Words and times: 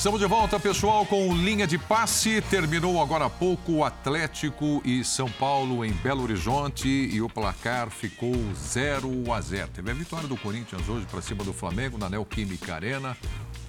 Estamos 0.00 0.18
de 0.18 0.24
volta, 0.24 0.58
pessoal, 0.58 1.04
com 1.04 1.34
linha 1.34 1.66
de 1.66 1.76
passe. 1.76 2.40
Terminou 2.48 3.02
agora 3.02 3.26
há 3.26 3.28
pouco 3.28 3.72
o 3.72 3.84
Atlético 3.84 4.80
e 4.82 5.04
São 5.04 5.30
Paulo 5.30 5.84
em 5.84 5.92
Belo 5.92 6.22
Horizonte 6.22 6.88
e 6.88 7.20
o 7.20 7.28
placar 7.28 7.90
ficou 7.90 8.32
0 8.54 9.30
a 9.30 9.38
0. 9.42 9.68
Teve 9.74 9.90
a 9.90 9.94
vitória 9.94 10.26
do 10.26 10.38
Corinthians 10.38 10.88
hoje 10.88 11.04
para 11.04 11.20
cima 11.20 11.44
do 11.44 11.52
Flamengo 11.52 11.98
na 11.98 12.08
Neoquímica 12.08 12.76
Arena. 12.76 13.14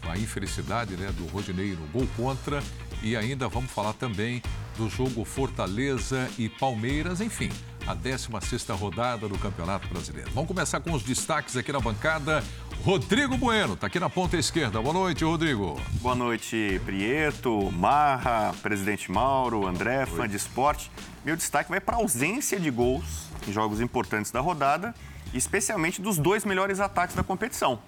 A 0.04 0.18
infelicidade 0.18 0.96
né, 0.96 1.12
do 1.12 1.25
Rodinei 1.25 1.71
no 1.71 1.86
gol 1.88 2.07
contra. 2.16 2.63
E 3.04 3.13
ainda 3.18 3.50
vamos 3.50 3.70
falar 3.70 3.91
também 3.91 4.41
do 4.77 4.89
jogo 4.89 5.25
Fortaleza 5.25 6.29
e 6.38 6.48
Palmeiras, 6.48 7.20
enfim, 7.20 7.50
a 7.88 7.93
16 7.93 8.68
rodada 8.70 9.27
do 9.27 9.38
Campeonato 9.38 9.88
Brasileiro. 9.88 10.29
Vamos 10.34 10.47
começar 10.47 10.79
com 10.79 10.91
os 10.91 11.04
destaques 11.04 11.57
aqui 11.57 11.71
na 11.71 11.79
bancada. 11.79 12.43
Rodrigo 12.83 13.37
Bueno, 13.37 13.73
está 13.73 13.87
aqui 13.87 14.00
na 14.00 14.10
ponta 14.10 14.37
esquerda. 14.37 14.82
Boa 14.82 14.93
noite, 14.93 15.23
Rodrigo. 15.23 15.79
Boa 16.01 16.15
noite, 16.15 16.82
Prieto, 16.86 17.71
Marra, 17.71 18.54
Presidente 18.61 19.11
Mauro, 19.11 19.68
André, 19.68 20.06
fã 20.06 20.28
de 20.28 20.36
esporte. 20.36 20.92
Meu 21.23 21.36
destaque 21.36 21.70
vai 21.70 21.79
para 21.79 21.96
a 21.97 22.00
ausência 22.00 22.59
de 22.59 22.71
gols 22.71 23.28
em 23.47 23.51
jogos 23.51 23.82
importantes 23.82 24.32
da 24.32 24.39
rodada, 24.39 24.95
especialmente 25.34 26.01
dos 26.01 26.18
dois 26.18 26.43
melhores 26.43 26.79
ataques 26.79 27.15
da 27.15 27.23
competição. 27.23 27.79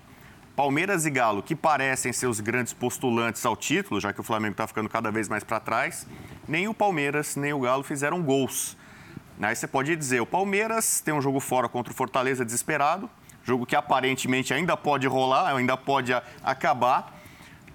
Palmeiras 0.55 1.07
e 1.07 1.09
Galo, 1.09 1.41
que 1.41 1.55
parecem 1.55 2.13
ser 2.13 2.27
os 2.27 2.39
grandes 2.39 2.73
postulantes 2.73 3.43
ao 3.43 3.55
título, 3.55 3.99
já 3.99 4.13
que 4.13 4.19
o 4.19 4.23
Flamengo 4.23 4.51
está 4.51 4.67
ficando 4.67 4.87
cada 4.87 5.09
vez 5.09 5.27
mais 5.27 5.43
para 5.43 5.59
trás, 5.59 6.05
nem 6.47 6.67
o 6.67 6.73
Palmeiras 6.73 7.35
nem 7.35 7.51
o 7.53 7.59
Galo 7.59 7.81
fizeram 7.81 8.21
gols. 8.21 8.77
Aí 9.41 9.55
você 9.55 9.67
pode 9.67 9.95
dizer, 9.95 10.21
o 10.21 10.25
Palmeiras 10.25 11.01
tem 11.01 11.13
um 11.13 11.21
jogo 11.21 11.39
fora 11.39 11.67
contra 11.67 11.91
o 11.91 11.95
Fortaleza 11.95 12.45
desesperado, 12.45 13.09
Jogo 13.43 13.65
que 13.65 13.75
aparentemente 13.75 14.53
ainda 14.53 14.77
pode 14.77 15.05
rolar, 15.05 15.53
ainda 15.53 15.75
pode 15.75 16.13
acabar. 16.41 17.21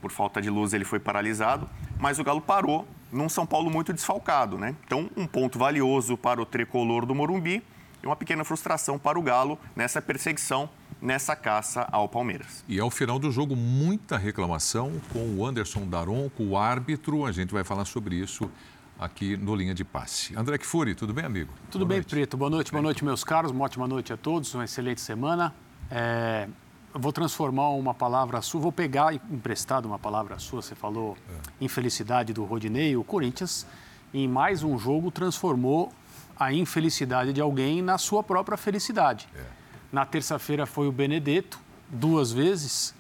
Por 0.01 0.11
falta 0.11 0.41
de 0.41 0.49
luz, 0.49 0.73
ele 0.73 0.85
foi 0.85 0.99
paralisado. 0.99 1.69
Mas 1.99 2.19
o 2.19 2.25
Galo 2.25 2.41
parou 2.41 2.87
num 3.13 3.29
São 3.29 3.45
Paulo 3.45 3.71
muito 3.71 3.93
desfalcado, 3.93 4.57
né? 4.57 4.75
Então, 4.85 5.11
um 5.17 5.27
ponto 5.27 5.59
valioso 5.59 6.17
para 6.17 6.41
o 6.41 6.47
tricolor 6.47 7.05
do 7.05 7.15
Morumbi 7.15 7.63
e 8.03 8.07
uma 8.07 8.17
pequena 8.17 8.45
frustração 8.45 8.99
para 8.99 9.19
o 9.19 9.23
Galo 9.23 9.59
nessa 9.77 10.01
perseguição, 10.01 10.71
nessa 11.03 11.37
caça 11.37 11.87
ao 11.93 12.09
Palmeiras. 12.09 12.65
E 12.67 12.81
ao 12.81 12.91
final 12.91 13.19
do 13.19 13.31
jogo, 13.31 13.55
muita 13.55 14.17
reclamação 14.17 14.93
com 15.13 15.37
o 15.37 15.45
Anderson 15.45 15.87
Daron, 15.87 16.31
com 16.31 16.49
o 16.49 16.57
árbitro. 16.57 17.27
A 17.27 17.33
gente 17.33 17.53
vai 17.53 17.65
falar 17.65 17.85
sobre 17.85 18.15
isso 18.17 18.51
aqui 18.99 19.37
no 19.37 19.55
Linha 19.55 19.75
de 19.75 19.85
Passe. 19.85 20.37
André 20.37 20.59
Kfouri, 20.59 20.95
tudo 20.95 21.15
bem, 21.15 21.25
amigo? 21.25 21.53
Tudo 21.71 21.81
boa 21.81 21.89
bem, 21.89 21.99
noite. 21.99 22.11
Preto. 22.11 22.37
Boa 22.37 22.51
noite, 22.51 22.73
boa 22.73 22.83
noite, 22.83 23.05
meus 23.05 23.23
caros. 23.23 23.51
Uma 23.51 23.65
ótima 23.65 23.87
noite 23.87 24.13
a 24.13 24.17
todos, 24.17 24.53
uma 24.55 24.65
excelente 24.65 25.01
semana. 25.01 25.55
É, 25.91 26.49
vou 26.93 27.13
transformar 27.13 27.71
uma 27.71 27.95
palavra 27.95 28.43
sua, 28.43 28.61
vou 28.61 28.73
pegar 28.73 29.15
emprestado 29.15 29.87
uma 29.87 29.99
palavra 29.99 30.39
sua, 30.39 30.61
você 30.61 30.75
falou 30.75 31.17
é. 31.29 31.65
infelicidade 31.65 32.33
do 32.33 32.45
Rodinei, 32.45 32.97
o 32.97 33.05
Corinthians, 33.05 33.67
em 34.13 34.27
mais 34.27 34.63
um 34.63 34.77
jogo, 34.79 35.11
transformou 35.11 35.93
a 36.39 36.53
infelicidade 36.53 37.33
de 37.33 37.41
alguém 37.41 37.81
na 37.81 37.99
sua 37.99 38.23
própria 38.23 38.57
felicidade. 38.57 39.29
É. 39.35 39.45
Na 39.93 40.05
terça-feira 40.05 40.67
foi 40.67 40.89
o 40.89 40.93
Benedetto, 40.93 41.59
duas 41.89 42.33
vezes, 42.33 42.95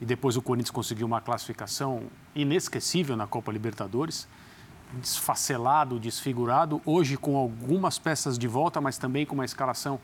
e 0.00 0.04
depois 0.04 0.36
o 0.36 0.42
Corinthians 0.42 0.70
conseguiu 0.70 1.06
uma 1.06 1.20
classificação 1.20 2.04
inesquecível 2.34 3.16
na 3.16 3.26
Copa 3.26 3.50
Libertadores 3.50 4.28
desfacelado, 4.94 6.00
desfigurado, 6.00 6.80
hoje 6.84 7.16
com 7.16 7.36
algumas 7.36 7.98
peças 7.98 8.38
de 8.38 8.48
volta, 8.48 8.80
mas 8.80 8.98
também 8.98 9.24
com 9.24 9.34
uma 9.34 9.44
escalação 9.44 10.00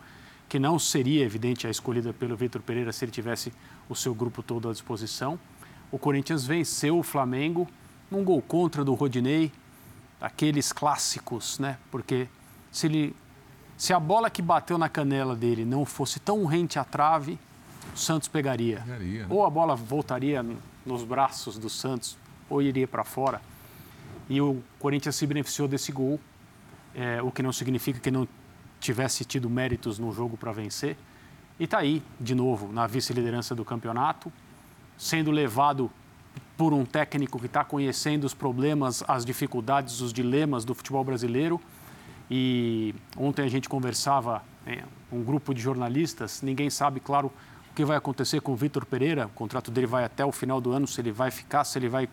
que 0.48 0.58
não 0.58 0.78
seria 0.78 1.24
evidente 1.24 1.66
a 1.66 1.70
escolhida 1.70 2.12
pelo 2.12 2.36
Vitor 2.36 2.62
Pereira 2.62 2.92
se 2.92 3.04
ele 3.04 3.12
tivesse 3.12 3.52
o 3.88 3.96
seu 3.96 4.14
grupo 4.14 4.42
todo 4.42 4.68
à 4.68 4.72
disposição. 4.72 5.38
O 5.90 5.98
Corinthians 5.98 6.46
venceu 6.46 6.98
o 6.98 7.02
Flamengo 7.02 7.66
num 8.10 8.22
gol 8.22 8.40
contra 8.40 8.84
do 8.84 8.94
Rodinei, 8.94 9.52
aqueles 10.20 10.72
clássicos, 10.72 11.58
né? 11.58 11.78
Porque 11.90 12.28
se 12.70 12.86
ele 12.86 13.16
se 13.76 13.92
a 13.92 14.00
bola 14.00 14.30
que 14.30 14.40
bateu 14.40 14.78
na 14.78 14.88
canela 14.88 15.36
dele 15.36 15.64
não 15.64 15.84
fosse 15.84 16.18
tão 16.18 16.44
rente 16.46 16.78
à 16.78 16.84
trave, 16.84 17.38
o 17.94 17.98
Santos 17.98 18.28
pegaria. 18.28 18.80
pegaria 18.80 19.22
né? 19.22 19.26
Ou 19.28 19.44
a 19.44 19.50
bola 19.50 19.76
voltaria 19.76 20.44
nos 20.84 21.04
braços 21.04 21.58
do 21.58 21.68
Santos, 21.68 22.16
ou 22.48 22.62
iria 22.62 22.86
para 22.86 23.04
fora 23.04 23.40
e 24.28 24.40
o 24.40 24.62
Corinthians 24.78 25.16
se 25.16 25.26
beneficiou 25.26 25.68
desse 25.68 25.92
gol, 25.92 26.18
é, 26.94 27.22
o 27.22 27.30
que 27.30 27.42
não 27.42 27.52
significa 27.52 28.00
que 28.00 28.10
não 28.10 28.26
tivesse 28.80 29.24
tido 29.24 29.48
méritos 29.48 29.98
no 29.98 30.12
jogo 30.12 30.36
para 30.36 30.52
vencer. 30.52 30.96
E 31.58 31.64
está 31.64 31.78
aí, 31.78 32.02
de 32.20 32.34
novo, 32.34 32.72
na 32.72 32.86
vice-liderança 32.86 33.54
do 33.54 33.64
campeonato, 33.64 34.32
sendo 34.96 35.30
levado 35.30 35.90
por 36.56 36.72
um 36.72 36.84
técnico 36.84 37.38
que 37.38 37.46
está 37.46 37.64
conhecendo 37.64 38.24
os 38.24 38.34
problemas, 38.34 39.02
as 39.06 39.24
dificuldades, 39.24 40.00
os 40.00 40.12
dilemas 40.12 40.64
do 40.64 40.74
futebol 40.74 41.04
brasileiro. 41.04 41.60
E 42.30 42.94
ontem 43.16 43.42
a 43.42 43.48
gente 43.48 43.68
conversava, 43.68 44.42
né, 44.64 44.82
um 45.12 45.22
grupo 45.22 45.54
de 45.54 45.60
jornalistas, 45.60 46.42
ninguém 46.42 46.68
sabe, 46.68 46.98
claro, 46.98 47.30
o 47.70 47.74
que 47.74 47.84
vai 47.84 47.96
acontecer 47.96 48.40
com 48.40 48.52
o 48.52 48.56
Vitor 48.56 48.84
Pereira. 48.84 49.26
O 49.26 49.30
contrato 49.30 49.70
dele 49.70 49.86
vai 49.86 50.04
até 50.04 50.24
o 50.24 50.32
final 50.32 50.60
do 50.60 50.72
ano, 50.72 50.86
se 50.86 51.00
ele 51.00 51.12
vai 51.12 51.30
ficar, 51.30 51.64
se 51.64 51.78
ele 51.78 51.88
vai 51.88 52.08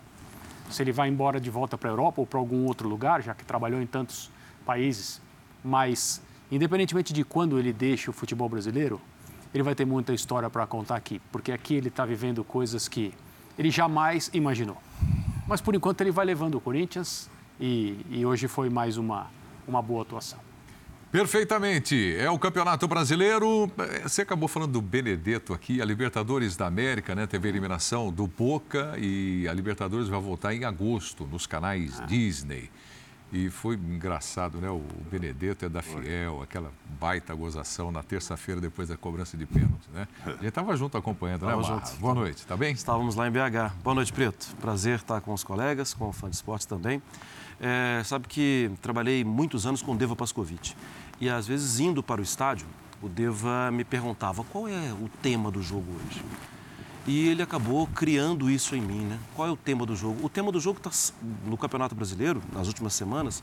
se 0.73 0.81
ele 0.81 0.91
vai 0.91 1.07
embora 1.07 1.39
de 1.39 1.50
volta 1.50 1.78
para 1.78 1.89
a 1.89 1.91
Europa 1.91 2.19
ou 2.19 2.28
para 2.28 2.39
algum 2.39 2.66
outro 2.66 2.89
lugar, 2.89 3.22
já 3.22 3.34
que 3.34 3.45
trabalhou 3.45 3.81
em 3.81 3.85
tantos 3.85 4.31
países. 4.66 5.22
Mas, 5.63 6.22
independentemente 6.51 7.13
de 7.13 7.23
quando 7.23 7.59
ele 7.59 7.72
deixa 7.72 8.09
o 8.09 8.13
futebol 8.13 8.50
brasileiro, 8.50 9.00
ele 9.53 9.63
vai 9.63 9.75
ter 9.75 9.85
muita 9.85 10.13
história 10.13 10.50
para 10.50 10.66
contar 10.66 10.95
aqui, 10.95 11.22
porque 11.31 11.51
aqui 11.51 11.75
ele 11.75 11.89
está 11.89 12.06
vivendo 12.06 12.44
coisas 12.44 12.88
que 12.88 13.13
ele 13.57 13.69
jamais 13.69 14.29
imaginou. 14.34 14.78
Mas, 15.47 15.61
por 15.61 15.75
enquanto, 15.75 16.01
ele 16.01 16.11
vai 16.11 16.25
levando 16.25 16.56
o 16.56 16.61
Corinthians 16.61 17.29
e, 17.59 18.03
e 18.09 18.25
hoje 18.25 18.47
foi 18.47 18.69
mais 18.69 18.97
uma, 18.97 19.28
uma 19.67 19.81
boa 19.81 20.01
atuação. 20.01 20.40
Perfeitamente. 21.13 22.16
É 22.18 22.28
o 22.31 22.40
Campeonato 22.40 22.88
Brasileiro. 22.88 23.72
Você 24.01 24.24
acabou 24.24 24.47
falando 24.47 24.72
do 24.72 24.81
Benedetto 24.81 25.53
aqui, 25.53 25.79
a 25.79 25.85
Libertadores 25.85 26.57
da 26.57 26.66
América, 26.66 27.13
né? 27.13 27.28
Teve 27.28 27.47
a 27.47 27.51
eliminação 27.51 28.12
do 28.12 28.25
Boca 28.25 28.96
e 28.97 29.47
a 29.47 29.53
Libertadores 29.53 30.07
vai 30.07 30.19
voltar 30.19 30.56
em 30.56 30.63
agosto 30.63 31.28
nos 31.28 31.46
canais 31.46 32.00
ah. 32.02 32.06
Disney. 32.07 32.68
E 33.31 33.52
foi 33.52 33.75
engraçado, 33.75 34.57
né? 34.57 34.72
O 34.72 34.81
Benedetto 35.12 35.66
é 35.66 35.69
da 35.69 35.84
Fiel, 35.84 36.41
aquela 36.41 36.72
baita 37.00 37.35
gozação 37.35 37.91
na 37.91 38.02
terça-feira 38.02 38.59
depois 38.59 38.90
da 38.90 38.97
cobrança 38.97 39.38
de 39.38 39.46
pênalti, 39.46 39.88
né? 39.94 40.07
A 40.25 40.31
gente 40.31 40.47
estava 40.47 40.75
junto 40.75 40.97
acompanhando, 40.97 41.46
né, 41.46 41.63
junto. 41.63 41.96
Boa 41.97 42.16
noite, 42.16 42.44
tá 42.44 42.57
bem? 42.57 42.73
Estávamos 42.73 43.13
lá 43.13 43.28
em 43.28 43.31
BH. 43.31 43.73
Boa 43.84 43.94
noite, 43.94 44.12
Preto. 44.12 44.56
Prazer 44.59 44.96
estar 44.96 45.22
com 45.22 45.31
os 45.31 45.44
colegas, 45.44 45.94
com 45.94 46.09
o 46.09 46.12
fã 46.12 46.28
de 46.28 46.35
esportes 46.35 46.66
também. 46.66 47.03
É, 47.66 48.03
sabe 48.03 48.28
que 48.28 48.69
trabalhei 48.81 49.24
muitos 49.24 49.66
anos 49.66 49.81
com 49.81 49.94
o 49.94 49.96
Deva 49.96 50.18
Pascovitch. 50.18 50.74
E 51.22 51.29
às 51.29 51.47
vezes, 51.47 51.79
indo 51.79 52.03
para 52.03 52.19
o 52.19 52.24
estádio, 52.24 52.68
o 53.01 53.07
Deva 53.07 53.72
me 53.72 53.85
perguntava 53.85 54.44
qual 54.44 54.68
é 54.68 54.91
o 54.91 55.09
tema 55.22 55.50
do 55.50 55.63
jogo 55.63 55.85
hoje. 55.96 56.22
E 57.07 57.29
ele 57.29 57.41
acabou 57.41 57.88
criando 57.88 58.52
isso 58.52 58.75
em 58.75 58.81
mim, 58.81 59.06
né? 59.06 59.18
Qual 59.34 59.47
é 59.47 59.52
o 59.52 59.56
tema 59.56 59.85
do 59.85 59.96
jogo? 59.96 60.25
O 60.25 60.28
tema 60.28 60.52
do 60.52 60.59
jogo 60.59 60.78
está 60.78 60.91
no 61.46 61.57
Campeonato 61.57 61.96
Brasileiro, 61.96 62.44
nas 62.52 62.68
últimas 62.68 62.94
semanas, 62.96 63.41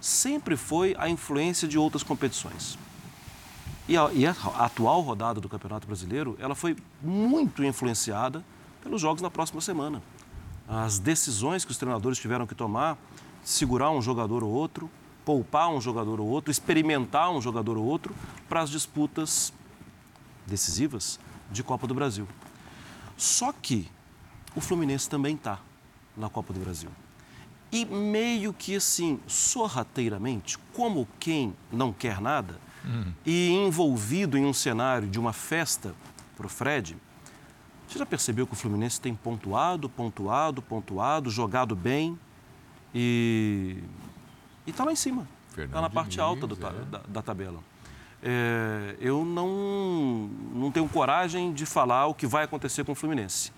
sempre 0.00 0.56
foi 0.56 0.94
a 0.96 1.08
influência 1.08 1.66
de 1.66 1.76
outras 1.76 2.04
competições. 2.04 2.78
E 3.88 3.96
a, 3.96 4.10
e 4.12 4.26
a 4.26 4.34
atual 4.58 5.00
rodada 5.00 5.40
do 5.40 5.48
Campeonato 5.48 5.88
Brasileiro, 5.88 6.36
ela 6.38 6.54
foi 6.54 6.76
muito 7.02 7.64
influenciada 7.64 8.44
pelos 8.80 9.00
jogos 9.00 9.22
na 9.22 9.30
próxima 9.30 9.60
semana. 9.60 10.00
As 10.68 11.00
decisões 11.00 11.64
que 11.64 11.72
os 11.72 11.78
treinadores 11.78 12.18
tiveram 12.18 12.46
que 12.46 12.54
tomar, 12.54 12.96
segurar 13.46 13.92
um 13.92 14.02
jogador 14.02 14.42
ou 14.42 14.50
outro, 14.50 14.90
poupar 15.24 15.68
um 15.68 15.80
jogador 15.80 16.18
ou 16.20 16.26
outro, 16.26 16.50
experimentar 16.50 17.30
um 17.30 17.40
jogador 17.40 17.78
ou 17.78 17.84
outro 17.84 18.12
para 18.48 18.60
as 18.60 18.68
disputas 18.68 19.52
decisivas 20.44 21.20
de 21.48 21.62
Copa 21.62 21.86
do 21.86 21.94
Brasil. 21.94 22.26
Só 23.16 23.52
que 23.52 23.88
o 24.56 24.60
Fluminense 24.60 25.08
também 25.08 25.36
está 25.36 25.60
na 26.16 26.28
Copa 26.28 26.52
do 26.52 26.58
Brasil. 26.58 26.90
E 27.70 27.84
meio 27.84 28.52
que 28.52 28.74
assim, 28.74 29.20
sorrateiramente, 29.28 30.58
como 30.74 31.06
quem 31.20 31.54
não 31.70 31.92
quer 31.92 32.20
nada, 32.20 32.58
uhum. 32.84 33.12
e 33.24 33.50
envolvido 33.50 34.36
em 34.36 34.44
um 34.44 34.52
cenário 34.52 35.06
de 35.06 35.20
uma 35.20 35.32
festa 35.32 35.94
para 36.36 36.46
o 36.46 36.48
Fred, 36.48 36.96
você 37.86 37.96
já 37.96 38.06
percebeu 38.06 38.44
que 38.44 38.54
o 38.54 38.56
Fluminense 38.56 39.00
tem 39.00 39.14
pontuado, 39.14 39.88
pontuado, 39.88 40.60
pontuado, 40.60 41.30
jogado 41.30 41.76
bem 41.76 42.18
e 42.98 43.84
está 44.66 44.84
lá 44.84 44.92
em 44.92 44.96
cima. 44.96 45.28
Está 45.54 45.82
na 45.82 45.90
parte 45.90 46.18
alta 46.18 46.46
do, 46.46 46.54
é. 46.54 46.84
da, 46.90 46.98
da, 47.06 47.22
tabela. 47.22 47.60
É, 48.22 48.96
eu 48.98 49.22
não, 49.22 50.30
não 50.54 50.72
tenho 50.72 50.88
coragem 50.88 51.52
de 51.52 51.66
falar 51.66 52.06
o 52.06 52.14
que 52.14 52.26
vai 52.26 52.44
acontecer 52.44 52.84
com 52.84 52.92
o 52.92 52.94
Fluminense. 52.94 53.52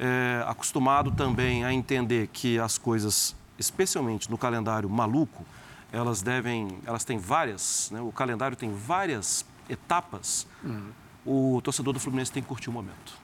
É, 0.00 0.44
acostumado 0.48 1.12
também 1.12 1.64
a 1.64 1.72
entender 1.72 2.26
que 2.32 2.58
as 2.58 2.76
coisas, 2.76 3.36
especialmente 3.56 4.28
no 4.28 4.36
calendário 4.36 4.90
maluco, 4.90 5.44
elas 5.92 6.20
devem, 6.20 6.80
elas 6.84 7.04
têm 7.04 7.18
várias, 7.18 7.88
né, 7.92 8.00
o 8.00 8.10
calendário 8.10 8.56
tem 8.56 8.74
várias 8.74 9.46
etapas. 9.68 10.44
Uhum. 10.64 10.90
O 11.24 11.60
torcedor 11.62 11.94
do 11.94 12.00
Fluminense 12.00 12.32
tem 12.32 12.42
que 12.42 12.48
curtir 12.48 12.68
o 12.68 12.72
momento. 12.72 13.16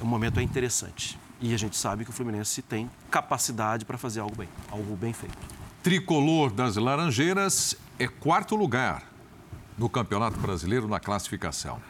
O 0.00 0.06
momento 0.06 0.40
é 0.40 0.42
interessante. 0.42 1.18
E 1.40 1.54
a 1.54 1.56
gente 1.56 1.76
sabe 1.76 2.04
que 2.04 2.10
o 2.10 2.12
Fluminense 2.12 2.62
tem 2.62 2.90
capacidade 3.10 3.84
para 3.84 3.96
fazer 3.96 4.20
algo 4.20 4.34
bem, 4.36 4.48
algo 4.70 4.96
bem 4.96 5.12
feito. 5.12 5.36
Tricolor 5.82 6.50
das 6.50 6.76
Laranjeiras 6.76 7.76
é 7.98 8.08
quarto 8.08 8.56
lugar 8.56 9.04
no 9.76 9.88
Campeonato 9.88 10.38
Brasileiro 10.38 10.88
na 10.88 10.98
classificação. 10.98 11.80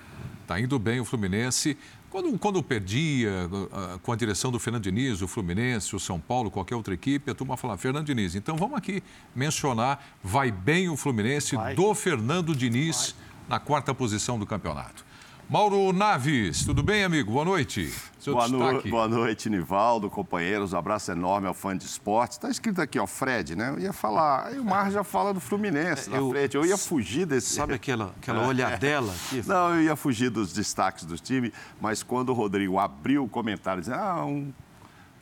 Está 0.42 0.60
indo 0.60 0.78
bem 0.78 1.00
o 1.00 1.04
Fluminense. 1.04 1.76
Quando, 2.10 2.38
quando 2.38 2.62
perdia 2.62 3.30
uh, 3.46 3.98
com 4.00 4.12
a 4.12 4.16
direção 4.16 4.50
do 4.50 4.58
Fernando 4.58 4.84
Diniz, 4.84 5.20
o 5.20 5.28
Fluminense, 5.28 5.94
o 5.94 6.00
São 6.00 6.18
Paulo, 6.18 6.50
qualquer 6.50 6.74
outra 6.74 6.94
equipe, 6.94 7.30
a 7.30 7.34
turma 7.34 7.56
falava, 7.56 7.78
Fernando 7.78 8.06
Diniz. 8.06 8.34
Então 8.34 8.56
vamos 8.56 8.76
aqui 8.78 9.02
mencionar, 9.34 10.02
vai 10.22 10.50
bem 10.50 10.88
o 10.88 10.96
Fluminense 10.96 11.56
vai. 11.56 11.74
do 11.74 11.94
Fernando 11.94 12.54
Diniz 12.54 13.14
vai. 13.48 13.58
na 13.58 13.60
quarta 13.60 13.94
posição 13.94 14.38
do 14.38 14.46
campeonato. 14.46 15.07
Mauro 15.50 15.94
Naves, 15.94 16.62
tudo 16.62 16.82
bem, 16.82 17.04
amigo? 17.04 17.32
Boa 17.32 17.44
noite. 17.44 17.90
Seu 18.20 18.34
boa, 18.34 18.48
no... 18.48 18.82
boa 18.82 19.08
noite, 19.08 19.48
Nivaldo, 19.48 20.10
companheiros. 20.10 20.74
Um 20.74 20.76
abraço 20.76 21.10
enorme 21.10 21.46
ao 21.46 21.54
fã 21.54 21.74
de 21.74 21.86
esportes. 21.86 22.36
Está 22.36 22.50
escrito 22.50 22.82
aqui, 22.82 22.98
ó, 22.98 23.06
Fred, 23.06 23.56
né? 23.56 23.70
Eu 23.70 23.78
ia 23.78 23.92
falar. 23.94 24.48
Aí 24.48 24.58
o 24.58 24.64
Mar 24.64 24.90
já 24.90 25.02
fala 25.02 25.32
do 25.32 25.40
Fluminense 25.40 26.10
na 26.10 26.18
eu... 26.18 26.28
frente. 26.28 26.54
Eu 26.54 26.66
ia 26.66 26.76
fugir 26.76 27.24
desse. 27.24 27.54
Sabe 27.54 27.72
aquela, 27.72 28.12
aquela 28.20 28.46
olhadela 28.46 29.10
aqui? 29.10 29.42
Não, 29.48 29.74
eu 29.74 29.84
ia 29.84 29.96
fugir 29.96 30.28
dos 30.28 30.52
destaques 30.52 31.06
do 31.06 31.18
time, 31.18 31.50
mas 31.80 32.02
quando 32.02 32.28
o 32.28 32.34
Rodrigo 32.34 32.78
abriu 32.78 33.24
o 33.24 33.28
comentário, 33.28 33.80
dizendo, 33.80 34.00
ah, 34.00 34.26
um... 34.26 34.52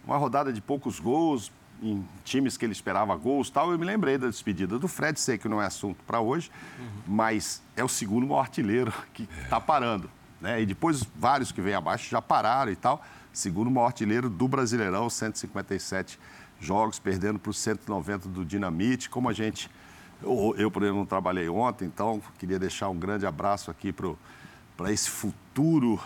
uma 0.05 0.17
rodada 0.17 0.53
de 0.53 0.61
poucos 0.61 0.99
gols, 0.99 1.53
em 1.81 2.05
times 2.25 2.57
que 2.57 2.65
ele 2.65 2.73
esperava 2.73 3.15
gols 3.15 3.49
tal, 3.49 3.71
eu 3.71 3.79
me 3.79 3.85
lembrei 3.85 4.19
da 4.19 4.27
despedida 4.27 4.77
do 4.77 4.89
Fred, 4.89 5.21
sei 5.21 5.39
que 5.39 5.49
não 5.49 5.63
é 5.63 5.67
assunto 5.67 6.03
para 6.05 6.21
hoje, 6.21 6.51
uhum. 6.79 6.87
mas 7.07 7.63
é 7.77 7.85
o 7.85 7.89
segundo 7.89 8.27
maior 8.27 8.41
artilheiro 8.41 8.93
que 9.15 9.29
está 9.45 9.61
parando. 9.61 10.11
Né? 10.41 10.63
E 10.63 10.67
depois 10.67 11.03
vários 11.15 11.53
que 11.53 11.61
vêm 11.61 11.75
abaixo 11.75 12.09
já 12.09 12.21
pararam 12.21 12.71
e 12.71 12.77
tal. 12.77 13.03
Segundo 13.33 13.71
maior 13.71 13.87
artilheiro 13.87 14.31
do 14.31 14.49
Brasileirão, 14.49 15.11
157 15.11 16.19
jogos, 16.61 16.99
perdendo 16.99 17.39
para 17.39 17.51
os 17.51 17.59
190 17.59 18.29
do 18.29 18.45
Dinamite. 18.45 19.11
Como 19.11 19.29
a 19.29 19.33
gente. 19.33 19.71
Eu, 20.23 20.55
eu, 20.57 20.71
por 20.71 20.83
exemplo, 20.83 21.01
não 21.01 21.07
trabalhei 21.07 21.49
ontem, 21.49 21.85
então 21.85 22.23
queria 22.39 22.59
deixar 22.59 22.89
um 22.89 22.99
grande 22.99 23.27
abraço 23.27 23.71
aqui 23.71 23.93
para 23.93 24.91
esse 24.91 25.11
futuro 25.11 26.01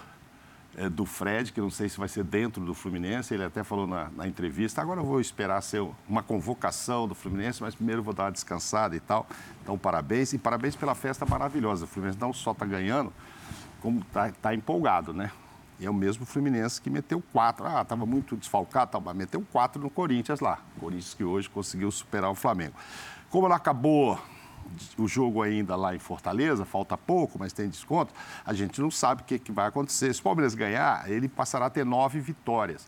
é, 0.76 0.88
do 0.88 1.04
Fred, 1.04 1.52
que 1.52 1.60
não 1.60 1.70
sei 1.70 1.88
se 1.88 1.98
vai 1.98 2.08
ser 2.08 2.24
dentro 2.24 2.64
do 2.64 2.74
Fluminense. 2.74 3.34
Ele 3.34 3.44
até 3.44 3.62
falou 3.62 3.86
na, 3.86 4.08
na, 4.16 4.26
entrevista. 4.26 4.80
Agora 4.80 5.00
eu 5.00 5.04
vou 5.04 5.20
esperar 5.20 5.60
ser 5.62 5.86
uma 6.08 6.22
convocação 6.22 7.06
do 7.06 7.14
Fluminense, 7.14 7.62
mas 7.62 7.74
primeiro 7.74 8.02
vou 8.02 8.14
dar 8.14 8.24
uma 8.24 8.32
descansada 8.32 8.94
e 8.96 9.00
tal. 9.00 9.26
Então, 9.62 9.76
parabéns. 9.76 10.32
E 10.32 10.38
parabéns 10.38 10.76
pela 10.76 10.94
festa 10.94 11.26
maravilhosa. 11.26 11.84
O 11.84 11.88
Fluminense 11.88 12.18
não 12.20 12.32
só 12.32 12.52
está 12.52 12.64
ganhando, 12.64 13.12
como 13.80 14.00
está 14.00 14.30
tá 14.30 14.54
empolgado, 14.54 15.12
né? 15.12 15.30
E 15.78 15.86
é 15.86 15.90
o 15.90 15.94
mesmo 15.94 16.26
Fluminense 16.26 16.80
que 16.80 16.90
meteu 16.90 17.22
quatro. 17.32 17.66
Ah, 17.66 17.80
estava 17.80 18.04
muito 18.04 18.36
desfalcado, 18.36 18.90
tá, 18.90 19.00
mas 19.00 19.16
meteu 19.16 19.44
quatro 19.50 19.80
no 19.80 19.88
Corinthians 19.88 20.40
lá. 20.40 20.58
Corinthians 20.78 21.14
que 21.14 21.24
hoje 21.24 21.48
conseguiu 21.48 21.90
superar 21.90 22.30
o 22.30 22.34
Flamengo. 22.34 22.74
Como 23.30 23.46
ela 23.46 23.56
acabou 23.56 24.20
o 24.98 25.08
jogo 25.08 25.42
ainda 25.42 25.74
lá 25.74 25.94
em 25.94 25.98
Fortaleza, 25.98 26.64
falta 26.64 26.96
pouco, 26.96 27.38
mas 27.38 27.52
tem 27.52 27.68
desconto, 27.68 28.12
a 28.44 28.52
gente 28.52 28.80
não 28.80 28.90
sabe 28.90 29.22
o 29.22 29.24
que, 29.24 29.38
que 29.38 29.50
vai 29.50 29.66
acontecer. 29.66 30.12
Se 30.14 30.20
o 30.20 30.22
Palmeiras 30.22 30.54
ganhar, 30.54 31.10
ele 31.10 31.28
passará 31.28 31.66
a 31.66 31.70
ter 31.70 31.84
nove 31.84 32.20
vitórias. 32.20 32.86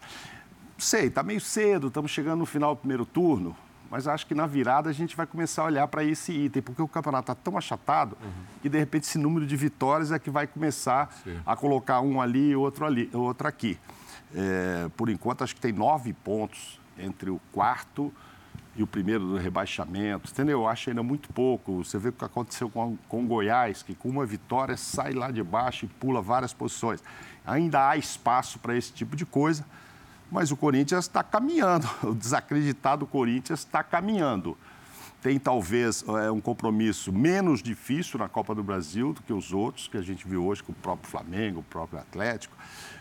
Sei, 0.79 1.07
está 1.07 1.23
meio 1.23 1.41
cedo, 1.41 1.89
estamos 1.89 2.11
chegando 2.11 2.41
no 2.41 2.47
final 2.47 2.75
do 2.75 2.81
primeiro 2.81 3.07
turno 3.07 3.57
mas 3.93 4.09
acho 4.09 4.27
que 4.27 4.35
na 4.35 4.47
virada 4.47 4.89
a 4.89 4.93
gente 4.93 5.15
vai 5.15 5.27
começar 5.27 5.61
a 5.61 5.65
olhar 5.67 5.87
para 5.87 6.03
esse 6.03 6.33
item, 6.33 6.63
porque 6.63 6.81
o 6.81 6.89
campeonato 6.89 7.31
está 7.31 7.35
tão 7.35 7.59
achatado 7.59 8.17
uhum. 8.23 8.31
que, 8.63 8.71
de 8.71 8.79
repente, 8.79 9.03
esse 9.03 9.19
número 9.19 9.47
de 9.47 9.55
vitórias 9.55 10.11
é 10.11 10.19
que 10.19 10.31
vai 10.31 10.47
começar 10.47 11.15
Sim. 11.23 11.39
a 11.45 11.55
colocar 11.55 12.01
um 12.01 12.19
ali 12.19 12.53
e 12.53 12.57
outro, 12.57 12.87
ali, 12.87 13.11
outro 13.13 13.47
aqui. 13.47 13.79
É, 14.35 14.89
por 14.97 15.11
enquanto, 15.11 15.45
acho 15.45 15.55
que 15.55 15.61
tem 15.61 15.75
nove 15.75 16.15
pontos 16.15 16.81
entre 16.99 17.29
o 17.29 17.39
quarto 17.53 18.11
e 18.75 18.83
o 18.83 18.87
primeiro 18.87 19.27
do 19.27 19.37
rebaixamento, 19.37 20.31
entendeu? 20.31 20.61
Eu 20.61 20.69
acho 20.69 20.89
ainda 20.89 21.03
muito 21.03 21.31
pouco. 21.31 21.85
Você 21.85 21.99
vê 21.99 22.09
o 22.09 22.13
que 22.13 22.25
aconteceu 22.25 22.71
com, 22.71 22.97
com 23.11 23.23
o 23.23 23.27
Goiás, 23.27 23.83
que 23.83 23.95
com 23.95 24.09
uma 24.09 24.25
vitória 24.25 24.75
sai 24.75 25.13
lá 25.13 25.31
de 25.31 25.43
baixo 25.43 25.85
e 25.85 25.89
pula 25.89 26.23
várias 26.23 26.55
posições. 26.55 27.05
Ainda 27.45 27.91
há 27.91 27.99
espaço 27.99 28.59
para 28.59 28.75
esse 28.75 28.91
tipo 28.91 29.15
de 29.15 29.27
coisa 29.27 29.67
mas 30.33 30.51
o 30.51 30.57
Corinthians 30.57 31.05
está 31.05 31.23
caminhando. 31.23 31.89
O 32.03 32.15
desacreditado 32.15 33.07
Corinthians 33.07 33.61
está 33.61 33.85
caminhando. 33.85 34.57
Tem 35.21 35.39
talvez 35.39 36.03
é, 36.25 36.31
um 36.31 36.41
compromisso 36.41 37.13
menos 37.13 37.63
difícil 37.63 38.19
na 38.19 38.29
Copa 38.29 38.55
do 38.55 38.63
Brasil 38.63 39.13
do 39.13 39.23
que 39.23 39.33
os 39.33 39.53
outros, 39.53 39.87
que 39.87 39.97
a 39.97 40.03
gente 40.03 40.27
viu 40.27 40.45
hoje 40.45 40.63
com 40.63 40.73
o 40.73 40.75
próprio 40.75 41.09
Flamengo, 41.09 41.61
o 41.61 41.63
próprio 41.63 42.01
Atlético, 42.01 42.57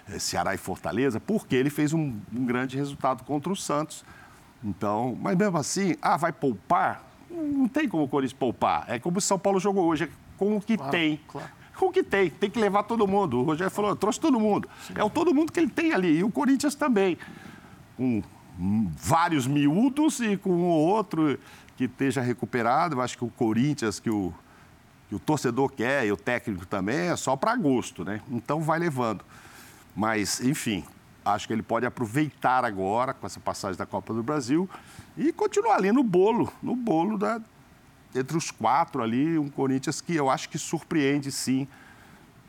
é, 0.08 0.20
Ceará 0.20 0.54
e 0.54 0.58
Fortaleza, 0.58 1.20
porque 1.20 1.56
ele 1.56 1.70
fez 1.70 1.94
um, 1.94 2.20
um 2.32 2.46
grande 2.46 2.78
resultado 2.78 3.24
contra 3.24 3.52
o 3.52 3.56
Santos. 3.56 4.04
Então, 4.64 5.18
mas 5.20 5.36
mesmo 5.36 5.58
assim, 5.58 5.96
ah, 6.02 6.18
vai 6.18 6.32
poupar? 6.32 7.04
Não 7.30 7.68
tem 7.68 7.88
como 7.88 8.04
o 8.04 8.08
Corinthians 8.08 8.38
poupar. 8.38 8.86
É 8.88 9.00
como 9.00 9.18
o 9.18 9.22
São 9.22 9.40
Paulo 9.40 9.60
jogou 9.60 9.86
hoje, 9.86 10.04
é 10.04 10.10
com 10.38 10.58
o 10.58 10.62
que 10.62 10.78
claro, 10.78 10.92
tem. 10.92 11.20
Claro 11.28 11.61
o 11.80 11.92
que 11.92 12.04
tem. 12.04 12.30
Tem 12.30 12.50
que 12.50 12.60
levar 12.60 12.84
todo 12.84 13.08
mundo. 13.08 13.40
O 13.40 13.44
Rogério 13.44 13.72
falou, 13.72 13.96
trouxe 13.96 14.20
todo 14.20 14.40
mundo. 14.40 14.70
Sim. 14.88 14.94
É 14.98 15.04
o 15.04 15.10
todo 15.10 15.34
mundo 15.34 15.52
que 15.52 15.60
ele 15.60 15.70
tem 15.70 15.94
ali. 15.94 16.20
E 16.20 16.24
o 16.24 16.32
Corinthians 16.32 16.76
também. 16.76 17.18
Com 17.98 18.22
vários 18.96 19.48
miúdos 19.48 20.20
e 20.20 20.38
com 20.38 20.52
o 20.52 20.66
outro 20.66 21.40
que 21.76 21.86
esteja 21.86 22.22
recuperado. 22.22 22.96
Eu 22.96 23.02
acho 23.02 23.18
que 23.18 23.26
o 23.26 23.30
Corinthians, 23.30 24.00
que 24.00 24.10
o, 24.10 24.34
que 25.10 25.16
o 25.16 25.20
torcedor 25.20 25.72
quer 25.72 26.06
e 26.06 26.12
o 26.12 26.18
técnico 26.18 26.66
também, 26.66 27.10
é 27.10 27.16
só 27.16 27.36
para 27.36 27.52
agosto, 27.52 28.04
né? 28.04 28.22
Então 28.30 28.62
vai 28.62 28.78
levando. 28.78 29.24
Mas, 29.96 30.40
enfim, 30.42 30.84
acho 31.26 31.48
que 31.48 31.54
ele 31.54 31.64
pode 31.64 31.86
aproveitar 31.86 32.64
agora, 32.64 33.14
com 33.14 33.26
essa 33.26 33.40
passagem 33.40 33.78
da 33.78 33.86
Copa 33.86 34.14
do 34.14 34.24
Brasil, 34.24 34.70
e 35.18 35.32
continuar 35.34 35.76
ali 35.76 35.92
no 35.92 36.04
bolo, 36.04 36.52
no 36.62 36.76
bolo 36.76 37.18
da, 37.18 37.42
entre 38.16 38.38
os 38.38 38.52
quatro 38.52 39.02
ali, 39.02 39.38
um 39.38 39.50
Corinthians 39.50 40.02
que 40.02 40.16
eu 40.16 40.30
acho 40.30 40.50
que 40.50 40.58
surpreende 40.58 41.32
sim, 41.32 41.68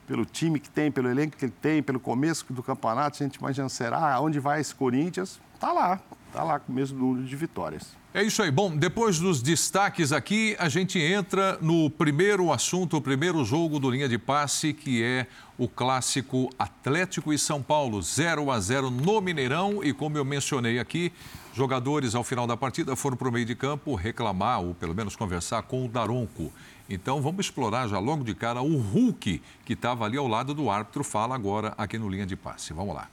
pelo 0.06 0.24
time 0.24 0.58
que 0.58 0.68
tem, 0.68 0.90
pelo 0.90 1.08
elenco 1.08 1.36
que 1.36 1.44
ele 1.44 1.54
tem, 1.60 1.82
pelo 1.82 2.00
começo 2.00 2.44
do 2.50 2.62
campeonato, 2.62 3.22
a 3.22 3.26
gente 3.26 3.36
imagina, 3.36 3.68
será 3.68 4.20
onde 4.20 4.38
vai 4.38 4.60
esse 4.60 4.74
Corinthians? 4.74 5.40
Tá 5.58 5.72
lá, 5.72 6.00
tá 6.32 6.42
lá 6.42 6.58
com 6.58 6.72
o 6.72 6.74
mesmo 6.74 6.98
número 6.98 7.24
de 7.24 7.36
vitórias. 7.36 7.96
É 8.14 8.22
isso 8.22 8.42
aí. 8.42 8.50
Bom, 8.50 8.76
depois 8.76 9.18
dos 9.18 9.40
destaques 9.40 10.12
aqui, 10.12 10.54
a 10.58 10.68
gente 10.68 10.98
entra 10.98 11.56
no 11.62 11.88
primeiro 11.88 12.52
assunto, 12.52 12.98
o 12.98 13.00
primeiro 13.00 13.42
jogo 13.42 13.78
do 13.78 13.90
linha 13.90 14.06
de 14.06 14.18
passe, 14.18 14.74
que 14.74 15.02
é 15.02 15.26
o 15.56 15.66
clássico 15.66 16.50
Atlético 16.58 17.32
e 17.32 17.38
São 17.38 17.62
Paulo, 17.62 18.02
0 18.02 18.50
a 18.50 18.60
0 18.60 18.90
no 18.90 19.18
Mineirão. 19.22 19.82
E 19.82 19.94
como 19.94 20.18
eu 20.18 20.26
mencionei 20.26 20.78
aqui, 20.78 21.10
jogadores 21.52 22.14
ao 22.14 22.24
final 22.24 22.46
da 22.46 22.56
partida 22.56 22.96
foram 22.96 23.16
para 23.16 23.28
o 23.28 23.32
meio 23.32 23.44
de 23.44 23.54
campo 23.54 23.94
reclamar, 23.94 24.62
ou 24.62 24.74
pelo 24.74 24.94
menos 24.94 25.14
conversar 25.14 25.62
com 25.62 25.84
o 25.84 25.88
Daronco. 25.88 26.52
Então 26.88 27.20
vamos 27.20 27.46
explorar 27.46 27.88
já 27.88 27.98
logo 27.98 28.24
de 28.24 28.34
cara 28.34 28.62
o 28.62 28.78
Hulk, 28.78 29.42
que 29.64 29.72
estava 29.72 30.04
ali 30.04 30.16
ao 30.16 30.26
lado 30.26 30.54
do 30.54 30.70
árbitro, 30.70 31.04
fala 31.04 31.34
agora 31.34 31.74
aqui 31.76 31.98
no 31.98 32.08
linha 32.08 32.26
de 32.26 32.36
passe. 32.36 32.72
Vamos 32.72 32.94
lá. 32.94 33.08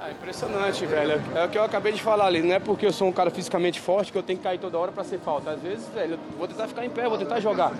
Ah, 0.00 0.10
impressionante, 0.10 0.84
velho. 0.84 1.22
É 1.34 1.44
o 1.44 1.48
que 1.48 1.58
eu 1.58 1.62
acabei 1.62 1.92
de 1.92 2.02
falar 2.02 2.26
ali. 2.26 2.42
Não 2.42 2.54
é 2.54 2.58
porque 2.58 2.86
eu 2.86 2.92
sou 2.92 3.08
um 3.08 3.12
cara 3.12 3.30
fisicamente 3.30 3.80
forte 3.80 4.10
que 4.10 4.18
eu 4.18 4.22
tenho 4.22 4.38
que 4.38 4.42
cair 4.42 4.58
toda 4.58 4.76
hora 4.78 4.90
para 4.90 5.04
ser 5.04 5.20
falta. 5.20 5.50
Às 5.50 5.60
vezes, 5.60 5.86
velho, 5.88 6.14
eu 6.14 6.38
vou 6.38 6.48
tentar 6.48 6.66
ficar 6.66 6.84
em 6.84 6.90
pé, 6.90 7.08
vou 7.08 7.18
tentar 7.18 7.38
jogar. 7.40 7.72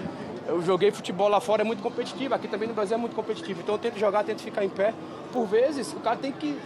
Eu 0.46 0.62
joguei 0.62 0.92
futebol 0.92 1.28
lá 1.28 1.40
fora, 1.40 1.62
é 1.62 1.64
muito 1.64 1.82
competitivo. 1.82 2.34
Aqui 2.34 2.46
também 2.46 2.68
no 2.68 2.74
Brasil 2.74 2.96
é 2.96 3.00
muito 3.00 3.16
competitivo. 3.16 3.60
Então 3.60 3.74
eu 3.74 3.78
tento 3.78 3.98
jogar, 3.98 4.22
tento 4.22 4.42
ficar 4.42 4.64
em 4.64 4.68
pé. 4.68 4.94
Por 5.32 5.46
vezes, 5.46 5.92
o 5.92 6.00
cara 6.00 6.16
tem 6.16 6.30
que 6.30 6.56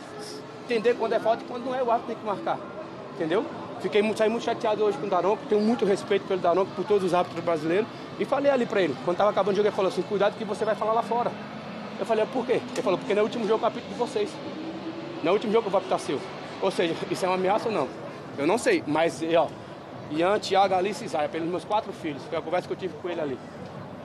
entender 0.64 0.94
quando 0.94 1.14
é 1.14 1.20
falta 1.20 1.42
e 1.42 1.46
quando 1.46 1.64
não 1.64 1.74
é, 1.74 1.82
o 1.82 1.90
árbitro 1.90 2.14
tem 2.14 2.16
que 2.16 2.26
marcar. 2.26 2.58
Entendeu? 3.20 3.44
Fiquei 3.82 4.00
muito, 4.00 4.16
saí 4.16 4.30
muito 4.30 4.44
chateado 4.44 4.82
hoje 4.82 4.96
com 4.96 5.06
o 5.06 5.10
Daronco, 5.10 5.42
tenho 5.46 5.60
muito 5.60 5.84
respeito 5.84 6.26
pelo 6.26 6.40
Daronco, 6.40 6.70
por 6.74 6.86
todos 6.86 7.04
os 7.04 7.12
árbitros 7.12 7.44
brasileiros. 7.44 7.86
E 8.18 8.24
falei 8.24 8.50
ali 8.50 8.64
para 8.64 8.80
ele, 8.80 8.96
quando 9.04 9.16
estava 9.16 9.28
acabando 9.28 9.52
o 9.52 9.56
jogo, 9.56 9.68
ele 9.68 9.76
falou 9.76 9.90
assim, 9.90 10.00
cuidado 10.00 10.38
que 10.38 10.44
você 10.44 10.64
vai 10.64 10.74
falar 10.74 10.94
lá 10.94 11.02
fora. 11.02 11.30
Eu 11.98 12.06
falei, 12.06 12.24
por 12.32 12.46
quê? 12.46 12.62
Ele 12.72 12.82
falou, 12.82 12.98
porque 12.98 13.14
no 13.14 13.20
último 13.20 13.46
jogo 13.46 13.62
eu 13.62 13.68
apito 13.68 13.86
de 13.86 13.94
vocês. 13.94 14.30
No 15.22 15.32
último 15.32 15.52
jogo 15.52 15.66
eu 15.66 15.70
vou 15.70 15.78
apitar 15.80 15.98
seu. 15.98 16.18
Ou 16.62 16.70
seja, 16.70 16.94
isso 17.10 17.26
é 17.26 17.28
uma 17.28 17.34
ameaça 17.34 17.68
ou 17.68 17.74
não? 17.74 17.88
Eu 18.38 18.46
não 18.46 18.56
sei, 18.56 18.82
mas, 18.86 19.22
ó, 19.36 19.48
Ian, 20.10 20.38
Thiago, 20.38 20.74
Alice 20.74 21.04
e 21.04 21.08
Zaya, 21.08 21.28
pelos 21.28 21.46
meus 21.46 21.64
quatro 21.64 21.92
filhos, 21.92 22.22
foi 22.24 22.38
a 22.38 22.40
conversa 22.40 22.66
que 22.66 22.72
eu 22.72 22.78
tive 22.78 22.94
com 23.02 23.10
ele 23.10 23.20
ali. 23.20 23.38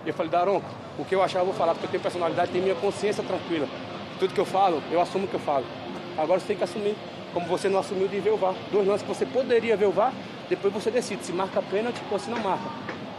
E 0.06 0.10
eu 0.10 0.14
falei, 0.14 0.30
Daronco, 0.30 0.68
o 1.00 1.06
que 1.06 1.16
eu 1.16 1.24
achar 1.24 1.40
eu 1.40 1.46
vou 1.46 1.54
falar, 1.54 1.72
porque 1.72 1.86
eu 1.86 1.92
tenho 1.92 2.04
personalidade, 2.04 2.52
tenho 2.52 2.66
minha 2.66 2.76
consciência 2.76 3.24
tranquila. 3.24 3.66
Tudo 4.20 4.34
que 4.34 4.40
eu 4.42 4.46
falo, 4.46 4.84
eu 4.92 5.00
assumo 5.00 5.24
o 5.24 5.28
que 5.30 5.36
eu 5.36 5.40
falo. 5.40 5.66
Agora 6.18 6.38
você 6.38 6.48
tem 6.48 6.58
que 6.58 6.66
assumir, 6.66 6.98
como 7.36 7.48
você 7.48 7.68
não 7.68 7.80
assumiu 7.80 8.08
de 8.08 8.18
ver 8.22 8.32
o 8.32 8.38
VAR. 8.38 8.56
Dois 8.72 8.88
lances 8.88 9.02
que 9.06 9.14
você 9.14 9.26
poderia 9.26 9.76
ver 9.76 9.88
o 9.88 9.92
VAR, 9.92 10.14
depois 10.50 10.74
você 10.74 10.90
decide 10.90 11.26
se 11.26 11.34
marca 11.34 11.62
pênalti 11.62 12.02
ou 12.10 12.18
se 12.18 12.30
não 12.30 12.40
marca. 12.40 12.64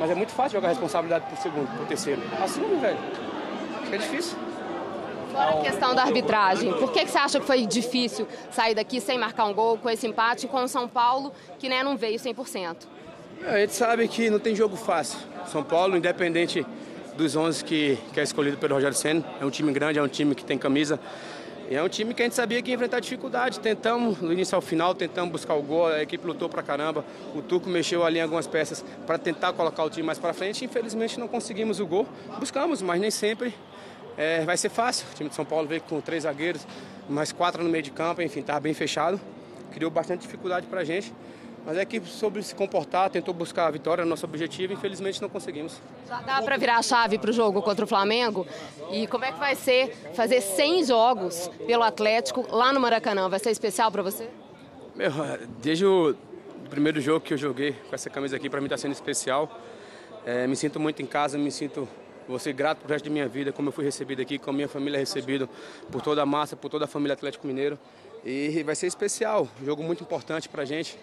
Mas 0.01 0.11
é 0.11 0.15
muito 0.15 0.33
fácil 0.33 0.53
jogar 0.53 0.69
a 0.69 0.71
responsabilidade 0.71 1.27
pro 1.27 1.37
segundo, 1.37 1.69
pro 1.77 1.85
terceiro. 1.85 2.23
Assume, 2.43 2.77
velho. 2.77 2.97
É 3.93 3.99
difícil. 3.99 4.39
Fora 5.31 5.51
a 5.51 5.63
questão 5.63 5.95
da 5.95 6.03
arbitragem, 6.03 6.73
por 6.73 6.93
que, 6.93 7.05
que 7.05 7.11
você 7.11 7.19
acha 7.19 7.39
que 7.39 7.45
foi 7.45 7.67
difícil 7.67 8.27
sair 8.51 8.75
daqui 8.75 9.03
sem 9.03 9.19
marcar 9.19 9.45
um 9.45 9.53
gol 9.53 9.77
com 9.77 9.91
esse 9.91 10.07
empate 10.07 10.49
com 10.49 10.65
o 10.65 10.69
São 10.69 10.89
Paulo, 10.89 11.31
que 11.59 11.69
né, 11.69 11.83
não 11.83 11.95
veio 11.95 12.19
100%? 12.19 12.77
É, 13.45 13.51
a 13.51 13.59
gente 13.59 13.75
sabe 13.75 14.09
que 14.09 14.31
não 14.31 14.39
tem 14.39 14.55
jogo 14.55 14.77
fácil. 14.77 15.19
São 15.47 15.63
Paulo, 15.63 15.95
independente 15.95 16.67
dos 17.19 17.37
11 17.37 17.63
que, 17.63 17.99
que 18.15 18.21
é 18.21 18.23
escolhido 18.23 18.57
pelo 18.57 18.75
Rogério 18.75 18.97
Senna, 18.97 19.23
é 19.39 19.45
um 19.45 19.51
time 19.51 19.71
grande, 19.73 19.99
é 19.99 20.03
um 20.03 20.09
time 20.09 20.35
que 20.35 20.43
tem 20.45 20.57
camisa. 20.57 20.99
E 21.69 21.75
é 21.75 21.83
um 21.83 21.89
time 21.89 22.15
que 22.15 22.23
a 22.23 22.25
gente 22.25 22.37
sabia 22.37 22.63
que 22.63 22.71
ia 22.71 22.75
enfrentar 22.75 23.01
dificuldade. 23.01 23.59
Tentamos, 23.59 24.19
do 24.19 24.33
início 24.33 24.55
ao 24.55 24.63
final, 24.63 24.95
tentamos 24.95 25.33
buscar 25.33 25.55
o 25.55 25.63
gol, 25.63 25.89
a 25.89 26.01
equipe 26.01 26.25
lutou 26.25 26.49
pra 26.49 26.63
caramba. 26.63 27.05
O 27.35 27.43
Turco 27.43 27.69
mexeu 27.69 28.05
ali 28.05 28.19
em 28.19 28.23
algumas 28.23 28.47
peças 28.47 28.85
para 29.05 29.19
tentar 29.19 29.53
colocar 29.53 29.83
o 29.83 29.91
time 29.91 30.05
mais 30.05 30.19
para 30.19 30.33
frente. 30.33 30.65
Infelizmente 30.65 31.19
não 31.19 31.27
conseguimos 31.27 31.81
o 31.81 31.87
gol. 31.87 32.07
Buscamos, 32.39 32.81
mas 32.83 33.01
nem 33.01 33.11
sempre 33.11 33.53
é, 34.17 34.45
vai 34.45 34.57
ser 34.57 34.69
fácil. 34.69 35.07
O 35.11 35.15
time 35.15 35.29
de 35.29 35.35
São 35.35 35.45
Paulo 35.45 35.67
veio 35.67 35.81
com 35.81 36.01
três 36.01 36.23
zagueiros, 36.23 36.65
mais 37.09 37.33
quatro 37.33 37.65
no 37.65 37.69
meio 37.69 37.83
de 37.83 37.91
campo, 37.91 38.23
enfim, 38.23 38.41
estava 38.41 38.61
bem 38.61 38.73
fechado. 38.73 39.21
Criou 39.73 39.91
bastante 39.91 40.21
dificuldade 40.21 40.67
para 40.69 40.83
a 40.83 40.85
gente. 40.85 41.13
Mas 41.67 41.77
a 41.77 41.83
equipe 41.83 42.09
soube 42.09 42.41
se 42.45 42.55
comportar, 42.55 43.11
tentou 43.11 43.35
buscar 43.35 43.67
a 43.67 43.71
vitória, 43.73 44.05
nosso 44.05 44.25
objetivo, 44.25 44.73
infelizmente 44.73 45.21
não 45.21 45.29
conseguimos. 45.29 45.83
Já 46.09 46.21
dá 46.21 46.41
para 46.41 46.57
virar 46.57 46.77
a 46.77 46.83
chave 46.83 47.19
para 47.19 47.29
o 47.29 47.33
jogo 47.33 47.61
contra 47.61 47.85
o 47.85 47.89
Flamengo? 47.89 48.47
E 48.93 49.09
como 49.09 49.25
é 49.25 49.33
que 49.33 49.39
vai 49.41 49.57
ser 49.57 49.93
fazer 50.15 50.41
100 50.41 50.85
jogos 50.85 51.51
pelo 51.67 51.83
Atlético 51.83 52.47
lá 52.55 52.73
no 52.73 52.79
Maracanã? 52.79 53.29
Vai 53.29 53.41
ser 53.41 53.51
especial 53.51 53.91
para 53.91 54.01
você? 54.01 54.31
Meu, 54.95 55.11
desde 55.61 55.85
o 55.85 56.15
primeiro 56.71 57.01
jogo 57.01 57.21
que 57.21 57.35
eu 57.35 57.39
joguei 57.39 57.73
com 57.73 57.95
essa 57.97 58.09
camisa 58.09 58.37
aqui, 58.37 58.49
para 58.49 58.61
mim 58.61 58.67
está 58.67 58.79
sendo 58.79 58.93
especial. 58.93 59.51
É, 60.25 60.47
me 60.47 60.55
sinto 60.55 60.79
muito 60.79 61.03
em 61.03 61.07
casa, 61.07 61.37
me 61.37 61.51
sinto 61.51 61.89
Vou 62.29 62.41
ser 62.41 62.53
grato 62.53 62.79
pro 62.79 62.89
resto 62.89 63.05
da 63.05 63.11
minha 63.11 63.29
vida, 63.29 63.53
como 63.53 63.69
eu 63.69 63.73
fui 63.73 63.85
recebido 63.85 64.21
aqui, 64.21 64.37
como 64.37 64.57
a 64.57 64.57
minha 64.57 64.69
família 64.69 64.97
é 64.97 65.01
recebida, 65.01 65.49
por 65.93 66.03
toda 66.03 66.23
a 66.23 66.27
massa, 66.27 66.57
por 66.57 66.69
toda 66.69 66.85
a 66.85 66.89
família 66.89 67.15
Atlético 67.15 67.47
Mineiro. 67.47 67.79
E 68.25 68.65
vai 68.65 68.75
ser 68.75 68.89
especial, 68.89 69.49
jogo 69.65 69.85
muito 69.85 70.03
importante 70.03 70.49
pra 70.49 70.65
gente. 70.65 70.99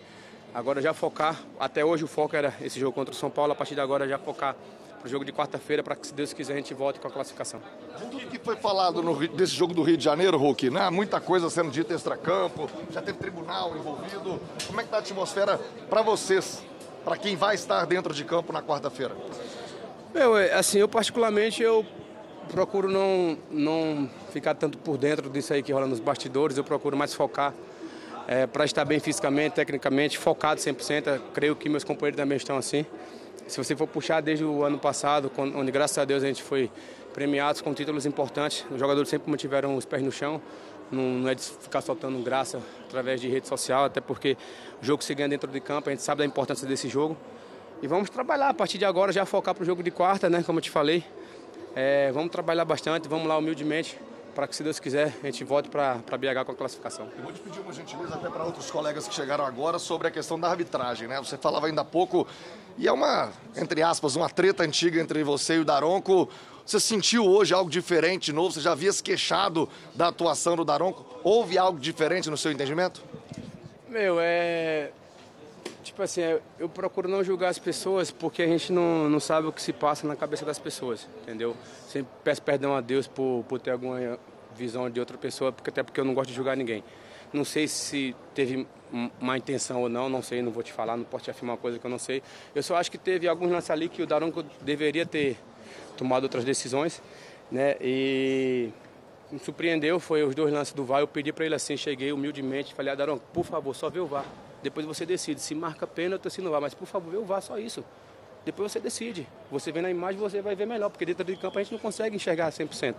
Agora 0.54 0.80
já 0.80 0.94
focar, 0.94 1.42
até 1.60 1.84
hoje 1.84 2.04
o 2.04 2.08
foco 2.08 2.36
era 2.36 2.54
esse 2.62 2.80
jogo 2.80 2.94
contra 2.94 3.12
o 3.12 3.18
São 3.18 3.30
Paulo, 3.30 3.54
a 3.54 3.56
partir 3.56 3.74
de 3.74 3.82
agora 3.82 4.08
já 4.08 4.20
focar 4.20 4.56
pro 5.02 5.10
jogo 5.10 5.26
de 5.26 5.34
quarta-feira, 5.34 5.82
para 5.82 5.96
que, 5.96 6.06
se 6.06 6.14
Deus 6.14 6.32
quiser, 6.32 6.54
a 6.54 6.58
gente 6.58 6.76
volte 6.76 7.00
com 7.00 7.08
a 7.08 7.12
classificação. 7.12 7.60
De 7.98 8.06
tudo 8.06 8.28
que 8.28 8.38
foi 8.38 8.56
falado 8.56 9.02
no, 9.02 9.28
desse 9.30 9.54
jogo 9.54 9.74
do 9.74 9.82
Rio 9.82 9.98
de 9.98 10.04
Janeiro, 10.04 10.38
Hulk, 10.38 10.70
né? 10.70 10.90
muita 10.92 11.20
coisa 11.20 11.50
sendo 11.50 11.72
dita 11.72 11.96
extra-campo, 11.96 12.70
já 12.92 13.02
teve 13.02 13.18
tribunal 13.18 13.76
envolvido. 13.76 14.40
Como 14.68 14.80
é 14.80 14.84
que 14.84 14.90
tá 14.90 14.98
a 14.98 15.00
atmosfera 15.00 15.58
para 15.90 16.04
vocês, 16.04 16.64
para 17.04 17.18
quem 17.18 17.36
vai 17.36 17.56
estar 17.56 17.84
dentro 17.86 18.14
de 18.14 18.24
campo 18.24 18.54
na 18.54 18.62
quarta-feira? 18.62 19.16
Meu, 20.14 20.38
é, 20.38 20.54
assim, 20.54 20.78
eu 20.78 20.88
particularmente 20.88 21.64
eu 21.64 21.84
procuro 22.52 22.88
não, 22.88 23.36
não 23.50 24.08
ficar 24.32 24.54
tanto 24.54 24.78
por 24.78 25.00
dentro 25.00 25.32
disso 25.32 25.52
aí 25.52 25.64
que 25.64 25.74
rola 25.74 25.88
nos 25.88 26.00
bastidores, 26.00 26.58
eu 26.58 26.64
procuro 26.64 26.96
mais 26.96 27.12
focar 27.12 27.54
é, 28.28 28.48
para 28.48 28.66
estar 28.66 28.86
bem 28.86 29.00
fisicamente, 29.00 29.54
tecnicamente, 29.54 30.18
focado 30.18 30.60
100%. 30.60 31.08
Eu 31.08 31.22
creio 31.34 31.56
que 31.56 31.70
meus 31.70 31.84
companheiros 31.84 32.18
também 32.18 32.38
estão 32.38 32.58
assim. 32.58 32.86
Se 33.48 33.58
você 33.58 33.76
for 33.76 33.88
puxar 33.88 34.22
desde 34.22 34.44
o 34.44 34.64
ano 34.64 34.78
passado, 34.78 35.32
onde 35.38 35.72
graças 35.72 35.98
a 35.98 36.06
Deus 36.06 36.24
a 36.24 36.28
gente 36.28 36.42
foi 36.42 36.72
premiados 37.14 37.62
com 37.62 37.74
títulos 37.74 38.06
importantes, 38.06 38.66
os 38.72 38.80
jogadores 38.80 39.10
sempre 39.10 39.30
mantiveram 39.30 39.76
os 39.76 39.86
pés 39.86 40.02
no 40.02 40.12
chão, 40.12 40.42
não, 40.92 41.04
não 41.04 41.30
é 41.30 41.36
de 41.36 41.44
ficar 41.44 41.82
soltando 41.82 42.18
graça 42.24 42.60
através 42.88 43.20
de 43.20 43.28
rede 43.28 43.48
social, 43.48 43.86
até 43.86 44.00
porque 44.00 44.38
o 44.82 44.86
jogo 44.86 45.04
se 45.04 45.14
ganha 45.14 45.30
dentro 45.30 45.52
de 45.52 45.60
campo, 45.60 45.90
a 45.90 45.92
gente 45.92 46.02
sabe 46.02 46.20
da 46.20 46.26
importância 46.26 46.68
desse 46.68 46.88
jogo. 46.88 47.18
E 47.82 47.88
vamos 47.88 48.10
trabalhar 48.10 48.50
a 48.50 48.54
partir 48.54 48.78
de 48.78 48.86
agora, 48.86 49.12
já 49.12 49.26
focar 49.26 49.54
para 49.54 49.64
o 49.64 49.66
jogo 49.66 49.84
de 49.84 49.92
quarta, 49.92 50.30
né? 50.30 50.42
Como 50.42 50.60
eu 50.60 50.64
te 50.64 50.70
falei. 50.70 51.04
É, 51.76 52.12
vamos 52.14 52.32
trabalhar 52.32 52.64
bastante, 52.64 53.10
vamos 53.10 53.28
lá 53.28 53.38
humildemente, 53.38 54.00
para 54.34 54.48
que, 54.48 54.56
se 54.56 54.64
Deus 54.64 54.80
quiser, 54.80 55.14
a 55.22 55.26
gente 55.26 55.44
volte 55.44 55.70
para 55.70 55.98
BH 55.98 56.46
com 56.46 56.52
a 56.52 56.56
classificação. 56.56 57.08
Eu 57.18 57.24
vou 57.24 57.32
te 57.32 57.40
pedir 57.40 57.60
uma 57.60 57.72
gentileza 57.72 58.16
até 58.16 58.30
para 58.30 58.44
outros 58.44 58.70
colegas 58.72 59.08
que 59.08 59.14
chegaram 59.14 59.46
agora 59.46 59.80
sobre 59.80 60.08
a 60.08 60.12
questão 60.12 60.40
da 60.40 60.50
arbitragem, 60.50 61.08
né? 61.08 61.20
Você 61.20 61.38
falava 61.38 61.68
ainda 61.68 61.82
há 61.82 61.86
pouco, 61.86 62.28
e 62.78 62.88
é 62.88 62.92
uma, 62.92 63.32
entre 63.56 63.82
aspas, 63.82 64.16
uma 64.16 64.30
treta 64.30 64.64
antiga 64.64 65.00
entre 65.00 65.24
você 65.24 65.56
e 65.56 65.60
o 65.60 65.66
Daronco. 65.66 66.28
Você 66.66 66.80
sentiu 66.80 67.26
hoje 67.26 67.54
algo 67.54 67.70
diferente, 67.70 68.32
novo? 68.32 68.52
Você 68.52 68.62
já 68.62 68.72
havia 68.72 68.92
se 68.92 69.04
queixado 69.04 69.70
da 69.94 70.08
atuação 70.08 70.56
do 70.56 70.66
Daronco? 70.66 71.06
Houve 71.24 71.58
algo 71.58 71.80
diferente 71.80 72.30
no 72.30 72.38
seu 72.38 72.52
entendimento? 72.52 73.04
Meu, 73.88 74.18
é 74.20 74.92
Tipo 75.94 76.02
assim, 76.02 76.22
eu 76.58 76.68
procuro 76.68 77.08
não 77.08 77.24
julgar 77.24 77.50
as 77.50 77.60
pessoas 77.60 78.10
porque 78.10 78.42
a 78.42 78.48
gente 78.48 78.74
não, 78.74 79.08
não 79.08 79.20
sabe 79.20 79.46
o 79.46 79.52
que 79.54 79.62
se 79.62 79.72
passa 79.72 80.08
na 80.08 80.16
cabeça 80.16 80.44
das 80.44 80.58
pessoas, 80.58 81.08
entendeu? 81.22 81.56
Sempre 81.88 82.12
peço 82.24 82.42
perdão 82.42 82.76
a 82.76 82.82
Deus 82.82 83.06
por, 83.06 83.46
por 83.48 83.60
ter 83.60 83.70
alguma 83.70 84.18
visão 84.56 84.90
de 84.90 85.00
outra 85.00 85.20
pessoa, 85.20 85.52
porque, 85.52 85.70
até 85.70 85.84
porque 85.84 86.00
eu 86.00 86.04
não 86.04 86.16
gosto 86.16 86.30
de 86.30 86.36
julgar 86.36 86.58
ninguém. 86.58 86.84
Não 87.32 87.46
sei 87.46 87.68
se 87.68 88.16
teve 88.34 88.66
má 89.22 89.38
intenção 89.38 89.84
ou 89.84 89.88
não, 89.90 90.10
não 90.10 90.24
sei, 90.24 90.42
não 90.42 90.52
vou 90.52 90.64
te 90.64 90.74
falar, 90.74 90.98
não 90.98 91.04
posso 91.04 91.26
te 91.26 91.30
afirmar 91.30 91.54
uma 91.54 91.60
coisa 91.60 91.78
que 91.78 91.86
eu 91.86 91.92
não 91.92 92.00
sei. 92.00 92.24
Eu 92.56 92.64
só 92.64 92.76
acho 92.76 92.90
que 92.90 92.98
teve 92.98 93.28
alguns 93.28 93.52
lances 93.52 93.70
ali 93.70 93.88
que 93.88 94.02
o 94.02 94.08
Daronco 94.08 94.42
deveria 94.62 95.06
ter 95.06 95.38
tomado 95.96 96.24
outras 96.24 96.44
decisões, 96.44 97.04
né? 97.52 97.76
E 97.80 98.72
me 99.32 99.38
surpreendeu, 99.38 100.00
foi 100.00 100.24
os 100.24 100.34
dois 100.34 100.52
lances 100.52 100.74
do 100.74 100.84
VAR, 100.84 101.02
eu 101.02 101.08
pedi 101.08 101.32
para 101.32 101.46
ele 101.46 101.54
assim, 101.54 101.78
cheguei 101.78 102.12
humildemente, 102.12 102.74
falei, 102.74 102.92
ah, 102.92 102.96
Daronco, 102.96 103.24
por 103.32 103.46
favor, 103.46 103.76
só 103.76 103.92
vê 103.92 104.00
o 104.00 104.08
VAR. 104.08 104.26
Depois 104.64 104.86
você 104.86 105.06
decide 105.06 105.42
se 105.42 105.54
marca 105.54 105.86
pênalti 105.86 106.26
ou 106.26 106.32
se 106.32 106.42
não 106.42 106.50
vai. 106.50 106.62
Mas 106.62 106.74
por 106.74 106.88
favor, 106.88 107.14
o 107.16 107.26
VAR 107.26 107.42
só 107.42 107.60
isso. 107.60 107.84
Depois 108.46 108.72
você 108.72 108.80
decide. 108.80 109.28
Você 109.52 109.72
vê 109.72 109.82
na 109.82 109.90
imagem, 109.90 110.20
você 110.20 110.42
vai 110.42 110.56
ver 110.56 110.66
melhor, 110.66 110.90
porque 110.90 111.06
dentro 111.06 111.24
do 111.24 111.38
campo 111.38 111.60
a 111.60 111.64
gente 111.64 111.72
não 111.72 111.80
consegue 111.80 112.16
enxergar 112.16 112.50
100%. 112.50 112.96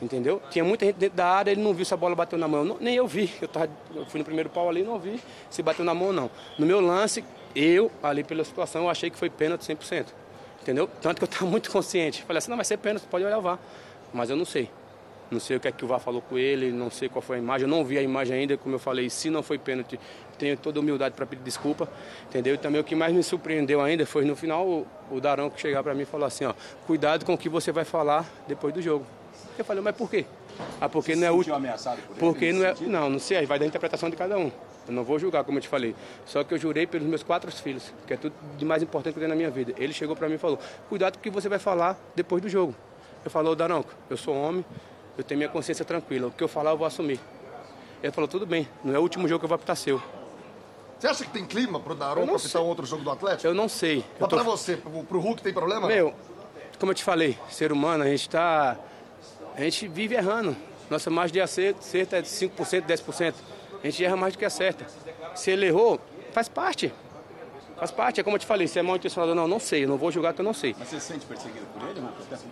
Entendeu? 0.00 0.42
Tinha 0.50 0.64
muita 0.64 0.84
gente 0.84 0.96
dentro 0.96 1.16
da 1.16 1.26
área, 1.26 1.50
ele 1.50 1.62
não 1.62 1.72
viu 1.72 1.84
se 1.84 1.94
a 1.94 1.96
bola 1.96 2.14
bateu 2.14 2.38
na 2.38 2.46
mão. 2.46 2.64
Não, 2.64 2.76
nem 2.80 2.94
eu 2.94 3.06
vi. 3.06 3.32
Eu, 3.40 3.48
tava, 3.48 3.68
eu 3.94 4.06
fui 4.06 4.18
no 4.18 4.24
primeiro 4.24 4.48
pau 4.50 4.68
ali 4.68 4.82
não 4.82 4.98
vi 4.98 5.20
se 5.50 5.62
bateu 5.62 5.84
na 5.84 5.94
mão 5.94 6.08
ou 6.08 6.12
não. 6.12 6.30
No 6.58 6.66
meu 6.66 6.80
lance, 6.80 7.24
eu, 7.54 7.90
ali 8.02 8.22
pela 8.22 8.44
situação, 8.44 8.82
eu 8.82 8.90
achei 8.90 9.10
que 9.10 9.18
foi 9.18 9.30
pênalti 9.30 9.62
100%. 9.62 10.06
Entendeu? 10.62 10.88
Tanto 11.00 11.18
que 11.18 11.24
eu 11.24 11.26
estava 11.26 11.46
muito 11.46 11.70
consciente. 11.70 12.22
Falei 12.24 12.38
assim, 12.38 12.50
não, 12.50 12.56
vai 12.56 12.64
ser 12.64 12.76
pênalti, 12.76 13.04
pode 13.04 13.24
olhar 13.24 13.38
o 13.38 13.42
VAR. 13.42 13.58
Mas 14.12 14.30
eu 14.30 14.36
não 14.36 14.44
sei. 14.44 14.70
Não 15.30 15.40
sei 15.40 15.56
o 15.56 15.60
que 15.60 15.66
é 15.66 15.72
que 15.72 15.84
o 15.84 15.88
VAR 15.88 15.98
falou 15.98 16.22
com 16.22 16.38
ele, 16.38 16.70
não 16.70 16.90
sei 16.90 17.08
qual 17.08 17.20
foi 17.20 17.36
a 17.36 17.38
imagem. 17.38 17.66
Eu 17.66 17.68
não 17.68 17.84
vi 17.84 17.98
a 17.98 18.02
imagem 18.02 18.36
ainda, 18.38 18.56
como 18.56 18.74
eu 18.74 18.78
falei, 18.78 19.10
se 19.10 19.28
não 19.28 19.42
foi 19.42 19.58
pênalti, 19.58 19.98
tenho 20.38 20.56
toda 20.56 20.78
a 20.78 20.80
humildade 20.80 21.14
para 21.14 21.26
pedir 21.26 21.42
desculpa, 21.42 21.88
entendeu? 22.28 22.54
E 22.54 22.58
também 22.58 22.80
o 22.80 22.84
que 22.84 22.94
mais 22.94 23.12
me 23.12 23.22
surpreendeu 23.22 23.80
ainda 23.80 24.06
foi 24.06 24.24
no 24.24 24.36
final 24.36 24.66
o, 24.66 24.86
o 25.10 25.20
Darão 25.20 25.50
que 25.50 25.60
chegar 25.60 25.82
para 25.82 25.94
mim 25.94 26.02
e 26.02 26.06
falou 26.06 26.26
assim, 26.26 26.44
ó, 26.44 26.54
cuidado 26.86 27.24
com 27.24 27.34
o 27.34 27.38
que 27.38 27.48
você 27.48 27.72
vai 27.72 27.84
falar 27.84 28.24
depois 28.46 28.72
do 28.72 28.80
jogo. 28.80 29.04
Eu 29.58 29.64
falei, 29.64 29.82
mas 29.82 29.96
por 29.96 30.08
quê? 30.08 30.24
Ah, 30.80 30.88
porque 30.88 31.14
você 31.14 31.20
não 31.20 31.26
é 31.26 31.32
o 31.32 31.54
ameaçado 31.54 32.00
por 32.02 32.16
Porque 32.16 32.52
não 32.52 32.64
é, 32.64 32.74
não, 32.80 33.10
não 33.10 33.18
sei, 33.18 33.38
aí 33.38 33.46
vai 33.46 33.58
da 33.58 33.66
interpretação 33.66 34.08
de 34.08 34.16
cada 34.16 34.38
um. 34.38 34.50
Eu 34.86 34.94
não 34.94 35.02
vou 35.02 35.18
julgar, 35.18 35.42
como 35.42 35.58
eu 35.58 35.62
te 35.62 35.68
falei. 35.68 35.94
Só 36.24 36.44
que 36.44 36.54
eu 36.54 36.58
jurei 36.58 36.86
pelos 36.86 37.06
meus 37.08 37.22
quatro 37.22 37.50
filhos, 37.50 37.92
que 38.06 38.14
é 38.14 38.16
tudo 38.16 38.34
de 38.56 38.64
mais 38.64 38.82
importante 38.82 39.14
que 39.14 39.18
eu 39.18 39.22
tenho 39.22 39.30
na 39.30 39.34
minha 39.34 39.50
vida. 39.50 39.74
Ele 39.76 39.92
chegou 39.92 40.14
para 40.14 40.28
mim 40.28 40.36
e 40.36 40.38
falou: 40.38 40.58
"Cuidado 40.88 41.14
com 41.14 41.20
o 41.20 41.22
que 41.22 41.30
você 41.30 41.48
vai 41.48 41.58
falar 41.58 41.98
depois 42.14 42.40
do 42.40 42.48
jogo". 42.48 42.74
Eu 43.24 43.30
falei: 43.30 43.54
Daronco, 43.56 43.90
eu 44.08 44.16
sou 44.16 44.34
homem, 44.36 44.64
eu 45.16 45.24
tenho 45.24 45.38
minha 45.38 45.48
consciência 45.48 45.84
tranquila. 45.84 46.28
O 46.28 46.30
que 46.30 46.42
eu 46.42 46.48
falar, 46.48 46.70
eu 46.72 46.76
vou 46.76 46.86
assumir. 46.86 47.20
Ele 48.02 48.12
falou, 48.12 48.28
tudo 48.28 48.46
bem, 48.46 48.68
não 48.84 48.94
é 48.94 48.98
o 48.98 49.02
último 49.02 49.26
jogo 49.26 49.40
que 49.40 49.44
eu 49.44 49.48
vou 49.48 49.56
apitar 49.56 49.76
seu. 49.76 50.00
Você 50.98 51.06
acha 51.06 51.24
que 51.24 51.30
tem 51.30 51.44
clima 51.44 51.78
pro 51.78 51.94
Daron 51.94 52.34
apitar 52.34 52.62
um 52.62 52.66
outro 52.66 52.86
jogo 52.86 53.02
do 53.02 53.10
Atlético? 53.10 53.46
Eu 53.46 53.54
não 53.54 53.68
sei. 53.68 54.04
Mas 54.18 54.28
tô... 54.28 54.36
pra 54.36 54.42
você, 54.42 54.76
pro, 54.76 55.04
pro 55.04 55.20
Hulk 55.20 55.42
tem 55.42 55.52
problema? 55.52 55.86
Meu, 55.86 56.14
como 56.78 56.92
eu 56.92 56.94
te 56.94 57.04
falei, 57.04 57.38
ser 57.50 57.72
humano, 57.72 58.04
a 58.04 58.06
gente 58.06 58.28
tá... 58.28 58.76
A 59.54 59.60
gente 59.60 59.88
vive 59.88 60.14
errando. 60.14 60.56
Nossa 60.88 61.10
margem 61.10 61.34
de 61.34 61.40
acerto, 61.40 61.80
acerto 61.80 62.14
é 62.14 62.22
de 62.22 62.28
5%, 62.28 62.82
10%. 62.82 63.34
A 63.82 63.86
gente 63.86 64.04
erra 64.04 64.16
mais 64.16 64.34
do 64.34 64.38
que 64.38 64.44
acerta. 64.44 64.86
Se 65.34 65.50
ele 65.50 65.66
errou, 65.66 66.00
faz 66.32 66.48
parte. 66.48 66.92
Faz 67.76 67.90
parte, 67.90 68.20
é 68.20 68.24
como 68.24 68.36
eu 68.36 68.40
te 68.40 68.46
falei, 68.46 68.66
se 68.66 68.78
é 68.78 68.82
mal 68.82 68.96
intencionado 68.96 69.30
ou 69.30 69.36
não, 69.36 69.46
não 69.46 69.60
sei, 69.60 69.84
eu 69.84 69.88
não 69.88 69.98
vou 69.98 70.10
julgar 70.10 70.32
que 70.32 70.40
eu 70.40 70.44
não 70.44 70.54
sei. 70.54 70.74
Mas 70.78 70.88
você 70.88 70.98
se 70.98 71.06
sente 71.12 71.26
perseguido 71.26 71.66
por 71.66 71.86
ele? 71.88 72.00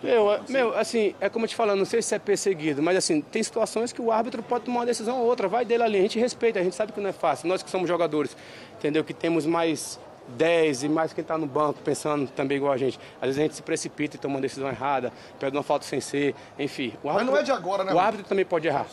Meu, 0.02 0.31
é, 0.31 0.40
meu, 0.49 0.76
assim, 0.76 1.14
é 1.19 1.31
como 1.31 1.47
eu 1.47 1.49
te 1.49 1.57
falando, 1.57 1.78
não 1.78 1.87
sei 1.87 2.02
se 2.02 2.14
é 2.14 2.19
perseguido, 2.19 2.83
mas 2.83 2.97
assim, 2.97 3.23
tem 3.23 3.43
situações 3.43 3.90
que 3.93 4.02
o 4.02 4.12
árbitro 4.12 4.43
pode 4.43 4.64
tomar 4.64 4.81
uma 4.81 4.87
decisão 4.87 5.21
ou 5.21 5.26
outra, 5.26 5.49
vai 5.49 5.64
dele 5.64 5.83
ali, 5.83 5.99
a 5.99 6.02
gente 6.02 6.19
respeita, 6.19 6.61
a 6.61 6.62
gente 6.62 6.76
sabe 6.76 6.93
que 6.93 7.00
não 7.00 7.09
é 7.09 7.12
fácil. 7.12 7.49
Nós 7.49 7.62
que 7.62 7.71
somos 7.71 7.88
jogadores, 7.88 8.37
entendeu? 8.76 9.02
Que 9.02 9.14
temos 9.14 9.47
mais 9.47 9.99
10 10.28 10.85
e 10.85 10.88
mais 10.88 11.12
quem 11.12 11.23
está 11.23 11.37
no 11.38 11.47
banco 11.47 11.81
pensando 11.83 12.28
também 12.31 12.59
igual 12.59 12.73
a 12.73 12.76
gente. 12.76 12.99
Às 13.16 13.28
vezes 13.28 13.38
a 13.38 13.43
gente 13.43 13.54
se 13.54 13.62
precipita 13.62 14.16
e 14.16 14.19
toma 14.19 14.37
uma 14.37 14.40
decisão 14.40 14.69
errada, 14.69 15.12
pega 15.38 15.57
uma 15.57 15.62
falta 15.62 15.87
sem 15.87 16.00
ser, 16.00 16.35
enfim. 16.59 16.93
Árbitro, 16.97 17.12
mas 17.14 17.26
não 17.26 17.37
é 17.37 17.43
de 17.43 17.52
agora, 17.52 17.85
né? 17.85 17.95
O 17.95 17.99
árbitro 17.99 18.26
também 18.26 18.45
pode 18.45 18.66
errar, 18.66 18.87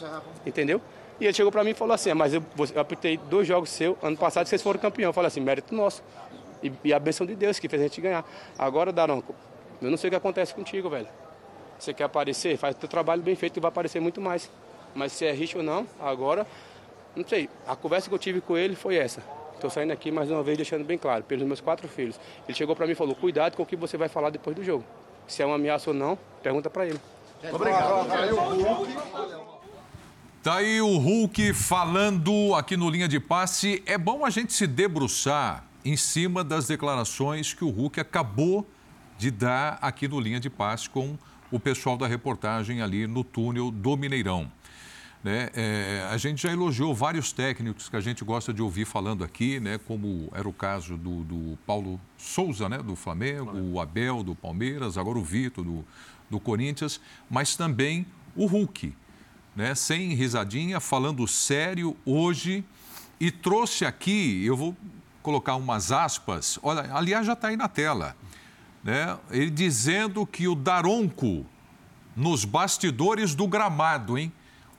entendeu? 0.46 0.82
E 1.22 1.26
ele 1.26 1.34
chegou 1.34 1.52
para 1.52 1.64
mim 1.64 1.70
e 1.70 1.74
falou 1.76 1.94
assim, 1.94 2.12
mas 2.16 2.34
eu, 2.34 2.44
eu 2.74 2.82
apitei 2.82 3.16
dois 3.16 3.48
jogos 3.48 3.70
seu, 3.70 3.96
ano 4.02 4.18
passado 4.18 4.48
vocês 4.48 4.60
foram 4.60 4.80
campeão. 4.80 5.10
Eu 5.10 5.14
falei 5.14 5.28
assim, 5.28 5.40
mérito 5.40 5.76
nosso. 5.76 6.02
E, 6.64 6.72
e 6.84 6.92
a 6.92 6.98
bênção 6.98 7.28
de 7.28 7.36
Deus 7.36 7.60
que 7.60 7.70
fez 7.70 7.80
a 7.80 7.86
gente 7.86 8.02
ganhar. 8.02 8.26
Agora, 8.58 8.92
Daronco, 8.92 9.36
eu 9.80 9.92
não 9.92 9.98
sei 9.98 10.08
o 10.08 10.12
que 10.12 10.18
acontece 10.18 10.52
contigo, 10.56 10.90
velho. 10.90 11.08
Você 11.78 11.94
quer 11.94 12.06
aparecer? 12.06 12.58
Faz 12.58 12.76
o 12.76 12.80
teu 12.80 12.90
trabalho 12.90 13.22
bem 13.22 13.36
feito 13.36 13.58
e 13.58 13.60
vai 13.60 13.70
aparecer 13.70 14.00
muito 14.00 14.20
mais. 14.20 14.50
Mas 14.96 15.12
se 15.12 15.24
é 15.24 15.32
rico 15.32 15.60
ou 15.60 15.64
não, 15.64 15.86
agora, 16.00 16.48
não 17.16 17.24
sei. 17.28 17.48
A 17.68 17.76
conversa 17.76 18.10
que 18.10 18.16
eu 18.16 18.20
tive 18.20 18.42
com 18.42 18.58
ele 18.58 18.76
foi 18.76 18.96
essa. 18.96 19.22
Estou 19.54 19.70
saindo 19.70 19.94
aqui 19.94 20.10
mais 20.10 20.32
uma 20.32 20.42
vez 20.42 20.58
deixando 20.58 20.84
bem 20.84 20.98
claro, 20.98 21.24
pelos 21.24 21.46
meus 21.46 21.62
quatro 21.62 21.88
filhos. 21.88 22.20
Ele 22.48 22.58
chegou 22.58 22.76
para 22.76 22.88
mim 22.88 22.94
e 22.94 22.96
falou: 22.96 23.14
cuidado 23.14 23.56
com 23.56 23.62
o 23.62 23.66
que 23.66 23.76
você 23.76 23.96
vai 23.96 24.10
falar 24.10 24.32
depois 24.32 24.56
do 24.56 24.64
jogo. 24.64 24.84
Se 25.28 25.44
é 25.44 25.46
uma 25.46 25.54
ameaça 25.54 25.92
ou 25.92 25.94
não, 25.94 26.18
pergunta 26.42 26.68
para 26.68 26.88
ele. 26.88 27.00
Obrigado. 27.54 28.08
Tá 30.44 30.56
aí 30.56 30.82
o 30.82 30.98
Hulk 30.98 31.54
falando 31.54 32.56
aqui 32.56 32.76
no 32.76 32.90
Linha 32.90 33.08
de 33.08 33.20
Passe. 33.20 33.84
É 33.86 33.96
bom 33.96 34.26
a 34.26 34.30
gente 34.32 34.54
se 34.54 34.66
debruçar 34.66 35.64
em 35.86 35.96
cima 35.96 36.44
das 36.44 36.66
declarações 36.66 37.54
que 37.54 37.64
o 37.64 37.70
Hulk 37.70 38.00
acabou 38.00 38.68
de 39.20 39.30
dar 39.30 39.78
aqui 39.84 40.08
no 40.08 40.20
Linha 40.20 40.40
de 40.40 40.50
Passe 40.50 40.90
com 40.90 41.16
o 41.52 41.60
pessoal 41.60 41.96
da 41.96 42.08
reportagem 42.08 42.82
ali 42.82 43.06
no 43.06 43.24
túnel 43.24 43.70
do 43.70 43.96
Mineirão. 43.96 44.52
Né? 45.24 45.52
É, 45.54 46.08
a 46.10 46.18
gente 46.18 46.42
já 46.42 46.52
elogiou 46.52 46.96
vários 46.96 47.32
técnicos 47.32 47.88
que 47.88 47.96
a 47.96 48.02
gente 48.02 48.26
gosta 48.26 48.52
de 48.52 48.64
ouvir 48.64 48.86
falando 48.86 49.24
aqui, 49.24 49.60
né? 49.60 49.78
como 49.78 50.28
era 50.34 50.50
o 50.50 50.54
caso 50.54 50.98
do, 50.98 51.24
do 51.24 51.58
Paulo 51.68 52.02
Souza, 52.18 52.68
né? 52.68 52.80
do 52.80 52.96
Flamengo, 52.96 53.56
o 53.56 53.80
Abel 53.80 54.24
do 54.24 54.34
Palmeiras, 54.34 54.98
agora 54.98 55.20
o 55.20 55.24
Vitor 55.24 55.64
do, 55.64 55.86
do 56.32 56.40
Corinthians, 56.40 57.00
mas 57.30 57.56
também 57.56 58.08
o 58.36 58.48
Hulk, 58.48 58.92
né? 59.56 59.76
sem 59.76 60.14
risadinha, 60.14 60.80
falando 60.80 61.28
sério 61.28 61.96
hoje 62.06 62.64
e 63.20 63.30
trouxe 63.32 63.86
aqui, 63.86 64.44
eu 64.46 64.58
vou 64.58 64.76
colocar 65.22 65.56
umas 65.56 65.92
aspas, 65.92 66.58
olha, 66.64 66.94
aliás 66.94 67.26
já 67.26 67.34
está 67.34 67.50
aí 67.50 67.58
na 67.58 67.68
tela, 67.68 68.16
né? 68.84 69.18
ele 69.30 69.52
dizendo 69.52 70.26
que 70.26 70.48
o 70.48 70.56
Daronco, 70.56 71.46
nos 72.16 72.44
bastidores 72.44 73.36
do 73.36 73.48
gramado, 73.48 74.18
hein? 74.18 74.32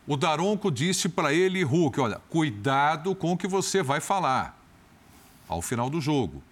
O 0.07 0.17
Daronco 0.17 0.71
disse 0.71 1.09
para 1.09 1.33
ele, 1.33 1.62
Hulk, 1.62 2.00
olha, 2.00 2.21
cuidado 2.29 3.14
com 3.14 3.33
o 3.33 3.37
que 3.37 3.47
você 3.47 3.83
vai 3.83 4.00
falar 4.00 4.59
ao 5.49 5.62
final 5.62 5.88
do 5.88 6.00
jogo. 6.00 6.43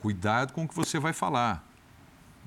Cuidado 0.00 0.52
com 0.52 0.64
o 0.64 0.68
que 0.68 0.74
você 0.74 0.98
vai 0.98 1.12
falar. 1.12 1.67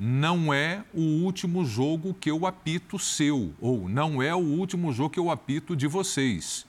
Não 0.03 0.51
é 0.51 0.83
o 0.95 1.23
último 1.23 1.63
jogo 1.63 2.15
que 2.15 2.31
eu 2.31 2.47
apito 2.47 2.97
seu, 2.97 3.53
ou 3.61 3.87
não 3.87 4.19
é 4.19 4.33
o 4.33 4.39
último 4.39 4.91
jogo 4.91 5.11
que 5.11 5.19
eu 5.19 5.29
apito 5.29 5.75
de 5.75 5.85
vocês. 5.85 6.65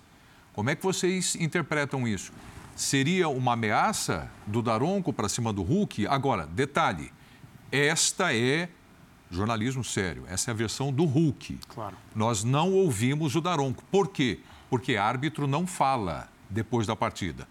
Como 0.52 0.68
é 0.68 0.74
que 0.74 0.82
vocês 0.82 1.34
interpretam 1.36 2.06
isso? 2.06 2.30
Seria 2.76 3.30
uma 3.30 3.54
ameaça 3.54 4.30
do 4.46 4.60
Daronco 4.60 5.14
para 5.14 5.30
cima 5.30 5.50
do 5.50 5.62
Hulk? 5.62 6.06
Agora, 6.08 6.46
detalhe: 6.46 7.10
esta 7.70 8.36
é 8.36 8.68
jornalismo 9.30 9.82
sério. 9.82 10.24
Essa 10.28 10.50
é 10.50 10.52
a 10.52 10.54
versão 10.54 10.92
do 10.92 11.06
Hulk. 11.06 11.58
Claro. 11.68 11.96
Nós 12.14 12.44
não 12.44 12.74
ouvimos 12.74 13.34
o 13.34 13.40
Daronco. 13.40 13.82
Por 13.90 14.08
quê? 14.08 14.40
Porque 14.68 14.98
árbitro 14.98 15.46
não 15.46 15.66
fala 15.66 16.28
depois 16.50 16.86
da 16.86 16.94
partida. 16.94 17.48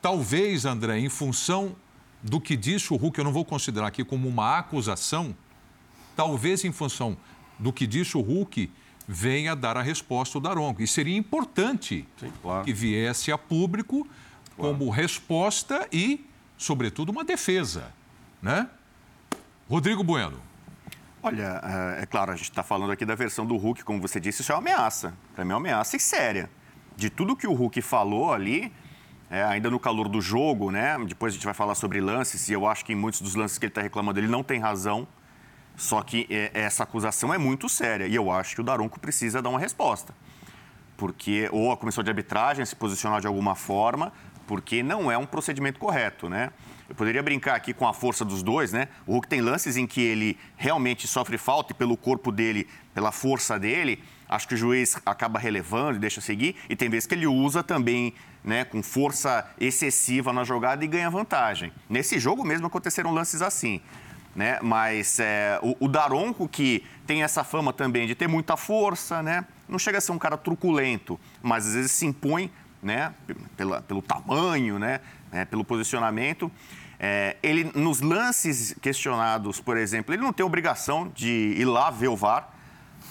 Talvez, 0.00 0.64
André, 0.64 0.98
em 0.98 1.10
função 1.10 1.76
do 2.22 2.40
que 2.40 2.56
disse 2.56 2.92
o 2.92 2.96
Hulk, 2.96 3.18
eu 3.18 3.24
não 3.24 3.32
vou 3.32 3.44
considerar 3.44 3.86
aqui 3.86 4.04
como 4.04 4.28
uma 4.28 4.58
acusação, 4.58 5.34
talvez 6.16 6.64
em 6.64 6.72
função 6.72 7.16
do 7.58 7.72
que 7.72 7.86
disse 7.86 8.16
o 8.16 8.20
Hulk, 8.20 8.70
venha 9.06 9.56
dar 9.56 9.76
a 9.76 9.82
resposta 9.82 10.38
o 10.38 10.40
Daronco. 10.40 10.82
E 10.82 10.86
seria 10.86 11.16
importante 11.16 12.06
Sim, 12.18 12.32
claro. 12.42 12.64
que 12.64 12.72
viesse 12.72 13.32
a 13.32 13.38
público 13.38 14.06
como 14.56 14.90
resposta 14.90 15.88
e, 15.92 16.26
sobretudo, 16.56 17.10
uma 17.10 17.24
defesa. 17.24 17.92
Né? 18.42 18.68
Rodrigo 19.68 20.02
Bueno. 20.02 20.40
Olha, 21.22 21.60
é 21.98 22.06
claro, 22.06 22.32
a 22.32 22.36
gente 22.36 22.50
está 22.50 22.62
falando 22.62 22.92
aqui 22.92 23.04
da 23.04 23.14
versão 23.14 23.44
do 23.44 23.56
Hulk, 23.56 23.82
como 23.82 24.00
você 24.00 24.20
disse, 24.20 24.42
isso 24.42 24.52
é 24.52 24.54
uma 24.54 24.60
ameaça. 24.60 25.14
Para 25.34 25.44
mim 25.44 25.50
é 25.50 25.54
uma 25.54 25.60
ameaça 25.60 25.96
e 25.96 26.00
séria. 26.00 26.50
De 26.96 27.10
tudo 27.10 27.36
que 27.36 27.46
o 27.46 27.52
Hulk 27.52 27.80
falou 27.82 28.32
ali, 28.32 28.72
é, 29.30 29.42
ainda 29.42 29.70
no 29.70 29.78
calor 29.78 30.08
do 30.08 30.20
jogo, 30.20 30.70
né? 30.70 30.96
Depois 31.06 31.32
a 31.32 31.34
gente 31.34 31.44
vai 31.44 31.54
falar 31.54 31.74
sobre 31.74 32.00
lances, 32.00 32.48
e 32.48 32.52
eu 32.52 32.66
acho 32.66 32.84
que 32.84 32.92
em 32.92 32.96
muitos 32.96 33.20
dos 33.20 33.34
lances 33.34 33.58
que 33.58 33.66
ele 33.66 33.70
está 33.70 33.82
reclamando, 33.82 34.18
ele 34.18 34.28
não 34.28 34.42
tem 34.42 34.58
razão. 34.58 35.06
Só 35.76 36.02
que 36.02 36.26
é, 36.28 36.50
essa 36.54 36.82
acusação 36.82 37.32
é 37.32 37.38
muito 37.38 37.68
séria 37.68 38.06
e 38.08 38.14
eu 38.14 38.32
acho 38.32 38.56
que 38.56 38.60
o 38.60 38.64
Daronco 38.64 38.98
precisa 38.98 39.40
dar 39.40 39.48
uma 39.48 39.60
resposta. 39.60 40.12
Porque, 40.96 41.48
ou 41.52 41.70
a 41.70 41.76
comissão 41.76 42.02
de 42.02 42.10
arbitragem 42.10 42.66
se 42.66 42.74
posicionar 42.74 43.20
de 43.20 43.28
alguma 43.28 43.54
forma, 43.54 44.12
porque 44.44 44.82
não 44.82 45.12
é 45.12 45.16
um 45.16 45.26
procedimento 45.26 45.78
correto, 45.78 46.28
né? 46.28 46.50
Eu 46.88 46.94
poderia 46.94 47.22
brincar 47.22 47.54
aqui 47.54 47.72
com 47.72 47.86
a 47.86 47.92
força 47.92 48.24
dos 48.24 48.42
dois, 48.42 48.72
né? 48.72 48.88
O 49.06 49.12
Hulk 49.12 49.28
tem 49.28 49.40
lances 49.40 49.76
em 49.76 49.86
que 49.86 50.00
ele 50.00 50.36
realmente 50.56 51.06
sofre 51.06 51.38
falta 51.38 51.72
e 51.72 51.76
pelo 51.76 51.96
corpo 51.96 52.32
dele, 52.32 52.66
pela 52.92 53.12
força 53.12 53.56
dele, 53.56 54.02
acho 54.28 54.48
que 54.48 54.54
o 54.54 54.56
juiz 54.56 55.00
acaba 55.06 55.38
relevando 55.38 55.96
e 55.96 55.98
deixa 56.00 56.20
seguir. 56.20 56.56
E 56.68 56.74
tem 56.74 56.88
vezes 56.88 57.06
que 57.06 57.14
ele 57.14 57.26
usa 57.26 57.62
também, 57.62 58.14
né, 58.48 58.64
com 58.64 58.82
força 58.82 59.46
excessiva 59.60 60.32
na 60.32 60.42
jogada 60.42 60.82
e 60.82 60.88
ganha 60.88 61.10
vantagem. 61.10 61.70
Nesse 61.86 62.18
jogo 62.18 62.42
mesmo 62.42 62.66
aconteceram 62.66 63.12
lances 63.12 63.42
assim. 63.42 63.78
Né? 64.34 64.58
Mas 64.62 65.20
é, 65.20 65.58
o, 65.62 65.76
o 65.84 65.88
Daronco, 65.88 66.48
que 66.48 66.82
tem 67.06 67.22
essa 67.22 67.44
fama 67.44 67.74
também 67.74 68.06
de 68.06 68.14
ter 68.14 68.26
muita 68.26 68.56
força, 68.56 69.22
né? 69.22 69.44
Não 69.68 69.78
chega 69.78 69.98
a 69.98 70.00
ser 70.00 70.12
um 70.12 70.18
cara 70.18 70.38
truculento, 70.38 71.20
mas 71.42 71.66
às 71.66 71.74
vezes 71.74 71.92
se 71.92 72.06
impõe, 72.06 72.50
né? 72.82 73.12
Pela, 73.54 73.82
pelo 73.82 74.00
tamanho, 74.00 74.78
né? 74.78 75.00
É, 75.30 75.44
pelo 75.44 75.62
posicionamento. 75.62 76.50
É, 76.98 77.36
ele, 77.42 77.70
nos 77.74 78.00
lances 78.00 78.74
questionados, 78.80 79.60
por 79.60 79.76
exemplo, 79.76 80.14
ele 80.14 80.22
não 80.22 80.32
tem 80.32 80.46
obrigação 80.46 81.12
de 81.14 81.54
ir 81.56 81.66
lá 81.66 81.90
ver 81.90 82.08
o 82.08 82.16
VAR, 82.16 82.48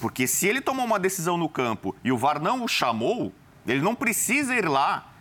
porque 0.02 0.26
se 0.26 0.48
ele 0.48 0.62
tomou 0.62 0.86
uma 0.86 1.00
decisão 1.00 1.38
no 1.38 1.48
campo 1.48 1.96
e 2.04 2.12
o 2.12 2.18
VAR 2.18 2.42
não 2.42 2.64
o 2.64 2.68
chamou, 2.68 3.32
ele 3.68 3.82
não 3.82 3.94
precisa 3.94 4.56
ir 4.56 4.68
lá. 4.68 5.14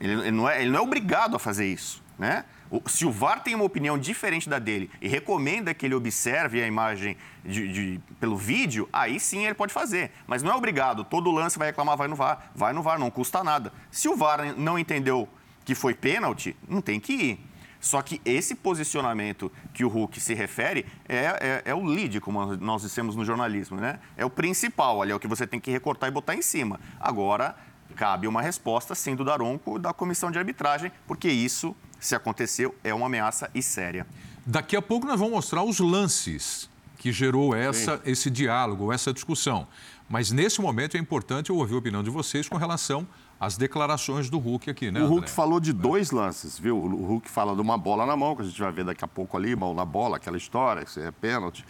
Ele, 0.00 0.12
ele 0.12 0.30
não, 0.30 0.48
é, 0.48 0.62
ele 0.62 0.70
não 0.70 0.78
é 0.78 0.82
obrigado 0.82 1.36
a 1.36 1.38
fazer 1.38 1.66
isso, 1.66 2.02
né? 2.18 2.44
Se 2.86 3.04
o 3.04 3.10
VAR 3.10 3.42
tem 3.42 3.54
uma 3.54 3.64
opinião 3.64 3.98
diferente 3.98 4.48
da 4.48 4.60
dele 4.60 4.88
e 5.00 5.08
recomenda 5.08 5.74
que 5.74 5.84
ele 5.84 5.94
observe 5.94 6.62
a 6.62 6.66
imagem 6.68 7.16
de, 7.44 7.72
de, 7.72 8.00
pelo 8.20 8.36
vídeo, 8.36 8.88
aí 8.92 9.18
sim 9.18 9.44
ele 9.44 9.54
pode 9.54 9.72
fazer. 9.72 10.12
Mas 10.24 10.40
não 10.40 10.52
é 10.52 10.54
obrigado. 10.54 11.02
Todo 11.02 11.32
lance 11.32 11.58
vai 11.58 11.68
reclamar, 11.68 11.96
vai 11.96 12.06
no 12.06 12.14
VAR. 12.14 12.50
Vai 12.54 12.72
no 12.72 12.80
VAR, 12.80 12.96
não 12.96 13.10
custa 13.10 13.42
nada. 13.42 13.72
Se 13.90 14.08
o 14.08 14.16
VAR 14.16 14.56
não 14.56 14.78
entendeu 14.78 15.28
que 15.64 15.74
foi 15.74 15.94
pênalti, 15.94 16.56
não 16.68 16.80
tem 16.80 17.00
que 17.00 17.12
ir. 17.12 17.50
Só 17.80 18.02
que 18.02 18.20
esse 18.24 18.54
posicionamento 18.54 19.50
que 19.72 19.84
o 19.84 19.88
Hulk 19.88 20.20
se 20.20 20.34
refere 20.34 20.84
é, 21.08 21.16
é, 21.16 21.62
é, 21.64 21.74
o 21.74 21.82
lead, 21.82 22.20
como 22.20 22.54
nós 22.56 22.82
dissemos 22.82 23.16
no 23.16 23.24
jornalismo, 23.24 23.80
né? 23.80 23.98
É 24.16 24.24
o 24.24 24.28
principal, 24.30 25.00
ali 25.00 25.12
é 25.12 25.14
o 25.14 25.18
que 25.18 25.26
você 25.26 25.46
tem 25.46 25.58
que 25.58 25.70
recortar 25.70 26.08
e 26.10 26.12
botar 26.12 26.34
em 26.34 26.42
cima. 26.42 26.78
Agora, 27.00 27.56
cabe 28.00 28.26
uma 28.26 28.40
resposta, 28.40 28.94
sim, 28.94 29.14
do 29.14 29.22
Daronco, 29.22 29.78
da 29.78 29.92
comissão 29.92 30.30
de 30.30 30.38
arbitragem, 30.38 30.90
porque 31.06 31.28
isso, 31.28 31.76
se 32.00 32.14
aconteceu, 32.14 32.74
é 32.82 32.94
uma 32.94 33.04
ameaça 33.04 33.50
e 33.54 33.62
séria. 33.62 34.06
Daqui 34.46 34.74
a 34.74 34.80
pouco 34.80 35.06
nós 35.06 35.20
vamos 35.20 35.34
mostrar 35.34 35.62
os 35.62 35.78
lances 35.80 36.70
que 36.96 37.12
gerou 37.12 37.54
essa, 37.54 38.00
esse 38.06 38.30
diálogo, 38.30 38.90
essa 38.90 39.12
discussão. 39.12 39.66
Mas 40.08 40.32
nesse 40.32 40.62
momento 40.62 40.96
é 40.96 40.98
importante 40.98 41.50
eu 41.50 41.56
ouvir 41.56 41.74
a 41.74 41.76
opinião 41.76 42.02
de 42.02 42.08
vocês 42.08 42.48
com 42.48 42.56
relação 42.56 43.06
às 43.38 43.58
declarações 43.58 44.30
do 44.30 44.38
Hulk 44.38 44.70
aqui, 44.70 44.90
né? 44.90 45.02
O 45.02 45.06
Hulk 45.06 45.24
André? 45.24 45.34
falou 45.34 45.60
de 45.60 45.70
dois 45.70 46.10
lances, 46.10 46.58
viu? 46.58 46.78
O 46.78 47.04
Hulk 47.04 47.28
fala 47.28 47.54
de 47.54 47.60
uma 47.60 47.76
bola 47.76 48.06
na 48.06 48.16
mão, 48.16 48.34
que 48.34 48.40
a 48.40 48.46
gente 48.46 48.58
vai 48.58 48.72
ver 48.72 48.86
daqui 48.86 49.04
a 49.04 49.08
pouco 49.08 49.36
ali, 49.36 49.54
mão 49.54 49.74
na 49.74 49.84
bola, 49.84 50.16
aquela 50.16 50.38
história, 50.38 50.86
que 50.86 50.98
é 50.98 51.10
pênalti. 51.10 51.66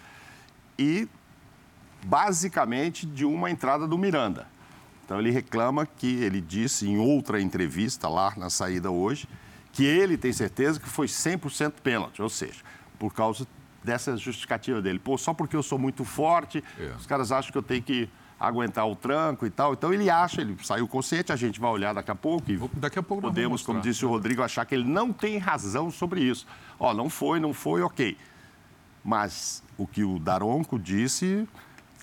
E 0.78 1.08
basicamente 2.04 3.04
de 3.04 3.24
uma 3.24 3.50
entrada 3.50 3.84
do 3.88 3.98
Miranda. 3.98 4.46
Então 5.10 5.18
ele 5.18 5.32
reclama 5.32 5.84
que 5.84 6.22
ele 6.22 6.40
disse 6.40 6.88
em 6.88 6.96
outra 6.98 7.40
entrevista 7.40 8.08
lá 8.08 8.32
na 8.36 8.48
saída 8.48 8.92
hoje 8.92 9.26
que 9.72 9.84
ele 9.84 10.16
tem 10.16 10.32
certeza 10.32 10.78
que 10.78 10.88
foi 10.88 11.08
100% 11.08 11.72
pênalti, 11.82 12.22
ou 12.22 12.28
seja, 12.28 12.60
por 12.96 13.12
causa 13.12 13.44
dessa 13.82 14.16
justificativa 14.16 14.80
dele. 14.80 15.00
Pô, 15.00 15.18
só 15.18 15.34
porque 15.34 15.56
eu 15.56 15.64
sou 15.64 15.80
muito 15.80 16.04
forte, 16.04 16.62
É. 16.78 16.92
os 16.96 17.06
caras 17.06 17.32
acham 17.32 17.50
que 17.50 17.58
eu 17.58 17.62
tenho 17.62 17.82
que 17.82 18.08
aguentar 18.38 18.86
o 18.88 18.94
tranco 18.94 19.44
e 19.44 19.50
tal. 19.50 19.72
Então 19.72 19.92
ele 19.92 20.08
acha, 20.08 20.42
ele 20.42 20.56
saiu 20.62 20.86
consciente, 20.86 21.32
a 21.32 21.36
gente 21.36 21.58
vai 21.58 21.72
olhar 21.72 21.92
daqui 21.92 22.12
a 22.12 22.14
pouco 22.14 22.48
e 22.48 22.56
Daqui 22.74 23.00
a 23.00 23.02
pouco 23.02 23.20
podemos, 23.22 23.62
como 23.62 23.80
disse 23.80 24.06
o 24.06 24.08
Rodrigo, 24.08 24.44
achar 24.44 24.64
que 24.64 24.76
ele 24.76 24.84
não 24.88 25.12
tem 25.12 25.38
razão 25.38 25.90
sobre 25.90 26.20
isso. 26.22 26.46
Ó, 26.78 26.94
não 26.94 27.10
foi, 27.10 27.40
não 27.40 27.52
foi, 27.52 27.82
ok. 27.82 28.16
Mas 29.04 29.60
o 29.76 29.88
que 29.88 30.04
o 30.04 30.20
Daronco 30.20 30.78
disse, 30.78 31.48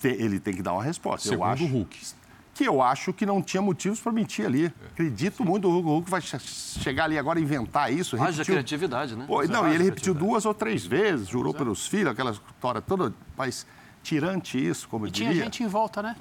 ele 0.04 0.38
tem 0.38 0.52
que 0.52 0.62
dar 0.62 0.74
uma 0.74 0.82
resposta. 0.82 1.26
eu 1.26 1.32
Segundo 1.32 1.46
acho 1.48 1.64
o 1.64 1.68
Hulk. 1.68 2.17
Que 2.58 2.64
eu 2.64 2.82
acho 2.82 3.12
que 3.12 3.24
não 3.24 3.40
tinha 3.40 3.62
motivos 3.62 4.00
para 4.00 4.10
mentir 4.10 4.44
ali. 4.44 4.66
Acredito 4.92 5.44
muito, 5.44 5.68
o 5.68 5.70
Hulk, 5.70 5.88
o 5.88 5.92
Hulk 5.92 6.10
vai 6.10 6.20
che- 6.20 6.40
chegar 6.40 7.04
ali 7.04 7.16
agora 7.16 7.38
e 7.38 7.42
inventar 7.44 7.92
isso. 7.92 8.16
Haja 8.16 8.24
repetiu- 8.32 8.44
criatividade, 8.54 9.14
né? 9.14 9.24
Pô, 9.28 9.44
não, 9.44 9.60
Haja 9.62 9.70
e 9.72 9.74
ele 9.76 9.84
repetiu 9.84 10.12
duas 10.12 10.44
ou 10.44 10.52
três 10.52 10.84
vezes, 10.84 11.28
jurou 11.28 11.54
pelos 11.54 11.86
filhos, 11.86 12.08
aquela 12.10 12.32
história 12.32 12.80
toda, 12.80 13.14
mas 13.36 13.64
tirante 14.02 14.58
isso, 14.58 14.88
como 14.88 15.04
eu 15.04 15.08
E 15.08 15.12
tinha 15.12 15.28
diria. 15.28 15.44
gente 15.44 15.62
em 15.62 15.68
volta, 15.68 16.02
né? 16.02 16.16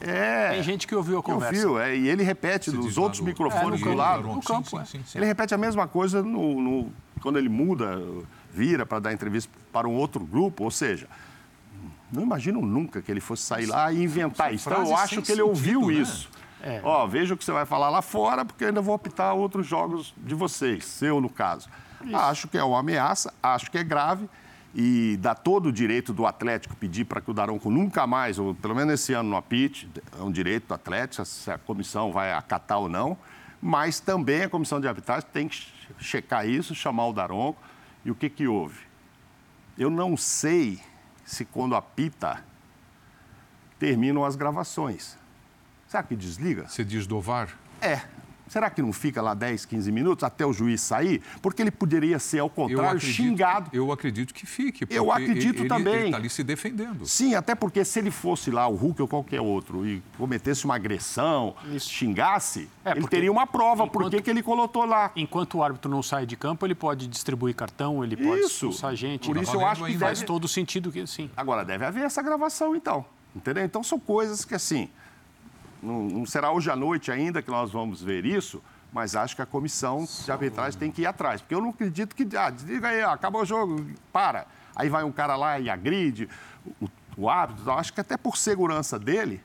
É. 0.00 0.50
Tem 0.50 0.62
gente 0.64 0.84
que 0.86 0.94
ouviu 0.96 1.18
a 1.18 1.22
conversa. 1.22 1.68
ouviu, 1.68 1.80
é, 1.80 1.96
e 1.96 2.08
ele 2.08 2.24
repete 2.24 2.72
nos 2.72 2.98
outros 2.98 3.20
no- 3.20 3.26
microfones 3.26 3.80
É, 3.80 3.84
do 3.84 3.90
no 3.90 3.96
lado. 3.96 4.22
no 4.26 4.42
campo, 4.42 4.68
sim, 4.70 4.78
é. 4.80 4.84
sim, 4.84 5.00
sim. 5.06 5.18
Ele 5.18 5.26
repete 5.26 5.54
a 5.54 5.58
mesma 5.58 5.86
coisa 5.86 6.22
no, 6.24 6.60
no- 6.60 6.92
quando 7.22 7.38
ele 7.38 7.48
muda, 7.48 8.00
vira 8.52 8.84
para 8.84 8.98
dar 8.98 9.12
entrevista 9.12 9.48
para 9.72 9.86
um 9.88 9.94
outro 9.94 10.24
grupo, 10.24 10.64
ou 10.64 10.70
seja, 10.72 11.06
não 12.12 12.22
imagino 12.22 12.60
nunca 12.62 13.00
que 13.02 13.10
ele 13.10 13.20
fosse 13.20 13.42
sair 13.42 13.66
lá 13.66 13.92
e 13.92 14.02
inventar 14.02 14.52
isso. 14.54 14.68
Então 14.68 14.84
eu 14.84 14.96
acho 14.96 15.20
que 15.22 15.32
ele 15.32 15.42
ouviu 15.42 15.80
sentido, 15.80 15.96
né? 15.96 16.02
isso. 16.02 16.30
É. 16.60 16.80
Ó, 16.82 17.06
veja 17.06 17.34
o 17.34 17.36
que 17.36 17.44
você 17.44 17.52
vai 17.52 17.64
falar 17.64 17.88
lá 17.90 18.02
fora, 18.02 18.44
porque 18.44 18.64
eu 18.64 18.68
ainda 18.68 18.80
vou 18.80 18.94
apitar 18.94 19.34
outros 19.34 19.66
jogos 19.66 20.12
de 20.16 20.34
vocês, 20.34 20.84
seu 20.84 21.20
no 21.20 21.28
caso. 21.28 21.68
Acho 22.12 22.48
que 22.48 22.56
é 22.58 22.62
uma 22.64 22.80
ameaça, 22.80 23.32
acho 23.42 23.70
que 23.70 23.78
é 23.78 23.84
grave 23.84 24.28
e 24.74 25.16
dá 25.20 25.34
todo 25.34 25.66
o 25.66 25.72
direito 25.72 26.12
do 26.12 26.26
Atlético 26.26 26.76
pedir 26.76 27.04
para 27.04 27.20
que 27.20 27.30
o 27.30 27.34
Daronco 27.34 27.70
nunca 27.70 28.06
mais, 28.06 28.38
ou 28.38 28.54
pelo 28.54 28.74
menos 28.74 28.94
esse 28.94 29.12
ano 29.12 29.30
no 29.30 29.36
apite, 29.36 29.88
é 30.18 30.22
um 30.22 30.30
direito 30.30 30.66
do 30.68 30.74
Atlético, 30.74 31.24
se 31.24 31.50
a 31.50 31.58
comissão 31.58 32.12
vai 32.12 32.32
acatar 32.32 32.78
ou 32.78 32.88
não, 32.88 33.16
mas 33.60 33.98
também 34.00 34.42
a 34.42 34.48
comissão 34.48 34.80
de 34.80 34.86
arbitragem 34.86 35.28
tem 35.32 35.48
que 35.48 35.56
che- 35.56 35.70
checar 35.98 36.46
isso, 36.48 36.74
chamar 36.74 37.06
o 37.06 37.12
Daronco. 37.12 37.60
E 38.04 38.10
o 38.10 38.14
que, 38.14 38.28
que 38.30 38.46
houve? 38.46 38.78
Eu 39.76 39.90
não 39.90 40.16
sei 40.16 40.78
se 41.28 41.44
quando 41.44 41.76
apita 41.76 42.42
terminam 43.78 44.24
as 44.24 44.34
gravações. 44.34 45.18
Será 45.86 46.02
que 46.02 46.16
desliga? 46.16 46.66
Você 46.66 46.82
diz 46.82 47.06
do 47.06 47.20
VAR? 47.20 47.54
É. 47.82 48.00
Será 48.48 48.70
que 48.70 48.80
não 48.82 48.92
fica 48.92 49.20
lá 49.22 49.34
10, 49.34 49.64
15 49.66 49.92
minutos 49.92 50.24
até 50.24 50.44
o 50.46 50.52
juiz 50.52 50.80
sair? 50.80 51.22
Porque 51.42 51.62
ele 51.62 51.70
poderia 51.70 52.18
ser, 52.18 52.38
ao 52.40 52.50
contrário, 52.50 53.00
xingado. 53.00 53.70
Eu 53.72 53.92
acredito 53.92 54.32
que 54.34 54.46
fique. 54.46 54.86
Eu 54.90 55.06
porque 55.06 55.22
acredito 55.22 55.60
ele, 55.60 55.68
também. 55.68 55.94
Ele 55.94 56.04
está 56.06 56.16
ali 56.16 56.30
se 56.30 56.42
defendendo. 56.42 57.06
Sim, 57.06 57.34
até 57.34 57.54
porque 57.54 57.84
se 57.84 57.98
ele 57.98 58.10
fosse 58.10 58.50
lá, 58.50 58.66
o 58.66 58.74
Hulk 58.74 59.02
ou 59.02 59.08
qualquer 59.08 59.40
outro, 59.40 59.86
e 59.86 60.02
cometesse 60.16 60.64
uma 60.64 60.74
agressão, 60.76 61.54
xingasse, 61.78 62.68
É, 62.84 62.92
ele 62.92 63.06
teria 63.08 63.30
uma 63.30 63.46
prova 63.46 63.84
enquanto- 63.84 63.92
por 63.92 64.10
que 64.10 64.22
que 64.22 64.30
ele 64.30 64.42
colocou 64.42 64.84
lá. 64.84 65.10
Enquanto 65.16 65.58
o 65.58 65.62
árbitro 65.62 65.90
não 65.90 66.02
sai 66.02 66.24
de 66.26 66.36
campo, 66.36 66.64
ele 66.66 66.74
pode 66.74 67.06
distribuir 67.06 67.54
cartão, 67.54 68.02
ele 68.04 68.16
pode 68.16 68.40
Isso. 68.40 68.66
expulsar 68.66 68.94
gente. 68.94 69.26
Por 69.26 69.36
isso 69.36 69.54
eu 69.54 69.66
acho 69.66 69.82
que 69.84 69.90
ainda. 69.92 70.06
Faz 70.06 70.18
deve... 70.18 70.26
todo 70.26 70.46
sentido 70.48 70.90
que 70.92 71.06
sim. 71.06 71.30
Agora, 71.36 71.64
deve 71.64 71.84
haver 71.84 72.04
essa 72.04 72.22
gravação, 72.22 72.74
então. 72.74 73.04
Entendeu? 73.34 73.64
Então, 73.64 73.82
são 73.82 73.98
coisas 74.00 74.44
que, 74.44 74.54
assim, 74.54 74.88
não, 75.82 76.02
não 76.04 76.26
será 76.26 76.50
hoje 76.50 76.70
à 76.70 76.76
noite 76.76 77.10
ainda 77.10 77.42
que 77.42 77.50
nós 77.50 77.70
vamos 77.70 78.02
ver 78.02 78.24
isso, 78.24 78.62
mas 78.92 79.14
acho 79.14 79.36
que 79.36 79.42
a 79.42 79.46
comissão 79.46 80.06
de 80.24 80.30
arbitragem 80.30 80.78
tem 80.78 80.90
que 80.90 81.02
ir 81.02 81.06
atrás. 81.06 81.40
Porque 81.40 81.54
eu 81.54 81.60
não 81.60 81.70
acredito 81.70 82.14
que, 82.14 82.26
ah, 82.36 82.50
desliga 82.50 82.88
aí, 82.88 83.02
acabou 83.02 83.42
o 83.42 83.44
jogo, 83.44 83.84
para. 84.12 84.46
Aí 84.74 84.88
vai 84.88 85.04
um 85.04 85.12
cara 85.12 85.36
lá 85.36 85.58
e 85.58 85.68
agride 85.68 86.28
o, 86.80 86.88
o 87.16 87.28
árbitro. 87.28 87.70
Acho 87.72 87.92
que 87.92 88.00
até 88.00 88.16
por 88.16 88.36
segurança 88.36 88.98
dele, 88.98 89.40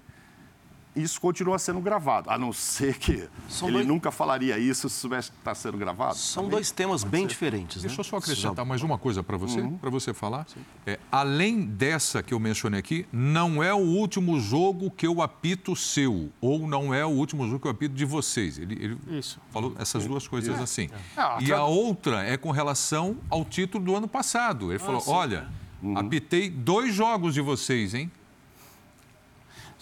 isso 0.95 1.19
continua 1.19 1.57
sendo 1.59 1.79
gravado. 1.81 2.29
A 2.29 2.37
não 2.37 2.53
ser 2.53 2.97
que 2.97 3.27
São 3.49 3.67
ele 3.67 3.77
dois- 3.77 3.87
nunca 3.87 4.11
falaria 4.11 4.57
isso 4.57 4.87
se 4.89 4.95
soubesse 4.99 5.31
que 5.31 5.37
está 5.37 5.53
sendo 5.55 5.77
gravado. 5.77 6.15
São 6.15 6.47
dois 6.47 6.71
temas 6.71 7.03
bem 7.03 7.25
diferentes, 7.27 7.77
né? 7.81 7.87
Deixa 7.87 8.01
eu 8.01 8.03
só 8.05 8.17
acrescentar 8.17 8.55
Já- 8.57 8.65
mais 8.65 8.81
uma 8.83 8.97
coisa 8.97 9.23
para 9.23 9.37
você, 9.37 9.59
Uhum. 9.61 9.77
para 9.77 9.89
você 9.89 10.13
falar. 10.13 10.45
É, 10.85 10.99
além 11.11 11.61
dessa 11.65 12.21
que 12.21 12.33
eu 12.33 12.39
mencionei 12.39 12.79
aqui, 12.79 13.05
não 13.11 13.61
é 13.63 13.73
o 13.73 13.77
último 13.77 14.39
jogo 14.39 14.91
que 14.91 15.05
eu 15.07 15.21
apito 15.21 15.75
seu, 15.75 16.29
ou 16.41 16.67
não 16.67 16.93
é 16.93 17.05
o 17.05 17.09
último 17.09 17.45
jogo 17.47 17.59
que 17.59 17.67
eu 17.67 17.71
apito 17.71 17.95
de 17.95 18.05
vocês. 18.05 18.57
Ele, 18.57 18.73
ele 18.75 18.97
Isso. 19.19 19.39
falou 19.51 19.73
essas 19.79 20.05
duas 20.05 20.27
coisas 20.27 20.59
assim. 20.61 20.89
Ah, 21.17 21.37
E 21.41 21.51
a 21.51 21.63
outra 21.63 22.23
é 22.23 22.37
com 22.37 22.51
relação 22.51 23.17
ao 23.29 23.43
título 23.43 23.83
do 23.83 23.95
ano 23.95 24.07
passado. 24.07 24.71
Ele 24.71 24.79
falou: 24.79 25.01
olha, 25.07 25.47
Uhum. 25.81 25.97
apitei 25.97 26.49
dois 26.49 26.93
jogos 26.93 27.33
de 27.33 27.41
vocês, 27.41 27.93
hein? 27.93 28.11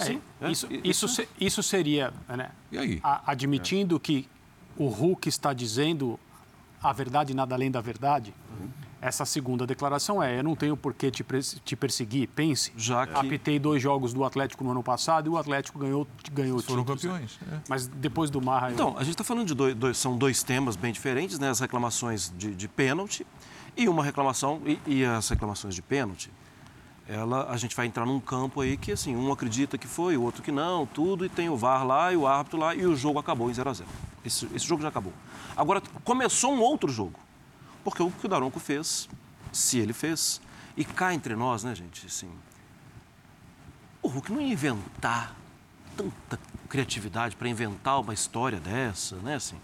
É, 0.09 0.45
É, 0.47 0.51
isso, 0.51 0.67
e- 0.71 0.81
isso, 0.89 1.07
se- 1.07 1.27
isso 1.39 1.61
seria, 1.63 2.13
né, 2.27 2.49
E 2.71 2.77
aí? 2.77 2.99
a- 3.03 3.21
admitindo 3.31 3.99
que 3.99 4.27
o 4.77 4.87
Hulk 4.87 5.27
está 5.29 5.53
dizendo 5.53 6.19
a 6.81 6.91
verdade 6.93 7.33
nada 7.33 7.53
além 7.55 7.69
da 7.69 7.79
verdade, 7.81 8.33
essa 8.99 9.25
segunda 9.25 9.65
declaração 9.65 10.21
é: 10.21 10.39
eu 10.39 10.43
não 10.43 10.55
tenho 10.55 10.77
por 10.77 10.93
que 10.93 11.09
te, 11.11 11.23
te 11.65 11.75
perseguir, 11.75 12.27
pense. 12.29 12.71
Já 12.77 13.05
que- 13.07 13.13
Apitei 13.17 13.57
dois 13.59 13.81
jogos 13.81 14.13
do 14.13 14.23
Atlético 14.23 14.63
no 14.63 14.71
ano 14.71 14.83
passado 14.83 15.27
e 15.27 15.29
o 15.29 15.37
Atlético 15.37 15.77
ganhou, 15.79 16.07
ganhou 16.31 16.59
Foram 16.61 16.83
títulos. 16.83 17.01
campeões. 17.01 17.39
é. 17.51 17.59
Mas 17.67 17.87
depois 17.87 18.29
do 18.29 18.39
Marra. 18.41 18.69
eu- 18.69 18.73
Então, 18.73 18.95
a 18.97 19.03
gente 19.03 19.11
está 19.13 19.23
falando 19.23 19.47
de 19.47 19.53
dois, 19.55 19.75
dois- 19.75 19.97
são 19.97 20.17
dois 20.17 20.43
temas 20.43 20.75
bem 20.75 20.93
diferentes, 20.93 21.37
né? 21.39 21.49
As 21.49 21.59
reclamações 21.59 22.31
de, 22.37 22.53
de 22.55 22.67
pênalti 22.67 23.25
e 23.75 23.87
uma 23.89 24.03
reclamação 24.03 24.61
e, 24.65 24.79
e 24.85 25.03
as 25.05 25.27
reclamações 25.29 25.73
de 25.75 25.81
pênalti. 25.81 26.31
Ela, 27.11 27.51
a 27.51 27.57
gente 27.57 27.75
vai 27.75 27.87
entrar 27.87 28.05
num 28.05 28.21
campo 28.21 28.61
aí 28.61 28.77
que 28.77 28.93
assim 28.93 29.17
um 29.17 29.33
acredita 29.33 29.77
que 29.77 29.85
foi, 29.85 30.15
o 30.15 30.21
outro 30.21 30.41
que 30.41 30.49
não, 30.49 30.85
tudo 30.85 31.25
e 31.25 31.29
tem 31.29 31.49
o 31.49 31.57
VAR 31.57 31.85
lá 31.85 32.13
e 32.13 32.15
o 32.15 32.25
árbitro 32.25 32.57
lá 32.57 32.73
e 32.73 32.85
o 32.85 32.95
jogo 32.95 33.19
acabou 33.19 33.51
em 33.51 33.53
0 33.53 33.69
a 33.69 33.73
0. 33.73 33.89
Esse, 34.25 34.45
esse 34.55 34.65
jogo 34.65 34.81
já 34.81 34.87
acabou. 34.87 35.11
Agora 35.57 35.81
começou 36.05 36.53
um 36.53 36.61
outro 36.61 36.89
jogo, 36.89 37.19
porque 37.83 38.01
o 38.01 38.09
que 38.09 38.25
o 38.25 38.29
Daronco 38.29 38.61
fez, 38.61 39.09
se 39.51 39.77
ele 39.77 39.91
fez 39.91 40.39
e 40.77 40.85
cá 40.85 41.13
entre 41.13 41.35
nós, 41.35 41.65
né, 41.65 41.75
gente, 41.75 42.05
assim, 42.05 42.31
o 44.01 44.07
Hulk 44.07 44.31
não 44.31 44.39
ia 44.39 44.53
inventar 44.53 45.35
tanta 45.97 46.39
criatividade 46.69 47.35
para 47.35 47.49
inventar 47.49 47.99
uma 47.99 48.13
história 48.13 48.57
dessa, 48.57 49.17
né? 49.17 49.35
Assim, 49.35 49.57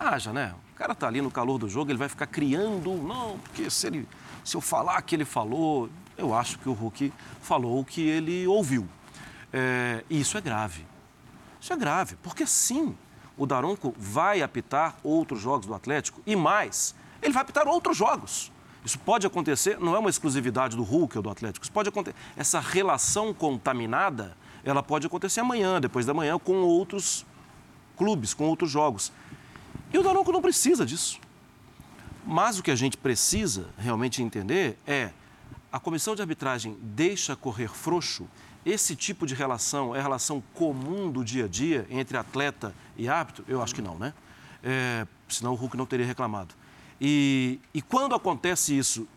haja, 0.00 0.32
né? 0.32 0.54
O 0.72 0.74
cara 0.74 0.94
tá 0.94 1.06
ali 1.06 1.20
no 1.20 1.30
calor 1.30 1.58
do 1.58 1.68
jogo, 1.68 1.90
ele 1.90 1.98
vai 1.98 2.08
ficar 2.08 2.26
criando, 2.26 2.94
não, 2.94 3.38
porque 3.40 3.68
se 3.68 3.88
ele, 3.88 4.08
se 4.42 4.56
eu 4.56 4.62
falar 4.62 5.02
que 5.02 5.14
ele 5.14 5.26
falou, 5.26 5.90
eu 6.16 6.34
acho 6.34 6.58
que 6.58 6.68
o 6.68 6.72
Hulk 6.72 7.12
falou 7.40 7.80
o 7.80 7.84
que 7.84 8.00
ele 8.02 8.46
ouviu. 8.46 8.86
É, 9.52 10.04
e 10.08 10.20
isso 10.20 10.36
é 10.36 10.40
grave. 10.40 10.86
Isso 11.60 11.72
é 11.72 11.76
grave, 11.76 12.16
porque 12.22 12.46
sim, 12.46 12.96
o 13.36 13.46
Daronco 13.46 13.94
vai 13.96 14.42
apitar 14.42 14.96
outros 15.02 15.40
jogos 15.40 15.66
do 15.66 15.74
Atlético 15.74 16.20
e 16.26 16.36
mais, 16.36 16.94
ele 17.22 17.32
vai 17.32 17.42
apitar 17.42 17.66
outros 17.66 17.96
jogos. 17.96 18.52
Isso 18.84 18.98
pode 18.98 19.26
acontecer, 19.26 19.78
não 19.80 19.94
é 19.94 19.98
uma 19.98 20.10
exclusividade 20.10 20.76
do 20.76 20.82
Hulk 20.82 21.16
ou 21.16 21.22
do 21.22 21.30
Atlético, 21.30 21.64
isso 21.64 21.72
pode 21.72 21.88
acontecer. 21.88 22.16
Essa 22.36 22.60
relação 22.60 23.32
contaminada, 23.32 24.36
ela 24.62 24.82
pode 24.82 25.06
acontecer 25.06 25.40
amanhã, 25.40 25.80
depois 25.80 26.04
da 26.04 26.12
manhã, 26.12 26.38
com 26.38 26.56
outros 26.56 27.24
clubes, 27.96 28.34
com 28.34 28.44
outros 28.44 28.70
jogos. 28.70 29.10
E 29.92 29.98
o 29.98 30.02
Daronco 30.02 30.30
não 30.32 30.42
precisa 30.42 30.84
disso. 30.84 31.18
Mas 32.26 32.58
o 32.58 32.62
que 32.62 32.70
a 32.70 32.76
gente 32.76 32.96
precisa 32.96 33.68
realmente 33.78 34.22
entender 34.22 34.78
é 34.86 35.10
a 35.74 35.80
comissão 35.80 36.14
de 36.14 36.22
arbitragem 36.22 36.78
deixa 36.80 37.34
correr 37.34 37.66
frouxo 37.66 38.28
esse 38.64 38.94
tipo 38.94 39.26
de 39.26 39.34
relação 39.34 39.92
é 39.92 40.00
relação 40.00 40.40
comum 40.54 41.10
do 41.10 41.24
dia 41.24 41.46
a 41.46 41.48
dia 41.48 41.84
entre 41.90 42.16
atleta 42.16 42.72
e 42.96 43.08
árbitro? 43.08 43.44
Eu 43.48 43.60
acho 43.60 43.74
que 43.74 43.82
não, 43.82 43.98
né? 43.98 44.14
É, 44.62 45.04
senão 45.28 45.52
o 45.52 45.56
Hulk 45.56 45.76
não 45.76 45.84
teria 45.84 46.06
reclamado. 46.06 46.54
E, 47.00 47.58
e 47.74 47.82
quando 47.82 48.14
acontece 48.14 48.78
isso, 48.78 49.08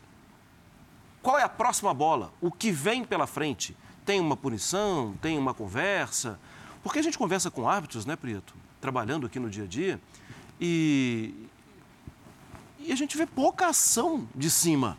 qual 1.21 1.37
é 1.37 1.43
a 1.43 1.49
próxima 1.49 1.93
bola? 1.93 2.33
O 2.41 2.51
que 2.51 2.71
vem 2.71 3.05
pela 3.05 3.27
frente? 3.27 3.77
Tem 4.03 4.19
uma 4.19 4.35
punição? 4.35 5.13
Tem 5.21 5.37
uma 5.37 5.53
conversa? 5.53 6.39
Porque 6.81 6.97
a 6.97 7.03
gente 7.03 7.19
conversa 7.19 7.51
com 7.51 7.69
árbitros, 7.69 8.03
né, 8.03 8.15
Prieto? 8.15 8.55
Trabalhando 8.81 9.27
aqui 9.27 9.39
no 9.39 9.47
dia 9.47 9.65
a 9.65 9.67
dia. 9.67 10.01
E, 10.59 11.35
e 12.79 12.91
a 12.91 12.95
gente 12.95 13.15
vê 13.15 13.27
pouca 13.27 13.67
ação 13.67 14.27
de 14.33 14.49
cima, 14.49 14.97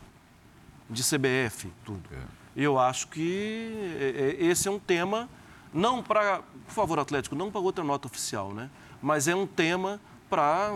de 0.89 1.03
CBF, 1.03 1.71
tudo. 1.85 2.09
E 2.55 2.63
eu 2.63 2.79
acho 2.79 3.07
que 3.07 3.95
é, 3.99 4.37
é, 4.41 4.45
esse 4.47 4.67
é 4.67 4.71
um 4.71 4.79
tema, 4.79 5.29
não 5.73 6.01
para, 6.01 6.39
por 6.65 6.73
favor, 6.73 6.99
Atlético, 6.99 7.35
não 7.35 7.51
para 7.51 7.61
outra 7.61 7.83
nota 7.83 8.07
oficial, 8.07 8.53
né? 8.53 8.69
Mas 9.01 9.27
é 9.27 9.35
um 9.35 9.45
tema 9.47 9.99
para 10.29 10.73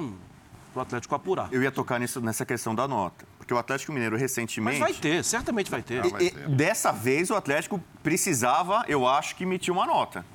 o 0.76 0.80
Atlético 0.80 1.16
apurar. 1.16 1.50
Eu 1.52 1.62
ia 1.62 1.72
tocar 1.72 2.00
nisso, 2.00 2.22
nessa 2.22 2.46
questão 2.46 2.74
da 2.74 2.88
nota. 2.88 3.26
Porque 3.38 3.54
o 3.54 3.58
Atlético 3.58 3.92
Mineiro 3.92 4.14
Mas 4.14 4.22
recentemente. 4.22 4.80
vai 4.80 4.94
ter, 4.94 5.24
certamente 5.24 5.70
vai 5.70 5.82
ter. 5.82 6.06
E- 6.22 6.28
e 6.28 6.32
dessa 6.56 6.92
vez 6.94 7.30
o 7.30 7.36
Atlético 7.36 7.84
precisava, 8.02 8.86
eu 8.88 9.06
acho, 9.08 9.36
que 9.36 9.44
emitir 9.44 9.74
uma 9.74 9.86
nota. 9.86 10.26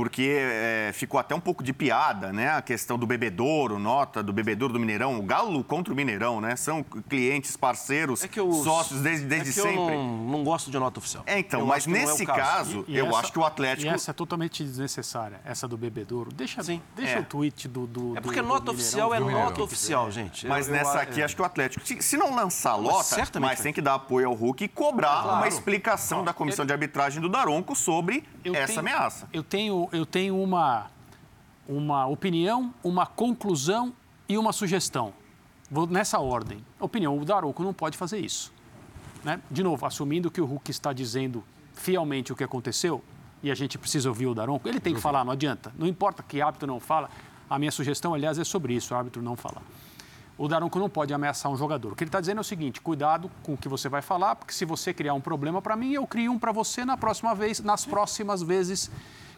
Porque 0.00 0.34
é, 0.34 0.92
ficou 0.94 1.20
até 1.20 1.34
um 1.34 1.40
pouco 1.40 1.62
de 1.62 1.74
piada, 1.74 2.32
né? 2.32 2.48
A 2.52 2.62
questão 2.62 2.98
do 2.98 3.06
bebedouro, 3.06 3.78
nota 3.78 4.22
do 4.22 4.32
bebedouro 4.32 4.72
do 4.72 4.80
Mineirão. 4.80 5.18
O 5.18 5.22
Galo 5.22 5.62
contra 5.62 5.92
o 5.92 5.96
Mineirão, 5.96 6.40
né? 6.40 6.56
São 6.56 6.82
clientes, 6.82 7.54
parceiros, 7.54 8.24
É 8.24 8.28
eu, 8.34 8.50
sócios 8.50 9.02
desde, 9.02 9.26
é 9.26 9.28
desde 9.28 9.48
que 9.52 9.60
sempre. 9.60 9.76
Eu 9.76 9.86
não, 9.90 10.16
não 10.16 10.42
gosto 10.42 10.70
de 10.70 10.78
nota 10.78 10.98
oficial. 10.98 11.22
É, 11.26 11.38
então, 11.38 11.60
Eu 11.60 11.66
mas 11.66 11.86
é 11.86 11.90
nesse 11.90 12.24
caso, 12.24 12.82
E 12.88 12.96
eu 12.96 13.08
essa- 13.08 13.18
acho 13.18 13.30
que 13.32 13.38
o 13.38 13.44
Atlético. 13.44 13.86
E 13.92 13.94
essa 13.94 14.10
é 14.10 14.14
totalmente 14.14 14.64
desnecessária, 14.64 15.38
essa 15.44 15.68
do 15.68 15.76
bebedouro. 15.76 16.32
Deixa, 16.32 16.62
Sim. 16.62 16.80
deixa 16.96 17.18
É. 17.18 17.20
o 17.20 17.24
tweet 17.24 17.68
do. 17.68 17.86
do 17.86 18.16
É 18.16 18.22
porque 18.22 18.40
do- 18.40 18.48
nota 18.48 18.64
do 18.64 18.70
oficial 18.72 19.12
é 19.12 19.20
nota 19.20 19.62
oficial, 19.62 20.10
gente. 20.10 20.46
Mas 20.46 20.66
Eu- 20.66 20.74
eu- 20.74 20.78
nessa 20.80 20.98
é- 21.00 21.02
aqui, 21.02 21.22
acho 21.22 21.36
que 21.36 21.42
o 21.42 21.44
Atlético, 21.44 21.86
se, 21.86 22.00
se 22.00 22.16
não 22.16 22.34
lançar 22.34 22.70
a 22.70 22.76
lota, 22.76 23.16
mas 23.38 23.40
vai. 23.40 23.56
tem 23.56 23.72
que 23.74 23.82
dar 23.82 23.96
apoio 23.96 24.28
ao 24.28 24.34
Hulk 24.34 24.64
e 24.64 24.68
cobrar 24.68 25.24
Claro. 25.24 25.36
uma 25.36 25.46
explicação 25.48 26.24
da 26.24 26.32
comissão 26.32 26.64
de 26.64 26.72
arbitragem 26.72 27.20
do 27.20 27.28
Daronco 27.28 27.76
sobre 27.76 28.24
Eu 28.42 28.54
essa 28.54 28.68
tenho- 28.68 28.78
ameaça. 28.80 29.28
Eu 29.30 29.42
tenho, 29.42 29.89
eu 29.92 30.06
tenho 30.06 30.40
uma, 30.40 30.90
uma 31.68 32.06
opinião, 32.06 32.74
uma 32.82 33.06
conclusão 33.06 33.92
e 34.28 34.36
uma 34.38 34.52
sugestão. 34.52 35.12
Vou 35.70 35.86
nessa 35.86 36.18
ordem. 36.18 36.64
Opinião: 36.78 37.18
o 37.18 37.24
Daronco 37.24 37.62
não 37.62 37.72
pode 37.72 37.96
fazer 37.96 38.18
isso. 38.18 38.52
Né? 39.24 39.40
De 39.50 39.62
novo, 39.62 39.84
assumindo 39.86 40.30
que 40.30 40.40
o 40.40 40.46
Hulk 40.46 40.70
está 40.70 40.92
dizendo 40.92 41.44
fielmente 41.74 42.32
o 42.32 42.36
que 42.36 42.44
aconteceu, 42.44 43.02
e 43.42 43.50
a 43.50 43.54
gente 43.54 43.78
precisa 43.78 44.08
ouvir 44.08 44.26
o 44.26 44.34
Daronco, 44.34 44.68
ele 44.68 44.80
tem 44.80 44.94
que 44.94 45.00
falar, 45.00 45.24
não 45.24 45.32
adianta. 45.32 45.72
Não 45.78 45.86
importa 45.86 46.22
que 46.22 46.42
árbitro 46.42 46.66
não 46.66 46.80
fala. 46.80 47.08
A 47.48 47.58
minha 47.58 47.70
sugestão, 47.70 48.14
aliás, 48.14 48.38
é 48.38 48.44
sobre 48.44 48.74
isso: 48.74 48.94
o 48.94 48.96
árbitro 48.96 49.22
não 49.22 49.36
falar. 49.36 49.62
O 50.36 50.48
Daronco 50.48 50.78
não 50.78 50.88
pode 50.88 51.12
ameaçar 51.12 51.52
um 51.52 51.56
jogador. 51.56 51.92
O 51.92 51.96
que 51.96 52.02
ele 52.02 52.08
está 52.08 52.20
dizendo 52.20 52.38
é 52.38 52.40
o 52.40 52.44
seguinte: 52.44 52.80
cuidado 52.80 53.30
com 53.42 53.54
o 53.54 53.56
que 53.56 53.68
você 53.68 53.88
vai 53.88 54.02
falar, 54.02 54.36
porque 54.36 54.52
se 54.52 54.64
você 54.64 54.92
criar 54.92 55.14
um 55.14 55.20
problema 55.20 55.60
para 55.60 55.76
mim, 55.76 55.92
eu 55.92 56.06
crio 56.06 56.32
um 56.32 56.38
para 56.38 56.50
você 56.50 56.84
na 56.84 56.96
próxima 56.96 57.34
vez, 57.34 57.60
nas 57.60 57.84
próximas 57.84 58.42
vezes 58.42 58.90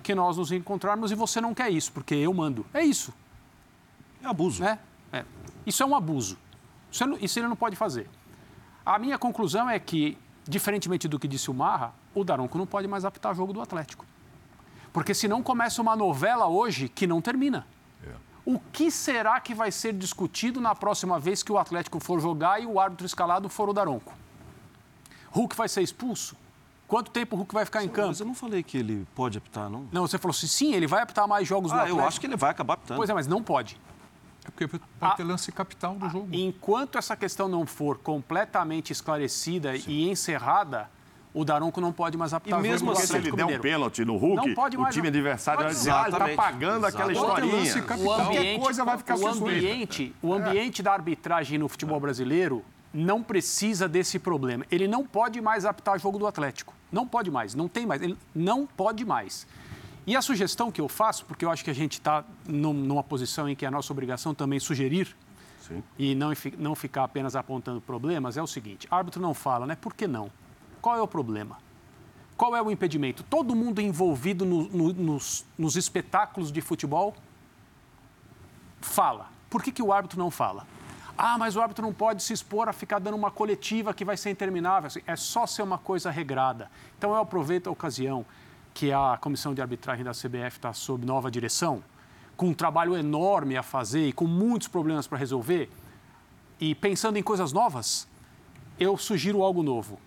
que 0.03 0.15
nós 0.15 0.37
nos 0.37 0.51
encontrarmos 0.53 1.11
e 1.11 1.15
você 1.15 1.41
não 1.41 1.55
quer 1.55 1.71
isso, 1.71 1.93
porque 1.93 2.15
eu 2.15 2.33
mando. 2.35 2.67
É 2.75 2.83
isso, 2.83 3.13
É 4.23 4.27
abuso. 4.27 4.63
né? 4.63 4.79
É. 5.13 5.25
Isso 5.67 5.83
é 5.83 5.87
um 5.87 5.95
abuso. 5.95 6.37
Isso, 6.91 7.07
não- 7.07 7.17
isso 7.19 7.39
ele 7.39 7.49
não 7.49 7.57
pode 7.57 7.77
fazer. 7.77 8.09
A 8.85 8.99
minha 8.99 9.17
conclusão 9.19 9.71
é 9.71 9.79
que, 9.79 10.19
diferentemente 10.47 11.07
do 11.09 11.19
que 11.19 11.29
disse 11.29 11.51
o 11.51 11.55
Marra, 11.55 11.95
o 12.15 12.25
Daronco 12.25 12.59
não 12.59 12.67
pode 12.67 12.87
mais 12.89 13.05
apitar 13.05 13.35
jogo 13.35 13.53
do 13.53 13.61
Atlético. 13.61 14.05
Porque 14.93 15.15
senão 15.15 15.43
começa 15.43 15.81
uma 15.81 15.97
novela 15.97 16.47
hoje 16.49 16.89
que 16.89 17.07
não 17.07 17.21
termina. 17.23 17.67
O 18.45 18.59
que 18.59 18.91
será 18.91 19.39
que 19.41 19.55
vai 19.55 19.71
ser 19.71 19.93
discutido 19.93 20.61
na 20.61 20.75
próxima 20.75 21.17
vez 21.21 21.45
que 21.45 21.53
o 21.53 21.59
Atlético 21.59 22.01
for 22.01 22.21
jogar 22.21 22.61
e 22.61 22.67
o 22.67 22.81
árbitro 22.81 23.07
escalado 23.07 23.49
for 23.49 23.69
o 23.69 23.73
Daronco? 23.73 24.13
Hulk 25.31 25.55
vai 25.57 25.69
ser 25.69 25.81
expulso? 25.81 26.37
Quanto 26.93 27.11
tempo 27.11 27.35
o 27.35 27.39
Hulk 27.39 27.55
vai 27.55 27.65
ficar 27.65 27.83
em 27.83 27.89
campo? 27.89 28.09
Mas 28.09 28.21
eu 28.21 28.27
não 28.27 28.35
falei 28.35 28.63
que 28.63 28.77
ele 28.77 29.07
pode 29.15 29.39
apitar, 29.39 29.71
não. 29.71 29.89
Não, 29.91 30.07
você 30.07 30.19
falou 30.19 30.35
assim, 30.37 30.47
sim, 30.47 30.75
ele 30.75 30.87
vai 30.87 31.01
apitar 31.01 31.27
mais 31.27 31.49
jogos 31.49 31.73
Ah, 31.73 31.77
Atlético. 31.77 31.99
eu 32.01 32.05
acho 32.07 32.21
que 32.21 32.27
ele 32.27 32.37
vai 32.37 32.51
acabar 32.51 32.75
apitando. 32.75 32.99
Pois 32.99 33.09
é, 33.09 33.15
mas 33.15 33.27
não 33.27 33.43
pode. 33.43 33.81
É 34.45 34.51
porque 34.51 34.69
pode 34.69 34.83
Ah, 35.01 35.13
ter 35.13 35.25
lance 35.25 35.51
capital 35.51 35.95
do 35.95 36.07
jogo. 36.11 36.29
Enquanto 36.31 36.99
essa 36.99 37.17
questão 37.17 37.49
não 37.49 37.65
for 37.65 37.97
completamente 37.97 38.93
esclarecida 38.93 39.75
e 39.75 40.11
encerrada, 40.11 40.91
o 41.33 41.47
Daronco 41.47 41.81
não 41.81 41.95
pode 41.95 42.19
mais 42.19 42.35
apitar 42.35 42.59
E 42.59 42.63
mesmo 42.63 42.95
se 42.95 43.05
ele 43.05 43.29
Atlético 43.31 43.37
der 43.39 43.47
um 43.47 43.59
pênalti 43.59 44.05
no 44.05 44.19
Hulk, 44.19 44.49
Não 44.49 44.55
pode 44.55 44.77
o 44.77 44.85
time 44.91 45.05
não. 45.05 45.09
adversário 45.09 45.63
vai 45.63 45.71
dizer, 45.73 45.93
ah, 45.93 46.05
ele 46.09 46.19
tá 46.19 46.29
pagando 46.37 46.85
aquela 46.85 47.11
historinha. 47.11 47.75
O 47.75 48.05
Qualquer 48.05 48.39
ambiente, 48.39 48.61
coisa 48.63 48.85
vai 48.85 48.99
ficar 48.99 49.17
o 49.17 49.27
ambiente, 49.27 50.15
o 50.21 50.35
ambiente 50.35 50.83
da 50.83 50.93
arbitragem 50.93 51.59
no 51.59 51.69
futebol 51.69 51.99
brasileiro 51.99 52.63
não 52.93 53.23
precisa 53.23 53.89
desse 53.89 54.19
problema. 54.19 54.65
Ele 54.71 54.87
não 54.87 55.05
pode 55.07 55.41
mais 55.41 55.65
apitar 55.65 55.99
jogo 55.99 56.19
do 56.19 56.27
Atlético. 56.27 56.75
Não 56.91 57.07
pode 57.07 57.31
mais, 57.31 57.55
não 57.55 57.69
tem 57.69 57.87
mais. 57.87 58.03
Ele 58.03 58.19
não 58.35 58.67
pode 58.67 59.05
mais. 59.05 59.47
E 60.07 60.17
a 60.17 60.21
sugestão 60.23 60.71
que 60.71 60.81
eu 60.81 60.89
faço, 60.89 61.25
porque 61.25 61.45
eu 61.45 61.51
acho 61.51 61.63
que 61.65 61.71
a 61.71 61.75
gente 61.75 61.93
está 61.95 62.25
numa 62.47 63.03
posição 63.03 63.49
em 63.49 63.55
que 63.55 63.65
é 63.65 63.69
a 63.69 63.71
nossa 63.71 63.93
obrigação 63.93 64.35
também 64.35 64.59
sugerir 64.61 65.17
e 65.99 66.15
não, 66.15 66.33
não 66.59 66.75
ficar 66.75 67.05
apenas 67.05 67.37
apontando 67.37 67.81
problemas, 67.81 68.37
é 68.37 68.43
o 68.43 68.47
seguinte: 68.47 68.87
árbitro 68.91 69.23
não 69.23 69.33
fala, 69.33 69.65
né? 69.67 69.77
Por 69.81 69.95
que 69.95 70.07
não? 70.09 70.31
Qual 70.81 70.97
é 70.97 71.01
o 71.01 71.07
problema? 71.07 71.57
Qual 72.37 72.57
é 72.57 72.61
o 72.61 72.71
impedimento? 72.71 73.23
Todo 73.23 73.55
mundo 73.55 73.81
envolvido 73.81 74.45
no- 74.45 74.69
no- 74.69 74.93
nos, 74.93 75.47
nos 75.57 75.77
espetáculos 75.77 76.51
de 76.51 76.61
futebol 76.61 77.15
fala. 78.81 79.31
Por 79.49 79.63
que, 79.63 79.71
que 79.71 79.83
o 79.83 79.93
árbitro 79.93 80.19
não 80.19 80.31
fala? 80.31 80.67
Ah, 81.25 81.39
mas 81.39 81.55
o 81.55 81.61
árbitro 81.61 81.87
não 81.87 81.93
pode 81.93 82.21
se 82.21 82.33
expor 82.33 82.69
a 82.69 82.73
ficar 82.73 82.99
dando 82.99 83.15
uma 83.15 83.31
coletiva 83.31 83.95
que 83.95 84.05
vai 84.05 84.17
ser 84.17 84.31
interminável. 84.31 84.89
Assim, 84.89 85.03
É 85.07 85.15
só 85.15 85.47
ser 85.47 85.63
uma 85.63 85.79
coisa 85.79 86.11
regrada. 86.11 86.69
Então 86.99 87.11
eu 87.11 87.19
aproveito 87.19 87.69
a 87.69 87.71
ocasião 87.71 88.27
que 88.75 88.91
a 88.91 89.17
comissão 89.21 89.55
de 89.55 89.63
arbitragem 89.63 90.05
da 90.05 90.11
CBF 90.11 90.57
está 90.57 90.73
sob 90.73 91.07
nova 91.07 91.31
direção, 91.31 91.81
com 92.37 92.49
um 92.49 92.53
trabalho 92.53 92.97
enorme 92.97 93.57
a 93.57 93.63
fazer 93.63 94.09
e 94.09 94.13
com 94.13 94.27
muitos 94.27 94.67
problemas 94.67 95.07
para 95.07 95.17
resolver, 95.17 95.71
e 96.59 96.75
pensando 96.75 97.17
em 97.17 97.23
coisas 97.23 97.53
novas, 97.53 98.09
eu 98.77 98.97
sugiro 98.97 99.45
algo 99.45 99.63
novo. 99.63 100.01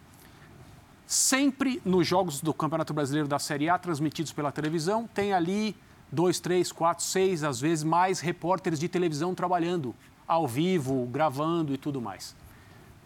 Sempre 1.07 1.81
nos 1.85 2.05
jogos 2.05 2.41
do 2.41 2.53
Campeonato 2.53 2.93
Brasileiro 2.93 3.29
da 3.29 3.39
Série 3.39 3.69
A, 3.69 3.79
transmitidos 3.79 4.33
pela 4.33 4.51
televisão, 4.51 5.07
tem 5.13 5.31
ali 5.31 5.77
dois, 6.11 6.41
três, 6.41 6.73
quatro, 6.73 7.05
seis, 7.05 7.41
às 7.41 7.61
vezes 7.61 7.85
mais 7.85 8.19
repórteres 8.19 8.79
de 8.79 8.89
televisão 8.89 9.33
trabalhando 9.33 9.95
ao 10.27 10.47
vivo, 10.47 11.05
gravando 11.07 11.73
e 11.73 11.77
tudo 11.77 12.01
mais. 12.01 12.35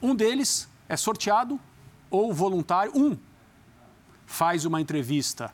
Um 0.02 0.16
deles 0.16 0.70
é 0.88 0.96
sorteado 0.96 1.60
ou 2.10 2.34
voluntário, 2.34 2.92
um 2.96 3.18
faz 4.26 4.64
uma 4.64 4.80
entrevista 4.80 5.52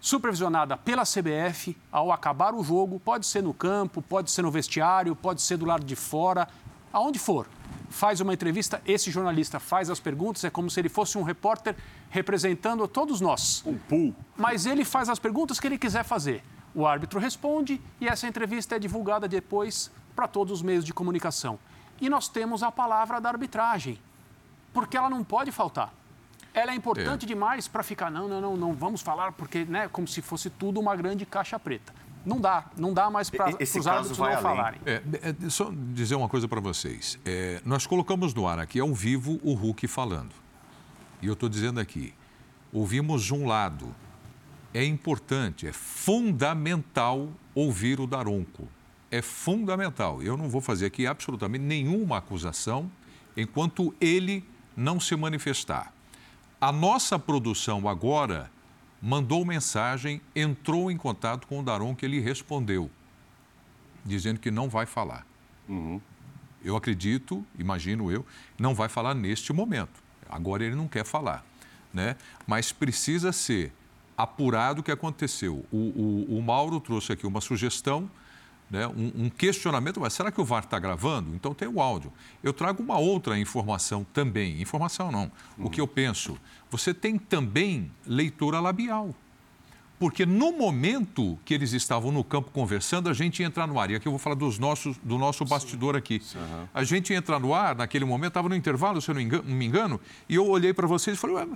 supervisionada 0.00 0.76
pela 0.76 1.02
CBF 1.02 1.76
ao 1.90 2.12
acabar 2.12 2.54
o 2.54 2.62
jogo, 2.62 3.00
pode 3.00 3.26
ser 3.26 3.42
no 3.42 3.52
campo, 3.52 4.00
pode 4.00 4.30
ser 4.30 4.42
no 4.42 4.50
vestiário, 4.50 5.14
pode 5.16 5.42
ser 5.42 5.56
do 5.56 5.66
lado 5.66 5.84
de 5.84 5.96
fora, 5.96 6.48
aonde 6.92 7.18
for. 7.18 7.48
Faz 7.90 8.20
uma 8.20 8.32
entrevista, 8.32 8.80
esse 8.86 9.10
jornalista 9.10 9.58
faz 9.58 9.90
as 9.90 9.98
perguntas, 9.98 10.44
é 10.44 10.50
como 10.50 10.70
se 10.70 10.78
ele 10.78 10.88
fosse 10.88 11.18
um 11.18 11.22
repórter 11.22 11.74
representando 12.10 12.84
a 12.84 12.88
todos 12.88 13.20
nós. 13.20 13.62
Um 13.66 13.76
pool. 13.76 14.14
Mas 14.36 14.66
ele 14.66 14.84
faz 14.84 15.08
as 15.08 15.18
perguntas 15.18 15.58
que 15.58 15.66
ele 15.66 15.78
quiser 15.78 16.04
fazer. 16.04 16.44
O 16.74 16.86
árbitro 16.86 17.18
responde 17.18 17.80
e 18.00 18.06
essa 18.06 18.28
entrevista 18.28 18.76
é 18.76 18.78
divulgada 18.78 19.26
depois 19.26 19.90
para 20.18 20.26
todos 20.26 20.52
os 20.52 20.62
meios 20.62 20.84
de 20.84 20.92
comunicação. 20.92 21.60
E 22.00 22.08
nós 22.08 22.26
temos 22.28 22.64
a 22.64 22.72
palavra 22.72 23.20
da 23.20 23.28
arbitragem, 23.28 23.96
porque 24.72 24.96
ela 24.96 25.08
não 25.08 25.22
pode 25.22 25.52
faltar. 25.52 25.94
Ela 26.52 26.72
é 26.72 26.74
importante 26.74 27.24
demais 27.24 27.68
para 27.68 27.84
ficar, 27.84 28.10
não, 28.10 28.26
não, 28.26 28.40
não, 28.40 28.56
não 28.56 28.72
vamos 28.72 29.00
falar, 29.00 29.30
porque, 29.30 29.64
né, 29.64 29.86
como 29.86 30.08
se 30.08 30.20
fosse 30.20 30.50
tudo 30.50 30.80
uma 30.80 30.96
grande 30.96 31.24
caixa 31.24 31.56
preta. 31.56 31.94
Não 32.26 32.40
dá, 32.40 32.64
não 32.76 32.92
dá 32.92 33.08
mais 33.08 33.30
para 33.30 33.50
os 33.50 33.86
árbitros 33.86 34.18
não 34.18 34.26
além. 34.26 34.42
falarem. 34.42 34.80
É, 34.84 35.02
é, 35.22 35.50
só 35.50 35.70
dizer 35.94 36.16
uma 36.16 36.28
coisa 36.28 36.48
para 36.48 36.60
vocês. 36.60 37.16
É, 37.24 37.62
nós 37.64 37.86
colocamos 37.86 38.34
no 38.34 38.48
ar 38.48 38.58
aqui 38.58 38.80
ao 38.80 38.92
vivo 38.92 39.38
o 39.44 39.54
Hulk 39.54 39.86
falando. 39.86 40.34
E 41.22 41.28
eu 41.28 41.34
estou 41.34 41.48
dizendo 41.48 41.78
aqui, 41.78 42.12
ouvimos 42.72 43.30
um 43.30 43.46
lado. 43.46 43.94
É 44.74 44.84
importante, 44.84 45.68
é 45.68 45.72
fundamental 45.72 47.28
ouvir 47.54 48.00
o 48.00 48.06
Daronco. 48.06 48.68
É 49.10 49.22
fundamental. 49.22 50.22
Eu 50.22 50.36
não 50.36 50.48
vou 50.48 50.60
fazer 50.60 50.86
aqui 50.86 51.06
absolutamente 51.06 51.64
nenhuma 51.64 52.18
acusação 52.18 52.90
enquanto 53.36 53.94
ele 54.00 54.44
não 54.76 55.00
se 55.00 55.16
manifestar. 55.16 55.92
A 56.60 56.70
nossa 56.72 57.18
produção 57.18 57.88
agora 57.88 58.50
mandou 59.00 59.44
mensagem, 59.44 60.20
entrou 60.34 60.90
em 60.90 60.96
contato 60.96 61.46
com 61.46 61.60
o 61.60 61.62
Daronco, 61.62 62.04
ele 62.04 62.20
respondeu 62.20 62.90
dizendo 64.04 64.40
que 64.40 64.50
não 64.50 64.68
vai 64.68 64.86
falar. 64.86 65.26
Eu 66.64 66.76
acredito, 66.76 67.44
imagino 67.58 68.10
eu, 68.10 68.24
não 68.58 68.74
vai 68.74 68.88
falar 68.88 69.14
neste 69.14 69.52
momento. 69.52 70.02
Agora 70.28 70.64
ele 70.64 70.74
não 70.74 70.88
quer 70.88 71.04
falar, 71.04 71.44
né? 71.92 72.16
Mas 72.46 72.72
precisa 72.72 73.32
ser 73.32 73.72
apurado 74.16 74.80
o 74.80 74.82
que 74.82 74.90
aconteceu. 74.90 75.64
O, 75.70 75.76
o- 75.76 76.38
o 76.38 76.42
Mauro 76.42 76.80
trouxe 76.80 77.12
aqui 77.12 77.26
uma 77.26 77.40
sugestão, 77.40 78.10
né? 78.70 78.86
um, 78.86 79.24
um 79.24 79.30
questionamento, 79.30 80.00
mas 80.00 80.12
será 80.12 80.30
que 80.30 80.40
o 80.40 80.44
VAR 80.44 80.64
está 80.64 80.78
gravando? 80.78 81.34
Então 81.34 81.54
tem 81.54 81.68
o 81.68 81.80
áudio. 81.80 82.12
Eu 82.42 82.52
trago 82.52 82.82
uma 82.82 82.98
outra 82.98 83.38
informação 83.38 84.04
também. 84.12 84.60
Informação 84.60 85.10
não. 85.10 85.30
O 85.56 85.70
que 85.70 85.80
eu 85.80 85.88
penso? 85.88 86.38
Você 86.70 86.92
tem 86.92 87.18
também 87.18 87.90
leitura 88.06 88.60
labial. 88.60 89.14
Porque 89.98 90.24
no 90.24 90.52
momento 90.52 91.36
que 91.44 91.52
eles 91.52 91.72
estavam 91.72 92.12
no 92.12 92.22
campo 92.22 92.50
conversando, 92.52 93.08
a 93.08 93.12
gente 93.12 93.40
ia 93.40 93.46
entrar 93.46 93.66
no 93.66 93.80
ar. 93.80 93.90
E 93.90 93.96
aqui 93.96 94.06
eu 94.06 94.12
vou 94.12 94.18
falar 94.18 94.36
dos 94.36 94.58
nossos, 94.58 94.96
do 95.02 95.18
nosso 95.18 95.44
bastidor 95.44 95.96
aqui. 95.96 96.22
A 96.72 96.84
gente 96.84 97.10
ia 97.12 97.18
entrar 97.18 97.40
no 97.40 97.52
ar, 97.52 97.74
naquele 97.74 98.04
momento, 98.04 98.28
estava 98.28 98.48
no 98.48 98.54
intervalo, 98.54 99.00
se 99.02 99.10
eu 99.10 99.14
não, 99.16 99.20
engan- 99.20 99.42
não 99.44 99.56
me 99.56 99.66
engano, 99.66 100.00
e 100.28 100.36
eu 100.36 100.46
olhei 100.46 100.72
para 100.72 100.86
vocês 100.86 101.16
e 101.16 101.20
falei, 101.20 101.36
Ué, 101.36 101.46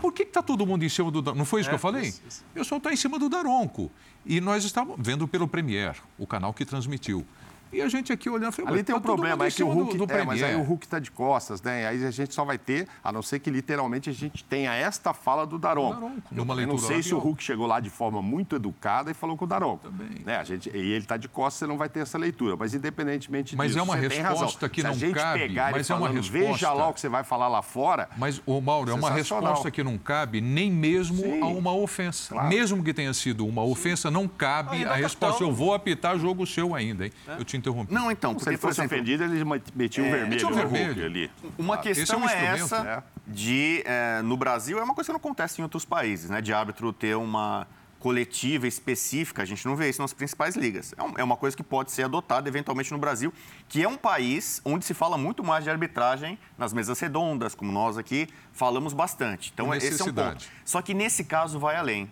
por 0.00 0.12
que 0.14 0.22
está 0.22 0.42
todo 0.42 0.66
mundo 0.66 0.82
em 0.84 0.88
cima 0.88 1.10
do? 1.10 1.20
Não 1.34 1.44
foi 1.44 1.60
isso 1.60 1.68
que 1.68 1.74
eu 1.74 1.78
falei? 1.78 2.08
O 2.50 2.54
pessoal 2.54 2.78
está 2.78 2.92
em 2.92 2.96
cima 2.96 3.18
do 3.18 3.28
Daronco. 3.28 3.90
E 4.24 4.40
nós 4.40 4.64
estávamos 4.64 4.98
vendo 5.00 5.26
pelo 5.28 5.46
Premier, 5.48 5.96
o 6.18 6.26
canal 6.26 6.52
que 6.54 6.64
transmitiu. 6.64 7.26
E 7.72 7.80
a 7.80 7.88
gente 7.88 8.12
aqui 8.12 8.28
olhando, 8.28 8.52
falei, 8.52 8.68
Ali 8.68 8.78
"Ué, 8.78 8.82
tem 8.82 8.94
tá 8.94 8.98
um 8.98 9.02
problema, 9.02 9.46
é 9.46 9.50
que 9.50 9.62
o 9.62 9.66
cima 9.68 9.74
do- 9.74 9.80
Hulk. 9.84 9.98
do 9.98 10.04
é, 10.12 10.24
mas 10.24 10.42
aí 10.42 10.48
Premier." 10.48 10.60
o 10.60 10.68
Hulk 10.68 10.86
está 10.86 10.98
de 10.98 11.10
costas, 11.10 11.62
né? 11.62 11.86
Aí 11.86 12.04
a 12.04 12.10
gente 12.10 12.34
só 12.34 12.44
vai 12.44 12.58
ter, 12.58 12.88
a 13.04 13.12
não 13.12 13.22
ser 13.22 13.38
que 13.38 13.50
literalmente 13.50 14.10
a 14.10 14.12
gente 14.12 14.42
tenha 14.44 14.72
esta 14.74 15.12
fala 15.14 15.46
do. 15.46 15.58
Daronco, 15.58 16.10
Eu 16.32 16.36
numa 16.36 16.60
eu 16.60 16.66
não 16.66 16.78
sei 16.78 17.02
se 17.02 17.14
o. 17.14 17.18
Hulk 17.18 17.42
chegou 17.42 17.66
lá 17.66 17.80
de 17.80 17.90
forma 17.90 18.20
muito 18.22 18.56
educada 18.56 19.10
e 19.10 19.14
falou 19.14 19.36
com 19.36 19.44
o 19.44 19.48
Daronco. 19.48 19.88
Também. 19.88 20.22
Né? 20.24 20.36
A 20.38 20.44
gente, 20.44 20.68
e 20.70 20.76
ele 20.78 20.98
está 20.98 21.16
de 21.16 21.28
costas, 21.28 21.58
você 21.60 21.66
não 21.66 21.76
vai 21.76 21.88
ter 21.88 22.00
essa 22.00 22.16
leitura. 22.18 22.56
Mas 22.56 22.74
independentemente 22.74 23.54
Mas 23.56 23.68
disso, 23.68 23.78
é 23.78 23.82
uma 23.82 23.94
resposta 23.96 24.44
razão. 24.44 24.68
que 24.68 24.80
se 24.80 24.86
não 24.86 24.90
a 24.90 24.96
gente 24.96 25.14
cabe, 25.14 25.38
pegar 25.40 25.70
mas 25.72 25.88
e 25.88 25.92
é 25.92 25.94
uma 25.94 26.08
falando, 26.08 26.22
veja 26.22 26.46
resposta. 26.48 26.72
lá 26.72 26.88
o 26.88 26.92
que 26.94 27.00
você 27.00 27.08
vai 27.08 27.22
falar 27.24 27.48
lá 27.48 27.62
fora. 27.62 28.08
Mas, 28.16 28.40
ô 28.46 28.60
Mauro, 28.60 28.90
é 28.90 28.94
uma 28.94 29.10
resposta 29.10 29.70
que 29.70 29.82
não 29.82 29.96
cabe 29.98 30.40
nem 30.40 30.70
mesmo 30.72 31.16
Sim. 31.22 31.40
a 31.42 31.46
uma 31.46 31.72
ofensa. 31.74 32.32
Claro. 32.34 32.48
Mesmo 32.48 32.82
que 32.82 32.92
tenha 32.94 33.12
sido 33.14 33.46
uma 33.46 33.62
ofensa, 33.62 34.10
não 34.10 34.26
cabe 34.26 34.84
a 34.84 34.96
é 34.98 35.02
resposta. 35.02 35.26
cartão. 35.38 35.48
Eu 35.48 35.54
vou 35.54 35.74
apitar 35.74 36.18
jogo 36.18 36.46
seu 36.46 36.74
ainda, 36.74 37.04
hein? 37.06 37.12
Eu 37.38 37.44
te 37.44 37.56
interrompi. 37.60 37.92
Não, 37.92 38.10
então, 38.10 38.32
Se 38.32 38.36
porque, 38.36 38.50
ele 38.50 38.58
por 38.58 38.68
fosse 38.68 38.80
exemplo, 38.80 38.96
ofendido, 38.96 39.24
ele 39.24 39.44
metia 39.74 40.02
o 40.02 40.10
vermelho 40.10 40.28
metia 40.28 40.48
o 40.48 40.52
vermelho. 40.52 41.04
ali. 41.06 41.30
Uma 41.56 41.76
Claro, 41.76 41.90
esse 41.90 42.00
é 42.00 42.04
questão 42.04 42.20
um 42.20 42.28
é, 42.28 42.44
essa 42.46 42.82
né? 42.82 43.02
de, 43.26 43.82
eh, 43.86 44.22
no 44.22 44.36
Brasil, 44.36 44.78
é 44.78 44.82
uma 44.82 44.94
coisa 44.94 45.08
que 45.08 45.12
não 45.12 45.18
acontece 45.20 45.60
em 45.60 45.62
outros 45.62 45.84
países, 45.84 46.28
né? 46.28 46.40
De 46.40 46.52
árbitro 46.52 46.92
ter 46.92 47.16
uma 47.16 47.66
coletiva 48.00 48.66
específica, 48.66 49.42
a 49.42 49.44
gente 49.44 49.64
não 49.66 49.76
vê 49.76 49.90
isso 49.90 50.00
nas 50.00 50.12
principais 50.12 50.56
ligas. 50.56 50.94
É 50.94 51.20
É 51.20 51.22
uma 51.24 51.36
coisa 51.36 51.54
que 51.54 51.62
pode 51.62 51.92
ser 51.92 52.04
adotada 52.04 52.48
eventualmente 52.48 52.90
no 52.90 52.98
Brasil, 52.98 53.32
que 53.68 53.82
é 53.82 53.88
um 53.88 53.96
país 53.96 54.60
onde 54.64 54.84
se 54.86 54.94
fala 54.94 55.18
muito 55.18 55.44
mais 55.44 55.62
de 55.62 55.70
arbitragem 55.70 56.38
nas 56.56 56.72
mesas 56.72 56.98
redondas, 56.98 57.54
como 57.54 57.70
nós 57.70 57.98
aqui 57.98 58.26
falamos 58.52 58.94
bastante. 58.94 59.50
Então, 59.52 59.72
esse 59.74 60.00
é 60.00 60.04
um 60.04 60.12
ponto. 60.12 60.44
Só 60.64 60.80
que 60.80 60.94
nesse 60.94 61.24
caso 61.24 61.58
vai 61.58 61.76
além. 61.76 62.10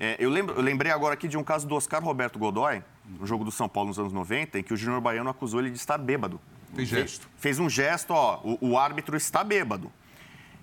É, 0.00 0.16
eu, 0.18 0.30
lembro- 0.30 0.54
eu 0.56 0.62
lembrei 0.62 0.90
agora 0.90 1.12
aqui 1.14 1.28
de 1.28 1.36
um 1.36 1.44
caso 1.44 1.68
do 1.68 1.74
Oscar 1.74 2.02
Roberto 2.02 2.38
Godoy, 2.38 2.82
no 3.18 3.26
jogo 3.26 3.44
do 3.44 3.50
São 3.50 3.68
Paulo 3.68 3.88
nos 3.88 3.98
anos 3.98 4.12
90, 4.12 4.58
em 4.58 4.62
que 4.62 4.72
o 4.72 4.76
Júnior 4.76 5.00
Baiano 5.00 5.28
acusou 5.28 5.60
ele 5.60 5.70
de 5.70 5.76
estar 5.76 5.98
bêbado. 5.98 6.40
Fez 6.74 6.88
gesto. 6.88 7.28
Fez 7.36 7.58
um 7.58 7.68
gesto, 7.68 8.12
ó, 8.12 8.40
o, 8.42 8.70
o 8.70 8.78
árbitro 8.78 9.14
está 9.16 9.44
bêbado. 9.44 9.92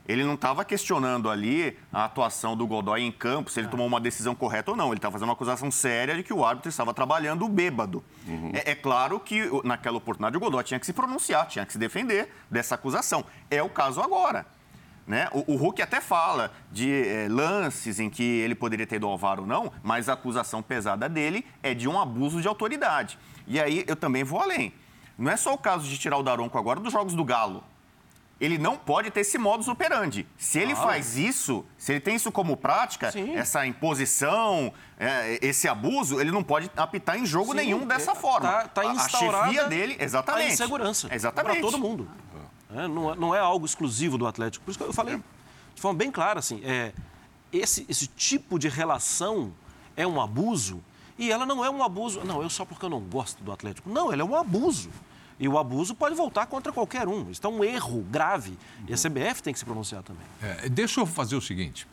Ele 0.08 0.24
não 0.24 0.36
estava 0.36 0.64
questionando 0.64 1.30
ali 1.30 1.78
a 1.92 2.06
atuação 2.06 2.56
do 2.56 2.66
Godoy 2.66 3.02
em 3.02 3.12
campo, 3.12 3.52
se 3.52 3.60
ele 3.60 3.68
tomou 3.68 3.86
uma 3.86 4.00
decisão 4.00 4.34
correta 4.34 4.72
ou 4.72 4.78
não. 4.78 4.88
Ele 4.88 4.96
estava 4.96 5.12
fazendo 5.12 5.28
uma 5.28 5.34
acusação 5.34 5.70
séria 5.70 6.16
de 6.16 6.24
que 6.24 6.34
o 6.34 6.46
árbitro 6.46 6.70
estava 6.70 6.94
trabalhando 6.94 7.46
bêbado. 7.50 8.02
É, 8.54 8.72
é 8.72 8.76
claro 8.76 9.20
que 9.20 9.50
naquela 9.66 9.98
oportunidade 9.98 10.38
o 10.38 10.40
Godoy 10.40 10.64
tinha 10.64 10.80
que 10.80 10.86
se 10.86 10.94
pronunciar, 10.94 11.46
tinha 11.48 11.66
que 11.66 11.74
se 11.74 11.78
defender 11.78 12.34
dessa 12.50 12.74
acusação. 12.76 13.26
É 13.52 13.62
o 13.62 13.68
caso 13.70 14.02
agora. 14.02 14.46
Né? 15.08 15.30
O, 15.32 15.54
o 15.54 15.56
Hulk 15.56 15.82
até 15.82 16.02
fala 16.02 16.52
de 16.70 16.92
eh, 16.92 17.28
lances 17.30 17.98
em 17.98 18.10
que 18.10 18.24
ele 18.24 18.54
poderia 18.54 18.86
ter 18.86 18.98
ido 18.98 19.08
ao 19.08 19.18
VAR 19.18 19.40
ou 19.40 19.48
não, 19.48 19.72
mas 19.82 20.10
a 20.10 20.14
acusação 20.14 20.62
pesada 20.62 21.08
dele 21.08 21.46
é 21.64 21.74
de 21.74 21.88
um 21.88 21.98
abuso 21.98 22.42
de 22.42 22.48
autoridade. 22.48 23.18
E 23.48 23.58
aí 23.58 23.86
eu 23.88 23.96
também 23.96 24.26
vou 24.26 24.42
além. 24.42 24.74
Não 25.18 25.32
é 25.32 25.38
só 25.38 25.54
o 25.54 25.58
caso 25.58 25.88
de 25.88 25.98
tirar 25.98 26.18
o 26.18 26.24
Daronco 26.24 26.58
agora 26.58 26.82
dos 26.82 26.92
jogos 26.92 27.14
do 27.16 27.24
Galo. 27.24 27.64
ele 28.40 28.58
não 28.58 28.78
pode 28.78 29.10
ter 29.10 29.22
esse 29.22 29.38
modus 29.38 29.68
operandi. 29.68 30.28
Se 30.38 30.60
ele 30.60 30.74
claro. 30.74 30.90
faz 30.90 31.18
isso, 31.18 31.66
se 31.78 31.94
ele 31.94 32.00
tem 32.00 32.16
isso 32.16 32.32
como 32.32 32.56
prática, 32.56 33.12
Sim. 33.12 33.36
essa 33.36 33.66
imposição, 33.66 34.72
é, 35.00 35.40
esse 35.42 35.68
abuso, 35.68 36.20
ele 36.20 36.30
não 36.30 36.44
pode 36.44 36.70
apitar 36.76 37.18
em 37.18 37.26
jogo 37.26 37.52
Sim, 37.52 37.58
nenhum 37.58 37.88
dessa 37.88 38.14
forma. 38.14 38.48
Tá, 38.48 38.68
tá 38.68 38.92
a 38.92 39.10
chefia 39.10 39.64
dele, 39.64 39.98
exatamente. 40.00 40.50
A 40.50 40.54
insegurança. 40.54 41.08
Exatamente. 41.12 41.62
Para 41.62 41.62
todo 41.62 41.80
mundo. 41.80 42.08
É, 42.74 42.88
não, 42.88 43.14
é, 43.14 43.16
não, 43.16 43.36
é, 43.36 43.40
algo 43.40 43.66
exclusivo 43.66 44.18
do 44.18 44.28
Atlético. 44.28 44.66
Por 44.66 44.72
isso 44.72 44.80
que 44.80 44.86
eu 44.86 44.94
falei 44.94 45.18
de 45.76 45.82
forma 45.82 45.98
bem 45.98 46.12
clara, 46.12 46.40
assim, 46.40 46.60
é, 46.64 46.92
esse, 47.54 47.86
esse 47.88 48.08
tipo 48.08 48.58
de 48.58 48.68
relação 48.68 49.54
é 49.96 50.06
um 50.08 50.20
abuso 50.20 50.84
e 51.18 51.32
ela 51.32 51.46
não 51.46 51.64
é 51.64 51.70
um 51.70 51.84
abuso. 51.84 52.24
Não, 52.24 52.42
eu 52.42 52.50
só 52.50 52.66
porque 52.66 52.86
eu 52.86 52.90
não 52.90 53.00
gosto 53.00 53.44
do 53.44 53.52
Atlético. 53.52 53.90
Não, 53.90 54.12
ela 54.12 54.22
é 54.22 54.26
um 54.26 54.36
abuso. 54.36 54.90
E 55.40 55.48
o 55.48 55.58
abuso 55.58 55.94
pode 55.94 56.16
voltar 56.16 56.48
contra 56.48 56.72
qualquer 56.72 57.08
um. 57.08 57.30
Isso 57.30 57.46
é 57.46 57.50
um 57.50 57.64
erro 57.64 58.02
grave. 58.10 58.58
E 58.88 58.94
a 58.94 58.98
CBF 58.98 59.44
tem 59.44 59.54
que 59.54 59.60
se 59.60 59.66
pronunciar 59.66 60.02
também. 60.02 60.24
É, 60.42 60.68
deixa 60.68 61.00
eu 61.00 61.06
fazer 61.06 61.36
o 61.36 61.42
seguinte. 61.42 61.88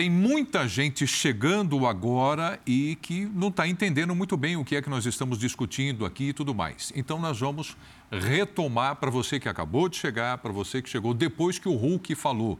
Tem 0.00 0.08
muita 0.08 0.66
gente 0.66 1.06
chegando 1.06 1.86
agora 1.86 2.58
e 2.66 2.96
que 3.02 3.26
não 3.26 3.48
está 3.48 3.68
entendendo 3.68 4.14
muito 4.14 4.34
bem 4.34 4.56
o 4.56 4.64
que 4.64 4.74
é 4.74 4.80
que 4.80 4.88
nós 4.88 5.04
estamos 5.04 5.38
discutindo 5.38 6.06
aqui 6.06 6.30
e 6.30 6.32
tudo 6.32 6.54
mais. 6.54 6.90
Então, 6.96 7.18
nós 7.18 7.40
vamos 7.40 7.76
retomar 8.10 8.96
para 8.96 9.10
você 9.10 9.38
que 9.38 9.46
acabou 9.46 9.90
de 9.90 9.98
chegar, 9.98 10.38
para 10.38 10.50
você 10.50 10.80
que 10.80 10.88
chegou 10.88 11.12
depois 11.12 11.58
que 11.58 11.68
o 11.68 11.74
Hulk 11.74 12.14
falou. 12.14 12.58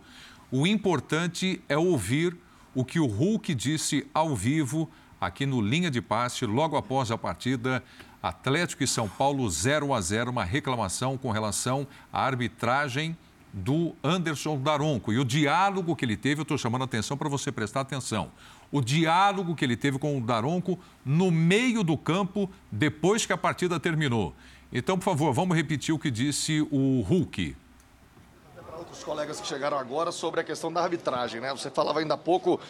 O 0.50 0.66
importante 0.66 1.62
é 1.66 1.79
ouvir 1.79 2.37
o 2.74 2.85
que 2.85 3.00
o 3.00 3.07
Hulk 3.07 3.55
disse 3.55 4.07
ao 4.12 4.37
vivo 4.37 4.90
aqui 5.18 5.46
no 5.46 5.62
Linha 5.62 5.90
de 5.90 6.03
Passe, 6.03 6.44
logo 6.44 6.76
após 6.76 7.11
a 7.11 7.16
partida 7.16 7.83
Atlético 8.22 8.85
e 8.85 8.87
São 8.87 9.09
Paulo 9.09 9.48
0 9.48 9.94
a 9.94 10.00
0, 10.03 10.31
uma 10.31 10.44
reclamação 10.44 11.16
com 11.16 11.31
relação 11.31 11.87
à 12.12 12.22
arbitragem 12.22 13.16
do 13.53 13.95
Anderson 14.03 14.59
Daronco. 14.59 15.13
E 15.13 15.19
o 15.19 15.25
diálogo 15.25 15.97
que 15.97 16.05
ele 16.05 16.17
teve, 16.17 16.41
eu 16.41 16.43
estou 16.43 16.57
chamando 16.57 16.83
a 16.83 16.85
atenção 16.85 17.17
para 17.17 17.29
você 17.29 17.51
prestar 17.51 17.81
atenção. 17.81 18.31
O 18.71 18.81
diálogo 18.81 19.55
que 19.55 19.65
ele 19.65 19.77
teve 19.77 19.99
com 19.99 20.17
o 20.17 20.21
Daronco 20.21 20.79
no 21.05 21.31
meio 21.31 21.83
do 21.83 21.97
campo, 21.97 22.49
depois 22.71 23.27
que 23.27 23.33
a 23.33 23.37
partida 23.37 23.81
terminou. 23.81 24.33
Então, 24.73 24.97
por 24.97 25.05
favor, 25.05 25.33
vamos 25.33 25.57
repetir 25.57 25.93
o 25.93 25.99
que 25.99 26.11
disse 26.11 26.61
o 26.71 27.01
Hulk. 27.01 27.57
Outros 28.79 29.03
colegas 29.03 29.41
que 29.41 29.47
chegaram 29.47 29.79
agora 29.79 30.13
sobre 30.13 30.41
a 30.41 30.45
questão 30.45 30.73
da 30.73 30.83
arbitragem, 30.83 31.41
né? 31.41 31.51
Você 31.51 31.71
falava 31.71 31.99
ainda 31.99 32.15
há 32.15 32.19
pouco, 32.19 32.61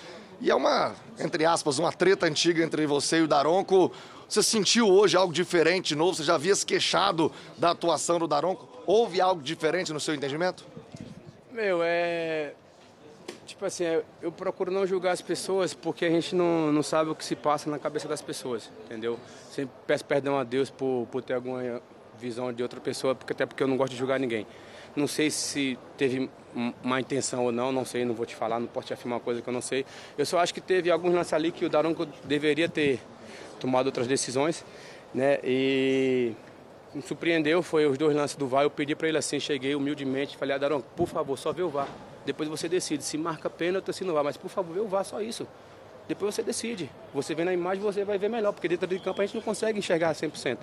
e 0.40 0.51
é 0.51 0.55
uma, 0.55 0.95
entre 1.19 1.45
aspas, 1.45 1.79
uma 1.79 1.93
treta 1.93 2.27
antiga 2.27 2.64
entre 2.64 2.87
você 2.87 3.19
e 3.19 3.23
o 3.23 3.29
Daronco. 3.29 3.93
Você 4.27 4.43
sentiu 4.43 4.88
hoje 4.88 5.16
algo 5.16 5.33
diferente, 5.33 5.95
novo? 5.95 6.14
Você 6.14 6.25
já 6.25 6.37
havia 6.37 6.55
se 6.55 6.64
queixado 6.64 7.31
da 7.59 7.73
atuação 7.73 8.19
do 8.19 8.27
Daronco? 8.27 8.69
Houve 8.92 9.20
algo 9.20 9.40
diferente 9.40 9.92
no 9.92 10.00
seu 10.00 10.16
entendimento? 10.16 10.66
Meu, 11.53 11.79
é. 11.81 12.55
Tipo 13.46 13.64
assim, 13.64 13.85
é, 13.85 14.03
eu 14.20 14.33
procuro 14.33 14.72
não 14.72 14.85
julgar 14.85 15.12
as 15.12 15.22
pessoas 15.22 15.72
porque 15.72 16.05
a 16.05 16.11
gente 16.11 16.35
não, 16.35 16.72
não 16.72 16.83
sabe 16.83 17.09
o 17.09 17.14
que 17.14 17.24
se 17.24 17.37
passa 17.37 17.70
na 17.70 17.79
cabeça 17.79 18.09
das 18.09 18.20
pessoas, 18.20 18.68
entendeu? 18.85 19.16
Sempre 19.48 19.72
peço 19.87 20.05
perdão 20.05 20.37
a 20.37 20.42
Deus 20.42 20.70
por, 20.70 21.07
por 21.09 21.22
ter 21.22 21.35
alguma 21.35 21.81
visão 22.18 22.53
de 22.53 22.64
outra 22.64 22.81
pessoa, 22.81 23.14
porque, 23.14 23.33
até 23.33 23.46
porque 23.46 23.62
eu 23.62 23.68
não 23.68 23.76
gosto 23.76 23.92
de 23.92 23.96
julgar 23.96 24.18
ninguém. 24.18 24.44
Não 24.96 25.07
sei 25.07 25.31
se 25.31 25.79
teve 25.96 26.29
má 26.83 27.00
intenção 27.00 27.44
ou 27.44 27.53
não, 27.53 27.70
não 27.70 27.85
sei, 27.85 28.05
não 28.05 28.12
vou 28.12 28.26
te 28.26 28.35
falar, 28.35 28.59
não 28.59 28.66
posso 28.66 28.88
te 28.88 28.92
afirmar 28.92 29.18
uma 29.18 29.22
coisa 29.22 29.40
que 29.40 29.48
eu 29.48 29.55
não 29.55 29.62
sei. 29.62 29.87
Eu 30.18 30.26
só 30.26 30.40
acho 30.40 30.53
que 30.53 30.61
teve 30.61 30.90
alguns 30.90 31.14
lances 31.14 31.33
ali 31.33 31.53
que 31.53 31.64
o 31.64 31.68
Daronco 31.68 32.07
deveria 32.24 32.68
ter 32.68 32.98
tomado 33.61 33.87
outras 33.87 34.09
decisões, 34.09 34.64
né? 35.14 35.38
E 35.44 36.35
me 36.94 37.03
surpreendeu, 37.03 37.62
foi 37.62 37.87
os 37.87 37.96
dois 37.96 38.14
lances 38.14 38.37
do 38.37 38.46
VAR. 38.46 38.64
Eu 38.64 38.70
pedi 38.70 38.94
para 38.94 39.09
ele 39.09 39.18
assim, 39.18 39.38
cheguei 39.38 39.74
humildemente, 39.74 40.37
falei, 40.37 40.55
Adarão, 40.55 40.81
por 40.81 41.07
favor, 41.07 41.38
só 41.38 41.53
vê 41.53 41.62
o 41.62 41.68
VAR. 41.68 41.88
Depois 42.26 42.48
você 42.48 42.68
decide. 42.68 43.03
Se 43.03 43.16
marca 43.16 43.48
pênalti 43.48 43.88
ou 43.88 43.94
se 43.94 44.05
não 44.05 44.14
vai, 44.14 44.22
mas 44.22 44.37
por 44.37 44.48
favor, 44.48 44.74
vê 44.74 44.81
o 44.81 44.88
VAR, 44.88 45.05
só 45.05 45.20
isso. 45.20 45.46
Depois 46.09 46.35
você 46.35 46.42
decide. 46.42 46.90
Você 47.14 47.35
vê 47.35 47.44
na 47.44 47.53
imagem, 47.53 47.83
você 47.83 48.05
vai 48.05 48.18
ver 48.18 48.29
melhor, 48.29 48.53
porque 48.53 48.66
dentro 48.66 48.87
de 48.87 48.98
campo 48.98 49.22
a 49.22 49.26
gente 49.26 49.37
não 49.37 49.42
consegue 49.42 49.79
enxergar 49.79 50.12
100%. 50.12 50.59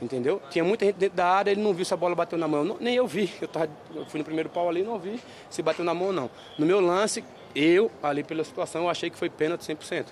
Entendeu? 0.00 0.40
Tinha 0.48 0.64
muita 0.64 0.86
gente 0.86 0.96
dentro 0.96 1.16
da 1.16 1.26
área, 1.26 1.50
ele 1.50 1.60
não 1.60 1.74
viu 1.74 1.84
se 1.84 1.92
a 1.92 1.96
bola 1.96 2.14
bateu 2.14 2.38
na 2.38 2.48
mão. 2.48 2.64
Não, 2.64 2.76
nem 2.80 2.94
eu 2.94 3.06
vi. 3.06 3.30
Eu, 3.40 3.48
tava, 3.48 3.68
eu 3.94 4.06
fui 4.06 4.18
no 4.18 4.24
primeiro 4.24 4.48
pau 4.48 4.68
ali 4.68 4.82
não 4.82 4.98
vi 4.98 5.20
se 5.50 5.60
bateu 5.60 5.84
na 5.84 5.92
mão 5.92 6.08
ou 6.08 6.12
não. 6.12 6.30
No 6.56 6.64
meu 6.64 6.80
lance, 6.80 7.22
eu, 7.54 7.90
ali 8.02 8.22
pela 8.22 8.42
situação, 8.44 8.84
eu 8.84 8.88
achei 8.88 9.10
que 9.10 9.18
foi 9.18 9.28
pênalti 9.28 9.62
100%. 9.62 10.06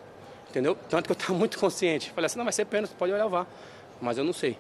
Entendeu? 0.51 0.77
Tanto 0.88 1.07
que 1.07 1.12
eu 1.12 1.14
estava 1.14 1.33
muito 1.33 1.59
consciente. 1.59 2.11
Falei 2.11 2.27
assim, 2.27 2.37
não, 2.37 2.44
vai 2.44 2.53
ser 2.53 2.64
pênalti, 2.66 2.92
pode 2.98 3.12
olhar 3.12 3.27
o 3.27 3.31
VAR. 3.31 3.46
Mas 4.01 4.18
eu 4.18 4.24
não 4.24 4.33
sei. 4.33 4.59